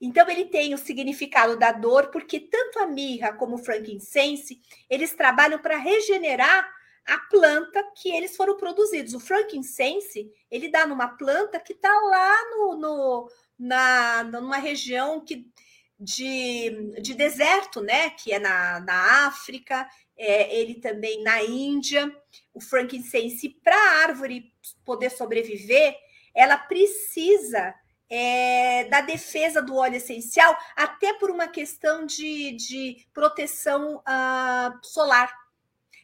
Então, 0.00 0.28
ele 0.28 0.44
tem 0.44 0.74
o 0.74 0.78
significado 0.78 1.58
da 1.58 1.72
dor, 1.72 2.10
porque 2.10 2.38
tanto 2.38 2.78
a 2.78 2.86
mirra 2.86 3.32
como 3.32 3.56
o 3.56 3.64
frankincense, 3.64 4.60
eles 4.88 5.14
trabalham 5.14 5.58
para 5.58 5.76
regenerar 5.76 6.68
a 7.08 7.18
planta 7.18 7.82
que 7.96 8.10
eles 8.10 8.36
foram 8.36 8.56
produzidos. 8.56 9.14
O 9.14 9.20
frankincense, 9.20 10.30
ele 10.50 10.70
dá 10.70 10.86
numa 10.86 11.08
planta 11.08 11.58
que 11.58 11.72
está 11.72 11.90
lá 11.90 12.36
no, 12.50 12.76
no, 12.76 13.30
na, 13.58 14.24
numa 14.24 14.58
região 14.58 15.24
que, 15.24 15.50
de, 15.98 16.92
de 17.00 17.14
deserto, 17.14 17.80
né? 17.80 18.10
Que 18.10 18.32
é 18.32 18.38
na, 18.38 18.80
na 18.80 19.26
África, 19.26 19.88
é, 20.16 20.54
ele 20.60 20.74
também 20.76 21.22
na 21.22 21.42
Índia. 21.42 22.14
O 22.52 22.60
frankincense, 22.60 23.48
para 23.64 23.74
a 23.74 24.02
árvore 24.02 24.52
poder 24.84 25.10
sobreviver, 25.10 25.96
ela 26.34 26.58
precisa 26.58 27.74
é, 28.10 28.84
da 28.84 29.00
defesa 29.00 29.60
do 29.60 29.76
óleo 29.76 29.96
essencial, 29.96 30.56
até 30.74 31.12
por 31.14 31.30
uma 31.30 31.48
questão 31.48 32.06
de, 32.06 32.52
de 32.52 33.06
proteção 33.12 33.96
uh, 33.96 34.78
solar. 34.82 35.32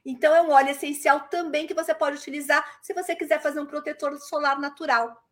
Então, 0.04 0.34
é 0.34 0.42
um 0.42 0.50
óleo 0.50 0.70
essencial 0.70 1.20
também 1.28 1.66
que 1.66 1.74
você 1.74 1.94
pode 1.94 2.18
utilizar 2.18 2.78
se 2.82 2.92
você 2.92 3.16
quiser 3.16 3.40
fazer 3.40 3.60
um 3.60 3.66
protetor 3.66 4.16
solar 4.18 4.60
natural. 4.60 5.22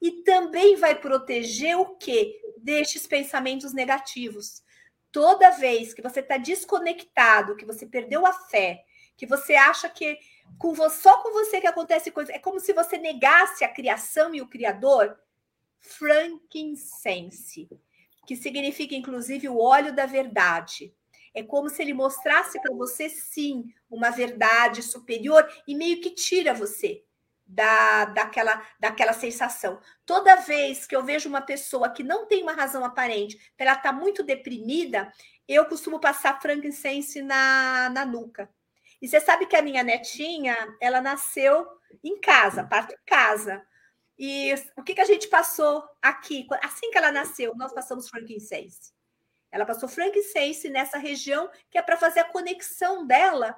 E 0.00 0.22
também 0.22 0.76
vai 0.76 0.94
proteger 0.94 1.76
o 1.76 1.96
quê? 1.96 2.40
Destes 2.58 3.06
pensamentos 3.06 3.72
negativos. 3.72 4.62
Toda 5.10 5.50
vez 5.50 5.92
que 5.92 6.00
você 6.00 6.20
está 6.20 6.36
desconectado, 6.36 7.56
que 7.56 7.66
você 7.66 7.84
perdeu 7.84 8.24
a 8.24 8.32
fé, 8.32 8.84
que 9.16 9.26
você 9.26 9.54
acha 9.54 9.88
que 9.88 10.16
com 10.58 10.72
você, 10.72 11.02
só 11.02 11.22
com 11.22 11.32
você 11.32 11.60
que 11.60 11.66
acontece 11.66 12.10
coisa, 12.10 12.32
é 12.32 12.38
como 12.38 12.60
se 12.60 12.72
você 12.72 12.96
negasse 12.96 13.64
a 13.64 13.68
criação 13.68 14.34
e 14.34 14.40
o 14.40 14.48
Criador, 14.48 15.18
frankincense, 15.80 17.68
que 18.26 18.36
significa 18.36 18.94
inclusive 18.94 19.48
o 19.48 19.58
óleo 19.58 19.94
da 19.94 20.06
verdade. 20.06 20.94
É 21.34 21.42
como 21.42 21.68
se 21.68 21.80
ele 21.82 21.94
mostrasse 21.94 22.60
para 22.60 22.74
você, 22.74 23.08
sim, 23.08 23.64
uma 23.90 24.10
verdade 24.10 24.82
superior 24.82 25.48
e 25.66 25.74
meio 25.74 26.00
que 26.00 26.10
tira 26.10 26.52
você 26.52 27.04
da, 27.46 28.04
daquela, 28.06 28.64
daquela 28.78 29.12
sensação. 29.12 29.80
Toda 30.06 30.36
vez 30.36 30.86
que 30.86 30.94
eu 30.94 31.04
vejo 31.04 31.28
uma 31.28 31.40
pessoa 31.40 31.90
que 31.90 32.02
não 32.02 32.26
tem 32.26 32.42
uma 32.42 32.52
razão 32.52 32.84
aparente, 32.84 33.52
ela 33.58 33.72
está 33.72 33.92
muito 33.92 34.22
deprimida, 34.22 35.12
eu 35.48 35.64
costumo 35.66 35.98
passar 36.00 36.40
frankincense 36.40 37.22
na, 37.22 37.90
na 37.90 38.04
nuca. 38.04 38.48
E 39.02 39.08
você 39.08 39.20
sabe 39.20 39.46
que 39.46 39.56
a 39.56 39.62
minha 39.62 39.82
netinha, 39.82 40.56
ela 40.80 41.00
nasceu 41.00 41.66
em 42.04 42.20
casa, 42.20 42.62
parte 42.64 42.92
em 42.92 43.04
casa. 43.06 43.64
E 44.22 44.52
o 44.76 44.82
que, 44.82 44.94
que 44.94 45.00
a 45.00 45.06
gente 45.06 45.28
passou 45.28 45.82
aqui? 46.02 46.46
Assim 46.62 46.90
que 46.90 46.98
ela 46.98 47.10
nasceu, 47.10 47.54
nós 47.56 47.72
passamos 47.72 48.10
frankincense. 48.10 48.92
Ela 49.50 49.64
passou 49.64 49.88
frankincense 49.88 50.68
nessa 50.68 50.98
região 50.98 51.48
que 51.70 51.78
é 51.78 51.82
para 51.82 51.96
fazer 51.96 52.20
a 52.20 52.24
conexão 52.24 53.06
dela 53.06 53.56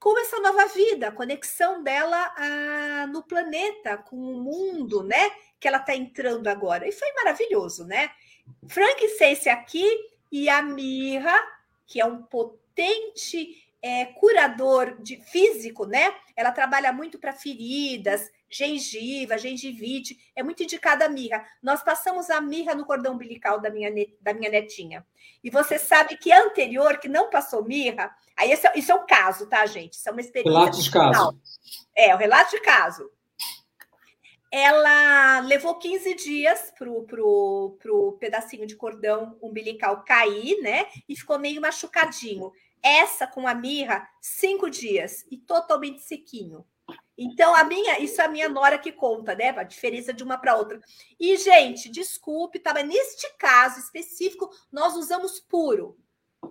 com 0.00 0.18
essa 0.18 0.40
nova 0.40 0.66
vida, 0.66 1.06
a 1.06 1.12
conexão 1.12 1.84
dela 1.84 2.34
ah, 2.36 3.06
no 3.06 3.22
planeta, 3.22 3.96
com 3.96 4.16
o 4.16 4.42
mundo, 4.42 5.04
né? 5.04 5.30
Que 5.60 5.68
ela 5.68 5.78
está 5.78 5.94
entrando 5.94 6.48
agora. 6.48 6.88
E 6.88 6.90
foi 6.90 7.12
maravilhoso, 7.12 7.86
né? 7.86 8.10
Frankincense 8.68 9.48
aqui 9.48 9.88
e 10.32 10.48
a 10.48 10.62
mirra, 10.62 11.38
que 11.86 12.00
é 12.00 12.04
um 12.04 12.24
potente 12.24 13.65
é, 13.86 14.06
curador 14.06 15.00
de 15.00 15.16
físico, 15.16 15.86
né? 15.86 16.12
Ela 16.34 16.50
trabalha 16.50 16.92
muito 16.92 17.20
para 17.20 17.32
feridas, 17.32 18.32
gengiva, 18.50 19.38
gengivite, 19.38 20.18
é 20.34 20.42
muito 20.42 20.64
indicada 20.64 21.04
a 21.04 21.08
mirra. 21.08 21.44
Nós 21.62 21.84
passamos 21.84 22.28
a 22.28 22.40
mirra 22.40 22.74
no 22.74 22.84
cordão 22.84 23.14
umbilical 23.14 23.60
da 23.60 23.70
minha, 23.70 23.92
da 24.20 24.34
minha 24.34 24.50
netinha. 24.50 25.06
E 25.42 25.50
você 25.50 25.78
sabe 25.78 26.16
que 26.16 26.32
anterior, 26.32 26.98
que 26.98 27.08
não 27.08 27.30
passou 27.30 27.64
mirra, 27.64 28.10
aí 28.36 28.50
esse, 28.50 28.66
é, 28.66 28.72
isso 28.76 28.90
é 28.90 28.94
um 28.96 29.06
caso, 29.06 29.46
tá, 29.46 29.64
gente? 29.66 29.92
Isso 29.92 30.08
é 30.08 30.12
uma 30.12 30.20
experiência. 30.20 30.58
Relato 30.58 30.82
de 30.82 30.90
caso. 30.90 31.40
É, 31.94 32.12
o 32.12 32.18
relato 32.18 32.50
de 32.50 32.60
caso. 32.62 33.08
Ela 34.58 35.40
levou 35.40 35.74
15 35.74 36.14
dias 36.14 36.72
para 36.78 36.90
o 36.90 37.02
pro, 37.02 37.76
pro 37.78 38.12
pedacinho 38.12 38.66
de 38.66 38.74
cordão 38.74 39.36
umbilical 39.42 40.02
cair, 40.02 40.62
né? 40.62 40.86
E 41.06 41.14
ficou 41.14 41.38
meio 41.38 41.60
machucadinho. 41.60 42.50
Essa 42.82 43.26
com 43.26 43.46
a 43.46 43.54
mirra, 43.54 44.08
cinco 44.18 44.70
dias 44.70 45.26
e 45.30 45.36
totalmente 45.36 46.00
sequinho. 46.00 46.64
Então, 47.18 47.54
a 47.54 47.64
minha, 47.64 47.98
isso 48.00 48.18
é 48.18 48.24
a 48.24 48.28
minha 48.28 48.48
nora 48.48 48.78
que 48.78 48.92
conta, 48.92 49.34
né? 49.34 49.50
A 49.50 49.62
diferença 49.62 50.10
de 50.10 50.24
uma 50.24 50.38
para 50.38 50.56
outra. 50.56 50.80
E, 51.20 51.36
gente, 51.36 51.90
desculpe, 51.90 52.58
tá? 52.58 52.72
Neste 52.82 53.30
caso 53.36 53.78
específico, 53.78 54.50
nós 54.72 54.96
usamos 54.96 55.38
puro. 55.38 55.98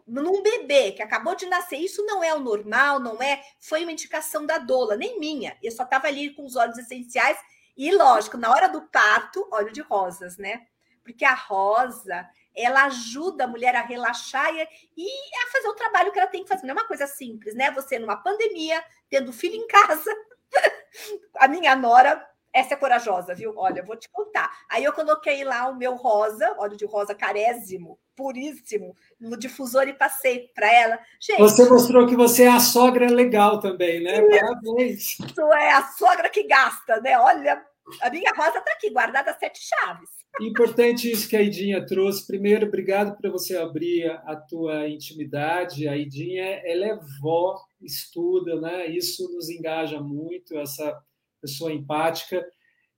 Num 0.05 0.43
bebê 0.43 0.91
que 0.91 1.01
acabou 1.01 1.35
de 1.35 1.47
nascer, 1.47 1.77
isso 1.77 2.05
não 2.05 2.23
é 2.23 2.31
o 2.35 2.39
normal, 2.39 2.99
não 2.99 3.19
é? 3.19 3.41
Foi 3.59 3.81
uma 3.81 3.91
indicação 3.91 4.45
da 4.45 4.59
doula, 4.59 4.95
nem 4.95 5.19
minha. 5.19 5.57
Eu 5.63 5.71
só 5.71 5.85
estava 5.85 6.05
ali 6.05 6.35
com 6.35 6.45
os 6.45 6.55
óleos 6.55 6.77
essenciais. 6.77 7.39
E, 7.77 7.91
lógico, 7.95 8.37
na 8.37 8.51
hora 8.51 8.67
do 8.67 8.81
parto, 8.83 9.47
óleo 9.51 9.71
de 9.71 9.81
rosas, 9.81 10.37
né? 10.37 10.65
Porque 11.03 11.25
a 11.25 11.33
rosa, 11.33 12.27
ela 12.55 12.85
ajuda 12.85 13.43
a 13.43 13.47
mulher 13.47 13.75
a 13.75 13.81
relaxar 13.81 14.49
e, 14.53 14.67
e, 14.97 15.07
a 15.43 15.51
fazer 15.51 15.67
o 15.67 15.75
trabalho 15.75 16.11
que 16.11 16.19
ela 16.19 16.29
tem 16.29 16.43
que 16.43 16.49
fazer. 16.49 16.65
Não 16.65 16.71
é 16.71 16.77
uma 16.79 16.87
coisa 16.87 17.05
simples, 17.05 17.53
né? 17.53 17.69
Você, 17.71 17.99
numa 17.99 18.17
pandemia, 18.17 18.83
tendo 19.09 19.33
filho 19.33 19.55
em 19.55 19.67
casa, 19.67 20.11
a 21.37 21.47
minha 21.47 21.75
nora, 21.75 22.25
essa 22.55 22.73
é 22.73 22.77
corajosa, 22.77 23.35
viu? 23.35 23.53
Olha, 23.57 23.83
vou 23.83 23.97
te 23.97 24.09
contar. 24.09 24.49
Aí 24.69 24.81
eu 24.81 24.93
coloquei 24.93 25.43
lá 25.43 25.67
o 25.67 25.75
meu 25.75 25.95
rosa, 25.95 26.55
óleo 26.57 26.77
de 26.77 26.85
rosa 26.85 27.13
carésimo, 27.13 27.99
puríssimo, 28.15 28.95
no 29.19 29.35
difusor 29.35 29.89
e 29.89 29.93
passei 29.93 30.49
para 30.55 30.73
ela. 30.73 30.97
Gente, 31.19 31.37
você 31.37 31.69
mostrou 31.69 32.07
que 32.07 32.15
você 32.15 32.43
é 32.43 32.47
a 32.49 32.61
sogra 32.61 33.11
legal 33.11 33.59
também, 33.59 34.01
né? 34.01 34.21
Parabéns. 34.21 35.19
Isso 35.19 35.53
é 35.53 35.73
a 35.73 35.83
sogra 35.83 36.29
que 36.29 36.43
gasta, 36.43 37.01
né? 37.01 37.19
Olha, 37.19 37.61
a 38.01 38.09
minha 38.09 38.31
rosa 38.31 38.59
está 38.59 38.71
aqui, 38.71 38.89
guardada 38.89 39.35
sete 39.37 39.59
chaves. 39.61 40.09
Importante 40.39 41.11
isso 41.11 41.27
que 41.27 41.35
a 41.35 41.41
Idinha 41.41 41.85
trouxe. 41.85 42.25
Primeiro, 42.25 42.67
obrigado 42.67 43.17
por 43.17 43.29
você 43.31 43.57
abrir 43.57 44.09
a 44.25 44.35
tua 44.37 44.87
intimidade. 44.87 45.89
A 45.89 45.97
Idinha, 45.97 46.61
ela 46.63 46.85
é 46.85 46.99
vó, 47.21 47.57
estuda, 47.81 48.59
né? 48.61 48.87
Isso 48.87 49.29
nos 49.33 49.49
engaja 49.49 49.99
muito, 49.99 50.57
essa 50.57 50.97
pessoa 51.45 51.71
empática. 51.71 52.45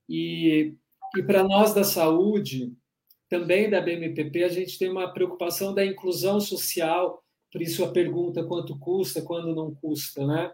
E, 0.10 0.74
e 1.16 1.24
para 1.24 1.44
nós 1.44 1.74
da 1.74 1.84
saúde, 1.84 2.74
também 3.30 3.70
da 3.70 3.82
BMPP, 3.82 4.44
a 4.44 4.50
gente 4.50 4.80
tem 4.80 4.90
uma 4.90 5.12
preocupação 5.14 5.74
da 5.74 5.86
inclusão 5.86 6.40
social, 6.40 7.24
por 7.52 7.62
isso 7.62 7.84
a 7.84 7.92
pergunta 7.92 8.44
quanto 8.44 8.78
custa, 8.80 9.22
quando 9.22 9.56
não 9.56 9.74
custa, 9.74 10.26
né? 10.26 10.52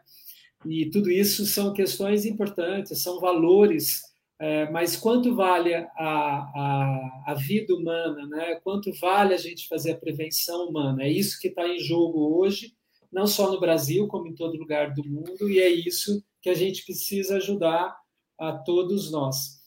E 0.65 0.89
tudo 0.89 1.11
isso 1.11 1.45
são 1.45 1.73
questões 1.73 2.25
importantes, 2.25 3.01
são 3.01 3.19
valores 3.19 4.01
é, 4.39 4.69
mas 4.71 4.97
quanto 4.97 5.33
vale 5.35 5.73
a, 5.73 5.87
a, 5.95 7.23
a, 7.27 7.33
vida 7.33 7.73
humana, 7.73 8.27
né? 8.27 8.55
quanto 8.55 8.91
vale 8.99 9.33
a 9.33 9.37
gente 9.37 9.69
fazer 9.69 9.91
a 9.91 9.97
prevenção 9.97 10.67
humana? 10.67 11.03
É 11.03 11.09
isso 11.09 11.39
que 11.39 11.47
está 11.47 11.65
em 11.65 11.79
jogo 11.79 12.37
hoje, 12.37 12.73
não 13.09 13.25
só 13.25 13.49
no 13.49 13.59
Brasil, 13.59 14.05
como 14.07 14.27
em 14.27 14.35
todo 14.35 14.57
lugar 14.57 14.93
do 14.93 15.01
mundo, 15.07 15.49
e 15.49 15.59
é 15.59 15.69
isso 15.69 16.21
que 16.43 16.49
a 16.49 16.53
gente 16.53 16.85
precisa 16.85 17.37
ajudar 17.37 17.97
a 18.37 18.51
todos 18.51 19.09
nós. 19.09 19.61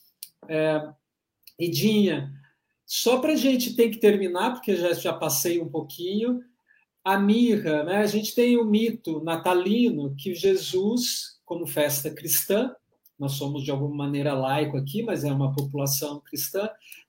É, 0.46 0.86
Edinha, 1.58 2.30
só 2.84 3.18
para 3.18 3.32
a 3.32 3.36
gente 3.36 3.74
tem 3.74 3.90
que 3.90 3.98
terminar, 3.98 4.52
porque 4.52 4.76
já, 4.76 4.92
já 4.92 5.12
passei 5.12 5.60
um 5.60 5.68
pouquinho, 5.68 6.40
a 7.02 7.18
mirra, 7.18 7.82
né? 7.82 7.96
a 7.98 8.06
gente 8.06 8.34
tem 8.34 8.58
o 8.58 8.64
mito 8.64 9.24
natalino 9.24 10.14
que 10.16 10.34
Jesus, 10.34 11.40
como 11.44 11.66
festa 11.66 12.10
cristã, 12.10 12.74
nós 13.18 13.32
somos 13.32 13.64
de 13.64 13.70
alguma 13.70 13.94
maneira 13.94 14.34
laico 14.34 14.76
aqui, 14.76 15.02
mas 15.02 15.24
é 15.24 15.32
uma 15.32 15.54
população 15.54 16.20
cristã. 16.20 16.68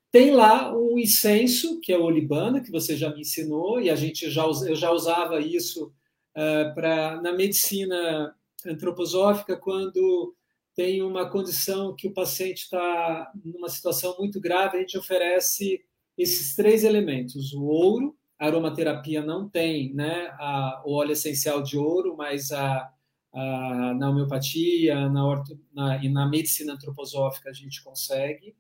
Tem 0.10 0.32
lá 0.32 0.74
um 0.74 0.98
incenso, 0.98 1.82
que 1.82 1.92
é 1.92 1.98
o 1.98 2.04
olibana, 2.04 2.62
que 2.62 2.72
você 2.72 2.96
já 2.96 3.14
me 3.14 3.22
ensinou, 3.22 3.82
e 3.82 3.90
a 3.90 3.96
gente 3.96 4.30
já, 4.32 4.44
eu 4.44 4.76
já 4.76 4.92
usava 4.92 5.42
isso 5.42 5.92
uh, 6.38 6.74
pra, 6.74 7.22
na 7.22 7.34
medicina 7.34 8.34
antroposófica, 8.66 9.58
quando 9.58 10.36
tem 10.76 11.02
uma 11.02 11.30
condição 11.30 11.96
que 11.96 12.08
o 12.08 12.14
paciente 12.14 12.64
está 12.64 13.32
numa 13.44 13.70
situação 13.70 14.16
muito 14.18 14.40
grave, 14.40 14.78
a 14.78 14.80
gente 14.80 14.98
oferece 14.98 15.84
esses 16.18 16.56
três 16.56 16.84
elementos: 16.84 17.54
o 17.54 17.64
ouro, 17.64 18.16
a 18.40 18.46
aromaterapia 18.46 19.22
não 19.24 19.50
tem 19.50 19.94
né, 19.94 20.28
a, 20.40 20.84
o 20.86 20.94
óleo 20.94 21.14
essencial 21.14 21.62
de 21.64 21.78
ouro, 21.78 22.16
mas 22.16 22.52
a, 22.52 22.92
na 23.34 24.10
homeopatia 24.10 25.10
na 25.10 25.26
orto, 25.26 25.60
na, 25.74 26.04
e 26.04 26.10
na 26.10 26.28
medicina 26.28 26.74
antroposófica 26.74 27.50
a 27.50 27.54
gente 27.54 27.84
consegue. 27.84 28.56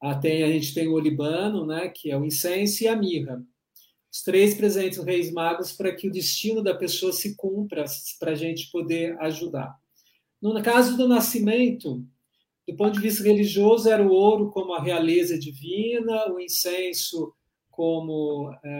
Ah, 0.00 0.14
tem, 0.14 0.42
a 0.42 0.48
gente 0.48 0.74
tem 0.74 0.88
o 0.88 0.92
olibano, 0.92 1.66
né, 1.66 1.88
que 1.88 2.10
é 2.10 2.18
o 2.18 2.24
incenso, 2.24 2.84
e 2.84 2.88
a 2.88 2.96
mirra. 2.96 3.42
Os 4.16 4.22
três 4.22 4.54
presentes 4.54 4.96
reis 4.96 5.30
magos 5.30 5.72
para 5.72 5.94
que 5.94 6.08
o 6.08 6.10
destino 6.10 6.62
da 6.62 6.74
pessoa 6.74 7.12
se 7.12 7.36
cumpra, 7.36 7.84
para 8.18 8.32
a 8.32 8.34
gente 8.34 8.70
poder 8.70 9.14
ajudar. 9.20 9.78
No 10.40 10.62
caso 10.62 10.96
do 10.96 11.06
nascimento, 11.06 12.02
Do 12.66 12.74
ponto 12.74 12.94
de 12.94 13.00
vista 13.00 13.22
religioso, 13.22 13.90
era 13.90 14.02
o 14.02 14.10
ouro 14.10 14.50
como 14.50 14.72
a 14.72 14.82
realeza 14.82 15.38
divina, 15.38 16.32
o 16.32 16.40
incenso 16.40 17.32
como 17.70 18.50
é, 18.64 18.70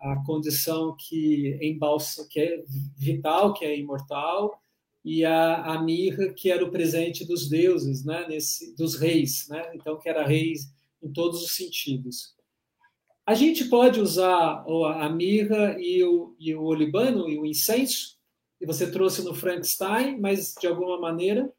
a 0.00 0.22
condição 0.26 0.96
que 0.98 1.56
embalsa, 1.62 2.26
que 2.28 2.40
é 2.40 2.64
vital, 2.96 3.54
que 3.54 3.64
é 3.64 3.78
imortal, 3.78 4.60
e 5.04 5.24
a, 5.24 5.74
a 5.74 5.82
mirra 5.82 6.34
que 6.34 6.50
era 6.50 6.64
o 6.64 6.70
presente 6.70 7.24
dos 7.24 7.48
deuses, 7.48 8.04
né, 8.04 8.26
nesse, 8.28 8.74
dos 8.74 8.96
reis, 8.96 9.46
né, 9.48 9.70
então 9.74 9.98
que 9.98 10.08
era 10.08 10.26
reis 10.26 10.70
em 11.00 11.12
todos 11.12 11.42
os 11.44 11.54
sentidos. 11.54 12.36
A 13.28 13.34
gente 13.34 13.66
pode 13.66 14.00
usar 14.00 14.64
a 14.64 15.08
mirra 15.10 15.76
e 15.78 16.02
o, 16.02 16.34
e 16.38 16.54
o 16.54 16.62
olibano 16.62 17.28
e 17.28 17.38
o 17.38 17.44
incenso, 17.44 18.18
que 18.58 18.64
você 18.64 18.90
trouxe 18.90 19.22
no 19.22 19.34
Frankenstein, 19.34 20.18
mas 20.18 20.54
de 20.58 20.66
alguma 20.66 20.98
maneira 20.98 21.52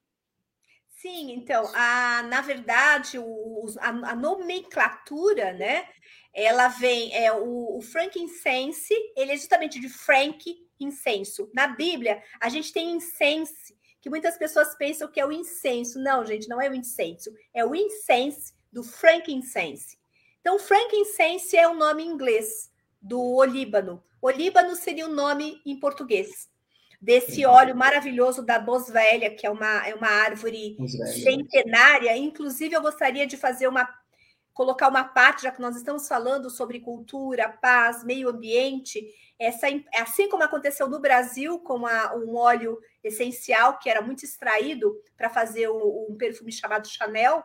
Sim, 0.98 1.32
então, 1.32 1.64
a, 1.76 2.24
na 2.24 2.42
verdade, 2.42 3.20
o, 3.20 3.68
a, 3.82 3.90
a, 3.90 4.16
nomenclatura, 4.16 5.54
né? 5.54 5.88
Ela 6.34 6.70
vem, 6.70 7.16
é 7.16 7.32
o, 7.32 7.78
o 7.78 7.82
frankincense, 7.82 8.96
ele 9.16 9.34
é 9.34 9.38
justamente 9.38 9.80
de 9.80 9.90
frank, 9.90 10.44
incenso. 10.80 11.52
Na 11.54 11.68
Bíblia, 11.68 12.20
a 12.42 12.50
gente 12.50 12.74
tem 12.74 12.96
incense, 12.96 13.78
que 14.02 14.10
muitas 14.10 14.40
pessoas 14.40 14.76
pensam 14.76 15.08
que 15.08 15.20
é 15.20 15.26
o 15.26 15.32
incenso. 15.32 16.00
Não, 16.00 16.26
gente, 16.26 16.50
não 16.50 16.60
é 16.60 16.68
o 16.68 16.74
incenso, 16.74 17.30
é 17.54 17.64
o 17.64 17.76
incense 17.76 18.56
do 18.74 18.82
frankincense. 18.82 19.99
Então, 20.42 20.60
frankincense 20.60 21.58
é 21.58 21.68
o 21.68 21.76
nome 21.76 22.04
em 22.04 22.10
inglês 22.10 22.72
do 23.02 23.22
olíbano. 23.36 24.04
Olíbano 24.22 24.76
seria 24.76 25.06
o 25.06 25.14
nome 25.14 25.62
em 25.66 25.80
português 25.80 26.50
desse 27.02 27.46
óleo 27.46 27.76
maravilhoso 27.76 28.46
da 28.46 28.60
boswellia, 28.60 29.34
que 29.34 29.48
é 29.48 29.50
uma, 29.50 29.88
é 29.88 29.96
uma 29.96 30.10
árvore 30.10 30.78
centenária. 31.24 32.16
Inclusive, 32.18 32.76
eu 32.76 32.82
gostaria 32.82 33.26
de 33.26 33.38
fazer 33.38 33.68
uma 33.68 33.88
colocar 34.60 34.90
uma 34.90 35.06
parte, 35.06 35.44
já 35.44 35.52
que 35.54 35.62
nós 35.62 35.78
estamos 35.78 36.06
falando 36.06 36.50
sobre 36.50 36.82
cultura, 36.82 37.48
paz, 37.48 38.04
meio 38.04 38.28
ambiente, 38.28 39.02
essa, 39.40 39.68
assim 39.96 40.28
como 40.28 40.44
aconteceu 40.44 40.90
no 40.90 41.00
Brasil 41.00 41.60
com 41.60 41.86
a, 41.86 42.14
um 42.14 42.36
óleo 42.36 42.78
essencial 43.02 43.80
que 43.80 43.90
era 43.90 44.02
muito 44.02 44.26
extraído 44.26 44.94
para 45.16 45.30
fazer 45.30 45.70
um, 45.70 46.08
um, 46.10 46.18
perfume 46.18 46.52
chamado 46.52 46.90
Chanel, 46.90 47.42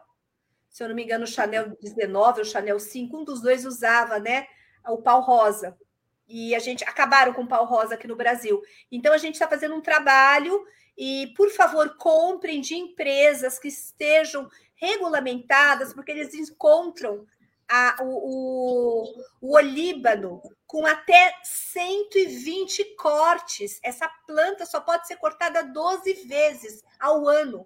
se 0.75 0.83
eu 0.83 0.89
não 0.89 0.97
me 0.97 1.05
engano, 1.05 1.23
o 1.23 1.29
Chanel 1.29 1.77
19 1.81 2.41
ou 2.41 2.45
Chanel 2.45 2.81
5, 2.81 3.17
um 3.17 3.23
dos 3.23 3.41
dois 3.41 3.65
usava, 3.65 4.19
né, 4.19 4.49
o 4.89 5.01
pau 5.01 5.21
rosa. 5.21 5.79
E 6.27 6.53
a 6.53 6.59
gente 6.59 6.83
acabaram 6.83 7.33
com 7.33 7.43
o 7.43 7.47
pau 7.47 7.65
rosa 7.65 7.95
aqui 7.95 8.09
no 8.09 8.17
Brasil. 8.17 8.61
Então 8.91 9.13
a 9.13 9.17
gente 9.17 9.35
está 9.35 9.47
fazendo 9.47 9.77
um 9.77 9.81
trabalho 9.81 10.67
e, 10.99 11.33
por 11.37 11.49
favor, 11.51 11.97
comprem 11.97 12.61
de 12.61 12.75
empresas 12.75 13.57
que 13.57 13.69
estejam 13.69 14.51
regulamentadas, 14.75 15.95
porque 15.95 16.11
eles 16.11 16.35
encontram 16.35 17.25
a, 17.69 17.99
o, 18.03 19.05
o, 19.13 19.25
o 19.43 19.55
olíbano 19.55 20.43
com 20.67 20.85
até 20.85 21.37
120 21.45 22.97
cortes. 22.97 23.79
Essa 23.81 24.09
planta 24.27 24.67
só 24.67 24.81
pode 24.81 25.07
ser 25.07 25.19
cortada 25.19 25.63
12 25.63 26.15
vezes 26.27 26.83
ao 26.99 27.29
ano. 27.29 27.65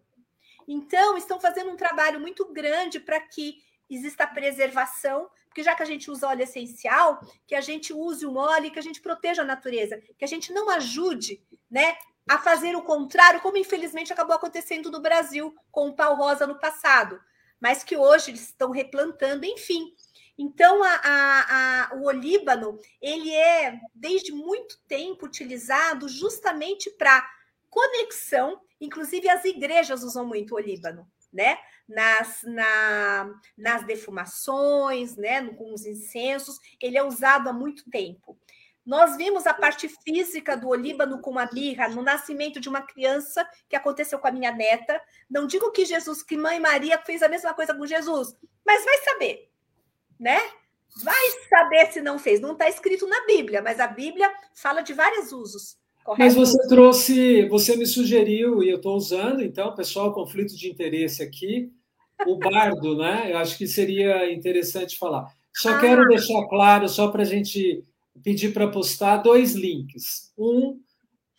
Então, 0.68 1.16
estão 1.16 1.40
fazendo 1.40 1.70
um 1.70 1.76
trabalho 1.76 2.20
muito 2.20 2.44
grande 2.52 3.00
para 3.00 3.18
que 3.18 3.56
exista 3.88 4.26
preservação, 4.26 5.30
porque 5.46 5.62
já 5.62 5.74
que 5.74 5.82
a 5.82 5.86
gente 5.86 6.10
usa 6.10 6.28
óleo 6.28 6.42
essencial, 6.42 7.20
que 7.46 7.54
a 7.54 7.60
gente 7.62 7.90
use 7.90 8.26
um 8.26 8.36
óleo 8.36 8.70
que 8.70 8.78
a 8.78 8.82
gente 8.82 9.00
proteja 9.00 9.40
a 9.40 9.46
natureza, 9.46 9.98
que 10.18 10.24
a 10.24 10.28
gente 10.28 10.52
não 10.52 10.68
ajude, 10.68 11.42
né, 11.70 11.96
a 12.28 12.38
fazer 12.38 12.76
o 12.76 12.82
contrário, 12.82 13.40
como 13.40 13.56
infelizmente 13.56 14.12
acabou 14.12 14.36
acontecendo 14.36 14.90
no 14.90 15.00
Brasil 15.00 15.56
com 15.72 15.88
o 15.88 15.96
pau 15.96 16.14
rosa 16.14 16.46
no 16.46 16.60
passado, 16.60 17.18
mas 17.58 17.82
que 17.82 17.96
hoje 17.96 18.30
eles 18.30 18.42
estão 18.42 18.70
replantando, 18.70 19.46
enfim. 19.46 19.94
Então, 20.36 20.84
a, 20.84 21.00
a, 21.02 21.88
a, 21.90 21.94
o 21.96 22.04
olíbano, 22.04 22.78
ele 23.00 23.34
é, 23.34 23.80
desde 23.94 24.32
muito 24.32 24.78
tempo, 24.86 25.24
utilizado 25.24 26.08
justamente 26.08 26.90
para 26.90 27.26
conexão, 27.70 28.60
inclusive 28.80 29.28
as 29.28 29.44
igrejas 29.44 30.02
usam 30.02 30.26
muito 30.26 30.52
o 30.52 30.56
olíbano, 30.56 31.06
né? 31.32 31.58
nas, 31.88 32.42
na, 32.42 33.34
nas 33.56 33.84
defumações, 33.86 35.16
né, 35.16 35.42
com 35.54 35.72
os 35.72 35.86
incensos, 35.86 36.58
ele 36.80 36.98
é 36.98 37.02
usado 37.02 37.48
há 37.48 37.52
muito 37.52 37.88
tempo. 37.90 38.38
Nós 38.84 39.16
vimos 39.16 39.46
a 39.46 39.52
parte 39.52 39.88
física 39.88 40.56
do 40.56 40.68
olíbano 40.68 41.20
com 41.20 41.38
a 41.38 41.48
mirra 41.52 41.88
no 41.88 42.02
nascimento 42.02 42.60
de 42.60 42.68
uma 42.68 42.82
criança 42.82 43.46
que 43.68 43.76
aconteceu 43.76 44.18
com 44.18 44.28
a 44.28 44.32
minha 44.32 44.50
neta. 44.50 45.00
Não 45.28 45.46
digo 45.46 45.70
que 45.72 45.84
Jesus, 45.84 46.22
que 46.22 46.38
mãe 46.38 46.58
Maria 46.58 46.98
fez 46.98 47.22
a 47.22 47.28
mesma 47.28 47.52
coisa 47.52 47.74
com 47.74 47.86
Jesus, 47.86 48.34
mas 48.64 48.84
vai 48.84 48.98
saber, 48.98 49.50
né? 50.18 50.38
Vai 51.02 51.30
saber 51.50 51.92
se 51.92 52.00
não 52.00 52.18
fez. 52.18 52.40
Não 52.40 52.52
está 52.52 52.66
escrito 52.66 53.06
na 53.06 53.26
Bíblia, 53.26 53.60
mas 53.60 53.78
a 53.78 53.86
Bíblia 53.86 54.32
fala 54.54 54.80
de 54.80 54.94
vários 54.94 55.32
usos. 55.32 55.76
Correto? 56.08 56.24
Mas 56.24 56.34
você 56.34 56.68
trouxe, 56.68 57.46
você 57.48 57.76
me 57.76 57.84
sugeriu 57.84 58.62
e 58.62 58.70
eu 58.70 58.76
estou 58.76 58.96
usando, 58.96 59.42
então, 59.42 59.74
pessoal, 59.74 60.14
conflito 60.14 60.56
de 60.56 60.66
interesse 60.66 61.22
aqui 61.22 61.70
o 62.26 62.38
bardo, 62.38 62.96
né? 62.96 63.30
Eu 63.30 63.36
acho 63.36 63.58
que 63.58 63.66
seria 63.66 64.32
interessante 64.32 64.98
falar. 64.98 65.30
Só 65.54 65.68
ah. 65.68 65.78
quero 65.78 66.08
deixar 66.08 66.46
claro, 66.48 66.88
só 66.88 67.08
para 67.08 67.20
a 67.20 67.26
gente 67.26 67.84
pedir 68.22 68.54
para 68.54 68.68
postar 68.68 69.18
dois 69.18 69.52
links. 69.54 70.32
Um 70.38 70.80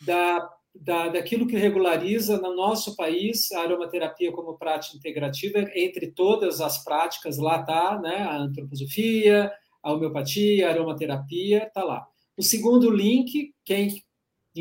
da, 0.05 0.47
da, 0.75 1.07
daquilo 1.07 1.47
que 1.47 1.57
regulariza 1.57 2.39
no 2.39 2.55
nosso 2.55 2.95
país 2.95 3.51
a 3.53 3.61
aromaterapia 3.61 4.31
como 4.31 4.55
prática 4.55 4.95
integrativa, 4.95 5.67
entre 5.73 6.11
todas 6.11 6.61
as 6.61 6.83
práticas, 6.83 7.39
lá 7.39 7.61
está, 7.61 7.99
né? 7.99 8.17
A 8.17 8.37
antroposofia, 8.37 9.51
a 9.81 9.91
homeopatia, 9.91 10.67
a 10.67 10.71
aromaterapia, 10.71 11.63
está 11.65 11.83
lá. 11.83 12.05
O 12.37 12.43
segundo 12.43 12.91
link, 12.91 13.51
quem 13.65 14.03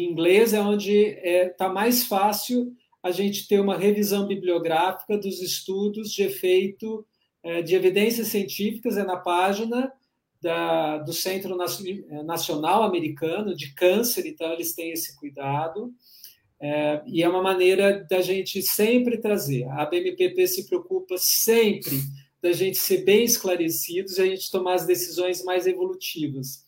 em 0.04 0.10
inglês, 0.10 0.52
é 0.52 0.60
onde 0.60 0.92
está 0.92 1.28
é, 1.28 1.48
tá 1.48 1.68
mais 1.68 2.04
fácil 2.04 2.72
a 3.02 3.10
gente 3.10 3.46
ter 3.46 3.60
uma 3.60 3.76
revisão 3.76 4.26
bibliográfica 4.26 5.16
dos 5.16 5.40
estudos 5.40 6.12
de 6.12 6.22
efeito 6.22 7.06
é, 7.42 7.62
de 7.62 7.74
evidências 7.74 8.28
científicas, 8.28 8.96
é 8.96 9.04
na 9.04 9.16
página 9.16 9.92
da, 10.40 10.98
do 10.98 11.12
Centro 11.12 11.56
Nacional 12.24 12.82
Americano 12.82 13.54
de 13.54 13.74
Câncer, 13.74 14.26
então 14.26 14.52
eles 14.52 14.74
têm 14.74 14.90
esse 14.90 15.16
cuidado. 15.16 15.92
É, 16.60 17.02
e 17.06 17.22
é 17.22 17.28
uma 17.28 17.42
maneira 17.42 18.04
da 18.10 18.20
gente 18.20 18.60
sempre 18.62 19.18
trazer. 19.18 19.68
A 19.68 19.86
BMPP 19.86 20.46
se 20.46 20.66
preocupa 20.66 21.16
sempre 21.16 22.00
da 22.42 22.52
gente 22.52 22.78
ser 22.78 23.04
bem 23.04 23.24
esclarecidos 23.24 24.18
e 24.18 24.22
a 24.22 24.26
gente 24.26 24.50
tomar 24.50 24.74
as 24.74 24.86
decisões 24.86 25.42
mais 25.44 25.66
evolutivas. 25.66 26.64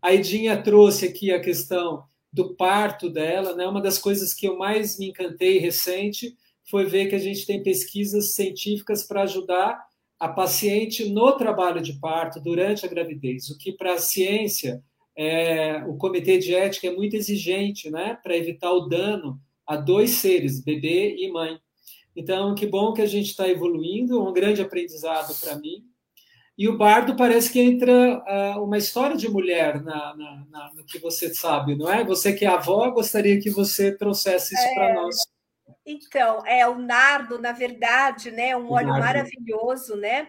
A 0.00 0.12
Edinha 0.12 0.62
trouxe 0.62 1.06
aqui 1.06 1.32
a 1.32 1.40
questão 1.40 2.04
do 2.34 2.52
parto 2.56 3.08
dela, 3.08 3.54
né? 3.54 3.64
Uma 3.64 3.80
das 3.80 3.96
coisas 3.96 4.34
que 4.34 4.48
eu 4.48 4.58
mais 4.58 4.98
me 4.98 5.10
encantei 5.10 5.58
recente 5.58 6.36
foi 6.68 6.84
ver 6.84 7.06
que 7.06 7.14
a 7.14 7.18
gente 7.18 7.46
tem 7.46 7.62
pesquisas 7.62 8.34
científicas 8.34 9.04
para 9.04 9.22
ajudar 9.22 9.80
a 10.18 10.28
paciente 10.28 11.08
no 11.08 11.30
trabalho 11.36 11.80
de 11.80 11.92
parto 12.00 12.40
durante 12.40 12.84
a 12.84 12.88
gravidez, 12.88 13.50
o 13.50 13.58
que 13.58 13.72
para 13.72 13.94
a 13.94 13.98
ciência 13.98 14.82
é, 15.16 15.84
o 15.86 15.96
comitê 15.96 16.38
de 16.38 16.52
ética 16.52 16.88
é 16.88 16.92
muito 16.94 17.14
exigente, 17.14 17.88
né, 17.88 18.18
para 18.20 18.36
evitar 18.36 18.72
o 18.72 18.88
dano 18.88 19.38
a 19.64 19.76
dois 19.76 20.10
seres, 20.10 20.60
bebê 20.60 21.14
e 21.16 21.30
mãe. 21.30 21.56
Então, 22.16 22.52
que 22.54 22.66
bom 22.66 22.92
que 22.92 23.02
a 23.02 23.06
gente 23.06 23.28
está 23.28 23.48
evoluindo, 23.48 24.20
um 24.20 24.32
grande 24.32 24.60
aprendizado 24.60 25.38
para 25.40 25.56
mim. 25.56 25.84
E 26.56 26.68
o 26.68 26.78
bardo 26.78 27.16
parece 27.16 27.52
que 27.52 27.60
entra 27.60 27.92
uh, 27.92 28.62
uma 28.62 28.78
história 28.78 29.16
de 29.16 29.28
mulher 29.28 29.82
na, 29.82 30.14
na, 30.14 30.46
na, 30.48 30.72
no 30.74 30.84
que 30.84 31.00
você 31.00 31.34
sabe, 31.34 31.74
não 31.74 31.92
é? 31.92 32.04
Você 32.04 32.32
que 32.32 32.44
é 32.44 32.48
avó, 32.48 32.88
gostaria 32.90 33.40
que 33.40 33.50
você 33.50 33.90
trouxesse 33.96 34.54
isso 34.54 34.64
é, 34.64 34.74
para 34.74 34.94
nós. 34.94 35.16
Então, 35.84 36.46
é 36.46 36.66
o 36.68 36.78
nardo, 36.78 37.40
na 37.40 37.50
verdade, 37.50 38.30
né? 38.30 38.56
Um 38.56 38.70
óleo 38.70 38.88
maravilhoso, 38.88 39.96
né? 39.96 40.28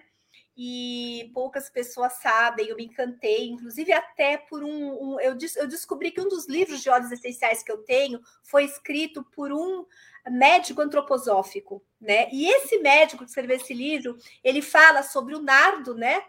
E 0.58 1.30
poucas 1.34 1.70
pessoas 1.70 2.14
sabem, 2.14 2.68
eu 2.68 2.78
me 2.78 2.86
encantei, 2.86 3.50
inclusive 3.50 3.92
até 3.92 4.38
por 4.38 4.64
um. 4.64 5.14
um 5.14 5.20
eu, 5.20 5.38
eu 5.58 5.68
descobri 5.68 6.12
que 6.12 6.22
um 6.22 6.30
dos 6.30 6.48
livros 6.48 6.82
de 6.82 6.90
óleos 6.90 7.12
essenciais 7.12 7.62
que 7.62 7.72
eu 7.72 7.80
tenho 7.80 8.22
foi 8.42 8.64
escrito 8.64 9.22
por 9.24 9.52
um 9.52 9.86
médico 10.30 10.82
antroposófico, 10.82 11.84
né? 12.00 12.30
E 12.32 12.48
esse 12.48 12.80
médico 12.80 13.24
que 13.24 13.30
escreveu 13.30 13.58
esse 13.58 13.74
livro, 13.74 14.18
ele 14.44 14.62
fala 14.62 15.04
sobre 15.04 15.36
o 15.36 15.42
nardo, 15.42 15.94
né? 15.94 16.24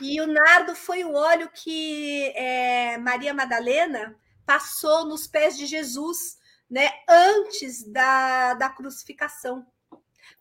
E 0.00 0.20
o 0.20 0.26
nardo 0.26 0.74
foi 0.74 1.04
o 1.04 1.14
óleo 1.14 1.48
que 1.52 2.32
é, 2.34 2.98
Maria 2.98 3.34
Madalena 3.34 4.18
passou 4.44 5.04
nos 5.04 5.26
pés 5.26 5.56
de 5.56 5.66
Jesus, 5.66 6.38
né? 6.68 6.90
Antes 7.08 7.84
da, 7.84 8.54
da 8.54 8.68
crucificação, 8.68 9.64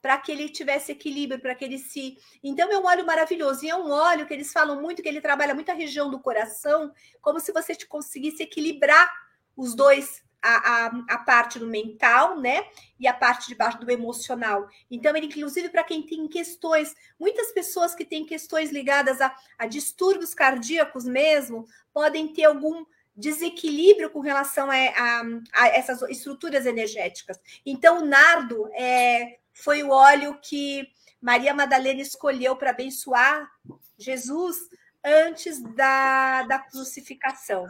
para 0.01 0.17
que 0.17 0.31
ele 0.31 0.49
tivesse 0.49 0.91
equilíbrio, 0.91 1.39
para 1.41 1.55
que 1.55 1.65
ele 1.65 1.77
se. 1.77 2.17
Então 2.43 2.71
é 2.71 2.77
um 2.77 2.85
óleo 2.85 3.05
maravilhoso 3.05 3.65
e 3.65 3.69
é 3.69 3.75
um 3.75 3.91
óleo 3.91 4.25
que 4.25 4.33
eles 4.33 4.51
falam 4.51 4.81
muito 4.81 5.01
que 5.01 5.09
ele 5.09 5.21
trabalha 5.21 5.53
muito 5.53 5.71
a 5.71 5.75
região 5.75 6.09
do 6.09 6.19
coração, 6.19 6.91
como 7.21 7.39
se 7.39 7.51
você 7.51 7.75
conseguisse 7.87 8.43
equilibrar 8.43 9.09
os 9.55 9.75
dois 9.75 10.23
a, 10.41 10.85
a, 10.85 10.85
a, 11.09 11.17
parte 11.19 11.59
do 11.59 11.67
mental, 11.67 12.39
né? 12.39 12.65
E 12.99 13.07
a 13.07 13.13
parte 13.13 13.47
de 13.47 13.55
baixo 13.55 13.79
do 13.79 13.91
emocional. 13.91 14.67
Então, 14.89 15.15
ele, 15.15 15.27
inclusive, 15.27 15.69
para 15.69 15.83
quem 15.83 16.01
tem 16.01 16.27
questões, 16.27 16.95
muitas 17.19 17.51
pessoas 17.51 17.93
que 17.93 18.05
têm 18.05 18.25
questões 18.25 18.71
ligadas 18.71 19.19
a, 19.21 19.35
a 19.57 19.65
distúrbios 19.65 20.33
cardíacos 20.33 21.05
mesmo, 21.05 21.65
podem 21.93 22.27
ter 22.27 22.45
algum 22.45 22.85
desequilíbrio 23.15 24.09
com 24.09 24.21
relação 24.21 24.71
a, 24.71 24.75
a, 24.75 25.23
a, 25.53 25.67
essas 25.67 26.01
estruturas 26.03 26.65
energéticas. 26.65 27.37
Então, 27.65 27.99
o 27.99 28.05
nardo 28.05 28.69
é, 28.73 29.38
foi 29.63 29.83
o 29.83 29.89
óleo 29.89 30.39
que 30.41 30.87
Maria 31.21 31.53
Madalena 31.53 32.01
escolheu 32.01 32.55
para 32.55 32.69
abençoar 32.71 33.49
Jesus 33.97 34.57
antes 35.03 35.61
da, 35.75 36.43
da 36.43 36.59
crucificação. 36.59 37.67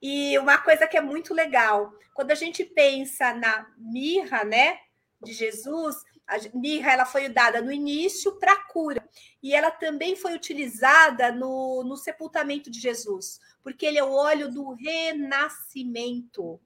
E 0.00 0.38
uma 0.38 0.58
coisa 0.58 0.86
que 0.86 0.96
é 0.96 1.00
muito 1.00 1.34
legal, 1.34 1.92
quando 2.14 2.30
a 2.30 2.34
gente 2.34 2.64
pensa 2.64 3.34
na 3.34 3.66
mirra, 3.76 4.44
né, 4.44 4.78
de 5.22 5.32
Jesus, 5.32 5.96
a 6.26 6.36
mirra 6.54 6.92
ela 6.92 7.04
foi 7.04 7.28
dada 7.28 7.60
no 7.60 7.72
início 7.72 8.38
para 8.38 8.64
cura 8.64 9.02
e 9.42 9.54
ela 9.54 9.70
também 9.70 10.14
foi 10.14 10.34
utilizada 10.34 11.32
no, 11.32 11.82
no 11.82 11.96
sepultamento 11.96 12.70
de 12.70 12.78
Jesus, 12.78 13.40
porque 13.62 13.86
ele 13.86 13.98
é 13.98 14.04
o 14.04 14.12
óleo 14.12 14.50
do 14.50 14.72
renascimento. 14.74 16.60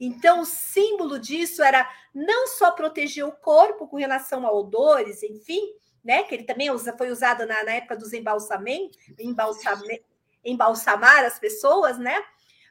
Então, 0.00 0.40
o 0.40 0.46
símbolo 0.46 1.18
disso 1.18 1.62
era 1.62 1.88
não 2.14 2.46
só 2.46 2.70
proteger 2.70 3.24
o 3.24 3.32
corpo 3.32 3.88
com 3.88 3.96
relação 3.96 4.46
a 4.46 4.52
odores, 4.52 5.22
enfim, 5.22 5.60
né? 6.04 6.22
Que 6.22 6.34
ele 6.34 6.44
também 6.44 6.68
foi 6.96 7.10
usado 7.10 7.46
na, 7.46 7.64
na 7.64 7.72
época 7.72 7.96
dos 7.96 8.12
embalsamentos, 8.12 8.98
embalsame, 9.18 10.02
embalsamar 10.44 11.24
as 11.24 11.38
pessoas, 11.38 11.98
né? 11.98 12.22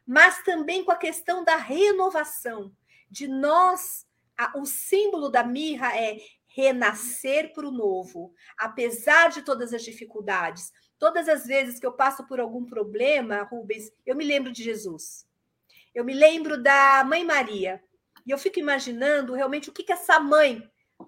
Mas 0.06 0.42
também 0.44 0.84
com 0.84 0.92
a 0.92 0.96
questão 0.96 1.44
da 1.44 1.58
renovação, 1.58 2.72
de 3.10 3.28
nós, 3.28 4.06
a, 4.38 4.58
o 4.58 4.66
símbolo 4.66 5.30
da 5.30 5.44
mirra 5.44 5.96
é 5.96 6.18
renascer 6.48 7.54
para 7.54 7.68
o 7.68 7.72
novo, 7.72 8.34
apesar 8.58 9.30
de 9.30 9.44
todas 9.44 9.74
as 9.74 9.84
dificuldades. 9.84 10.72
Todas 10.98 11.30
as 11.30 11.46
vezes 11.46 11.80
que 11.80 11.86
eu 11.86 11.94
passo 11.94 12.26
por 12.26 12.40
algum 12.40 12.66
problema, 12.66 13.44
Rubens, 13.44 13.92
eu 14.06 14.16
me 14.16 14.26
lembro 14.26 14.52
de 14.52 14.64
Jesus. 14.64 15.27
Eu 15.98 16.04
me 16.04 16.14
lembro 16.14 16.62
da 16.62 17.04
Mãe 17.04 17.26
Maria. 17.26 17.84
E 18.24 18.30
eu 18.30 18.38
fico 18.38 18.60
imaginando 18.60 19.34
realmente 19.34 19.68
o 19.68 19.74
que, 19.74 19.82
que 19.82 19.92
essa 19.92 20.20
mãe 20.20 20.62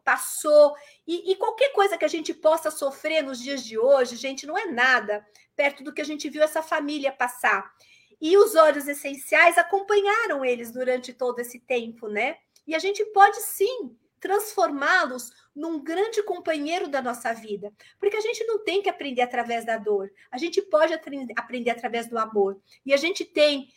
passou. 0.04 0.76
E, 1.06 1.32
e, 1.32 1.36
qualquer 1.36 1.72
coisa 1.74 1.96
que 1.96 2.06
a 2.06 2.08
gente 2.08 2.34
possa 2.34 2.72
sofrer 2.72 3.22
nos 3.22 3.40
dias 3.40 3.64
de 3.64 3.78
hoje, 3.78 4.16
gente, 4.16 4.48
não 4.48 4.58
é 4.58 4.66
nada 4.66 5.24
perto 5.56 5.84
do 5.84 5.94
que 5.94 6.02
a 6.02 6.06
gente 6.06 6.28
viu 6.28 6.42
essa 6.42 6.64
família 6.64 7.12
passar. 7.12 7.72
E 8.20 8.36
os 8.36 8.56
óleos 8.56 8.88
essenciais 8.88 9.60
acompanharam 9.60 10.44
eles 10.44 10.72
durante 10.72 11.14
todo 11.14 11.38
esse 11.38 11.60
tempo, 11.60 12.08
né? 12.08 12.38
E 12.66 12.74
a 12.74 12.80
gente 12.80 13.06
pode 13.14 13.40
sim 13.44 13.96
transformá-los 14.20 15.32
num 15.56 15.84
grande 15.84 16.24
companheiro 16.24 16.88
da 16.88 17.00
nossa 17.00 17.32
vida. 17.32 17.72
Porque 18.00 18.18
a 18.18 18.22
gente 18.22 18.44
não 18.46 18.64
tem 18.64 18.82
que 18.82 18.90
aprender 18.90 19.22
através 19.22 19.64
da 19.64 19.78
dor, 19.78 20.12
a 20.32 20.38
gente 20.40 20.64
pode 20.64 20.96
aprender 21.36 21.70
através 21.70 22.10
do 22.10 22.18
amor. 22.18 22.60
E 22.84 22.92
a 22.92 22.98
gente 22.98 23.24
tem 23.24 23.70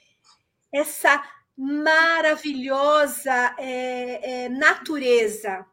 essa 0.73 1.23
maravilhosa 1.57 3.55
é, 3.59 4.45
é, 4.45 4.49
natureza 4.49 5.67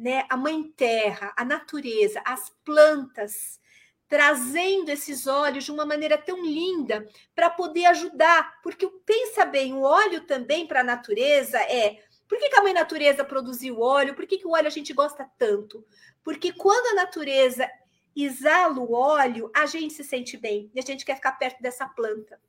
né, 0.00 0.24
a 0.30 0.36
mãe 0.36 0.62
terra, 0.62 1.34
a 1.36 1.44
natureza, 1.44 2.22
as 2.24 2.48
plantas, 2.64 3.60
trazendo 4.08 4.88
esses 4.88 5.26
óleos 5.26 5.64
de 5.64 5.70
uma 5.70 5.84
maneira 5.84 6.16
tão 6.16 6.42
linda 6.42 7.06
para 7.34 7.50
poder 7.50 7.84
ajudar. 7.84 8.60
Porque 8.62 8.88
pensa 9.04 9.44
bem, 9.44 9.74
o 9.74 9.82
óleo 9.82 10.22
também 10.22 10.66
para 10.66 10.80
a 10.80 10.84
natureza 10.84 11.58
é. 11.58 12.02
Por 12.26 12.38
que, 12.38 12.48
que, 12.48 12.56
a 12.56 12.62
mãe 12.62 12.72
natureza 12.72 13.24
produziu 13.24 13.80
óleo? 13.80 14.14
Por 14.14 14.26
que, 14.26 14.38
que 14.38 14.46
o 14.46 14.52
óleo 14.52 14.68
a 14.68 14.70
gente 14.70 14.94
gosta 14.94 15.30
tanto? 15.36 15.84
Porque 16.24 16.52
quando 16.52 16.86
a 16.92 17.02
natureza 17.02 17.68
exala 18.16 18.78
o 18.78 18.94
óleo, 18.94 19.50
a 19.54 19.66
gente 19.66 19.92
se 19.92 20.02
sente 20.02 20.36
bem 20.36 20.70
e 20.74 20.80
a 20.80 20.82
gente 20.82 21.04
quer 21.04 21.16
ficar 21.16 21.32
perto 21.32 21.60
dessa 21.60 21.86
planta. 21.86 22.40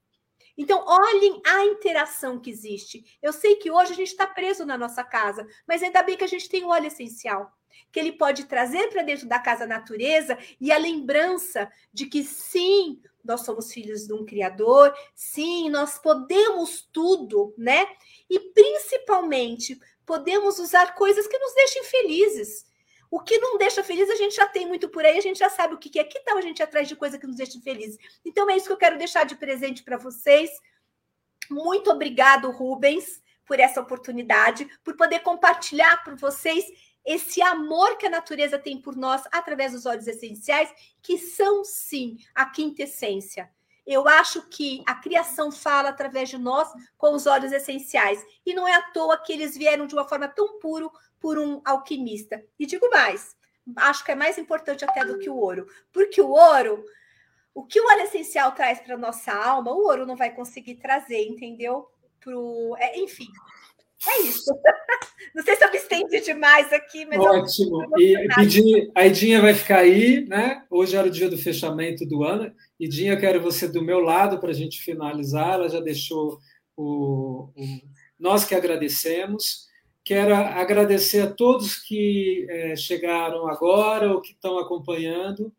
Então, 0.58 0.84
olhem 0.86 1.42
a 1.46 1.66
interação 1.66 2.40
que 2.40 2.50
existe. 2.50 3.18
Eu 3.22 3.34
sei 3.34 3.56
que 3.56 3.72
hoje 3.72 3.94
a 3.94 3.96
gente 3.96 4.10
está 4.10 4.28
preso 4.28 4.66
na 4.66 4.78
nossa 4.78 5.04
casa, 5.04 5.48
mas 5.68 5.82
ainda 5.82 6.04
bem 6.04 6.18
que 6.18 6.24
a 6.24 6.28
gente 6.28 6.50
tem 6.50 6.64
o 6.64 6.70
óleo 6.70 6.88
essencial, 6.88 7.52
que 7.92 8.00
ele 8.00 8.14
pode 8.14 8.46
trazer 8.46 8.90
para 8.90 9.04
dentro 9.04 9.28
da 9.28 9.40
casa 9.40 9.64
a 9.64 9.68
natureza 9.68 10.38
e 10.60 10.72
a 10.72 10.78
lembrança 10.78 11.72
de 11.94 12.06
que 12.06 12.24
sim, 12.24 13.02
nós 13.24 13.42
somos 13.42 13.72
filhos 13.72 14.08
de 14.08 14.14
um 14.14 14.26
Criador, 14.26 14.94
sim, 15.16 15.70
nós 15.70 15.98
podemos 15.98 16.88
tudo, 16.92 17.54
né? 17.58 17.86
E 18.30 18.40
principalmente 18.40 19.80
podemos 20.06 20.60
usar 20.60 20.96
coisas 20.96 21.28
que 21.28 21.38
nos 21.38 21.54
deixem 21.54 21.84
felizes. 21.84 22.71
O 23.12 23.20
que 23.20 23.38
não 23.40 23.58
deixa 23.58 23.84
feliz, 23.84 24.10
a 24.10 24.16
gente 24.16 24.38
já 24.38 24.48
tem 24.48 24.66
muito 24.66 24.88
por 24.88 25.06
aí, 25.06 25.18
a 25.18 25.22
gente 25.22 25.38
já 25.38 25.50
sabe 25.50 25.74
o 25.74 25.78
que 25.78 26.00
é. 26.00 26.04
Que 26.06 26.22
tal 26.22 26.38
a 26.38 26.42
gente 26.42 26.60
ir 26.60 26.64
atrás 26.64 26.88
de 26.88 26.96
coisa 26.96 27.18
que 27.18 27.28
nos 27.28 27.36
deixa 27.36 27.60
felizes? 27.60 28.00
Então, 28.24 28.50
é 28.50 28.56
isso 28.56 28.68
que 28.68 28.72
eu 28.72 28.78
quero 28.78 28.98
deixar 28.98 29.26
de 29.26 29.36
presente 29.36 29.84
para 29.84 29.98
vocês. 29.98 30.50
Muito 31.50 31.92
obrigado, 31.92 32.50
Rubens, 32.50 33.22
por 33.46 33.60
essa 33.60 33.82
oportunidade, 33.82 34.66
por 34.82 34.96
poder 34.96 35.20
compartilhar 35.20 36.02
com 36.06 36.16
vocês 36.16 36.66
esse 37.06 37.42
amor 37.42 37.98
que 37.98 38.06
a 38.06 38.10
natureza 38.10 38.58
tem 38.58 38.82
por 38.82 38.96
nós 38.96 39.24
através 39.30 39.74
dos 39.74 39.86
óleos 39.86 40.08
essenciais, 40.08 40.72
que 41.02 41.18
são, 41.18 41.66
sim, 41.66 42.18
a 42.34 42.46
quintessência. 42.46 43.52
Eu 43.86 44.08
acho 44.08 44.44
que 44.44 44.82
a 44.86 44.96
criação 44.96 45.52
fala 45.52 45.90
através 45.90 46.30
de 46.30 46.38
nós 46.38 46.72
com 46.98 47.14
os 47.14 47.26
óleos 47.26 47.52
essenciais. 47.52 48.24
E 48.46 48.54
não 48.54 48.68
é 48.68 48.76
à 48.76 48.82
toa 48.92 49.18
que 49.18 49.34
eles 49.34 49.58
vieram 49.58 49.86
de 49.86 49.96
uma 49.96 50.08
forma 50.08 50.28
tão 50.30 50.60
puro 50.60 50.90
por 51.22 51.38
um 51.38 51.62
alquimista. 51.64 52.44
E 52.60 52.66
digo 52.66 52.90
mais, 52.90 53.36
acho 53.78 54.04
que 54.04 54.12
é 54.12 54.16
mais 54.16 54.38
importante 54.38 54.84
até 54.84 55.06
do 55.06 55.20
que 55.20 55.30
o 55.30 55.38
ouro, 55.38 55.68
porque 55.94 56.20
o 56.20 56.32
ouro, 56.32 56.84
o 57.54 57.64
que 57.64 57.80
o 57.80 57.88
óleo 57.88 58.02
essencial 58.02 58.52
traz 58.54 58.82
para 58.82 58.98
nossa 58.98 59.32
alma, 59.32 59.72
o 59.72 59.84
ouro 59.86 60.06
não 60.06 60.18
vai 60.18 60.34
conseguir 60.34 60.76
trazer, 60.76 61.24
entendeu? 61.28 61.88
Pro, 62.20 62.76
é, 62.78 63.00
enfim, 63.00 63.28
é 64.08 64.22
isso. 64.24 64.52
Não 65.36 65.44
sei 65.44 65.56
se 65.56 65.64
eu 65.64 65.72
me 65.72 65.78
estendi 65.78 66.20
demais 66.22 66.74
aqui, 66.74 67.06
mas. 67.06 67.20
Ótimo. 67.20 67.88
E 67.98 68.28
pedir, 68.36 68.92
a 68.96 69.06
Edinha 69.06 69.40
vai 69.40 69.54
ficar 69.54 69.78
aí, 69.78 70.26
né? 70.26 70.66
Hoje 70.70 70.98
era 70.98 71.08
o 71.08 71.12
dia 71.12 71.30
do 71.30 71.38
fechamento 71.38 72.06
do 72.06 72.24
ano. 72.24 72.52
Edinha, 72.80 73.16
quero 73.16 73.40
você 73.40 73.68
do 73.68 73.84
meu 73.84 74.00
lado 74.00 74.40
para 74.40 74.50
a 74.50 74.54
gente 74.54 74.82
finalizar. 74.82 75.54
Ela 75.54 75.70
já 75.70 75.80
deixou 75.80 76.40
o, 76.76 77.50
o. 77.56 77.82
Nós 78.20 78.44
que 78.44 78.56
agradecemos. 78.56 79.70
Quero 80.04 80.34
agradecer 80.34 81.22
a 81.22 81.32
todos 81.32 81.76
que 81.76 82.48
é, 82.50 82.76
chegaram 82.76 83.48
agora 83.48 84.12
ou 84.12 84.22
que 84.22 84.32
estão 84.32 84.58
acompanhando. 84.58 85.54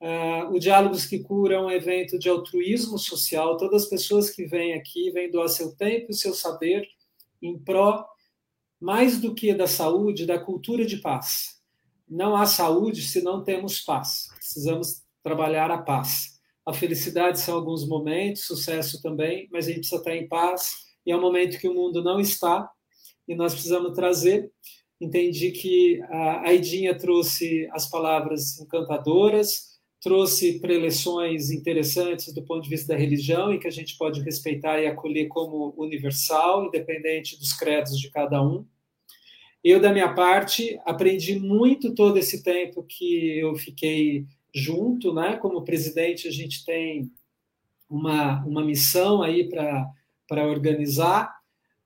Uh, 0.00 0.54
o 0.54 0.60
Diálogos 0.60 1.04
que 1.04 1.18
Cura 1.18 1.56
é 1.56 1.60
um 1.60 1.70
evento 1.70 2.16
de 2.16 2.28
altruísmo 2.28 2.96
social. 2.96 3.56
Todas 3.56 3.82
as 3.82 3.88
pessoas 3.88 4.30
que 4.30 4.46
vêm 4.46 4.74
aqui 4.74 5.10
vêm 5.10 5.30
doar 5.30 5.48
seu 5.48 5.74
tempo 5.74 6.12
e 6.12 6.14
seu 6.14 6.32
saber 6.32 6.86
em 7.42 7.58
pró, 7.58 8.06
mais 8.80 9.20
do 9.20 9.34
que 9.34 9.52
da 9.52 9.66
saúde, 9.66 10.26
da 10.26 10.38
cultura 10.38 10.84
de 10.84 10.98
paz. 10.98 11.60
Não 12.08 12.36
há 12.36 12.46
saúde 12.46 13.02
se 13.02 13.20
não 13.20 13.42
temos 13.42 13.80
paz. 13.80 14.28
Precisamos 14.36 15.02
trabalhar 15.22 15.72
a 15.72 15.78
paz. 15.78 16.38
A 16.64 16.72
felicidade 16.72 17.40
são 17.40 17.56
alguns 17.56 17.86
momentos, 17.86 18.44
sucesso 18.44 19.02
também, 19.02 19.48
mas 19.50 19.66
a 19.66 19.68
gente 19.68 19.80
precisa 19.80 20.00
estar 20.00 20.14
em 20.14 20.28
paz. 20.28 20.86
E 21.04 21.10
é 21.10 21.16
um 21.16 21.20
momento 21.20 21.58
que 21.58 21.68
o 21.68 21.74
mundo 21.74 22.04
não 22.04 22.20
está, 22.20 22.70
e 23.28 23.34
nós 23.34 23.52
precisamos 23.52 23.92
trazer. 23.92 24.50
Entendi 25.00 25.52
que 25.52 26.00
a 26.08 26.48
Aidinha 26.48 26.96
trouxe 26.96 27.68
as 27.72 27.88
palavras 27.88 28.58
encantadoras, 28.58 29.78
trouxe 30.00 30.58
preleções 30.60 31.50
interessantes 31.50 32.32
do 32.32 32.42
ponto 32.42 32.62
de 32.62 32.70
vista 32.70 32.94
da 32.94 32.98
religião 32.98 33.52
e 33.52 33.58
que 33.58 33.68
a 33.68 33.70
gente 33.70 33.96
pode 33.96 34.22
respeitar 34.22 34.80
e 34.80 34.86
acolher 34.86 35.28
como 35.28 35.74
universal, 35.76 36.66
independente 36.66 37.38
dos 37.38 37.52
credos 37.52 37.98
de 37.98 38.10
cada 38.10 38.42
um. 38.42 38.64
Eu, 39.62 39.80
da 39.80 39.92
minha 39.92 40.14
parte, 40.14 40.80
aprendi 40.84 41.38
muito 41.38 41.94
todo 41.94 42.16
esse 42.16 42.42
tempo 42.42 42.82
que 42.82 43.38
eu 43.38 43.54
fiquei 43.56 44.24
junto, 44.54 45.12
né? 45.12 45.36
Como 45.36 45.64
presidente, 45.64 46.26
a 46.26 46.30
gente 46.30 46.64
tem 46.64 47.10
uma, 47.88 48.44
uma 48.44 48.64
missão 48.64 49.20
aí 49.20 49.48
para 49.48 50.46
organizar 50.46 51.37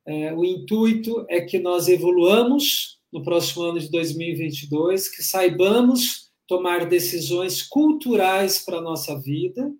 é, 0.06 0.34
o 0.34 0.44
intuito 0.44 1.24
é 1.28 1.40
que 1.40 1.58
nós 1.58 1.88
evoluamos 1.88 3.00
no 3.12 3.22
próximo 3.22 3.62
ano 3.62 3.78
de 3.78 3.90
2022, 3.90 5.08
que 5.08 5.22
saibamos 5.22 6.30
tomar 6.48 6.86
decisões 6.86 7.62
culturais 7.62 8.58
para 8.64 8.78
a 8.78 8.82
nossa 8.82 9.18
vida, 9.20 9.72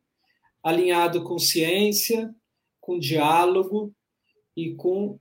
alinhado 0.63 1.25
com 1.25 1.39
ciência, 1.39 2.33
com 2.81 2.99
diálogo 2.99 3.93
e 4.57 4.75
com 4.75 5.19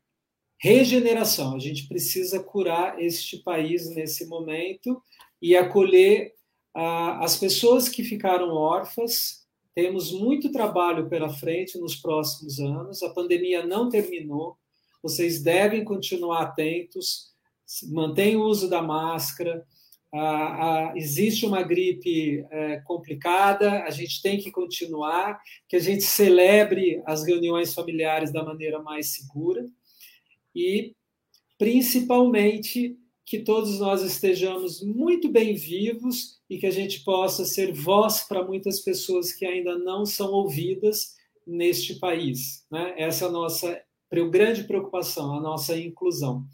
regeneração. 0.60 1.56
A 1.56 1.60
gente 1.60 1.88
precisa 1.88 2.44
curar 2.44 3.02
este 3.02 3.38
país 3.38 3.90
nesse 3.96 4.28
momento 4.28 5.02
e 5.42 5.56
acolher 5.56 6.34
ah, 6.76 7.24
as 7.24 7.38
pessoas 7.38 7.90
que 7.90 8.04
ficaram 8.04 8.50
órfãs. 8.50 9.42
Temos 9.74 10.12
muito 10.12 10.52
trabalho 10.52 11.10
pela 11.10 11.30
frente 11.30 11.80
nos 11.80 11.96
próximos 11.96 12.60
anos. 12.60 13.02
A 13.02 13.10
pandemia 13.10 13.66
não 13.66 13.90
terminou 13.90 14.58
vocês 15.02 15.42
devem 15.42 15.84
continuar 15.84 16.42
atentos, 16.44 17.32
mantenham 17.90 18.42
o 18.42 18.46
uso 18.46 18.70
da 18.70 18.82
máscara. 18.82 19.66
Ah, 20.14 20.90
ah, 20.90 20.94
existe 20.96 21.46
uma 21.46 21.64
gripe 21.64 22.46
é, 22.52 22.82
complicada, 22.82 23.84
a 23.84 23.90
gente 23.90 24.22
tem 24.22 24.38
que 24.38 24.52
continuar, 24.52 25.40
que 25.70 25.78
a 25.78 25.80
gente 25.80 26.04
celebre 26.04 27.02
as 27.06 27.26
reuniões 27.26 27.74
familiares 27.74 28.32
da 28.32 28.44
maneira 28.44 28.82
mais 28.82 29.14
segura 29.14 29.66
e, 30.54 30.94
principalmente, 31.58 32.98
que 33.26 33.40
todos 33.40 33.80
nós 33.80 34.04
estejamos 34.04 34.84
muito 34.84 35.30
bem 35.30 35.56
vivos 35.56 36.42
e 36.50 36.58
que 36.58 36.68
a 36.68 36.72
gente 36.72 37.02
possa 37.06 37.46
ser 37.46 37.72
voz 37.72 38.28
para 38.28 38.44
muitas 38.44 38.82
pessoas 38.82 39.32
que 39.32 39.46
ainda 39.46 39.78
não 39.78 40.06
são 40.06 40.34
ouvidas 40.34 41.16
neste 41.48 41.96
país. 41.96 42.66
Né? 42.70 42.94
Essa 42.98 43.24
é 43.24 43.28
a 43.30 43.32
nossa 43.32 43.82
grande 44.30 44.64
preocupação, 44.64 45.36
a 45.36 45.42
nossa 45.42 45.78
inclusão. 45.78 46.46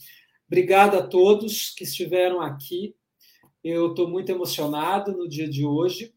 Obrigado 0.48 0.96
a 0.96 1.06
todos 1.06 1.74
que 1.76 1.84
estiveram 1.84 2.40
aqui. 2.40 2.96
Eu 3.64 3.90
estou 3.90 4.08
muito 4.08 4.32
emocionado 4.32 5.12
no 5.12 5.28
dia 5.28 5.50
de 5.50 5.66
hoje. 5.66 6.14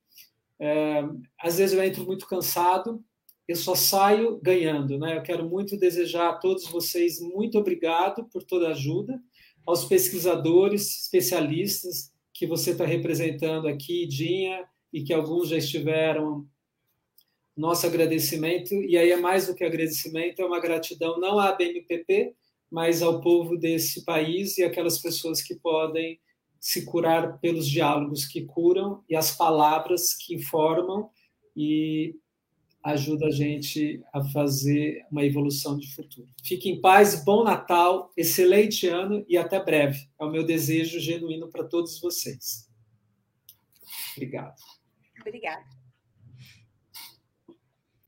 É, 0.58 1.02
às 1.38 1.58
vezes 1.58 1.74
eu 1.74 1.82
entro 1.82 2.04
muito 2.04 2.26
cansado, 2.26 3.02
eu 3.48 3.56
só 3.56 3.74
saio 3.74 4.38
ganhando. 4.42 4.98
Né? 4.98 5.16
Eu 5.16 5.22
quero 5.22 5.48
muito 5.48 5.76
desejar 5.76 6.28
a 6.28 6.36
todos 6.36 6.66
vocês 6.66 7.20
muito 7.20 7.58
obrigado 7.58 8.24
por 8.26 8.42
toda 8.42 8.68
a 8.68 8.72
ajuda 8.72 9.20
aos 9.66 9.84
pesquisadores, 9.84 11.02
especialistas 11.02 12.12
que 12.32 12.46
você 12.46 12.70
está 12.70 12.84
representando 12.84 13.68
aqui, 13.68 14.06
Dinha, 14.06 14.64
e 14.92 15.02
que 15.02 15.12
alguns 15.12 15.48
já 15.48 15.56
estiveram. 15.56 16.46
Nosso 17.56 17.86
agradecimento, 17.86 18.74
e 18.74 18.96
aí 18.96 19.10
é 19.10 19.16
mais 19.16 19.46
do 19.46 19.54
que 19.54 19.64
agradecimento, 19.64 20.40
é 20.40 20.44
uma 20.44 20.60
gratidão 20.60 21.18
não 21.18 21.38
à 21.38 21.52
BMPP, 21.52 22.34
mas 22.70 23.02
ao 23.02 23.20
povo 23.20 23.56
desse 23.56 24.04
país 24.04 24.56
e 24.56 24.62
aquelas 24.62 24.98
pessoas 24.98 25.42
que 25.42 25.56
podem 25.56 26.18
se 26.58 26.84
curar 26.84 27.38
pelos 27.40 27.66
diálogos 27.66 28.26
que 28.26 28.44
curam 28.44 29.02
e 29.08 29.16
as 29.16 29.34
palavras 29.36 30.14
que 30.14 30.34
informam 30.34 31.10
e 31.56 32.14
ajuda 32.82 33.26
a 33.26 33.30
gente 33.30 34.02
a 34.12 34.22
fazer 34.24 35.04
uma 35.10 35.24
evolução 35.24 35.76
de 35.76 35.92
futuro. 35.94 36.28
Fique 36.44 36.70
em 36.70 36.80
paz, 36.80 37.24
bom 37.24 37.44
Natal, 37.44 38.12
excelente 38.16 38.86
ano 38.86 39.24
e 39.28 39.36
até 39.36 39.62
breve. 39.62 40.08
É 40.18 40.24
o 40.24 40.30
meu 40.30 40.44
desejo 40.44 40.98
genuíno 40.98 41.48
para 41.48 41.64
todos 41.64 42.00
vocês. 42.00 42.68
Obrigado. 44.16 44.56
Obrigada. 45.20 45.79